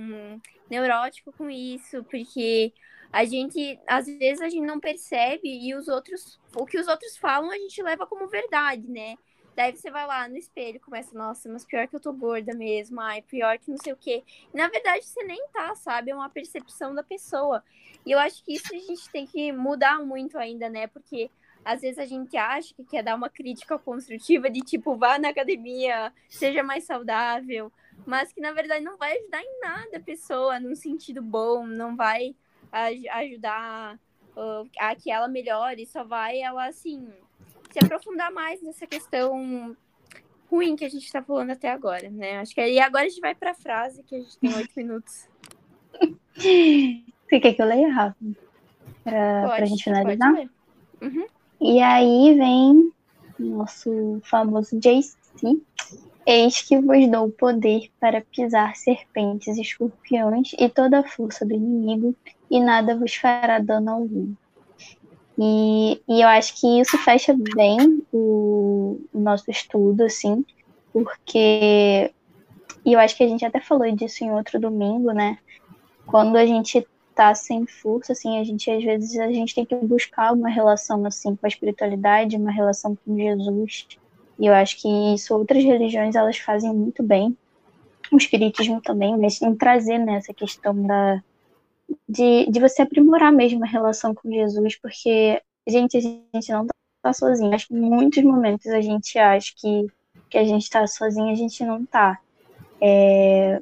neurótico 0.68 1.32
com 1.32 1.48
isso, 1.48 2.04
porque 2.04 2.72
a 3.12 3.24
gente, 3.24 3.78
às 3.86 4.06
vezes, 4.06 4.40
a 4.40 4.48
gente 4.48 4.66
não 4.66 4.78
percebe 4.78 5.48
e 5.48 5.74
os 5.74 5.88
outros, 5.88 6.38
o 6.54 6.66
que 6.66 6.78
os 6.78 6.86
outros 6.86 7.16
falam, 7.16 7.50
a 7.50 7.56
gente 7.56 7.82
leva 7.82 8.06
como 8.06 8.26
verdade, 8.28 8.86
né? 8.88 9.16
Daí 9.54 9.74
você 9.74 9.90
vai 9.90 10.06
lá 10.06 10.28
no 10.28 10.36
espelho 10.36 10.78
começa, 10.78 11.16
nossa, 11.16 11.48
mas 11.50 11.64
pior 11.64 11.88
que 11.88 11.96
eu 11.96 12.00
tô 12.00 12.12
gorda 12.12 12.54
mesmo, 12.54 13.00
ai, 13.00 13.22
pior 13.22 13.58
que 13.58 13.70
não 13.70 13.78
sei 13.78 13.94
o 13.94 13.96
quê. 13.96 14.22
E, 14.52 14.56
na 14.56 14.68
verdade, 14.68 15.02
você 15.02 15.24
nem 15.24 15.48
tá, 15.48 15.74
sabe? 15.74 16.10
É 16.10 16.14
uma 16.14 16.28
percepção 16.28 16.94
da 16.94 17.02
pessoa. 17.02 17.64
E 18.04 18.12
eu 18.12 18.18
acho 18.18 18.44
que 18.44 18.52
isso 18.52 18.74
a 18.74 18.78
gente 18.78 19.10
tem 19.10 19.26
que 19.26 19.50
mudar 19.52 19.98
muito 20.04 20.36
ainda, 20.36 20.68
né? 20.68 20.86
Porque 20.86 21.30
às 21.64 21.80
vezes 21.80 21.98
a 21.98 22.04
gente 22.04 22.36
acha 22.36 22.74
que 22.74 22.84
quer 22.84 23.02
dar 23.02 23.16
uma 23.16 23.30
crítica 23.30 23.78
construtiva 23.78 24.50
de 24.50 24.60
tipo, 24.60 24.94
vá 24.94 25.18
na 25.18 25.30
academia, 25.30 26.12
seja 26.28 26.62
mais 26.62 26.84
saudável, 26.84 27.72
mas 28.04 28.32
que 28.32 28.40
na 28.40 28.52
verdade 28.52 28.84
não 28.84 28.96
vai 28.96 29.16
ajudar 29.16 29.42
em 29.42 29.60
nada 29.60 29.96
a 29.96 30.00
pessoa 30.00 30.60
num 30.60 30.74
sentido 30.74 31.22
bom, 31.22 31.66
não 31.66 31.96
vai 31.96 32.34
ajudar 32.72 33.98
uh, 34.36 34.68
a 34.78 34.94
que 34.94 35.10
ela 35.10 35.28
melhore, 35.28 35.86
só 35.86 36.04
vai 36.04 36.40
ela 36.40 36.66
assim 36.66 37.08
se 37.70 37.84
aprofundar 37.84 38.30
mais 38.30 38.62
nessa 38.62 38.86
questão 38.86 39.76
ruim 40.50 40.76
que 40.76 40.84
a 40.84 40.88
gente 40.88 41.04
está 41.04 41.22
falando 41.22 41.50
até 41.50 41.70
agora, 41.70 42.08
né? 42.10 42.38
Acho 42.38 42.54
que 42.54 42.60
aí 42.60 42.78
agora 42.78 43.06
a 43.06 43.08
gente 43.08 43.20
vai 43.20 43.34
para 43.34 43.50
a 43.50 43.54
frase 43.54 44.02
que 44.02 44.14
a 44.14 44.20
gente 44.20 44.38
tem 44.38 44.54
oito 44.54 44.72
minutos. 44.76 45.28
Você 46.36 47.40
quer 47.40 47.54
que 47.54 47.62
eu 47.62 47.66
leia, 47.66 47.92
Rafa? 47.92 48.16
Para 49.02 49.62
a 49.62 49.64
gente 49.64 49.84
finalizar? 49.84 50.48
Uhum. 51.00 51.26
E 51.60 51.80
aí 51.80 52.34
vem 52.34 52.92
nosso 53.38 54.20
famoso 54.24 54.78
JC. 54.78 55.62
Eis 56.26 56.60
que 56.60 56.76
vos 56.80 57.08
dou 57.08 57.30
poder 57.30 57.88
para 58.00 58.20
pisar 58.20 58.74
serpentes, 58.74 59.56
escorpiões 59.56 60.52
e 60.58 60.68
toda 60.68 60.98
a 60.98 61.08
força 61.08 61.46
do 61.46 61.54
inimigo, 61.54 62.16
e 62.50 62.58
nada 62.58 62.96
vos 62.96 63.14
fará 63.14 63.60
dano 63.60 63.90
algum. 63.92 64.34
E, 65.38 66.02
e 66.08 66.22
eu 66.22 66.28
acho 66.28 66.60
que 66.60 66.80
isso 66.80 66.98
fecha 66.98 67.32
bem 67.54 68.02
o, 68.12 69.00
o 69.12 69.20
nosso 69.20 69.50
estudo, 69.50 70.04
assim, 70.04 70.44
porque. 70.92 72.10
E 72.84 72.92
eu 72.92 72.98
acho 72.98 73.16
que 73.16 73.22
a 73.22 73.28
gente 73.28 73.44
até 73.44 73.60
falou 73.60 73.90
disso 73.92 74.24
em 74.24 74.30
outro 74.30 74.58
domingo, 74.58 75.12
né? 75.12 75.38
Quando 76.06 76.36
a 76.36 76.46
gente 76.46 76.86
tá 77.14 77.34
sem 77.34 77.66
força, 77.66 78.12
assim, 78.12 78.38
a 78.38 78.44
gente 78.44 78.70
às 78.70 78.82
vezes 78.82 79.18
a 79.18 79.30
gente 79.30 79.54
tem 79.54 79.64
que 79.64 79.74
buscar 79.76 80.32
uma 80.32 80.48
relação 80.48 81.04
assim 81.06 81.36
com 81.36 81.46
a 81.46 81.48
espiritualidade, 81.48 82.36
uma 82.36 82.50
relação 82.50 82.96
com 82.96 83.16
Jesus. 83.16 83.86
E 84.38 84.46
eu 84.46 84.54
acho 84.54 84.80
que 84.80 84.88
isso 85.14 85.34
outras 85.34 85.62
religiões 85.64 86.14
elas 86.14 86.38
fazem 86.38 86.72
muito 86.72 87.02
bem. 87.02 87.36
O 88.12 88.16
espiritismo 88.16 88.80
também, 88.80 89.16
mas 89.18 89.40
em 89.42 89.54
trazer 89.54 89.98
nessa 89.98 90.32
né, 90.32 90.34
questão 90.36 90.86
da 90.86 91.22
de, 92.08 92.50
de 92.50 92.60
você 92.60 92.82
aprimorar 92.82 93.32
mesmo 93.32 93.64
a 93.64 93.68
relação 93.68 94.14
com 94.14 94.30
Jesus, 94.30 94.76
porque, 94.76 95.40
gente, 95.66 95.96
a 95.96 96.00
gente 96.00 96.52
não 96.52 96.66
tá 97.02 97.12
sozinho. 97.12 97.54
Acho 97.54 97.68
que 97.68 97.74
em 97.74 97.80
muitos 97.80 98.22
momentos 98.22 98.66
a 98.66 98.80
gente 98.80 99.18
acha 99.18 99.52
que, 99.56 99.86
que 100.30 100.38
a 100.38 100.44
gente 100.44 100.68
tá 100.68 100.86
sozinho, 100.86 101.30
a 101.30 101.34
gente 101.34 101.64
não 101.64 101.84
tá. 101.84 102.18
É, 102.80 103.60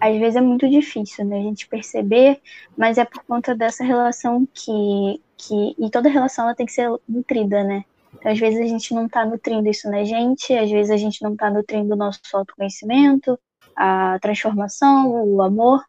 às 0.00 0.18
vezes 0.18 0.36
é 0.36 0.40
muito 0.40 0.68
difícil, 0.68 1.24
né, 1.24 1.38
a 1.38 1.42
gente 1.42 1.68
perceber, 1.68 2.40
mas 2.76 2.98
é 2.98 3.04
por 3.04 3.22
conta 3.24 3.54
dessa 3.54 3.84
relação 3.84 4.46
que, 4.52 5.22
que 5.36 5.74
e 5.78 5.90
toda 5.90 6.08
relação 6.08 6.44
ela 6.44 6.54
tem 6.54 6.66
que 6.66 6.72
ser 6.72 6.90
nutrida, 7.08 7.62
né? 7.64 7.84
Então, 8.14 8.32
às 8.32 8.38
vezes 8.38 8.60
a 8.60 8.66
gente 8.66 8.94
não 8.94 9.06
está 9.06 9.24
nutrindo 9.24 9.68
isso 9.68 9.90
na 9.90 10.04
gente, 10.04 10.52
às 10.52 10.70
vezes 10.70 10.90
a 10.90 10.96
gente 10.96 11.22
não 11.22 11.32
está 11.32 11.50
nutrindo 11.50 11.94
o 11.94 11.96
nosso 11.96 12.20
autoconhecimento, 12.32 13.38
a 13.76 14.18
transformação, 14.20 15.10
o 15.10 15.42
amor, 15.42 15.82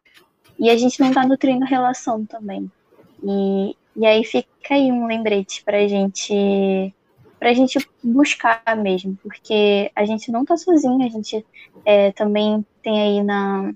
e 0.58 0.70
a 0.70 0.76
gente 0.76 1.00
não 1.00 1.08
está 1.08 1.26
nutrindo 1.26 1.64
a 1.64 1.68
relação 1.68 2.24
também. 2.24 2.70
E, 3.22 3.76
e 3.96 4.06
aí 4.06 4.24
fica 4.24 4.48
aí 4.70 4.90
um 4.90 5.06
lembrete 5.06 5.62
para 5.64 5.86
gente 5.86 6.94
para 7.38 7.50
a 7.50 7.54
gente 7.54 7.78
buscar 8.02 8.62
mesmo, 8.76 9.16
porque 9.22 9.90
a 9.94 10.04
gente 10.06 10.32
não 10.32 10.42
está 10.42 10.56
sozinho, 10.56 11.04
a 11.04 11.08
gente 11.08 11.44
é, 11.84 12.10
também 12.12 12.64
tem 12.82 13.00
aí 13.00 13.22
na, 13.22 13.72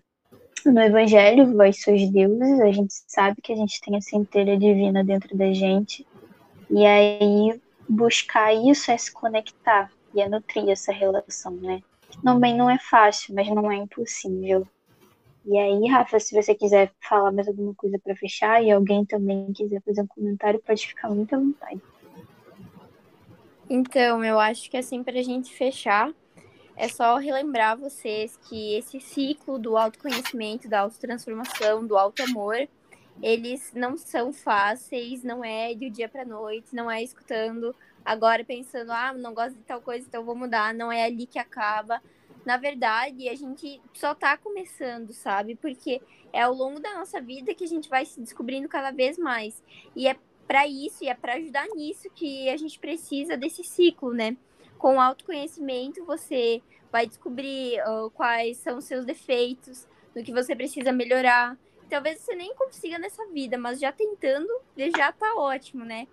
no 0.65 0.81
Evangelho, 0.81 1.55
vós 1.55 1.83
sois 1.83 2.09
deuses, 2.11 2.61
a 2.61 2.73
gente 2.73 2.93
sabe 3.07 3.41
que 3.43 3.53
a 3.53 3.57
gente 3.57 3.81
tem 3.83 3.97
a 3.97 4.01
centelha 4.01 4.59
divina 4.59 5.05
dentro 5.05 5.37
da 5.37 5.53
gente, 5.53 6.07
e 6.71 6.87
aí 6.87 7.61
buscar 7.91 8.55
isso 8.55 8.91
é 8.93 8.97
se 8.97 9.13
conectar 9.13 9.91
e 10.15 10.21
é 10.21 10.29
nutrir 10.29 10.69
essa 10.69 10.93
relação, 10.93 11.53
né? 11.53 11.83
Também 12.23 12.57
não 12.57 12.71
é 12.71 12.79
fácil, 12.79 13.35
mas 13.35 13.49
não 13.49 13.71
é 13.71 13.77
impossível. 13.77 14.67
E 15.45 15.59
aí, 15.59 15.89
Rafa, 15.89 16.21
se 16.21 16.35
você 16.35 16.55
quiser 16.55 16.93
falar 17.01 17.33
mais 17.33 17.49
alguma 17.49 17.75
coisa 17.75 17.99
para 17.99 18.15
fechar 18.15 18.63
e 18.63 18.71
alguém 18.71 19.05
também 19.05 19.53
quiser 19.53 19.83
fazer 19.83 20.03
um 20.03 20.07
comentário, 20.07 20.63
pode 20.65 20.87
ficar 20.87 21.09
muito 21.09 21.35
à 21.35 21.39
vontade. 21.39 21.81
Então, 23.69 24.25
eu 24.25 24.39
acho 24.39 24.71
que 24.71 24.77
assim, 24.77 25.03
para 25.03 25.19
a 25.19 25.23
gente 25.23 25.53
fechar, 25.53 26.13
é 26.77 26.89
só 26.89 27.17
relembrar 27.17 27.77
vocês 27.77 28.39
que 28.49 28.75
esse 28.75 29.01
ciclo 29.01 29.59
do 29.59 29.77
autoconhecimento, 29.77 30.69
da 30.69 30.81
autotransformação, 30.81 31.87
do 31.87 31.97
auto-amor, 31.97 32.69
eles 33.23 33.73
não 33.75 33.97
são 33.97 34.33
fáceis, 34.33 35.23
não 35.23 35.45
é 35.45 35.75
de 35.75 35.91
dia 35.91 36.09
para 36.09 36.25
noite, 36.25 36.75
não 36.75 36.91
é 36.91 37.03
escutando 37.03 37.75
agora 38.05 38.45
pensando, 38.45 38.91
ah, 38.93 39.13
não 39.13 39.35
gosto 39.35 39.57
de 39.57 39.63
tal 39.63 39.81
coisa, 39.81 40.07
então 40.09 40.25
vou 40.25 40.35
mudar, 40.35 40.73
não 40.73 40.91
é 40.91 41.05
ali 41.05 41.27
que 41.27 41.39
acaba 41.39 42.01
na 42.45 42.57
verdade, 42.57 43.29
a 43.29 43.35
gente 43.35 43.81
só 43.93 44.15
tá 44.15 44.37
começando, 44.37 45.13
sabe? 45.13 45.55
Porque 45.57 46.01
é 46.33 46.43
ao 46.43 46.55
longo 46.55 46.81
da 46.81 46.95
nossa 46.95 47.21
vida 47.21 47.55
que 47.55 47.65
a 47.65 47.69
gente 47.69 47.89
vai 47.89 48.05
se 48.05 48.21
descobrindo 48.21 48.69
cada 48.69 48.91
vez 48.91 49.19
mais. 49.19 49.63
E 49.95 50.09
é 50.09 50.17
para 50.47 50.67
isso 50.67 51.05
e 51.05 51.09
é 51.09 51.15
para 51.15 51.35
ajudar 51.35 51.67
nisso 51.75 52.11
que 52.15 52.49
a 52.49 52.57
gente 52.57 52.79
precisa 52.79 53.37
desse 53.37 53.63
ciclo, 53.63 54.13
né? 54.13 54.37
Com 54.79 54.97
o 54.97 55.01
autoconhecimento, 55.01 56.05
você 56.05 56.63
vai 56.91 57.07
descobrir 57.07 57.81
uh, 57.83 58.11
quais 58.11 58.57
são 58.57 58.79
os 58.79 58.85
seus 58.85 59.05
defeitos, 59.05 59.87
no 60.15 60.25
que 60.25 60.33
você 60.33 60.57
precisa 60.57 60.91
melhorar. 60.91 61.57
Talvez 61.91 62.21
você 62.21 62.37
nem 62.37 62.55
consiga 62.55 62.99
nessa 62.99 63.27
vida, 63.27 63.59
mas 63.59 63.81
já 63.81 63.91
tentando, 63.91 64.49
já 64.97 65.11
tá 65.11 65.35
ótimo, 65.35 65.85
né? 65.85 66.07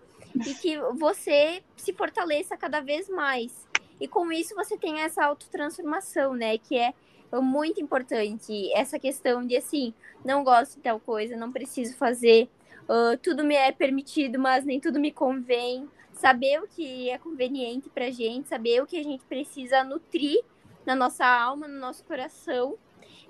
E 0.45 0.53
que 0.55 0.77
você 0.95 1.63
se 1.75 1.93
fortaleça 1.93 2.57
cada 2.57 2.81
vez 2.81 3.07
mais. 3.07 3.67
E 4.01 4.07
com 4.07 4.31
isso 4.31 4.55
você 4.55 4.77
tem 4.77 5.01
essa 5.01 5.23
autotransformação, 5.23 6.33
né? 6.33 6.57
Que 6.57 6.77
é 6.77 6.93
muito 7.33 7.81
importante. 7.81 8.71
Essa 8.73 8.97
questão 8.97 9.45
de 9.45 9.55
assim, 9.55 9.93
não 10.25 10.43
gosto 10.43 10.75
de 10.75 10.81
tal 10.81 10.99
coisa, 10.99 11.35
não 11.35 11.51
preciso 11.51 11.95
fazer, 11.95 12.49
uh, 12.83 13.17
tudo 13.17 13.43
me 13.43 13.55
é 13.55 13.71
permitido, 13.71 14.39
mas 14.39 14.65
nem 14.65 14.79
tudo 14.79 14.99
me 14.99 15.11
convém. 15.11 15.87
Saber 16.13 16.59
o 16.59 16.67
que 16.67 17.11
é 17.11 17.17
conveniente 17.19 17.89
pra 17.89 18.09
gente, 18.09 18.49
saber 18.49 18.81
o 18.81 18.87
que 18.87 18.99
a 18.99 19.03
gente 19.03 19.23
precisa 19.25 19.83
nutrir 19.83 20.43
na 20.83 20.95
nossa 20.95 21.23
alma, 21.23 21.67
no 21.67 21.79
nosso 21.79 22.03
coração. 22.05 22.75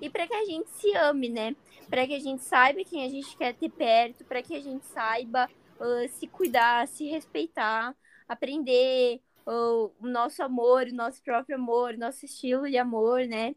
E 0.01 0.09
para 0.09 0.27
que 0.27 0.33
a 0.33 0.45
gente 0.45 0.69
se 0.71 0.95
ame, 0.95 1.29
né? 1.29 1.55
Para 1.89 2.05
que 2.05 2.15
a 2.15 2.19
gente 2.19 2.43
saiba 2.43 2.83
quem 2.83 3.05
a 3.05 3.09
gente 3.09 3.35
quer 3.37 3.53
ter 3.53 3.69
perto, 3.69 4.25
para 4.25 4.41
que 4.41 4.55
a 4.55 4.61
gente 4.61 4.85
saiba 4.85 5.49
uh, 5.79 6.09
se 6.09 6.27
cuidar, 6.27 6.87
se 6.87 7.07
respeitar, 7.07 7.95
aprender 8.27 9.21
o 9.45 9.91
nosso 10.01 10.43
amor, 10.43 10.87
o 10.87 10.95
nosso 10.95 11.23
próprio 11.23 11.55
amor, 11.55 11.97
nosso 11.97 12.25
estilo 12.25 12.69
de 12.69 12.77
amor, 12.77 13.25
né? 13.25 13.55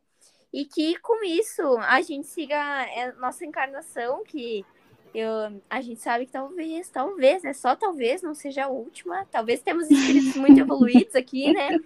E 0.52 0.64
que 0.64 0.98
com 1.00 1.24
isso 1.24 1.62
a 1.78 2.00
gente 2.00 2.26
siga 2.26 2.56
a 2.56 2.82
é, 2.86 3.12
nossa 3.12 3.44
encarnação, 3.44 4.24
que 4.24 4.64
eu, 5.12 5.60
a 5.68 5.80
gente 5.80 6.00
sabe 6.00 6.26
que 6.26 6.32
talvez, 6.32 6.88
talvez, 6.88 7.42
né? 7.42 7.52
Só 7.52 7.74
talvez 7.74 8.22
não 8.22 8.34
seja 8.34 8.64
a 8.64 8.68
última. 8.68 9.26
Talvez 9.26 9.60
temos 9.60 9.90
espíritos 9.90 10.36
muito 10.36 10.58
evoluídos 10.60 11.14
aqui, 11.16 11.52
né? 11.52 11.78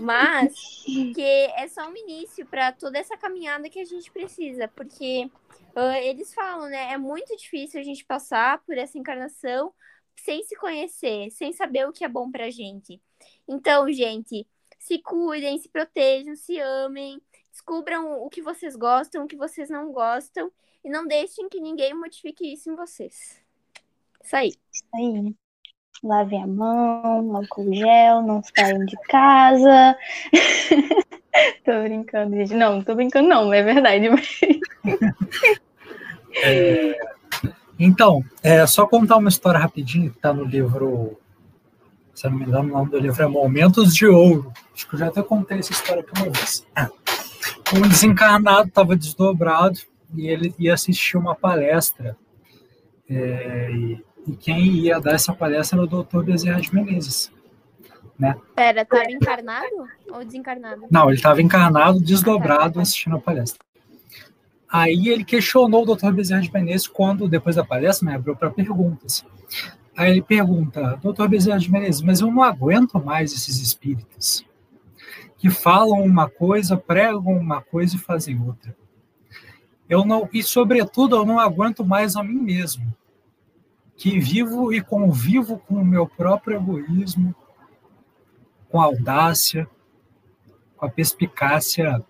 Mas 0.00 0.84
que 0.84 1.22
é 1.22 1.66
só 1.68 1.88
um 1.88 1.96
início 1.96 2.46
para 2.46 2.72
toda 2.72 2.98
essa 2.98 3.16
caminhada 3.16 3.68
que 3.68 3.80
a 3.80 3.84
gente 3.84 4.10
precisa, 4.12 4.68
porque 4.68 5.28
uh, 5.74 5.96
eles 6.02 6.32
falam, 6.32 6.68
né? 6.68 6.92
É 6.92 6.96
muito 6.96 7.36
difícil 7.36 7.80
a 7.80 7.84
gente 7.84 8.04
passar 8.04 8.62
por 8.64 8.78
essa 8.78 8.96
encarnação 8.96 9.72
sem 10.14 10.44
se 10.44 10.54
conhecer, 10.56 11.30
sem 11.30 11.52
saber 11.52 11.86
o 11.88 11.92
que 11.92 12.04
é 12.04 12.08
bom 12.08 12.30
pra 12.30 12.50
gente. 12.50 13.00
Então, 13.48 13.90
gente, 13.92 14.46
se 14.78 14.98
cuidem, 14.98 15.58
se 15.58 15.68
protejam, 15.68 16.36
se 16.36 16.58
amem, 16.60 17.20
descubram 17.50 18.22
o 18.22 18.30
que 18.30 18.40
vocês 18.40 18.76
gostam, 18.76 19.24
o 19.24 19.28
que 19.28 19.36
vocês 19.36 19.68
não 19.68 19.92
gostam 19.92 20.52
e 20.84 20.90
não 20.90 21.06
deixem 21.06 21.48
que 21.48 21.60
ninguém 21.60 21.94
modifique 21.94 22.52
isso 22.52 22.70
em 22.70 22.76
vocês. 22.76 23.40
Isso 24.22 24.36
aí. 24.36 24.52
Isso 24.72 24.84
aí. 24.94 25.34
Lavem 26.02 26.42
a 26.42 26.46
mão, 26.46 27.36
álcool 27.36 27.74
gel, 27.74 28.22
não 28.22 28.40
saiam 28.42 28.84
de 28.84 28.96
casa. 29.08 29.96
tô 31.64 31.82
brincando, 31.82 32.36
gente. 32.36 32.54
Não, 32.54 32.76
não 32.76 32.84
tô 32.84 32.94
brincando, 32.94 33.28
não, 33.28 33.52
é 33.52 33.62
verdade. 33.62 34.06
é, 36.42 36.96
então, 37.78 38.24
é 38.42 38.64
só 38.66 38.86
contar 38.86 39.16
uma 39.16 39.28
história 39.28 39.58
rapidinho 39.58 40.12
que 40.12 40.20
tá 40.20 40.32
no 40.32 40.44
livro 40.44 41.18
se 42.18 42.26
eu 42.26 42.32
não 42.32 42.38
me 42.38 42.46
engano, 42.46 42.68
o 42.68 42.72
nome 42.72 42.90
do 42.90 42.98
livro 42.98 43.22
é 43.22 43.28
Momentos 43.28 43.94
de 43.94 44.04
Ouro. 44.04 44.52
Acho 44.74 44.88
que 44.88 44.94
eu 44.96 44.98
já 44.98 45.06
até 45.06 45.22
contei 45.22 45.60
essa 45.60 45.70
história 45.70 46.02
aqui 46.02 46.20
uma 46.20 46.32
vez. 46.32 46.66
Um 47.72 47.88
desencarnado 47.88 48.66
estava 48.66 48.96
desdobrado 48.96 49.78
e 50.14 50.26
ele 50.28 50.54
ia 50.58 50.74
assistir 50.74 51.16
uma 51.16 51.34
palestra. 51.34 52.16
É, 53.08 53.70
e, 53.70 54.04
e, 54.26 54.36
quem 54.36 54.66
ia 54.76 55.00
dar 55.00 55.14
essa 55.14 55.32
palestra 55.32 55.78
era 55.78 55.84
o 55.84 55.88
doutor 55.88 56.24
Bezerra 56.24 56.60
de 56.60 56.74
Menezes. 56.74 57.32
né? 58.18 58.36
Pera, 58.54 58.84
tava 58.84 59.10
encarnado 59.10 59.88
ou 60.10 60.24
desencarnado? 60.24 60.86
Não, 60.90 61.06
ele 61.08 61.16
estava 61.16 61.40
encarnado, 61.40 62.00
desdobrado, 62.00 62.80
assistindo 62.80 63.16
a 63.16 63.20
palestra. 63.20 63.58
Aí 64.70 65.08
ele 65.08 65.24
questionou 65.24 65.82
o 65.82 65.96
Dr. 65.96 66.12
Bezerra 66.12 66.42
de 66.42 66.52
Menezes 66.52 66.86
quando, 66.86 67.26
depois 67.26 67.56
da 67.56 67.64
palestra, 67.64 68.08
né, 68.08 68.16
abriu 68.16 68.36
para 68.36 68.50
perguntas. 68.50 69.24
Aí 69.96 70.10
ele 70.10 70.22
pergunta, 70.22 71.00
Dr. 71.02 71.26
Bezerra 71.26 71.58
de 71.58 71.72
Menezes, 71.72 72.02
mas 72.02 72.20
eu 72.20 72.30
não 72.30 72.42
aguento 72.42 73.02
mais 73.02 73.32
esses 73.32 73.60
espíritos 73.60 74.46
que 75.38 75.48
falam 75.48 76.02
uma 76.02 76.28
coisa, 76.28 76.76
pregam 76.76 77.32
uma 77.32 77.62
coisa 77.62 77.96
e 77.96 77.98
fazem 77.98 78.40
outra. 78.40 78.76
Eu 79.88 80.04
não, 80.04 80.28
e 80.32 80.42
sobretudo, 80.42 81.16
eu 81.16 81.24
não 81.24 81.38
aguento 81.38 81.84
mais 81.84 82.14
a 82.14 82.22
mim 82.22 82.38
mesmo, 82.40 82.94
que 83.96 84.18
vivo 84.18 84.72
e 84.72 84.82
convivo 84.82 85.58
com 85.58 85.76
o 85.76 85.84
meu 85.84 86.06
próprio 86.06 86.56
egoísmo, 86.56 87.34
com 88.68 88.80
a 88.80 88.84
audácia, 88.84 89.68
com 90.76 90.84
a 90.84 90.90
perspicácia, 90.90 92.04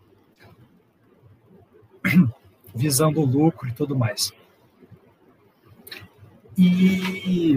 visando 2.75 3.21
o 3.21 3.25
lucro 3.25 3.69
e 3.69 3.73
tudo 3.73 3.97
mais. 3.97 4.33
E 6.57 7.57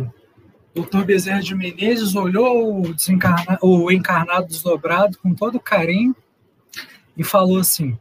o 0.76 0.82
Dr. 0.84 1.04
Bezerra 1.04 1.42
de 1.42 1.56
Menezes 1.56 2.16
olhou 2.16 2.84
o, 2.84 3.86
o 3.86 3.92
encarnado 3.92 4.48
desdobrado 4.48 5.18
com 5.18 5.34
todo 5.34 5.60
carinho 5.60 6.16
e 7.18 7.24
falou 7.24 7.58
assim: 7.58 8.00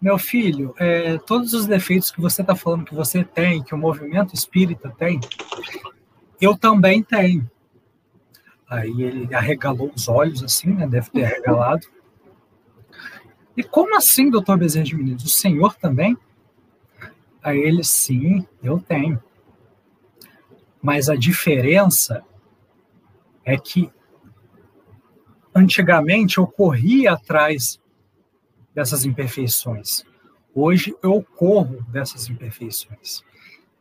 Meu 0.00 0.16
filho, 0.16 0.74
é, 0.78 1.18
todos 1.18 1.52
os 1.52 1.66
defeitos 1.66 2.10
que 2.10 2.20
você 2.20 2.40
está 2.40 2.56
falando 2.56 2.86
que 2.86 2.94
você 2.94 3.22
tem, 3.22 3.62
que 3.62 3.74
o 3.74 3.78
movimento 3.78 4.34
espírita 4.34 4.88
tem, 4.96 5.20
eu 6.40 6.56
também 6.56 7.02
tenho. 7.02 7.50
Aí 8.66 9.02
ele 9.02 9.34
arregalou 9.34 9.92
os 9.94 10.08
olhos, 10.08 10.42
assim, 10.42 10.68
né? 10.72 10.86
Deve 10.86 11.10
ter 11.10 11.24
arregalado. 11.24 11.86
E 13.56 13.62
como 13.62 13.96
assim, 13.96 14.30
doutor 14.30 14.56
Bezerra 14.56 14.84
de 14.84 14.96
Menezes? 14.96 15.24
O 15.24 15.28
senhor 15.28 15.74
também? 15.74 16.16
Aí 17.42 17.58
ele, 17.58 17.84
sim, 17.84 18.46
eu 18.62 18.78
tenho. 18.78 19.22
Mas 20.80 21.10
a 21.10 21.16
diferença 21.16 22.24
é 23.44 23.58
que 23.58 23.90
antigamente 25.54 26.38
eu 26.38 26.46
corria 26.46 27.12
atrás 27.12 27.80
dessas 28.74 29.04
imperfeições. 29.04 30.04
Hoje 30.54 30.94
eu 31.02 31.24
corro 31.36 31.84
dessas 31.88 32.28
imperfeições. 32.28 33.22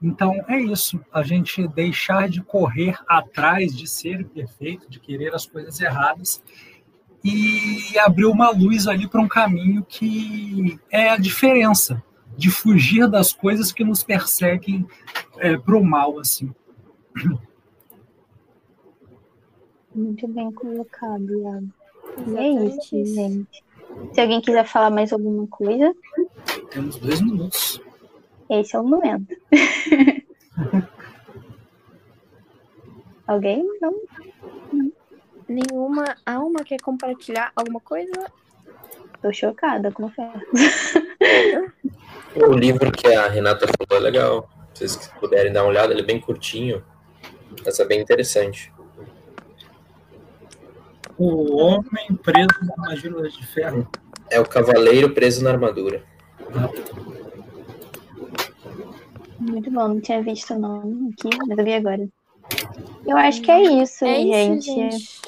Então 0.01 0.33
é 0.47 0.59
isso, 0.59 0.99
a 1.11 1.21
gente 1.23 1.67
deixar 1.67 2.29
de 2.29 2.41
correr 2.41 2.97
atrás 3.07 3.75
de 3.75 3.85
ser 3.85 4.25
perfeito, 4.27 4.89
de 4.89 4.99
querer 4.99 5.35
as 5.35 5.45
coisas 5.45 5.79
erradas 5.79 6.41
e 7.23 7.99
abrir 7.99 8.25
uma 8.25 8.49
luz 8.49 8.87
ali 8.87 9.07
para 9.07 9.19
um 9.19 9.27
caminho 9.27 9.83
que 9.83 10.79
é 10.89 11.09
a 11.09 11.17
diferença 11.17 12.01
de 12.37 12.49
fugir 12.49 13.09
das 13.09 13.33
coisas 13.33 13.73
que 13.73 13.83
nos 13.83 14.01
perseguem 14.01 14.87
é, 15.37 15.57
para 15.57 15.75
o 15.75 15.83
mal, 15.83 16.17
assim. 16.19 16.49
Muito 19.93 20.25
bem 20.29 20.49
colocado, 20.53 21.37
Iago. 21.41 21.69
E 22.25 22.37
é 22.37 22.65
isso, 22.65 23.05
gente. 23.05 23.63
Se 24.13 24.21
alguém 24.21 24.41
quiser 24.41 24.65
falar 24.65 24.89
mais 24.89 25.13
alguma 25.13 25.47
coisa. 25.47 25.93
Temos 26.71 26.97
dois 26.97 27.21
minutos. 27.21 27.81
Esse 28.49 28.75
é 28.75 28.79
o 28.79 28.83
momento. 28.83 29.35
Alguém? 33.27 33.63
Não? 33.79 33.93
Nenhuma 35.47 36.15
alma 36.25 36.63
quer 36.63 36.81
compartilhar 36.81 37.51
alguma 37.55 37.79
coisa? 37.79 38.11
Tô 39.21 39.31
chocada, 39.31 39.91
confesso. 39.91 40.39
O 42.35 42.53
livro 42.53 42.91
que 42.91 43.07
a 43.07 43.27
Renata 43.27 43.67
falou 43.67 44.01
é 44.01 44.03
legal. 44.03 44.49
Se 44.73 44.87
vocês 44.87 45.07
puderem 45.19 45.53
dar 45.53 45.61
uma 45.63 45.69
olhada, 45.69 45.93
ele 45.93 46.01
é 46.01 46.05
bem 46.05 46.19
curtinho. 46.19 46.83
Essa 47.65 47.83
é 47.83 47.85
bem 47.85 48.01
interessante. 48.01 48.73
O 51.19 51.57
homem 51.57 52.15
preso 52.23 52.47
na 52.77 52.91
armadura 52.91 53.29
de 53.29 53.45
ferro. 53.47 53.87
É 54.31 54.39
o 54.39 54.45
cavaleiro 54.47 55.13
preso 55.13 55.43
na 55.43 55.51
armadura. 55.51 56.01
Muito 59.39 59.71
bom, 59.71 59.87
não 59.89 60.01
tinha 60.01 60.21
visto 60.21 60.53
o 60.53 60.59
nome 60.59 61.13
aqui, 61.13 61.29
mas 61.47 61.57
eu 61.57 61.63
vi 61.65 61.73
agora. 61.73 62.07
Eu 63.05 63.17
acho 63.17 63.41
que 63.41 63.51
é 63.51 63.61
isso, 63.81 64.05
É 64.05 64.19
isso, 64.19 64.65
gente. 64.65 64.99
gente. 64.99 65.21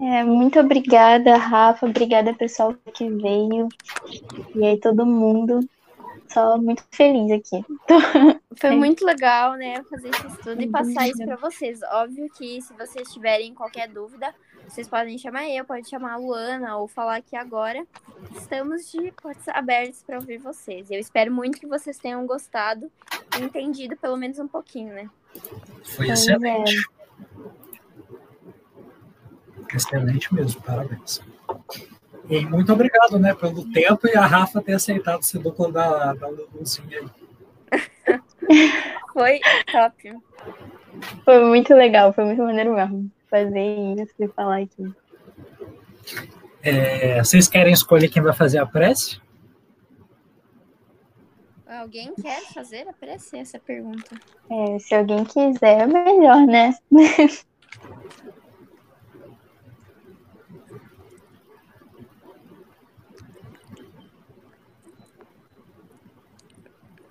É, 0.00 0.22
muito 0.22 0.60
obrigada, 0.60 1.36
Rafa. 1.36 1.86
Obrigada, 1.86 2.32
pessoal 2.34 2.74
que 2.94 3.08
veio. 3.10 3.68
E 4.54 4.64
aí, 4.64 4.78
todo 4.78 5.04
mundo. 5.04 5.60
Só 6.28 6.58
muito 6.58 6.84
feliz 6.92 7.30
aqui. 7.32 7.64
Foi 8.60 8.70
É. 8.70 8.76
muito 8.76 9.04
legal, 9.04 9.54
né, 9.54 9.82
fazer 9.88 10.08
esse 10.10 10.26
estudo 10.26 10.60
e 10.60 10.68
passar 10.68 11.08
isso 11.08 11.24
para 11.24 11.36
vocês. 11.36 11.80
Óbvio 11.90 12.28
que 12.36 12.60
se 12.60 12.74
vocês 12.74 13.10
tiverem 13.12 13.54
qualquer 13.54 13.88
dúvida, 13.88 14.34
vocês 14.68 14.86
podem 14.86 15.16
chamar 15.16 15.48
eu, 15.48 15.64
pode 15.64 15.88
chamar 15.88 16.12
a 16.12 16.16
Luana 16.16 16.76
ou 16.76 16.86
falar 16.86 17.16
aqui 17.16 17.34
agora. 17.34 17.86
Estamos 18.36 18.90
de 18.92 19.10
portas 19.12 19.48
abertas 19.48 20.02
para 20.06 20.16
ouvir 20.16 20.38
vocês. 20.38 20.90
Eu 20.90 21.00
espero 21.00 21.32
muito 21.32 21.58
que 21.58 21.66
vocês 21.66 21.96
tenham 21.98 22.26
gostado 22.26 22.90
e 23.38 23.42
entendido 23.42 23.96
pelo 23.96 24.16
menos 24.16 24.38
um 24.38 24.46
pouquinho, 24.46 24.92
né? 24.92 25.08
Foi 25.84 26.06
Pois 26.06 26.20
excelente. 26.20 26.76
Excelente 29.74 30.34
mesmo, 30.34 30.60
parabéns. 30.62 31.22
E 32.28 32.44
muito 32.44 32.70
obrigado, 32.70 33.18
né, 33.18 33.34
pelo 33.34 33.70
tempo 33.72 34.06
e 34.06 34.14
a 34.14 34.26
Rafa 34.26 34.60
ter 34.60 34.74
aceitado 34.74 35.22
ser 35.22 35.38
dupla 35.38 35.72
da, 35.72 36.12
da 36.12 36.28
Luluzinha 36.28 37.00
aí. 37.00 38.20
Foi 39.12 39.40
top. 39.72 40.16
Foi 41.24 41.44
muito 41.44 41.74
legal, 41.74 42.12
foi 42.12 42.24
muito 42.24 42.42
maneiro 42.42 42.74
mesmo. 42.74 43.10
Fazer 43.30 44.00
isso 44.00 44.14
e 44.18 44.28
falar 44.28 44.62
aqui. 44.62 44.92
É, 46.62 47.22
vocês 47.22 47.46
querem 47.48 47.72
escolher 47.72 48.08
quem 48.08 48.22
vai 48.22 48.32
fazer 48.32 48.58
a 48.58 48.66
prece? 48.66 49.20
Alguém 51.66 52.14
quer 52.14 52.42
fazer 52.52 52.88
a 52.88 52.92
prece? 52.92 53.38
Essa 53.38 53.58
pergunta. 53.58 54.16
É, 54.50 54.78
se 54.78 54.94
alguém 54.94 55.24
quiser, 55.24 55.80
é 55.82 55.86
melhor, 55.86 56.46
né? 56.46 56.74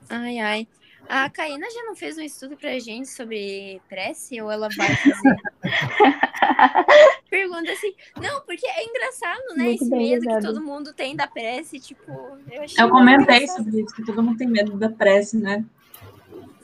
Ai, 0.09 0.39
ai. 0.39 0.67
A 1.09 1.29
Caína 1.29 1.67
já 1.69 1.83
não 1.83 1.95
fez 1.95 2.17
um 2.17 2.21
estudo 2.21 2.57
pra 2.57 2.77
gente 2.79 3.07
sobre 3.07 3.81
prece 3.87 4.41
ou 4.41 4.51
ela 4.51 4.67
vai 4.75 4.87
fazer? 4.95 5.37
Pergunta 7.29 7.71
assim. 7.71 7.93
Não, 8.21 8.41
porque 8.41 8.65
é 8.67 8.83
engraçado, 8.83 9.55
né? 9.55 9.63
Muito 9.65 9.83
Esse 9.83 9.95
medo 9.95 10.27
que 10.27 10.41
todo 10.41 10.61
mundo 10.61 10.93
tem 10.93 11.15
da 11.15 11.27
prece, 11.27 11.79
tipo, 11.79 12.11
eu 12.51 12.63
achei 12.63 12.83
Eu 12.83 12.89
comentei 12.89 13.47
sobre 13.47 13.81
isso, 13.81 13.95
que 13.95 14.05
todo 14.05 14.21
mundo 14.21 14.37
tem 14.37 14.47
medo 14.47 14.77
da 14.77 14.89
prece, 14.89 15.37
né? 15.37 15.63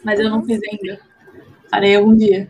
Mas 0.03 0.20
eu 0.20 0.30
não 0.30 0.44
fiz 0.44 0.60
ainda. 0.64 0.99
Farei 1.70 1.95
algum 1.95 2.15
dia. 2.15 2.49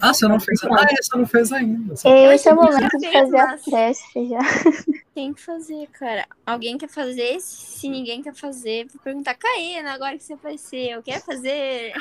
Ah, 0.00 0.14
você 0.14 0.28
não 0.28 0.38
fez? 0.38 0.62
Ah, 0.64 0.86
essa 0.98 1.16
não 1.16 1.26
fez 1.26 1.52
ainda. 1.52 1.94
Esse 1.94 2.48
é 2.48 2.52
o 2.52 2.56
momento 2.56 2.98
de 2.98 3.12
fazer 3.12 3.38
a 3.38 3.58
prece 3.58 4.28
já. 4.28 4.38
Tem 5.14 5.32
que 5.32 5.42
fazer, 5.42 5.88
cara. 5.88 6.26
Alguém 6.46 6.78
quer 6.78 6.88
fazer? 6.88 7.38
Se 7.40 7.88
ninguém 7.88 8.22
quer 8.22 8.34
fazer, 8.34 8.86
vou 8.92 9.02
perguntar, 9.02 9.34
Caína, 9.34 9.92
agora 9.92 10.16
que 10.16 10.22
você 10.22 10.34
apareceu, 10.34 11.02
quer 11.02 11.20
fazer? 11.20 11.92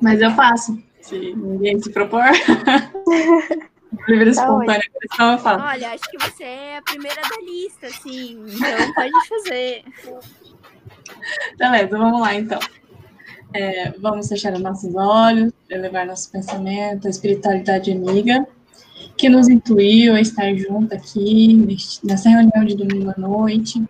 Mas 0.00 0.20
eu 0.20 0.30
faço. 0.32 0.80
Se 1.00 1.34
ninguém 1.34 1.80
se 1.80 1.90
propor. 1.90 2.22
Livre 4.08 4.24
Tá 4.24 4.30
espontânea 4.30 4.90
pressão, 4.98 5.32
eu 5.32 5.38
faço. 5.38 5.64
Olha, 5.64 5.92
acho 5.92 6.10
que 6.10 6.18
você 6.18 6.44
é 6.44 6.76
a 6.78 6.82
primeira 6.82 7.20
da 7.22 7.40
lista, 7.42 7.86
assim. 7.86 8.44
Então 8.48 8.92
pode 8.94 9.28
fazer. 9.28 9.84
Beleza, 11.58 11.98
vamos 11.98 12.20
lá 12.20 12.34
então. 12.34 12.58
É, 13.52 13.90
vamos 14.00 14.28
fechar 14.28 14.52
os 14.52 14.60
nossos 14.60 14.94
olhos, 14.94 15.52
elevar 15.70 16.06
nosso 16.06 16.30
pensamento 16.30 17.06
à 17.06 17.10
espiritualidade 17.10 17.92
amiga, 17.92 18.46
que 19.16 19.28
nos 19.28 19.48
intuiu 19.48 20.14
a 20.14 20.20
estar 20.20 20.52
junto 20.56 20.94
aqui 20.94 21.76
nessa 22.02 22.28
reunião 22.28 22.64
de 22.64 22.76
domingo 22.76 23.12
à 23.16 23.20
noite, 23.20 23.82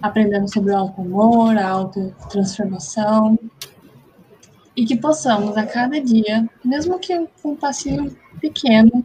aprendendo 0.00 0.50
sobre 0.52 0.72
o 0.72 0.76
auto-amor, 0.76 1.58
a 1.58 1.68
autotransformação, 1.68 3.38
e 4.74 4.86
que 4.86 4.96
possamos 4.96 5.56
a 5.56 5.66
cada 5.66 6.00
dia, 6.00 6.48
mesmo 6.64 6.98
que 6.98 7.26
com 7.42 7.50
um 7.50 7.56
passinho 7.56 8.16
pequeno, 8.40 9.04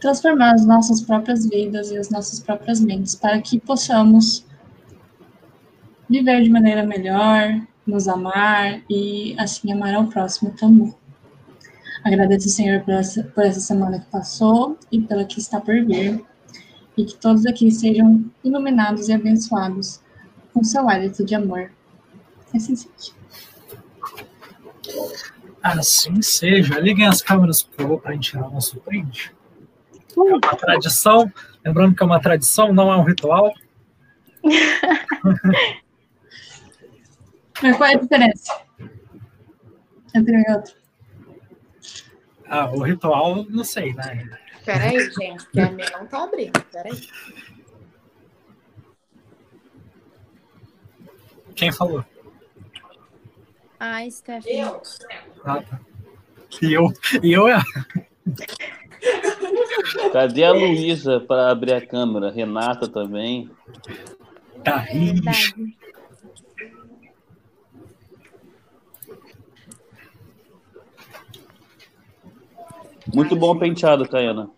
transformar 0.00 0.54
as 0.54 0.66
nossas 0.66 1.00
próprias 1.00 1.48
vidas 1.48 1.90
e 1.90 1.96
as 1.96 2.10
nossas 2.10 2.40
próprias 2.40 2.80
mentes, 2.80 3.14
para 3.14 3.40
que 3.40 3.58
possamos 3.58 4.44
viver 6.08 6.42
de 6.42 6.50
maneira 6.50 6.84
melhor, 6.84 7.60
nos 7.86 8.08
amar 8.08 8.80
e 8.88 9.34
assim 9.38 9.72
amar 9.72 9.94
ao 9.94 10.06
próximo 10.06 10.50
também. 10.52 10.94
Agradeço, 12.04 12.48
Senhor, 12.48 12.80
por 12.82 12.94
essa, 12.94 13.24
por 13.24 13.44
essa 13.44 13.60
semana 13.60 13.98
que 13.98 14.06
passou 14.06 14.78
e 14.90 15.00
pela 15.00 15.24
que 15.24 15.40
está 15.40 15.60
por 15.60 15.74
vir. 15.84 16.24
E 16.96 17.04
que 17.04 17.16
todos 17.16 17.46
aqui 17.46 17.70
sejam 17.70 18.24
iluminados 18.42 19.08
e 19.08 19.12
abençoados 19.12 20.00
com 20.52 20.64
seu 20.64 20.88
hálito 20.88 21.24
de 21.24 21.34
amor. 21.34 21.70
Assim 22.54 22.74
seja. 22.74 23.12
Assim 25.62 26.22
seja. 26.22 26.80
Liguem 26.80 27.06
as 27.06 27.22
câmeras, 27.22 27.62
por 27.62 27.82
favor, 27.82 28.00
para 28.00 28.10
a 28.10 28.14
gente 28.14 28.30
tirar 28.30 28.48
o 28.48 28.52
nosso 28.52 28.80
print. 28.80 29.32
É 30.16 30.20
uma 30.20 30.40
tradição. 30.40 31.32
Lembrando 31.64 31.94
que 31.94 32.02
é 32.02 32.06
uma 32.06 32.20
tradição, 32.20 32.72
não 32.72 32.92
é 32.92 32.96
um 32.96 33.04
ritual. 33.04 33.52
Mas 37.62 37.76
qual 37.76 37.90
é 37.90 37.94
a 37.94 37.98
diferença 37.98 38.60
entre 40.14 40.36
um 40.36 40.40
e 40.40 40.52
outro? 40.52 40.74
Ah, 42.46 42.70
o 42.70 42.82
ritual, 42.82 43.44
não 43.48 43.64
sei, 43.64 43.92
né? 43.94 44.28
Peraí, 44.64 44.98
gente, 44.98 45.44
porque 45.44 45.60
a 45.60 45.70
minha 45.70 45.90
não 45.90 46.06
tá 46.06 46.24
abrindo. 46.24 46.60
Peraí. 46.72 47.08
Quem 51.54 51.72
falou? 51.72 52.04
Ai, 53.80 54.10
Stephanie. 54.10 54.62
Ah, 55.44 55.62
tá. 55.62 55.80
E 56.62 56.72
eu, 56.72 56.92
e 57.22 57.32
eu 57.32 57.48
é. 57.48 57.62
Cadê 60.12 60.44
a 60.44 60.52
Luísa 60.52 61.20
para 61.20 61.50
abrir 61.50 61.74
a 61.74 61.86
câmera? 61.86 62.30
Renata 62.30 62.88
também. 62.88 63.50
Thaís. 64.64 65.54
Muito 73.14 73.34
bom 73.36 73.58
penteado, 73.58 74.06
Tayana. 74.06 74.50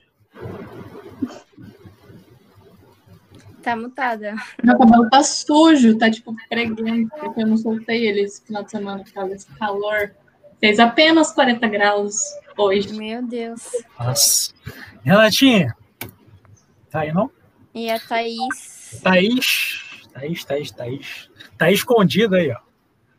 Tá 3.63 3.77
mutada. 3.77 4.35
Meu 4.63 4.79
cabelo 4.79 5.09
tá 5.11 5.23
sujo, 5.23 5.99
tá 5.99 6.11
tipo 6.11 6.35
pregando, 6.49 7.09
porque 7.09 7.43
eu 7.43 7.47
não 7.47 7.57
soltei 7.57 8.07
ele 8.07 8.23
esse 8.23 8.45
final 8.45 8.63
de 8.63 8.71
semana 8.71 9.05
por 9.05 9.13
causa 9.13 9.31
desse 9.31 9.47
calor. 9.55 10.13
Fez 10.59 10.79
apenas 10.79 11.33
40 11.33 11.69
graus 11.69 12.21
hoje. 12.57 12.93
Meu 12.95 13.23
Deus. 13.27 13.63
Nossa. 13.99 14.53
Renatinha. 15.03 15.77
Tá 16.91 17.01
aí, 17.01 17.13
não? 17.13 17.31
E 17.75 17.91
a 17.91 17.99
Thaís. 17.99 19.01
Thaís. 19.03 20.09
Thaís, 20.13 20.45
Thaís, 20.45 20.71
Thaís. 20.71 21.31
Tá 21.57 21.71
escondida 21.71 22.37
aí, 22.37 22.51
ó. 22.51 22.59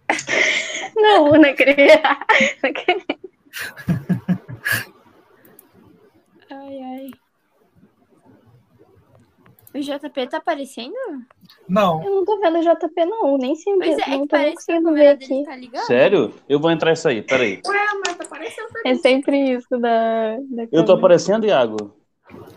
Não, 0.94 1.32
não 1.32 1.56
queria. 1.56 2.02
Não 2.62 2.74
queria. 2.74 4.21
Ai, 6.72 6.80
ai. 6.80 7.12
O 9.74 9.80
JP 9.80 10.28
tá 10.28 10.38
aparecendo? 10.38 10.94
Não. 11.68 12.04
Eu 12.04 12.12
não 12.16 12.26
tô 12.26 12.40
vendo 12.40 12.60
o 12.60 12.62
JP, 12.62 13.06
não. 13.06 13.38
Nem 13.38 13.56
sempre. 13.56 13.90
Pois 13.90 14.00
é, 14.00 14.04
é 14.04 14.10
não 14.10 14.22
que 14.22 14.28
tô 14.28 14.36
parece 14.38 14.66
que 14.66 14.72
a 14.72 14.82
câmera 14.82 15.16
dele 15.16 15.48
aqui. 15.48 15.72
tá. 15.72 15.82
Sério? 15.84 16.34
Eu 16.48 16.60
vou 16.60 16.72
entrar 16.72 16.94
isso 16.94 17.08
aí, 17.08 17.22
peraí. 17.22 17.62
Ué, 17.66 17.86
mas 18.06 18.18
tá 18.18 18.26
parecendo 18.26 18.68
É 18.86 18.96
sempre 18.96 19.54
isso 19.54 19.78
da. 19.78 20.38
da 20.50 20.68
Eu 20.72 20.86
tô 20.86 20.94
aparecendo, 20.94 21.46
Iago? 21.46 21.96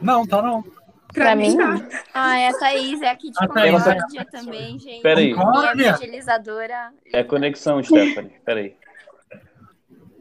Não, 0.00 0.26
tá 0.26 0.42
não. 0.42 0.64
Pra 1.12 1.36
mim, 1.36 1.54
não. 1.54 1.80
Ah, 2.12 2.38
é 2.38 2.48
a 2.48 2.58
Thaís, 2.58 3.00
é 3.00 3.10
aqui 3.10 3.30
de 3.30 3.38
A 3.38 4.24
também, 4.24 4.78
gente. 4.80 5.02
Peraí. 5.02 5.32
Minha 5.32 5.44
Concórdia? 5.44 5.88
evangelizadora. 5.90 6.92
É 7.12 7.22
conexão, 7.22 7.80
Stephanie. 7.80 8.40
Peraí. 8.44 8.76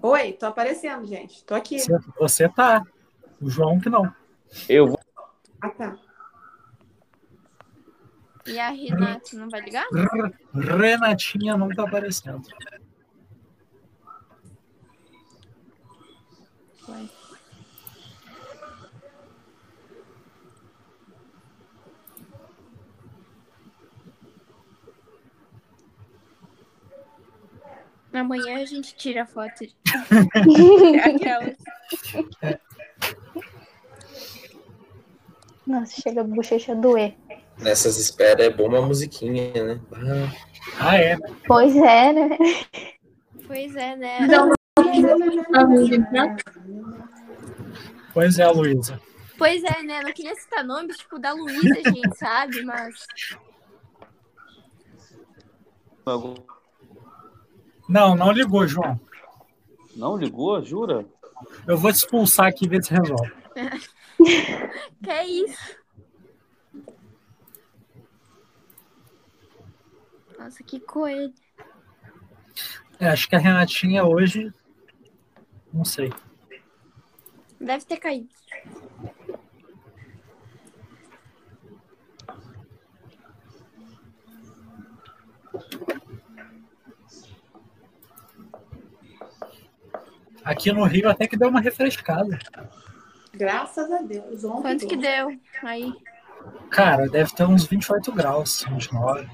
Oi, 0.04 0.34
tô 0.34 0.46
aparecendo, 0.46 1.08
gente. 1.08 1.44
Tô 1.44 1.56
aqui. 1.56 1.80
Você, 1.80 1.98
você 2.20 2.50
tá. 2.50 2.84
O 3.44 3.50
João 3.50 3.78
que 3.78 3.90
não. 3.90 4.10
Eu 4.70 4.88
vou. 4.88 5.00
Ah, 5.62 5.70
tá. 5.70 5.98
E 8.46 8.58
a 8.58 8.70
Renata 8.70 9.36
não 9.36 9.50
vai 9.50 9.60
ligar? 9.60 9.86
Renatinha 10.54 11.58
não 11.58 11.68
tá 11.70 11.84
aparecendo. 11.84 12.42
Vai. 16.88 17.10
Amanhã 28.14 28.62
a 28.62 28.66
gente 28.66 28.96
tira 28.96 29.24
a 29.24 29.26
foto. 29.26 29.66
Aquelas. 31.04 31.58
Nossa, 35.66 36.02
chega 36.02 36.22
a 36.22 36.24
bochecha 36.24 36.74
a 36.74 36.76
doer. 36.76 37.16
Nessas 37.60 37.98
esperas 37.98 38.46
é 38.46 38.50
bom 38.50 38.68
uma 38.68 38.82
musiquinha, 38.82 39.52
né? 39.64 39.82
Ah, 39.94 40.32
Ah, 40.80 40.98
é. 40.98 41.18
Pois 41.48 41.76
é, 41.76 42.14
né? 42.14 42.38
Pois 43.48 43.76
é, 43.76 43.96
né? 43.96 44.20
Pois 48.14 48.40
é, 48.40 48.48
Luísa. 48.48 49.00
Pois 49.38 49.64
é, 49.64 49.84
né? 49.84 50.02
Não 50.02 50.12
queria 50.14 50.36
citar 50.36 50.64
nomes, 50.64 50.98
tipo, 50.98 51.20
da 51.20 51.34
Luísa, 51.34 51.82
gente, 51.86 52.18
sabe? 52.18 52.64
Mas. 52.64 53.06
Não, 57.88 58.16
não 58.16 58.32
ligou, 58.32 58.68
João. 58.68 59.00
Não 59.96 60.18
ligou? 60.18 60.64
Jura? 60.64 61.06
Eu 61.68 61.78
vou 61.78 61.92
te 61.92 61.98
expulsar 61.98 62.48
aqui 62.48 62.66
e 62.66 62.68
ver 62.68 62.84
se 62.84 62.94
resolve. 62.94 63.32
Que 65.04 65.10
é 65.10 65.26
isso? 65.26 65.78
Nossa, 70.38 70.64
que 70.64 70.80
coelho. 70.80 71.34
É, 73.00 73.08
acho 73.08 73.28
que 73.28 73.36
a 73.36 73.40
Renatinha 73.40 74.06
hoje. 74.06 74.54
Não 75.74 75.84
sei. 75.84 76.12
Deve 77.60 77.86
ter 77.86 77.98
caído. 77.98 78.30
Aqui 90.44 90.72
no 90.74 90.84
Rio 90.84 91.10
até 91.10 91.26
que 91.26 91.38
deu 91.38 91.48
uma 91.48 91.62
refrescada. 91.62 92.38
Graças 93.36 93.92
a 93.92 93.98
Deus. 94.02 94.44
Ontem 94.44 94.62
Quanto 94.62 94.88
que 94.88 94.96
deu? 94.96 95.30
Aí. 95.64 95.94
Cara, 96.70 97.08
deve 97.10 97.34
ter 97.34 97.46
uns 97.46 97.66
28 97.66 98.12
graus, 98.12 98.64
29. 98.70 99.28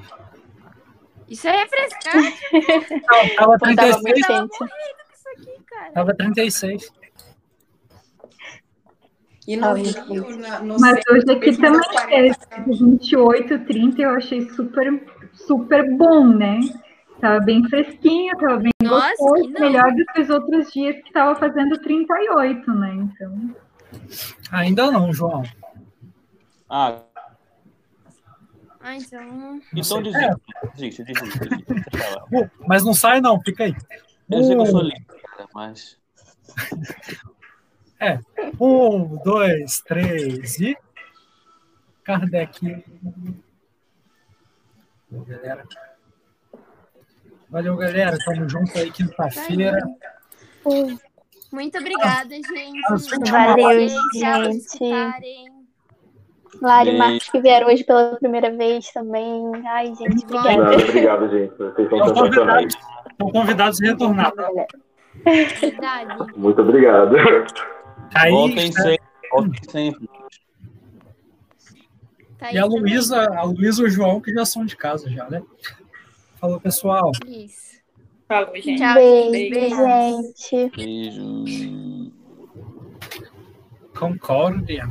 Isso 1.28 1.48
é 1.48 1.52
refrescante. 1.64 2.40
Não, 3.12 3.30
tava 3.36 3.58
Pô, 3.60 3.76
tava 3.76 3.92
muito 4.02 4.04
36. 4.04 4.26
quente. 4.28 4.74
Isso 5.14 5.30
aqui, 5.36 5.64
cara. 5.68 5.92
Tava 5.92 6.16
36. 6.16 6.92
E 9.48 9.58
no 9.58 9.74
Rio, 9.74 10.38
na- 10.38 10.60
no 10.60 10.80
Mas 10.80 10.96
centro, 10.96 11.14
hoje 11.16 11.32
aqui 11.32 11.58
também 11.58 11.80
das 11.82 11.88
é 11.88 11.92
40, 11.92 12.38
28, 12.68 13.60
30, 13.66 14.02
eu 14.02 14.10
achei 14.12 14.48
super, 14.52 15.04
super 15.34 15.98
bom, 15.98 16.28
né? 16.28 16.60
Tava 17.20 17.40
bem 17.42 17.68
fresquinho, 17.68 18.38
tava 18.38 18.58
bem 18.58 18.72
Nossa, 18.84 19.16
gostoso, 19.18 19.50
melhor 19.60 19.92
do 19.94 20.06
que 20.06 20.22
os 20.22 20.30
outros 20.30 20.72
dias 20.72 20.96
que 21.04 21.12
tava 21.12 21.36
fazendo 21.40 21.80
38, 21.82 22.72
né? 22.76 22.94
Então, 22.94 23.56
Ainda 24.52 24.92
não, 24.92 25.14
João. 25.14 25.44
Ah, 26.70 27.02
Ah, 28.82 28.96
então. 28.96 29.62
então 29.76 30.02
desiste. 30.02 30.36
Desiste, 30.76 31.04
desiste. 31.04 31.40
desiste. 31.40 31.66
Uh, 32.32 32.48
Mas 32.68 32.84
não 32.86 32.94
sai, 32.94 33.20
não, 33.20 33.42
fica 33.42 33.64
aí. 33.64 33.76
Eu 34.30 34.44
sei 34.44 34.56
que 34.56 34.62
eu 34.62 34.66
sou 34.68 34.82
cara, 35.18 35.50
mas. 35.54 35.98
É. 38.00 38.18
Um, 38.60 39.18
dois, 39.24 39.82
três 39.82 40.58
e. 40.60 40.78
Kardec. 42.04 42.84
Valeu, 45.12 45.26
galera. 45.26 45.68
Valeu, 47.50 47.76
galera. 47.76 48.18
Tamo 48.24 48.48
junto 48.48 48.78
aí 48.78 48.90
quinta-feira. 48.92 49.80
Muito 51.52 51.78
obrigada, 51.78 52.30
gente. 52.30 52.82
Valeu, 53.32 53.90
gente. 53.90 54.80
Lari 56.62 56.92
e. 56.92 56.98
Marcos 56.98 57.30
que 57.30 57.40
vieram 57.40 57.68
hoje 57.68 57.84
pela 57.84 58.16
primeira 58.18 58.56
vez 58.56 58.92
também. 58.92 59.52
Ai, 59.66 59.88
gente, 59.96 60.26
obrigada. 60.26 60.76
obrigado, 60.76 61.30
gente. 61.30 61.56
Vocês 61.58 61.90
são 61.90 62.14
convidados, 62.14 62.76
estão 63.12 63.32
convidados 63.32 63.82
a 63.82 63.86
retornar. 63.86 64.34
Verdade. 65.26 66.38
Muito 66.38 66.62
obrigado. 66.62 67.16
Aí, 68.14 68.32
Voltem 68.32 68.72
sempre. 68.72 69.00
Voltem 69.32 69.70
sempre. 69.70 70.10
Tá 72.38 72.54
e 72.54 72.58
a. 72.58 72.66
Luísa, 72.66 73.28
a 73.36 73.44
Luísa 73.44 73.84
e 73.84 73.86
o 73.86 73.90
João, 73.90 74.22
que 74.22 74.34
já 74.34 74.46
são 74.46 74.66
de 74.66 74.76
casa 74.76 75.10
já, 75.10 75.30
né? 75.30 75.42
Falou, 76.40 76.60
pessoal. 76.60 77.12
Isso. 77.28 77.79
Falou, 78.30 78.56
gente. 78.58 78.78
Tchau, 78.78 78.94
Beijo. 78.94 79.32
beijo, 79.32 79.76
gente. 79.76 80.70
Beijo. 80.76 82.14
Concórdia. 83.98 84.88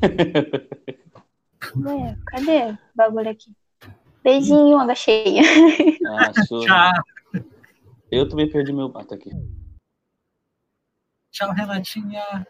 Ué, 1.84 2.16
cadê 2.24 2.70
o 2.70 2.78
bagulho 2.94 3.30
aqui? 3.30 3.52
Beijinho, 4.22 4.78
água 4.78 4.94
cheia. 4.94 5.42
Ah, 6.06 6.32
sou... 6.44 6.60
Tchau. 6.60 6.92
Eu 8.08 8.28
também 8.28 8.48
perdi 8.48 8.72
meu. 8.72 8.90
Tá 8.90 9.16
aqui. 9.16 9.30
Tchau, 11.32 11.50
Renatinha. 11.52 12.46